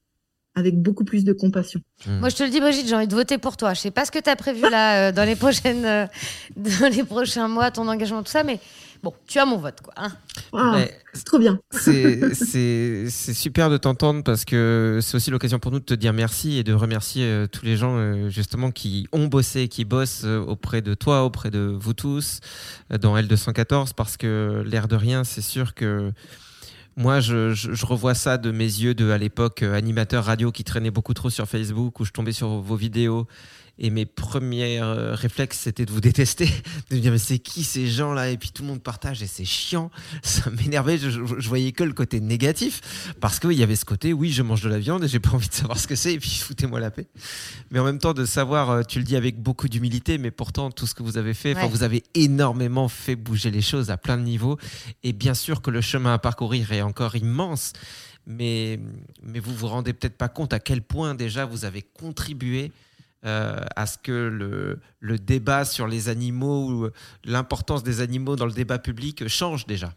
avec 0.55 0.75
beaucoup 0.79 1.03
plus 1.03 1.23
de 1.23 1.33
compassion. 1.33 1.81
Mmh. 2.05 2.19
Moi, 2.19 2.29
je 2.29 2.35
te 2.35 2.43
le 2.43 2.49
dis, 2.49 2.59
Brigitte, 2.59 2.87
j'ai 2.87 2.95
envie 2.95 3.07
de 3.07 3.15
voter 3.15 3.37
pour 3.37 3.57
toi. 3.57 3.73
Je 3.73 3.81
sais 3.81 3.91
pas 3.91 4.05
ce 4.05 4.11
que 4.11 4.19
tu 4.19 4.29
as 4.29 4.35
prévu 4.35 4.61
là 4.69 5.09
euh, 5.09 5.11
dans 5.11 5.25
les 5.25 5.35
prochaines, 5.35 5.85
euh, 5.85 6.05
dans 6.55 6.91
les 6.91 7.03
prochains 7.03 7.47
mois, 7.47 7.71
ton 7.71 7.87
engagement, 7.87 8.23
tout 8.23 8.31
ça, 8.31 8.43
mais 8.43 8.59
bon, 9.03 9.13
tu 9.27 9.37
as 9.37 9.45
mon 9.45 9.57
vote, 9.57 9.81
quoi. 9.81 9.93
Hein. 9.97 10.87
C'est 11.13 11.25
trop 11.25 11.37
bien. 11.37 11.59
C'est 11.71 13.09
super 13.09 13.69
de 13.69 13.77
t'entendre 13.77 14.23
parce 14.23 14.45
que 14.45 14.99
c'est 15.01 15.15
aussi 15.15 15.29
l'occasion 15.29 15.59
pour 15.59 15.71
nous 15.71 15.79
de 15.79 15.85
te 15.85 15.93
dire 15.93 16.13
merci 16.13 16.57
et 16.57 16.63
de 16.63 16.73
remercier 16.73 17.25
euh, 17.25 17.47
tous 17.47 17.65
les 17.65 17.77
gens 17.77 17.97
euh, 17.97 18.29
justement 18.29 18.71
qui 18.71 19.07
ont 19.11 19.27
bossé, 19.27 19.67
qui 19.67 19.85
bossent 19.85 20.23
euh, 20.23 20.39
auprès 20.39 20.81
de 20.81 20.93
toi, 20.93 21.23
auprès 21.25 21.51
de 21.51 21.75
vous 21.77 21.93
tous 21.93 22.39
euh, 22.91 22.97
dans 22.97 23.15
L214 23.17 23.93
parce 23.95 24.17
que 24.17 24.63
l'air 24.65 24.87
de 24.87 24.95
rien, 24.95 25.23
c'est 25.23 25.41
sûr 25.41 25.75
que 25.75 26.11
moi, 26.95 27.19
je, 27.19 27.53
je, 27.53 27.85
revois 27.85 28.13
ça 28.13 28.37
de 28.37 28.51
mes 28.51 28.65
yeux 28.65 28.93
de 28.93 29.09
à 29.09 29.17
l'époque 29.17 29.63
euh, 29.63 29.73
animateur 29.73 30.25
radio 30.25 30.51
qui 30.51 30.63
traînait 30.63 30.91
beaucoup 30.91 31.13
trop 31.13 31.29
sur 31.29 31.47
Facebook 31.47 31.99
où 31.99 32.05
je 32.05 32.11
tombais 32.11 32.33
sur 32.33 32.47
vos 32.47 32.75
vidéos 32.75 33.27
et 33.79 33.89
mes 33.89 34.05
premiers 34.05 34.79
euh, 34.79 35.15
réflexes 35.15 35.59
c'était 35.59 35.85
de 35.85 35.91
vous 35.91 36.01
détester, 36.01 36.45
de 36.89 36.95
me 36.95 37.01
dire 37.01 37.11
mais 37.11 37.17
c'est 37.17 37.39
qui 37.39 37.63
ces 37.63 37.87
gens 37.87 38.13
là 38.13 38.29
et 38.29 38.37
puis 38.37 38.51
tout 38.51 38.61
le 38.61 38.69
monde 38.69 38.83
partage 38.83 39.23
et 39.23 39.27
c'est 39.27 39.45
chiant, 39.45 39.89
ça 40.23 40.49
m'énervait, 40.51 40.97
je, 40.97 41.09
je, 41.09 41.47
voyais 41.47 41.71
que 41.71 41.83
le 41.83 41.93
côté 41.93 42.19
négatif. 42.19 43.13
Parce 43.19 43.39
qu'il 43.39 43.53
y 43.53 43.63
avait 43.63 43.75
ce 43.75 43.85
côté 43.85 44.13
oui 44.13 44.31
je 44.31 44.43
mange 44.43 44.61
de 44.61 44.69
la 44.69 44.79
viande 44.79 45.03
et 45.03 45.07
j'ai 45.07 45.19
pas 45.19 45.31
envie 45.31 45.49
de 45.49 45.53
savoir 45.53 45.79
ce 45.79 45.87
que 45.87 45.95
c'est 45.95 46.13
et 46.13 46.19
puis 46.19 46.29
foutez-moi 46.41 46.79
la 46.79 46.91
paix. 46.91 47.07
Mais 47.71 47.79
en 47.79 47.83
même 47.83 47.99
temps 47.99 48.13
de 48.13 48.25
savoir, 48.25 48.69
euh, 48.69 48.83
tu 48.83 48.99
le 48.99 49.05
dis 49.05 49.15
avec 49.15 49.41
beaucoup 49.41 49.67
d'humilité 49.67 50.17
mais 50.17 50.31
pourtant 50.31 50.69
tout 50.69 50.85
ce 50.85 50.93
que 50.93 51.03
vous 51.03 51.17
avez 51.17 51.33
fait, 51.33 51.55
ouais. 51.55 51.67
vous 51.67 51.83
avez 51.83 52.03
énormément 52.13 52.87
fait 52.87 53.15
bouger 53.15 53.49
les 53.49 53.61
choses 53.61 53.89
à 53.89 53.97
plein 53.97 54.17
de 54.17 54.23
niveaux. 54.23 54.57
Et 55.03 55.13
bien 55.13 55.33
sûr 55.33 55.61
que 55.61 55.71
le 55.71 55.81
chemin 55.81 56.13
à 56.13 56.19
parcourir 56.19 56.71
est 56.71 56.81
encore 56.81 57.15
immense 57.15 57.73
mais, 58.25 58.79
mais 59.21 59.39
vous 59.39 59.53
vous 59.53 59.67
rendez 59.67 59.93
peut-être 59.93 60.17
pas 60.17 60.29
compte 60.29 60.53
à 60.53 60.59
quel 60.59 60.81
point 60.81 61.13
déjà 61.15 61.45
vous 61.45 61.65
avez 61.65 61.81
contribué 61.81 62.71
euh, 63.25 63.57
à 63.75 63.85
ce 63.85 63.97
que 63.97 64.11
le, 64.11 64.79
le, 64.99 65.17
débat 65.17 65.65
sur 65.65 65.87
les 65.87 66.09
animaux 66.09 66.69
ou 66.69 66.89
l'importance 67.23 67.83
des 67.83 68.01
animaux 68.01 68.35
dans 68.35 68.45
le 68.45 68.51
débat 68.51 68.79
public 68.79 69.27
change 69.27 69.65
déjà 69.65 69.93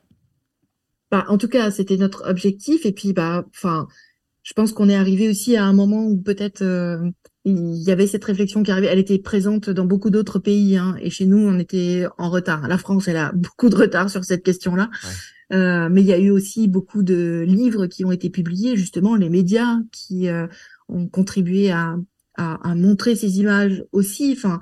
bah, 1.10 1.24
En 1.28 1.38
tout 1.38 1.48
cas, 1.48 1.70
c'était 1.70 1.96
notre 1.96 2.28
objectif. 2.28 2.86
Et 2.86 2.92
puis, 2.92 3.12
bah, 3.12 3.44
je 4.42 4.52
pense 4.54 4.72
qu'on 4.72 4.88
est 4.88 4.94
arrivé 4.94 5.28
aussi 5.28 5.56
à 5.56 5.64
un 5.64 5.72
moment 5.72 6.04
où 6.06 6.16
peut-être 6.16 6.62
euh, 6.62 7.10
il 7.44 7.82
y 7.82 7.90
avait 7.90 8.06
cette 8.06 8.24
réflexion 8.24 8.62
qui 8.62 8.70
arrivait. 8.70 8.86
Elle 8.86 8.98
était 8.98 9.18
présente 9.18 9.70
dans 9.70 9.86
beaucoup 9.86 10.10
d'autres 10.10 10.38
pays. 10.38 10.76
Hein, 10.76 10.96
et 11.00 11.10
chez 11.10 11.26
nous, 11.26 11.38
on 11.38 11.58
était 11.58 12.06
en 12.18 12.30
retard. 12.30 12.68
La 12.68 12.78
France, 12.78 13.08
elle 13.08 13.16
a 13.16 13.32
beaucoup 13.34 13.68
de 13.68 13.76
retard 13.76 14.08
sur 14.08 14.24
cette 14.24 14.44
question-là. 14.44 14.88
Ouais. 15.02 15.10
Euh, 15.56 15.88
mais 15.90 16.00
il 16.00 16.06
y 16.06 16.12
a 16.12 16.18
eu 16.18 16.30
aussi 16.30 16.66
beaucoup 16.66 17.02
de 17.02 17.44
livres 17.46 17.86
qui 17.86 18.04
ont 18.04 18.12
été 18.12 18.30
publiés, 18.30 18.76
justement, 18.76 19.14
les 19.14 19.30
médias 19.30 19.78
qui 19.92 20.28
euh, 20.28 20.46
ont 20.88 21.06
contribué 21.06 21.70
à 21.70 21.96
à, 22.36 22.70
à, 22.70 22.74
montrer 22.74 23.16
ces 23.16 23.38
images 23.40 23.84
aussi. 23.92 24.34
Enfin, 24.36 24.60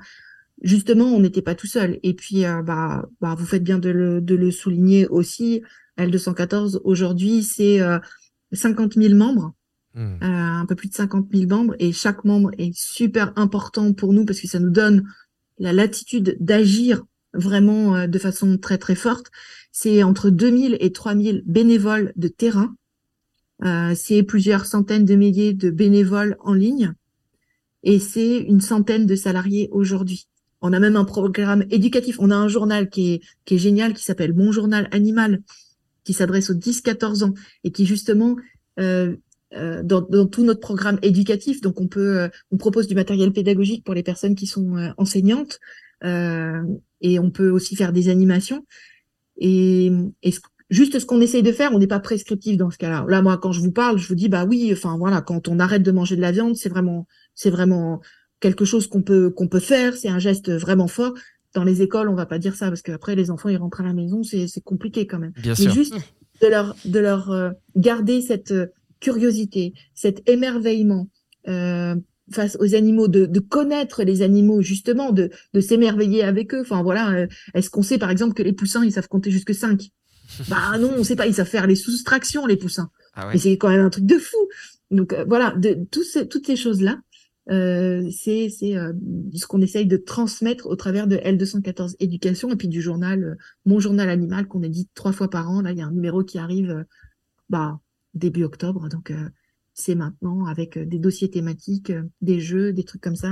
justement, 0.61 1.05
on 1.05 1.19
n'était 1.19 1.41
pas 1.41 1.55
tout 1.55 1.67
seul. 1.67 1.99
Et 2.03 2.13
puis, 2.13 2.45
euh, 2.45 2.61
bah, 2.61 3.07
bah, 3.21 3.35
vous 3.37 3.45
faites 3.45 3.63
bien 3.63 3.79
de 3.79 3.89
le, 3.89 4.21
de 4.21 4.35
le 4.35 4.51
souligner 4.51 5.07
aussi. 5.07 5.61
L214, 5.97 6.81
aujourd'hui, 6.83 7.43
c'est 7.43 7.81
euh, 7.81 7.99
50 8.51 8.93
000 8.93 9.15
membres. 9.15 9.53
Mmh. 9.95 9.99
Euh, 9.99 10.27
un 10.27 10.65
peu 10.65 10.75
plus 10.75 10.89
de 10.89 10.93
50 10.93 11.27
000 11.33 11.47
membres 11.47 11.73
et 11.79 11.93
chaque 11.93 12.25
membre 12.25 12.51
est 12.57 12.75
super 12.75 13.31
important 13.37 13.93
pour 13.93 14.11
nous 14.11 14.25
parce 14.25 14.41
que 14.41 14.47
ça 14.47 14.59
nous 14.59 14.69
donne 14.69 15.05
la 15.57 15.71
latitude 15.71 16.35
d'agir 16.41 17.01
vraiment 17.33 17.95
euh, 17.95 18.07
de 18.07 18.19
façon 18.19 18.57
très 18.57 18.77
très 18.77 18.95
forte. 18.95 19.27
C'est 19.71 20.03
entre 20.03 20.29
2000 20.29 20.77
et 20.81 20.91
3000 20.91 21.43
bénévoles 21.45 22.11
de 22.17 22.27
terrain. 22.27 22.75
Euh, 23.63 23.93
c'est 23.95 24.23
plusieurs 24.23 24.65
centaines 24.65 25.05
de 25.05 25.15
milliers 25.15 25.53
de 25.53 25.69
bénévoles 25.69 26.35
en 26.41 26.53
ligne 26.53 26.93
et 27.85 27.99
c'est 27.99 28.39
une 28.39 28.61
centaine 28.61 29.05
de 29.05 29.15
salariés 29.15 29.69
aujourd'hui. 29.71 30.27
On 30.61 30.73
a 30.73 30.79
même 30.79 30.95
un 30.95 31.05
programme 31.05 31.63
éducatif. 31.69 32.17
On 32.19 32.31
a 32.31 32.35
un 32.35 32.47
journal 32.47 32.89
qui 32.89 33.13
est, 33.13 33.21
qui 33.45 33.55
est 33.55 33.59
génial, 33.59 33.93
qui 33.93 34.03
s'appelle 34.03 34.33
Mon 34.33 34.51
Journal 34.51 34.89
Animal, 34.91 35.41
qui 36.03 36.13
s'adresse 36.13 36.49
aux 36.49 36.55
10-14 36.55 37.23
ans 37.23 37.33
et 37.63 37.71
qui 37.71 37.85
justement 37.85 38.35
euh, 38.79 39.15
euh, 39.53 39.83
dans, 39.83 40.01
dans, 40.01 40.25
tout 40.25 40.43
notre 40.43 40.59
programme 40.59 40.97
éducatif. 41.03 41.61
Donc 41.61 41.79
on 41.79 41.87
peut, 41.87 42.19
euh, 42.19 42.27
on 42.51 42.57
propose 42.57 42.87
du 42.87 42.95
matériel 42.95 43.31
pédagogique 43.31 43.83
pour 43.85 43.93
les 43.93 44.03
personnes 44.03 44.35
qui 44.35 44.47
sont 44.47 44.75
euh, 44.75 44.89
enseignantes 44.97 45.59
et 47.01 47.19
on 47.19 47.31
peut 47.31 47.49
aussi 47.49 47.75
faire 47.75 47.91
des 47.91 48.09
animations. 48.09 48.65
Et, 49.37 49.91
et 50.21 50.31
ce, 50.31 50.39
juste 50.69 50.99
ce 50.99 51.05
qu'on 51.05 51.21
essaye 51.21 51.41
de 51.41 51.51
faire, 51.51 51.71
on 51.73 51.79
n'est 51.79 51.87
pas 51.87 51.99
prescriptif 51.99 52.57
dans 52.57 52.69
ce 52.69 52.77
cas-là. 52.77 53.05
Là, 53.07 53.21
moi, 53.23 53.37
quand 53.37 53.51
je 53.51 53.61
vous 53.61 53.71
parle, 53.71 53.97
je 53.97 54.07
vous 54.07 54.15
dis 54.15 54.29
bah 54.29 54.45
oui, 54.45 54.69
enfin 54.71 54.97
voilà, 54.97 55.21
quand 55.21 55.47
on 55.47 55.57
arrête 55.59 55.81
de 55.81 55.91
manger 55.91 56.15
de 56.15 56.21
la 56.21 56.31
viande, 56.31 56.55
c'est 56.55 56.69
vraiment 56.69 57.07
c'est 57.35 57.49
vraiment 57.49 58.01
quelque 58.39 58.65
chose 58.65 58.87
qu'on 58.87 59.01
peut 59.01 59.29
qu'on 59.29 59.47
peut 59.47 59.59
faire, 59.59 59.95
c'est 59.95 60.09
un 60.09 60.19
geste 60.19 60.51
vraiment 60.51 60.87
fort. 60.87 61.13
Dans 61.53 61.63
les 61.63 61.81
écoles, 61.81 62.09
on 62.09 62.15
va 62.15 62.25
pas 62.25 62.39
dire 62.39 62.55
ça 62.55 62.67
parce 62.67 62.81
qu'après 62.81 63.15
les 63.15 63.31
enfants 63.31 63.49
ils 63.49 63.57
rentrent 63.57 63.81
à 63.81 63.85
la 63.85 63.93
maison, 63.93 64.23
c'est 64.23 64.47
c'est 64.47 64.61
compliqué 64.61 65.07
quand 65.07 65.19
même. 65.19 65.33
Bien 65.37 65.53
Mais 65.57 65.65
sûr. 65.65 65.73
juste 65.73 65.95
de 66.41 66.47
leur 66.47 66.75
de 66.85 66.99
leur 66.99 67.31
euh, 67.31 67.51
garder 67.75 68.21
cette 68.21 68.51
euh, 68.51 68.67
curiosité, 68.99 69.73
cet 69.93 70.27
émerveillement 70.29 71.07
euh, 71.47 71.95
face 72.31 72.57
aux 72.59 72.73
animaux, 72.73 73.07
de, 73.07 73.25
de 73.25 73.39
connaître 73.39 74.03
les 74.03 74.21
animaux 74.21 74.61
justement, 74.61 75.11
de 75.11 75.29
de 75.53 75.61
s'émerveiller 75.61 76.23
avec 76.23 76.53
eux. 76.53 76.61
Enfin 76.61 76.81
voilà, 76.83 77.11
euh, 77.11 77.27
est-ce 77.53 77.69
qu'on 77.69 77.83
sait 77.83 77.97
par 77.97 78.09
exemple 78.09 78.33
que 78.33 78.43
les 78.43 78.53
poussins 78.53 78.83
ils 78.83 78.91
savent 78.91 79.07
compter 79.07 79.31
jusque 79.31 79.53
5 79.53 79.89
Bah 80.49 80.77
non, 80.79 80.91
on 80.97 81.03
sait 81.03 81.15
pas, 81.15 81.27
ils 81.27 81.35
savent 81.35 81.47
faire 81.47 81.67
les 81.67 81.75
soustractions 81.75 82.45
les 82.45 82.57
poussins. 82.57 82.89
Ah 83.13 83.27
ouais. 83.27 83.33
Mais 83.33 83.39
c'est 83.39 83.57
quand 83.57 83.69
même 83.69 83.85
un 83.85 83.89
truc 83.89 84.05
de 84.05 84.17
fou. 84.17 84.37
Donc 84.91 85.13
euh, 85.13 85.23
voilà, 85.27 85.53
de, 85.57 85.77
tout 85.91 86.03
ce, 86.03 86.19
toutes 86.19 86.47
ces 86.47 86.55
choses 86.55 86.81
là. 86.81 86.97
Euh, 87.51 88.09
c'est 88.11 88.49
c'est 88.49 88.75
euh, 88.75 88.93
ce 89.33 89.45
qu'on 89.45 89.61
essaye 89.61 89.85
de 89.85 89.97
transmettre 89.97 90.65
au 90.65 90.75
travers 90.75 91.05
de 91.05 91.17
L214 91.17 91.95
éducation 91.99 92.51
et 92.51 92.55
puis 92.55 92.67
du 92.67 92.81
journal 92.81 93.23
euh, 93.23 93.35
Mon 93.65 93.79
journal 93.79 94.09
animal 94.09 94.47
qu'on 94.47 94.63
édite 94.63 94.89
trois 94.95 95.11
fois 95.11 95.29
par 95.29 95.49
an. 95.49 95.61
Là, 95.61 95.71
il 95.71 95.77
y 95.77 95.81
a 95.81 95.85
un 95.85 95.91
numéro 95.91 96.23
qui 96.23 96.39
arrive 96.39 96.71
euh, 96.71 96.83
bah, 97.49 97.79
début 98.15 98.43
octobre, 98.43 98.89
donc 98.89 99.11
euh, 99.11 99.29
c'est 99.73 99.93
maintenant 99.93 100.45
avec 100.45 100.79
des 100.79 100.97
dossiers 100.97 101.29
thématiques, 101.29 101.91
des 102.21 102.39
jeux, 102.39 102.73
des 102.73 102.83
trucs 102.83 103.01
comme 103.01 103.17
ça. 103.17 103.29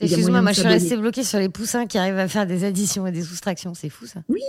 Excuse-moi, 0.00 0.40
moi 0.40 0.52
je 0.52 0.60
suis 0.60 0.68
restée 0.68 0.96
bloquée 0.96 1.24
sur 1.24 1.38
les 1.38 1.50
poussins 1.50 1.86
qui 1.86 1.98
arrivent 1.98 2.16
à 2.16 2.26
faire 2.26 2.46
des 2.46 2.64
additions 2.64 3.06
et 3.06 3.12
des 3.12 3.22
soustractions, 3.22 3.74
c'est 3.74 3.90
fou 3.90 4.06
ça. 4.06 4.22
Oui, 4.28 4.40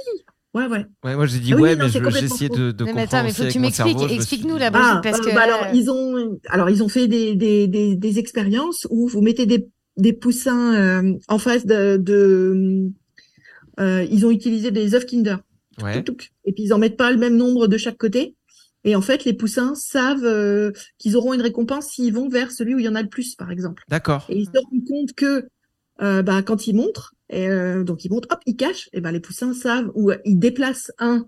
Ouais, 0.60 0.68
ouais. 0.68 0.86
Ouais, 1.06 1.16
moi 1.16 1.26
j'ai 1.26 1.40
dit 1.40 1.54
ah 1.54 1.56
oui, 1.56 1.62
ouais, 1.62 1.76
mais, 1.76 1.86
mais 1.86 2.12
j'ai 2.12 2.26
essayé 2.26 2.50
de, 2.50 2.72
de 2.72 2.84
mais 2.84 2.92
comprendre. 2.92 3.16
Attends, 3.16 3.24
mais 3.24 3.32
faut 3.32 3.44
que 3.44 3.52
tu 3.52 3.60
m'expliques. 3.60 4.12
Explique-nous 4.12 4.58
la 4.58 4.72
Brigitte, 4.72 4.92
ah, 4.96 5.02
parce 5.02 5.20
bah, 5.20 5.26
que. 5.30 5.36
Bah, 5.36 5.42
alors 5.42 5.68
ils 5.74 5.90
ont, 5.90 6.40
alors 6.50 6.70
ils 6.70 6.84
ont 6.84 6.90
fait 6.90 7.08
des 7.08 7.36
des 7.36 7.68
des, 7.68 7.96
des 7.96 8.20
expériences 8.20 8.86
où 8.90 9.08
vous 9.08 9.22
mettez 9.22 9.46
des 9.46 9.70
des 9.98 10.14
poussins 10.14 10.76
euh, 10.76 11.14
en 11.28 11.38
face 11.38 11.66
de, 11.66 11.98
de 11.98 12.90
euh, 13.80 14.06
ils 14.10 14.26
ont 14.26 14.32
utilisé 14.32 14.72
des 14.72 14.96
œufs 14.96 15.06
Kinder. 15.06 15.38
Ouais. 15.82 16.04
Et 16.46 16.54
puis 16.54 16.64
ils 16.64 16.74
en 16.74 16.78
mettent 16.78 16.98
pas 16.98 17.12
le 17.12 17.18
même 17.18 17.38
nombre 17.38 17.68
de 17.68 17.78
chaque 17.78 17.98
côté. 17.98 18.36
Et 18.86 18.96
en 18.96 19.02
fait, 19.02 19.26
les 19.26 19.34
poussins 19.34 19.76
savent 19.76 20.24
euh, 20.24 20.72
qu'ils 20.98 21.18
auront 21.18 21.34
une 21.34 21.42
récompense 21.42 21.88
s'ils 21.88 22.14
vont 22.14 22.30
vers 22.30 22.52
celui 22.52 22.76
où 22.76 22.80
il 22.80 22.86
y 22.86 22.90
en 22.90 22.96
a 22.96 23.02
le 23.02 23.10
plus, 23.10 23.36
par 23.36 23.52
exemple. 23.52 23.84
D'accord. 23.90 24.26
Et 24.30 24.38
ils 24.38 24.46
se 24.46 24.52
rendent 24.52 24.88
compte 24.88 25.14
que 25.16 25.50
euh, 26.02 26.22
bah, 26.22 26.42
quand 26.44 26.68
ils 26.68 26.76
montrent, 26.76 27.16
et, 27.30 27.48
euh, 27.48 27.84
donc 27.84 28.06
ils 28.06 28.12
montrent, 28.12 28.28
hop, 28.32 28.40
ils 28.46 28.56
cachent, 28.56 28.90
et 28.94 29.02
ben 29.02 29.12
les 29.12 29.20
poussins 29.20 29.54
savent, 29.54 29.92
ou 29.96 30.12
ils 30.26 30.40
déplacent 30.40 30.92
un, 31.00 31.28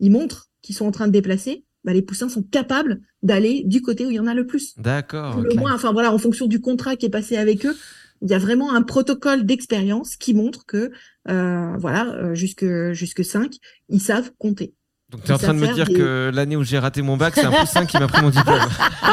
ils 0.00 0.10
montrent 0.10 0.48
qu'ils 0.62 0.74
sont 0.74 0.86
en 0.86 0.90
train 0.90 1.06
de 1.06 1.12
déplacer, 1.12 1.64
bah, 1.84 1.92
les 1.92 2.02
poussins 2.02 2.28
sont 2.28 2.42
capables 2.42 3.00
d'aller 3.22 3.62
du 3.64 3.82
côté 3.82 4.06
où 4.06 4.10
il 4.10 4.16
y 4.16 4.20
en 4.20 4.26
a 4.26 4.34
le 4.34 4.46
plus. 4.46 4.74
D'accord. 4.78 5.40
Le 5.40 5.50
okay. 5.50 5.58
moins, 5.58 5.74
enfin 5.74 5.92
voilà, 5.92 6.12
en 6.12 6.18
fonction 6.18 6.46
du 6.46 6.60
contrat 6.60 6.96
qui 6.96 7.06
est 7.06 7.10
passé 7.10 7.36
avec 7.36 7.66
eux, 7.66 7.76
il 8.22 8.30
y 8.30 8.34
a 8.34 8.38
vraiment 8.38 8.72
un 8.72 8.82
protocole 8.82 9.44
d'expérience 9.44 10.16
qui 10.16 10.32
montre 10.32 10.64
que, 10.64 10.92
euh, 11.28 11.76
voilà, 11.76 12.32
jusque 12.32 12.64
jusque 12.92 13.24
5, 13.24 13.56
ils 13.90 14.00
savent 14.00 14.30
compter. 14.38 14.74
Donc 15.10 15.24
tu 15.24 15.30
es 15.30 15.34
en 15.34 15.38
train 15.38 15.54
de 15.54 15.58
me 15.58 15.72
dire 15.74 15.86
des... 15.86 15.94
que 15.94 16.30
l'année 16.32 16.56
où 16.56 16.64
j'ai 16.64 16.78
raté 16.78 17.02
mon 17.02 17.16
bac, 17.16 17.34
c'est 17.34 17.44
un 17.44 17.52
poussin 17.52 17.84
qui 17.84 17.98
m'a 17.98 18.08
pris 18.08 18.22
mon 18.22 18.30
diplôme. 18.30 18.58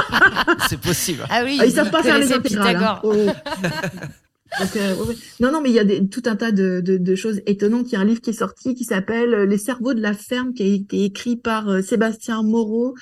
c'est 0.69 0.79
possible. 0.79 1.25
Ah 1.29 1.41
oui, 1.43 1.57
ah, 1.59 1.65
ils 1.65 1.71
savent 1.71 1.91
pas 1.91 2.01
faire 2.01 2.17
les 2.17 2.31
intégrales. 2.31 2.77
Hein. 2.77 2.99
Oh. 3.03 3.13
Donc, 4.59 4.75
euh, 4.75 4.95
ouais. 5.05 5.15
Non, 5.39 5.51
non, 5.51 5.61
mais 5.61 5.69
il 5.69 5.75
y 5.75 5.79
a 5.79 5.83
des, 5.83 6.07
tout 6.07 6.23
un 6.25 6.35
tas 6.35 6.51
de, 6.51 6.81
de, 6.81 6.97
de, 6.97 7.15
choses 7.15 7.41
étonnantes. 7.45 7.91
Il 7.91 7.93
y 7.93 7.95
a 7.95 8.01
un 8.01 8.05
livre 8.05 8.21
qui 8.21 8.31
est 8.31 8.33
sorti 8.33 8.75
qui 8.75 8.83
s'appelle 8.83 9.31
Les 9.43 9.57
cerveaux 9.57 9.93
de 9.93 10.01
la 10.01 10.13
ferme, 10.13 10.53
qui 10.53 10.63
a 10.63 10.65
été 10.65 11.05
écrit 11.05 11.37
par 11.37 11.69
euh, 11.69 11.81
Sébastien 11.81 12.43
Moreau. 12.43 12.95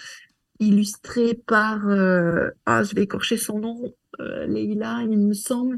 illustré 0.60 1.34
par 1.48 1.88
euh, 1.88 2.50
ah 2.66 2.84
je 2.84 2.94
vais 2.94 3.04
écorcher 3.04 3.38
son 3.38 3.60
nom 3.60 3.94
euh, 4.20 4.46
Leïla 4.46 5.00
il 5.04 5.18
me 5.18 5.34
semble 5.34 5.78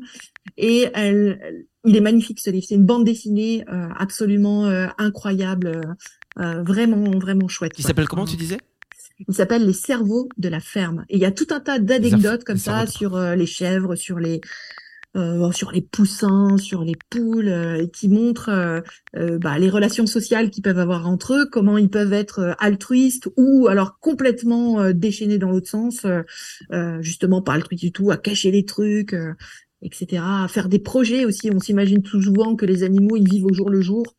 et 0.57 0.87
elle, 0.95 1.39
elle- 1.43 1.65
il 1.85 1.95
est 1.95 2.01
magnifique 2.01 2.39
ce 2.39 2.49
livre 2.49 2.65
c'est 2.67 2.75
une 2.75 2.85
bande 2.85 3.05
dessinée 3.05 3.63
euh, 3.71 3.87
absolument 3.95 4.65
euh, 4.65 4.87
incroyable 4.97 5.81
euh, 6.39 6.63
vraiment 6.63 7.11
vraiment 7.19 7.47
chouette 7.47 7.73
quoi. 7.75 7.83
s'appelle 7.83 8.07
comment 8.07 8.25
tu 8.25 8.37
disais? 8.37 8.57
Il 9.27 9.35
s'appelle 9.35 9.65
Les 9.67 9.73
cerveaux 9.73 10.29
de 10.37 10.49
la 10.49 10.59
ferme. 10.59 11.05
Et 11.09 11.17
il 11.17 11.21
y 11.21 11.25
a 11.25 11.31
tout 11.31 11.45
un 11.51 11.59
tas 11.59 11.77
d'anecdotes 11.77 12.43
comme 12.43 12.57
ça 12.57 12.87
sur 12.87 13.15
euh, 13.15 13.35
les 13.35 13.45
chèvres, 13.45 13.93
sur 13.95 14.17
les 14.17 14.41
euh, 15.17 15.51
sur 15.51 15.71
les 15.71 15.81
poussins, 15.81 16.57
sur 16.57 16.83
les 16.83 16.95
poules, 17.09 17.49
euh, 17.49 17.83
et 17.83 17.89
qui 17.89 18.07
montrent 18.07 18.49
euh, 18.49 18.81
euh, 19.15 19.37
bah, 19.37 19.59
les 19.59 19.69
relations 19.69 20.05
sociales 20.05 20.49
qu'ils 20.49 20.63
peuvent 20.63 20.79
avoir 20.79 21.07
entre 21.07 21.33
eux, 21.33 21.49
comment 21.51 21.77
ils 21.77 21.89
peuvent 21.89 22.13
être 22.13 22.39
euh, 22.39 22.53
altruistes 22.59 23.29
ou 23.37 23.67
alors 23.67 23.99
complètement 23.99 24.91
déchaînés 24.91 25.37
dans 25.37 25.51
l'autre 25.51 25.69
sens, 25.69 26.05
justement 27.01 27.41
pas 27.41 27.53
altruistes 27.53 27.83
du 27.83 27.91
tout, 27.91 28.11
à 28.11 28.17
cacher 28.17 28.51
les 28.51 28.65
trucs, 28.65 29.15
etc. 29.81 30.23
À 30.23 30.47
faire 30.47 30.69
des 30.69 30.79
projets 30.79 31.25
aussi. 31.25 31.49
On 31.53 31.59
s'imagine 31.59 32.01
tout 32.01 32.21
souvent 32.21 32.55
que 32.55 32.65
les 32.65 32.83
animaux 32.83 33.17
ils 33.17 33.29
vivent 33.29 33.45
au 33.45 33.53
jour 33.53 33.69
le 33.69 33.81
jour. 33.81 34.15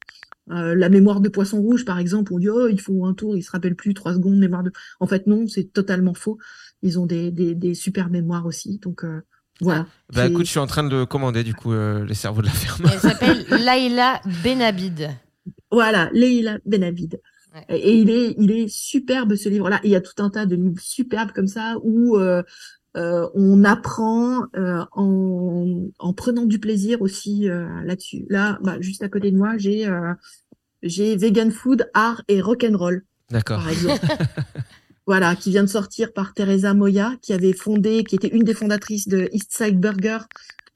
Euh, 0.50 0.74
la 0.74 0.88
mémoire 0.88 1.20
de 1.20 1.28
poisson 1.28 1.60
rouge, 1.60 1.84
par 1.84 1.98
exemple, 1.98 2.32
on 2.34 2.38
dit 2.38 2.48
oh 2.48 2.66
ils 2.68 2.80
font 2.80 3.06
un 3.06 3.14
tour, 3.14 3.36
ils 3.36 3.42
se 3.42 3.50
rappellent 3.50 3.76
plus 3.76 3.94
trois 3.94 4.14
secondes 4.14 4.38
mémoire 4.38 4.64
de. 4.64 4.72
En 5.00 5.06
fait 5.06 5.26
non, 5.26 5.46
c'est 5.46 5.72
totalement 5.72 6.14
faux. 6.14 6.38
Ils 6.82 6.98
ont 6.98 7.06
des 7.06 7.30
des, 7.30 7.54
des 7.54 7.74
super 7.74 8.10
mémoires 8.10 8.46
aussi, 8.46 8.78
donc 8.78 9.04
euh, 9.04 9.22
voilà. 9.60 9.86
Bah 10.12 10.26
écoute, 10.26 10.46
je 10.46 10.50
suis 10.50 10.58
en 10.58 10.66
train 10.66 10.82
de 10.82 10.88
le 10.96 11.06
commander 11.06 11.44
du 11.44 11.54
coup 11.54 11.72
euh, 11.72 12.04
les 12.04 12.14
cerveaux 12.14 12.40
de 12.42 12.46
la 12.46 12.52
ferme. 12.52 12.84
Elle 12.92 12.98
s'appelle 12.98 13.46
Laila 13.50 14.20
Benabid. 14.42 15.10
Voilà, 15.70 16.10
Leila 16.12 16.58
Benavid. 16.66 17.20
Ouais. 17.54 17.64
Et 17.68 17.90
et 17.90 17.94
il 17.94 18.10
est, 18.10 18.34
il 18.38 18.50
est 18.50 18.68
superbe 18.68 19.34
ce 19.36 19.48
livre-là. 19.48 19.80
Il 19.84 19.90
y 19.90 19.96
a 19.96 20.00
tout 20.00 20.20
un 20.22 20.30
tas 20.30 20.46
de 20.46 20.56
livres 20.56 20.80
superbes 20.80 21.32
comme 21.32 21.46
ça 21.48 21.76
où 21.82 22.16
euh, 22.16 22.42
euh, 22.96 23.28
on 23.34 23.62
apprend 23.64 24.46
euh, 24.56 24.84
en, 24.92 25.88
en 25.98 26.12
prenant 26.12 26.44
du 26.44 26.58
plaisir 26.58 27.00
aussi 27.02 27.48
euh, 27.48 27.66
là-dessus. 27.84 28.26
Là, 28.28 28.58
bah, 28.62 28.76
juste 28.80 29.02
à 29.02 29.08
côté 29.08 29.30
de 29.30 29.36
moi, 29.36 29.56
j'ai 29.58 29.86
euh, 29.86 30.12
j'ai 30.82 31.16
Vegan 31.16 31.50
Food, 31.52 31.88
Art 31.94 32.22
et 32.28 32.40
Rock'n'Roll, 32.40 33.04
D'accord. 33.30 33.58
par 33.58 33.68
exemple. 33.70 34.06
voilà, 35.12 35.36
qui 35.36 35.50
vient 35.50 35.62
de 35.64 35.68
sortir 35.68 36.12
par 36.12 36.32
Teresa 36.32 36.72
Moya, 36.74 37.08
qui 37.22 37.32
avait 37.34 37.52
fondé, 37.52 38.02
qui 38.04 38.14
était 38.16 38.28
une 38.38 38.44
des 38.44 38.54
fondatrices 38.54 39.08
de 39.08 39.28
Eastside 39.32 39.78
Burger, 39.78 40.18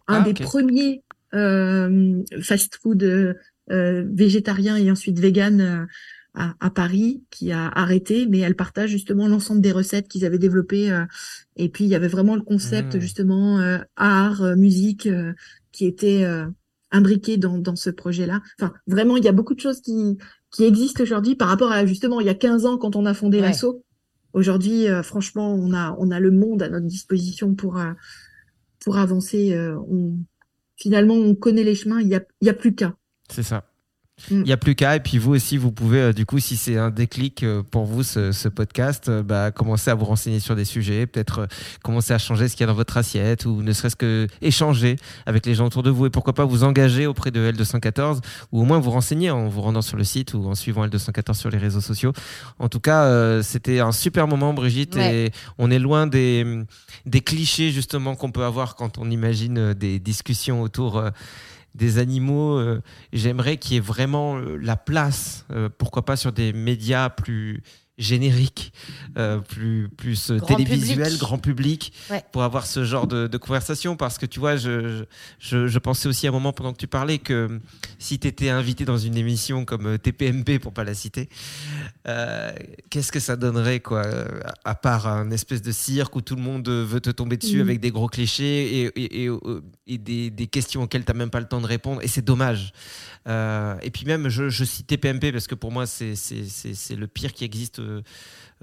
un 0.09 0.21
Ah, 0.21 0.25
des 0.29 0.35
premiers 0.35 1.03
euh, 1.35 2.23
fast-food 2.43 3.03
euh, 3.03 4.05
végétarien 4.23 4.77
et 4.77 4.91
ensuite 4.91 5.19
vegan 5.19 5.61
euh, 5.61 5.87
à, 6.35 6.55
à 6.61 6.71
Paris, 6.71 7.23
qui 7.31 7.51
a 7.51 7.69
arrêté, 7.69 8.27
mais 8.27 8.41
elle 8.41 8.57
partage 8.57 8.91
justement 8.91 9.27
l'ensemble 9.27 9.63
des 9.63 9.73
recettes 9.73 10.07
qu'ils 10.09 10.27
avaient 10.27 10.39
développées. 10.39 10.91
euh, 10.93 11.05
et 11.57 11.69
puis 11.71 11.85
il 11.85 11.91
y 11.91 11.95
avait 11.95 12.09
vraiment 12.17 12.37
le 12.37 12.43
concept 12.43 12.97
Mmh. 12.97 13.01
justement 13.01 13.59
euh, 13.61 13.79
art, 13.97 14.43
euh, 14.43 14.55
musique 14.57 15.07
euh, 15.07 15.33
qui 15.73 15.87
était 15.87 16.25
euh, 16.25 16.47
imbriqué 16.91 17.39
dans, 17.39 17.59
dans 17.59 17.77
ce 17.77 17.91
projet-là. 17.91 18.41
Enfin, 18.61 18.73
vraiment, 18.87 19.17
il 19.17 19.25
y 19.25 19.29
a 19.29 19.33
beaucoup 19.33 19.55
de 19.55 19.61
choses 19.61 19.81
qui, 19.81 20.19
qui 20.53 20.65
existent 20.65 21.03
aujourd'hui 21.03 21.37
par 21.37 21.49
rapport 21.49 21.73
à 21.73 21.87
justement 21.87 22.21
il 22.21 22.27
y 22.27 22.31
a 22.31 22.35
15 22.35 22.67
ans 22.67 22.77
quand 22.79 22.97
on 22.97 23.07
a 23.07 23.15
fondé 23.15 23.41
Ouais. 23.41 23.49
l'assaut. 23.49 23.83
Aujourd'hui, 24.37 24.87
euh, 24.87 25.03
franchement, 25.03 25.55
on 25.55 25.73
a, 25.73 25.97
on 25.99 26.11
a 26.11 26.21
le 26.21 26.31
monde 26.31 26.63
à 26.63 26.69
notre 26.69 26.85
disposition 26.85 27.55
pour, 27.55 27.79
euh, 27.79 27.93
avancer. 28.95 29.55
euh, 29.55 29.79
finalement, 30.77 31.15
on 31.15 31.35
connaît 31.35 31.65
les 31.65 31.75
chemins, 31.75 32.03
il 32.03 32.09
y 32.09 32.15
a, 32.15 32.21
y 32.43 32.51
a 32.51 32.53
plus 32.53 32.75
qu'à. 32.75 32.95
C'est 33.31 33.43
ça. 33.43 33.65
Mm. 34.31 34.35
Il 34.41 34.43
n'y 34.45 34.53
a 34.53 34.57
plus 34.57 34.75
qu'à, 34.75 34.97
et 34.97 35.01
puis 35.01 35.19
vous 35.19 35.35
aussi, 35.35 35.59
vous 35.59 35.71
pouvez, 35.73 35.99
euh, 36.01 36.13
du 36.15 36.25
coup, 36.25 36.39
si 36.39 36.57
c'est 36.57 36.79
un 36.79 36.91
déclic 36.91 37.43
euh, 37.43 37.63
pour 37.63 37.85
vous, 37.85 38.03
ce, 38.03 38.33
ce 38.33 38.49
podcast, 38.49 39.11
euh, 39.11 39.23
bah, 39.23 39.51
commencer 39.51 39.91
à 39.91 39.95
vous 39.95 40.07
renseigner 40.07 40.41
sur 40.41 40.57
des 40.57 40.65
sujets, 40.65 41.07
peut-être 41.07 41.47
commencer 41.83 42.15
à 42.15 42.19
changer 42.19 42.49
ce 42.49 42.57
qu'il 42.57 42.63
y 42.63 42.65
a 42.65 42.67
dans 42.69 42.75
votre 42.75 42.97
assiette, 42.97 43.45
ou 43.45 43.63
ne 43.63 43.73
serait-ce 43.75 43.95
que 43.95 44.27
échanger 44.41 44.97
avec 45.27 45.45
les 45.45 45.55
gens 45.55 45.67
autour 45.67 45.83
de 45.83 45.91
vous, 45.91 46.07
et 46.07 46.11
pourquoi 46.11 46.33
pas 46.33 46.47
vous 46.47 46.65
engager 46.65 47.07
auprès 47.07 47.31
de 47.31 47.53
L214, 47.53 48.21
ou 48.53 48.63
au 48.63 48.65
moins 48.65 48.79
vous 48.79 48.91
renseigner 48.91 49.31
en 49.31 49.49
vous 49.49 49.61
rendant 49.61 49.83
sur 49.83 49.99
le 49.99 50.05
site 50.05 50.33
ou 50.33 50.47
en 50.49 50.55
suivant 50.55 50.87
L214 50.87 51.35
sur 51.35 51.51
les 51.51 51.59
réseaux 51.59 51.83
sociaux. 51.83 52.13
En 52.59 52.71
tout 52.71 52.81
cas, 52.81 53.05
euh, 53.05 53.43
c'était 53.43 53.81
un 53.81 53.93
super 53.93 54.27
moment, 54.27 54.55
Brigitte, 54.55 54.97
Ouais. 54.97 55.27
et 55.27 55.31
on 55.59 55.71
est 55.71 55.79
loin 55.79 56.07
des, 56.07 56.63
des 57.05 57.21
clichés, 57.21 57.71
justement, 57.71 58.17
qu'on 58.17 58.33
peut 58.33 58.45
avoir 58.45 58.77
quand 58.77 58.97
on 58.97 59.11
imagine 59.11 59.75
des 59.75 59.99
discussions 59.99 60.63
autour 60.63 60.97
euh, 60.97 61.11
des 61.77 61.99
animaux. 61.99 62.59
euh, 62.59 62.81
J'aimerais 63.13 63.59
qu'il 63.59 63.75
y 63.75 63.77
ait 63.77 63.81
vraiment 63.81 64.37
euh, 64.37 64.57
la 64.57 64.77
place, 64.77 65.45
euh, 65.51 65.69
pourquoi 65.69 66.05
pas 66.05 66.17
sur 66.17 66.33
des 66.33 66.53
médias 66.53 67.11
plus 67.11 67.63
génériques, 67.99 68.73
euh, 69.17 69.39
plus, 69.39 69.89
plus 69.97 70.31
euh, 70.31 70.37
Grand 70.37 70.57
public. 70.57 71.19
grand 71.19 71.39
public, 71.39 71.93
Ouais. 72.11 72.23
pour 72.31 72.43
avoir 72.43 72.67
ce 72.67 72.85
genre 72.85 73.07
de, 73.07 73.27
de 73.27 73.37
conversation. 73.39 73.97
Parce 73.97 74.19
que 74.19 74.27
tu 74.27 74.39
vois, 74.39 74.57
je, 74.57 75.05
je, 75.39 75.67
je 75.67 75.79
pensais 75.79 76.07
aussi 76.09 76.27
à 76.27 76.31
un 76.31 76.33
moment 76.33 76.53
pendant 76.53 76.73
que 76.73 76.79
tu 76.79 76.87
parlais 76.87 77.19
que 77.19 77.61
si 77.99 78.19
tu 78.19 78.29
étais 78.29 78.51
invité 78.51 78.85
dans 78.85 78.99
une 78.99 79.17
émission 79.17 79.65
comme 79.65 79.87
euh, 79.87 79.99
TPMP, 79.99 80.59
pour 80.59 80.73
pas 80.75 80.85
la 80.85 80.95
citer, 80.95 81.29
euh, 82.07 82.53
qu'est-ce 82.91 83.11
que 83.13 83.21
ça 83.21 83.37
donnerait, 83.37 83.81
quoi, 83.81 84.05
euh, 84.05 84.27
à 84.65 84.75
part 84.75 85.07
un 85.07 85.31
espèce 85.31 85.63
de 85.63 85.73
cirque 85.73 86.15
où 86.17 86.21
tout 86.21 86.37
le 86.37 86.43
monde 86.43 86.69
euh, 86.69 86.85
veut 86.85 87.01
te 87.01 87.11
tomber 87.11 87.37
dessus 87.37 87.57
Mhm. 87.57 87.63
avec 87.63 87.81
des 87.81 87.91
gros 87.91 88.09
clichés 88.09 88.83
et, 88.83 88.85
et, 89.01 89.23
et, 89.25 89.29
euh, 89.29 89.63
et 89.87 89.99
des, 89.99 90.31
des 90.31 90.47
questions 90.47 90.83
auxquelles 90.83 91.05
tu 91.05 91.13
n'as 91.13 91.19
même 91.19 91.31
pas 91.31 91.41
le 91.41 91.47
temps 91.49 91.61
de 91.61 91.67
répondre. 91.67 92.03
Et 92.03 92.09
c'est 92.09 92.25
dommage. 92.25 92.73
Euh, 93.27 93.77
et 93.83 93.91
puis 93.91 94.07
même, 94.07 94.29
je, 94.29 94.49
je 94.49 94.65
cite 94.65 94.87
TPMP 94.87 95.33
parce 95.33 95.47
que 95.47 95.55
pour 95.55 95.73
moi, 95.73 95.87
c'est 95.87 96.15
le 96.97 97.07
pire 97.07 97.33
qui 97.33 97.45
existe. 97.45 97.79
euh, 97.81 98.03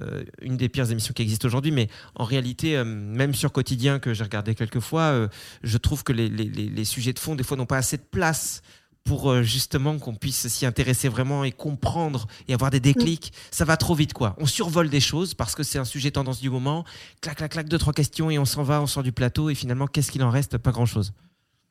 euh, 0.01 0.23
une 0.41 0.57
des 0.57 0.69
pires 0.69 0.89
émissions 0.89 1.13
qui 1.13 1.21
existent 1.21 1.47
aujourd'hui, 1.47 1.71
mais 1.71 1.87
en 2.15 2.23
réalité, 2.23 2.75
euh, 2.77 2.83
même 2.83 3.35
sur 3.35 3.51
Quotidien, 3.51 3.99
que 3.99 4.11
j'ai 4.15 4.23
regardé 4.23 4.55
quelques 4.55 4.79
fois, 4.79 5.27
je 5.61 5.77
trouve 5.77 6.03
que 6.03 6.11
les, 6.13 6.29
les- 6.29 6.49
les- 6.49 6.67
les 6.69 6.85
sujets 6.85 7.13
de 7.13 7.19
fond, 7.19 7.35
des 7.35 7.43
fois, 7.43 7.57
n'ont 7.57 7.67
pas 7.67 7.77
assez 7.77 7.97
de 7.97 8.01
place 8.09 8.63
pour 9.03 9.43
justement 9.43 9.99
qu'on 9.99 10.15
puisse 10.15 10.47
s'y 10.47 10.65
intéresser 10.65 11.09
vraiment 11.09 11.43
et 11.43 11.51
comprendre 11.51 12.25
et 12.47 12.53
avoir 12.55 12.71
des 12.71 12.79
déclics. 12.79 13.33
Ça 13.51 13.65
va 13.65 13.75
trop 13.77 13.93
vite, 13.93 14.13
quoi. 14.13 14.33
On 14.39 14.45
survole 14.47 14.89
des 14.89 15.01
choses 15.01 15.33
parce 15.35 15.53
que 15.55 15.61
c'est 15.61 15.77
un 15.77 15.85
sujet 15.85 16.09
tendance 16.09 16.39
du 16.39 16.49
moment. 16.49 16.85
Clac, 17.21 17.37
clac, 17.37 17.51
clac, 17.51 17.67
deux, 17.69 17.77
trois 17.77 17.93
questions 17.93 18.31
et 18.31 18.39
on 18.39 18.45
s'en 18.45 18.63
va, 18.63 18.81
on 18.81 18.87
sort 18.87 19.03
du 19.03 19.11
plateau 19.11 19.49
et 19.51 19.55
finalement, 19.55 19.85
qu'est-ce 19.87 20.09
qu'il 20.09 20.23
en 20.23 20.29
reste? 20.31 20.57
Pas 20.57 20.71
grand-chose. 20.71 21.13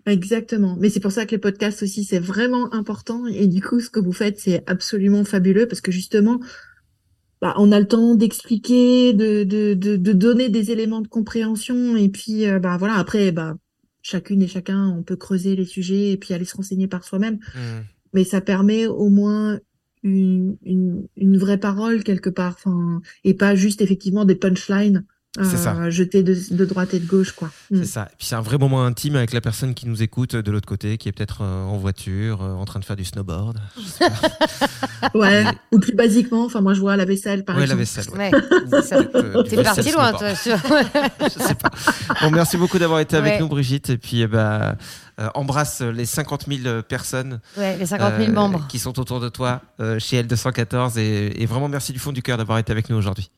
Exactement. 0.06 0.76
Mais 0.80 0.90
c'est 0.90 1.00
pour 1.00 1.12
ça 1.12 1.26
que 1.26 1.30
les 1.32 1.38
podcasts 1.38 1.82
aussi, 1.82 2.04
c'est 2.04 2.18
vraiment 2.18 2.72
important. 2.74 3.26
Et 3.26 3.46
du 3.46 3.62
coup, 3.62 3.80
ce 3.80 3.88
que 3.88 4.00
vous 4.00 4.12
faites, 4.12 4.38
c'est 4.40 4.62
absolument 4.68 5.24
fabuleux 5.24 5.68
parce 5.68 5.80
que 5.80 5.92
justement, 5.92 6.40
bah, 7.40 7.54
on 7.56 7.72
a 7.72 7.78
le 7.80 7.86
temps 7.86 8.14
d'expliquer, 8.14 9.12
de, 9.12 9.44
de, 9.44 9.74
de, 9.74 9.96
de 9.96 10.12
donner 10.12 10.48
des 10.48 10.70
éléments 10.72 11.00
de 11.02 11.08
compréhension. 11.08 11.96
Et 11.96 12.08
puis, 12.08 12.46
euh, 12.46 12.58
bah, 12.58 12.76
voilà, 12.78 12.96
après, 12.96 13.32
bah, 13.32 13.56
chacune 14.02 14.42
et 14.42 14.48
chacun, 14.48 14.88
on 14.88 15.02
peut 15.04 15.16
creuser 15.16 15.54
les 15.54 15.64
sujets 15.64 16.10
et 16.10 16.16
puis 16.16 16.34
aller 16.34 16.44
se 16.44 16.56
renseigner 16.56 16.88
par 16.88 17.04
soi-même. 17.04 17.38
Mais 18.12 18.24
ça 18.24 18.40
permet 18.40 18.86
au 18.86 19.08
moins 19.08 19.60
une, 20.02 20.56
une, 20.64 21.06
une 21.16 21.38
vraie 21.38 21.58
parole 21.58 22.02
quelque 22.02 22.30
part. 22.30 22.54
Enfin, 22.58 23.00
et 23.24 23.34
pas 23.34 23.54
juste 23.54 23.80
effectivement 23.80 24.24
des 24.24 24.34
punchlines. 24.36 25.04
C'est 25.40 25.56
ça. 25.56 25.88
jetés 25.88 26.22
de, 26.22 26.36
de 26.50 26.64
droite 26.66 26.92
et 26.92 26.98
de 27.00 27.06
gauche, 27.06 27.32
quoi. 27.32 27.48
Mm. 27.70 27.78
C'est 27.78 27.84
ça. 27.86 28.02
Et 28.12 28.16
puis 28.18 28.26
c'est 28.26 28.34
un 28.34 28.42
vrai 28.42 28.58
moment 28.58 28.84
intime 28.84 29.16
avec 29.16 29.32
la 29.32 29.40
personne 29.40 29.72
qui 29.72 29.88
nous 29.88 30.02
écoute 30.02 30.36
de 30.36 30.50
l'autre 30.50 30.68
côté, 30.68 30.98
qui 30.98 31.08
est 31.08 31.12
peut-être 31.12 31.38
euh, 31.40 31.64
en 31.64 31.78
voiture, 31.78 32.42
euh, 32.42 32.52
en 32.52 32.66
train 32.66 32.80
de 32.80 32.84
faire 32.84 32.96
du 32.96 33.04
snowboard. 33.06 33.58
Je 33.78 33.82
sais 33.82 34.10
pas. 34.10 35.08
Ouais, 35.18 35.42
Mais- 35.44 35.50
ou 35.72 35.78
plus 35.80 35.94
basiquement, 35.94 36.44
enfin 36.44 36.60
moi 36.60 36.74
je 36.74 36.80
vois 36.80 36.96
la 36.96 37.04
vaisselle 37.06 37.44
par 37.44 37.56
Ouais, 37.56 37.66
la 37.66 37.74
vaisselle. 37.74 38.04
ouais. 38.10 38.30
Ouais, 38.30 38.80
euh, 39.14 39.42
T'es 39.42 39.62
parti 39.62 39.90
loin, 39.90 40.12
toi. 40.12 40.34
sur- 40.36 40.56
Je 41.22 41.28
sais 41.42 41.54
pas. 41.54 41.70
Bon, 42.20 42.30
merci 42.30 42.56
beaucoup 42.58 42.78
d'avoir 42.78 43.00
été 43.00 43.16
avec 43.16 43.32
Ouais. 43.34 43.40
nous, 43.40 43.48
Brigitte. 43.48 43.90
Et 43.90 43.98
puis, 43.98 44.20
eh 44.20 44.26
ben, 44.26 44.76
euh, 45.18 45.28
embrasse 45.34 45.80
les 45.80 46.04
50 46.04 46.44
000 46.46 46.82
personnes 46.82 47.40
Ouais, 47.56 47.76
les 47.78 47.86
50 47.86 48.14
000 48.18 48.30
euh, 48.30 48.32
membres. 48.34 48.66
qui 48.68 48.78
sont 48.78 48.98
autour 49.00 49.18
de 49.18 49.28
toi 49.30 49.60
euh, 49.80 49.98
chez 49.98 50.22
L214. 50.22 50.98
Et, 50.98 51.42
et 51.42 51.46
vraiment, 51.46 51.68
merci 51.68 51.92
du 51.92 51.98
fond 51.98 52.12
du 52.12 52.22
cœur 52.22 52.36
d'avoir 52.38 52.58
été 52.58 52.70
avec 52.70 52.88
nous 52.90 52.96
aujourd'hui. 52.96 53.30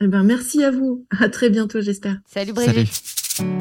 Eh 0.00 0.08
ben 0.08 0.22
merci 0.22 0.62
à 0.62 0.70
vous. 0.70 1.06
À 1.20 1.28
très 1.28 1.50
bientôt, 1.50 1.80
j'espère. 1.80 2.18
Salut 2.26 2.52
Brigitte. 2.52 3.02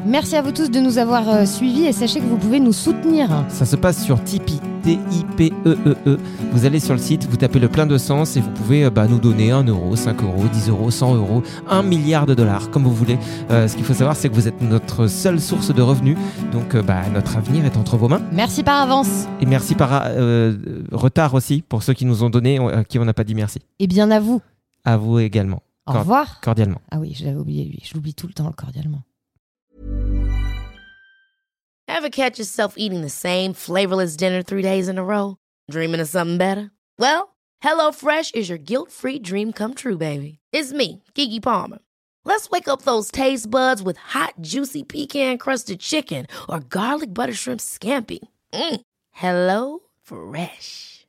Merci 0.06 0.38
à 0.38 0.42
vous 0.42 0.52
tous 0.52 0.72
de 0.72 0.80
nous 0.80 0.98
avoir 1.00 1.30
euh, 1.30 1.46
suivis 1.46 1.86
et 1.86 1.92
sachez 1.92 2.20
que 2.20 2.26
vous 2.26 2.38
pouvez 2.38 2.62
nous 2.62 2.72
soutenir. 2.72 3.28
Ça 3.50 3.66
se 3.66 3.76
passe 3.76 4.04
sur 4.04 4.24
Tipeee, 4.24 4.62
T-I-P-E-E-E. 4.84 5.98
E 6.08 6.18
Vous 6.54 6.66
allez 6.66 6.80
sur 6.80 6.94
le 6.94 7.00
site, 7.00 7.26
vous 7.26 7.36
tapez 7.36 7.60
le 7.60 7.68
plein 7.68 7.86
de 7.86 7.98
sens 7.98 8.38
et 8.38 8.42
vous 8.42 8.52
pouvez 8.52 8.86
euh, 8.86 8.90
bah, 8.90 9.08
nous 9.08 9.20
donner 9.20 9.52
1 9.52 9.64
euro, 9.64 9.96
5 9.96 10.24
euros, 10.24 10.46
10 10.52 10.70
euros, 10.70 10.92
100 10.92 11.16
euros, 11.16 11.44
1 11.68 11.84
milliard 11.84 12.26
de 12.26 12.34
dollars, 12.34 12.70
comme 12.70 12.84
vous 12.84 12.94
voulez. 12.94 13.18
Euh, 13.52 13.68
ce 13.68 13.76
qu'il 13.76 13.84
faut 13.84 13.94
savoir, 13.94 14.16
c'est 14.16 14.30
que 14.30 14.36
vous 14.36 14.48
êtes 14.48 14.62
notre 14.62 15.08
seule 15.08 15.42
source 15.42 15.74
de 15.74 15.82
revenus. 15.82 16.18
Donc, 16.54 16.76
bah, 16.78 17.02
notre 17.14 17.36
avenir 17.36 17.66
est 17.66 17.76
entre 17.76 17.98
vos 17.98 18.08
mains. 18.08 18.22
Merci 18.32 18.64
par 18.64 18.82
avance. 18.82 19.28
Et 19.42 19.46
merci 19.46 19.76
par 19.76 20.04
euh, 20.06 20.56
retard 20.92 21.34
aussi 21.34 21.62
pour 21.62 21.84
ceux 21.84 21.94
qui 21.94 22.06
nous 22.06 22.24
ont 22.24 22.30
donné, 22.30 22.60
à 22.60 22.84
qui 22.86 22.98
on 22.98 23.06
n'a 23.06 23.14
pas 23.14 23.26
dit 23.26 23.36
merci. 23.36 23.60
Et 23.80 23.88
bien 23.88 24.10
à 24.12 24.20
vous. 24.22 24.42
À 24.86 24.98
vous 24.98 25.20
également, 25.20 25.64
Au 25.88 25.92
Cor- 25.92 26.02
revoir. 26.02 26.42
cordialement. 26.42 26.82
Ah 26.92 27.00
oui, 27.00 27.14
je 27.14 27.26
l'avais 27.26 27.38
oublié 27.40 27.64
lui. 27.66 27.80
Je 27.84 27.94
l'oublie 27.94 28.14
tout 28.16 28.28
le 28.28 28.34
temps 28.34 28.52
cordialement. 28.52 29.04
Ever 31.88 32.10
catch 32.10 32.38
yourself 32.40 32.74
eating 32.78 33.02
the 33.02 33.10
same 33.10 33.54
flavorless 33.54 34.16
dinner 34.18 34.42
three 34.44 34.62
days 34.62 34.90
in 34.90 34.98
a 34.98 35.04
row? 35.04 35.38
Dreaming 35.72 36.02
of 36.02 36.08
something 36.10 36.38
better? 36.38 36.72
Well, 37.00 37.36
HelloFresh 37.64 38.36
is 38.36 38.50
your 38.50 38.58
guilt 38.58 38.92
free 38.92 39.20
dream 39.20 39.54
come 39.54 39.74
true, 39.76 39.98
baby. 39.98 40.40
It's 40.52 40.74
me, 40.74 41.04
Kiki 41.14 41.40
Palmer. 41.40 41.80
Let's 42.26 42.50
wake 42.50 42.68
up 42.68 42.82
those 42.82 43.12
taste 43.12 43.50
buds 43.50 43.82
with 43.84 43.98
hot, 43.98 44.34
juicy 44.42 44.84
pecan 44.84 45.38
crusted 45.38 45.80
chicken 45.80 46.26
or 46.50 46.60
garlic 46.60 47.14
butter 47.14 47.34
shrimp 47.34 47.60
scampi. 47.62 48.20
Mm. 48.52 48.82
Hello 49.12 49.80
Fresh. 50.02 50.95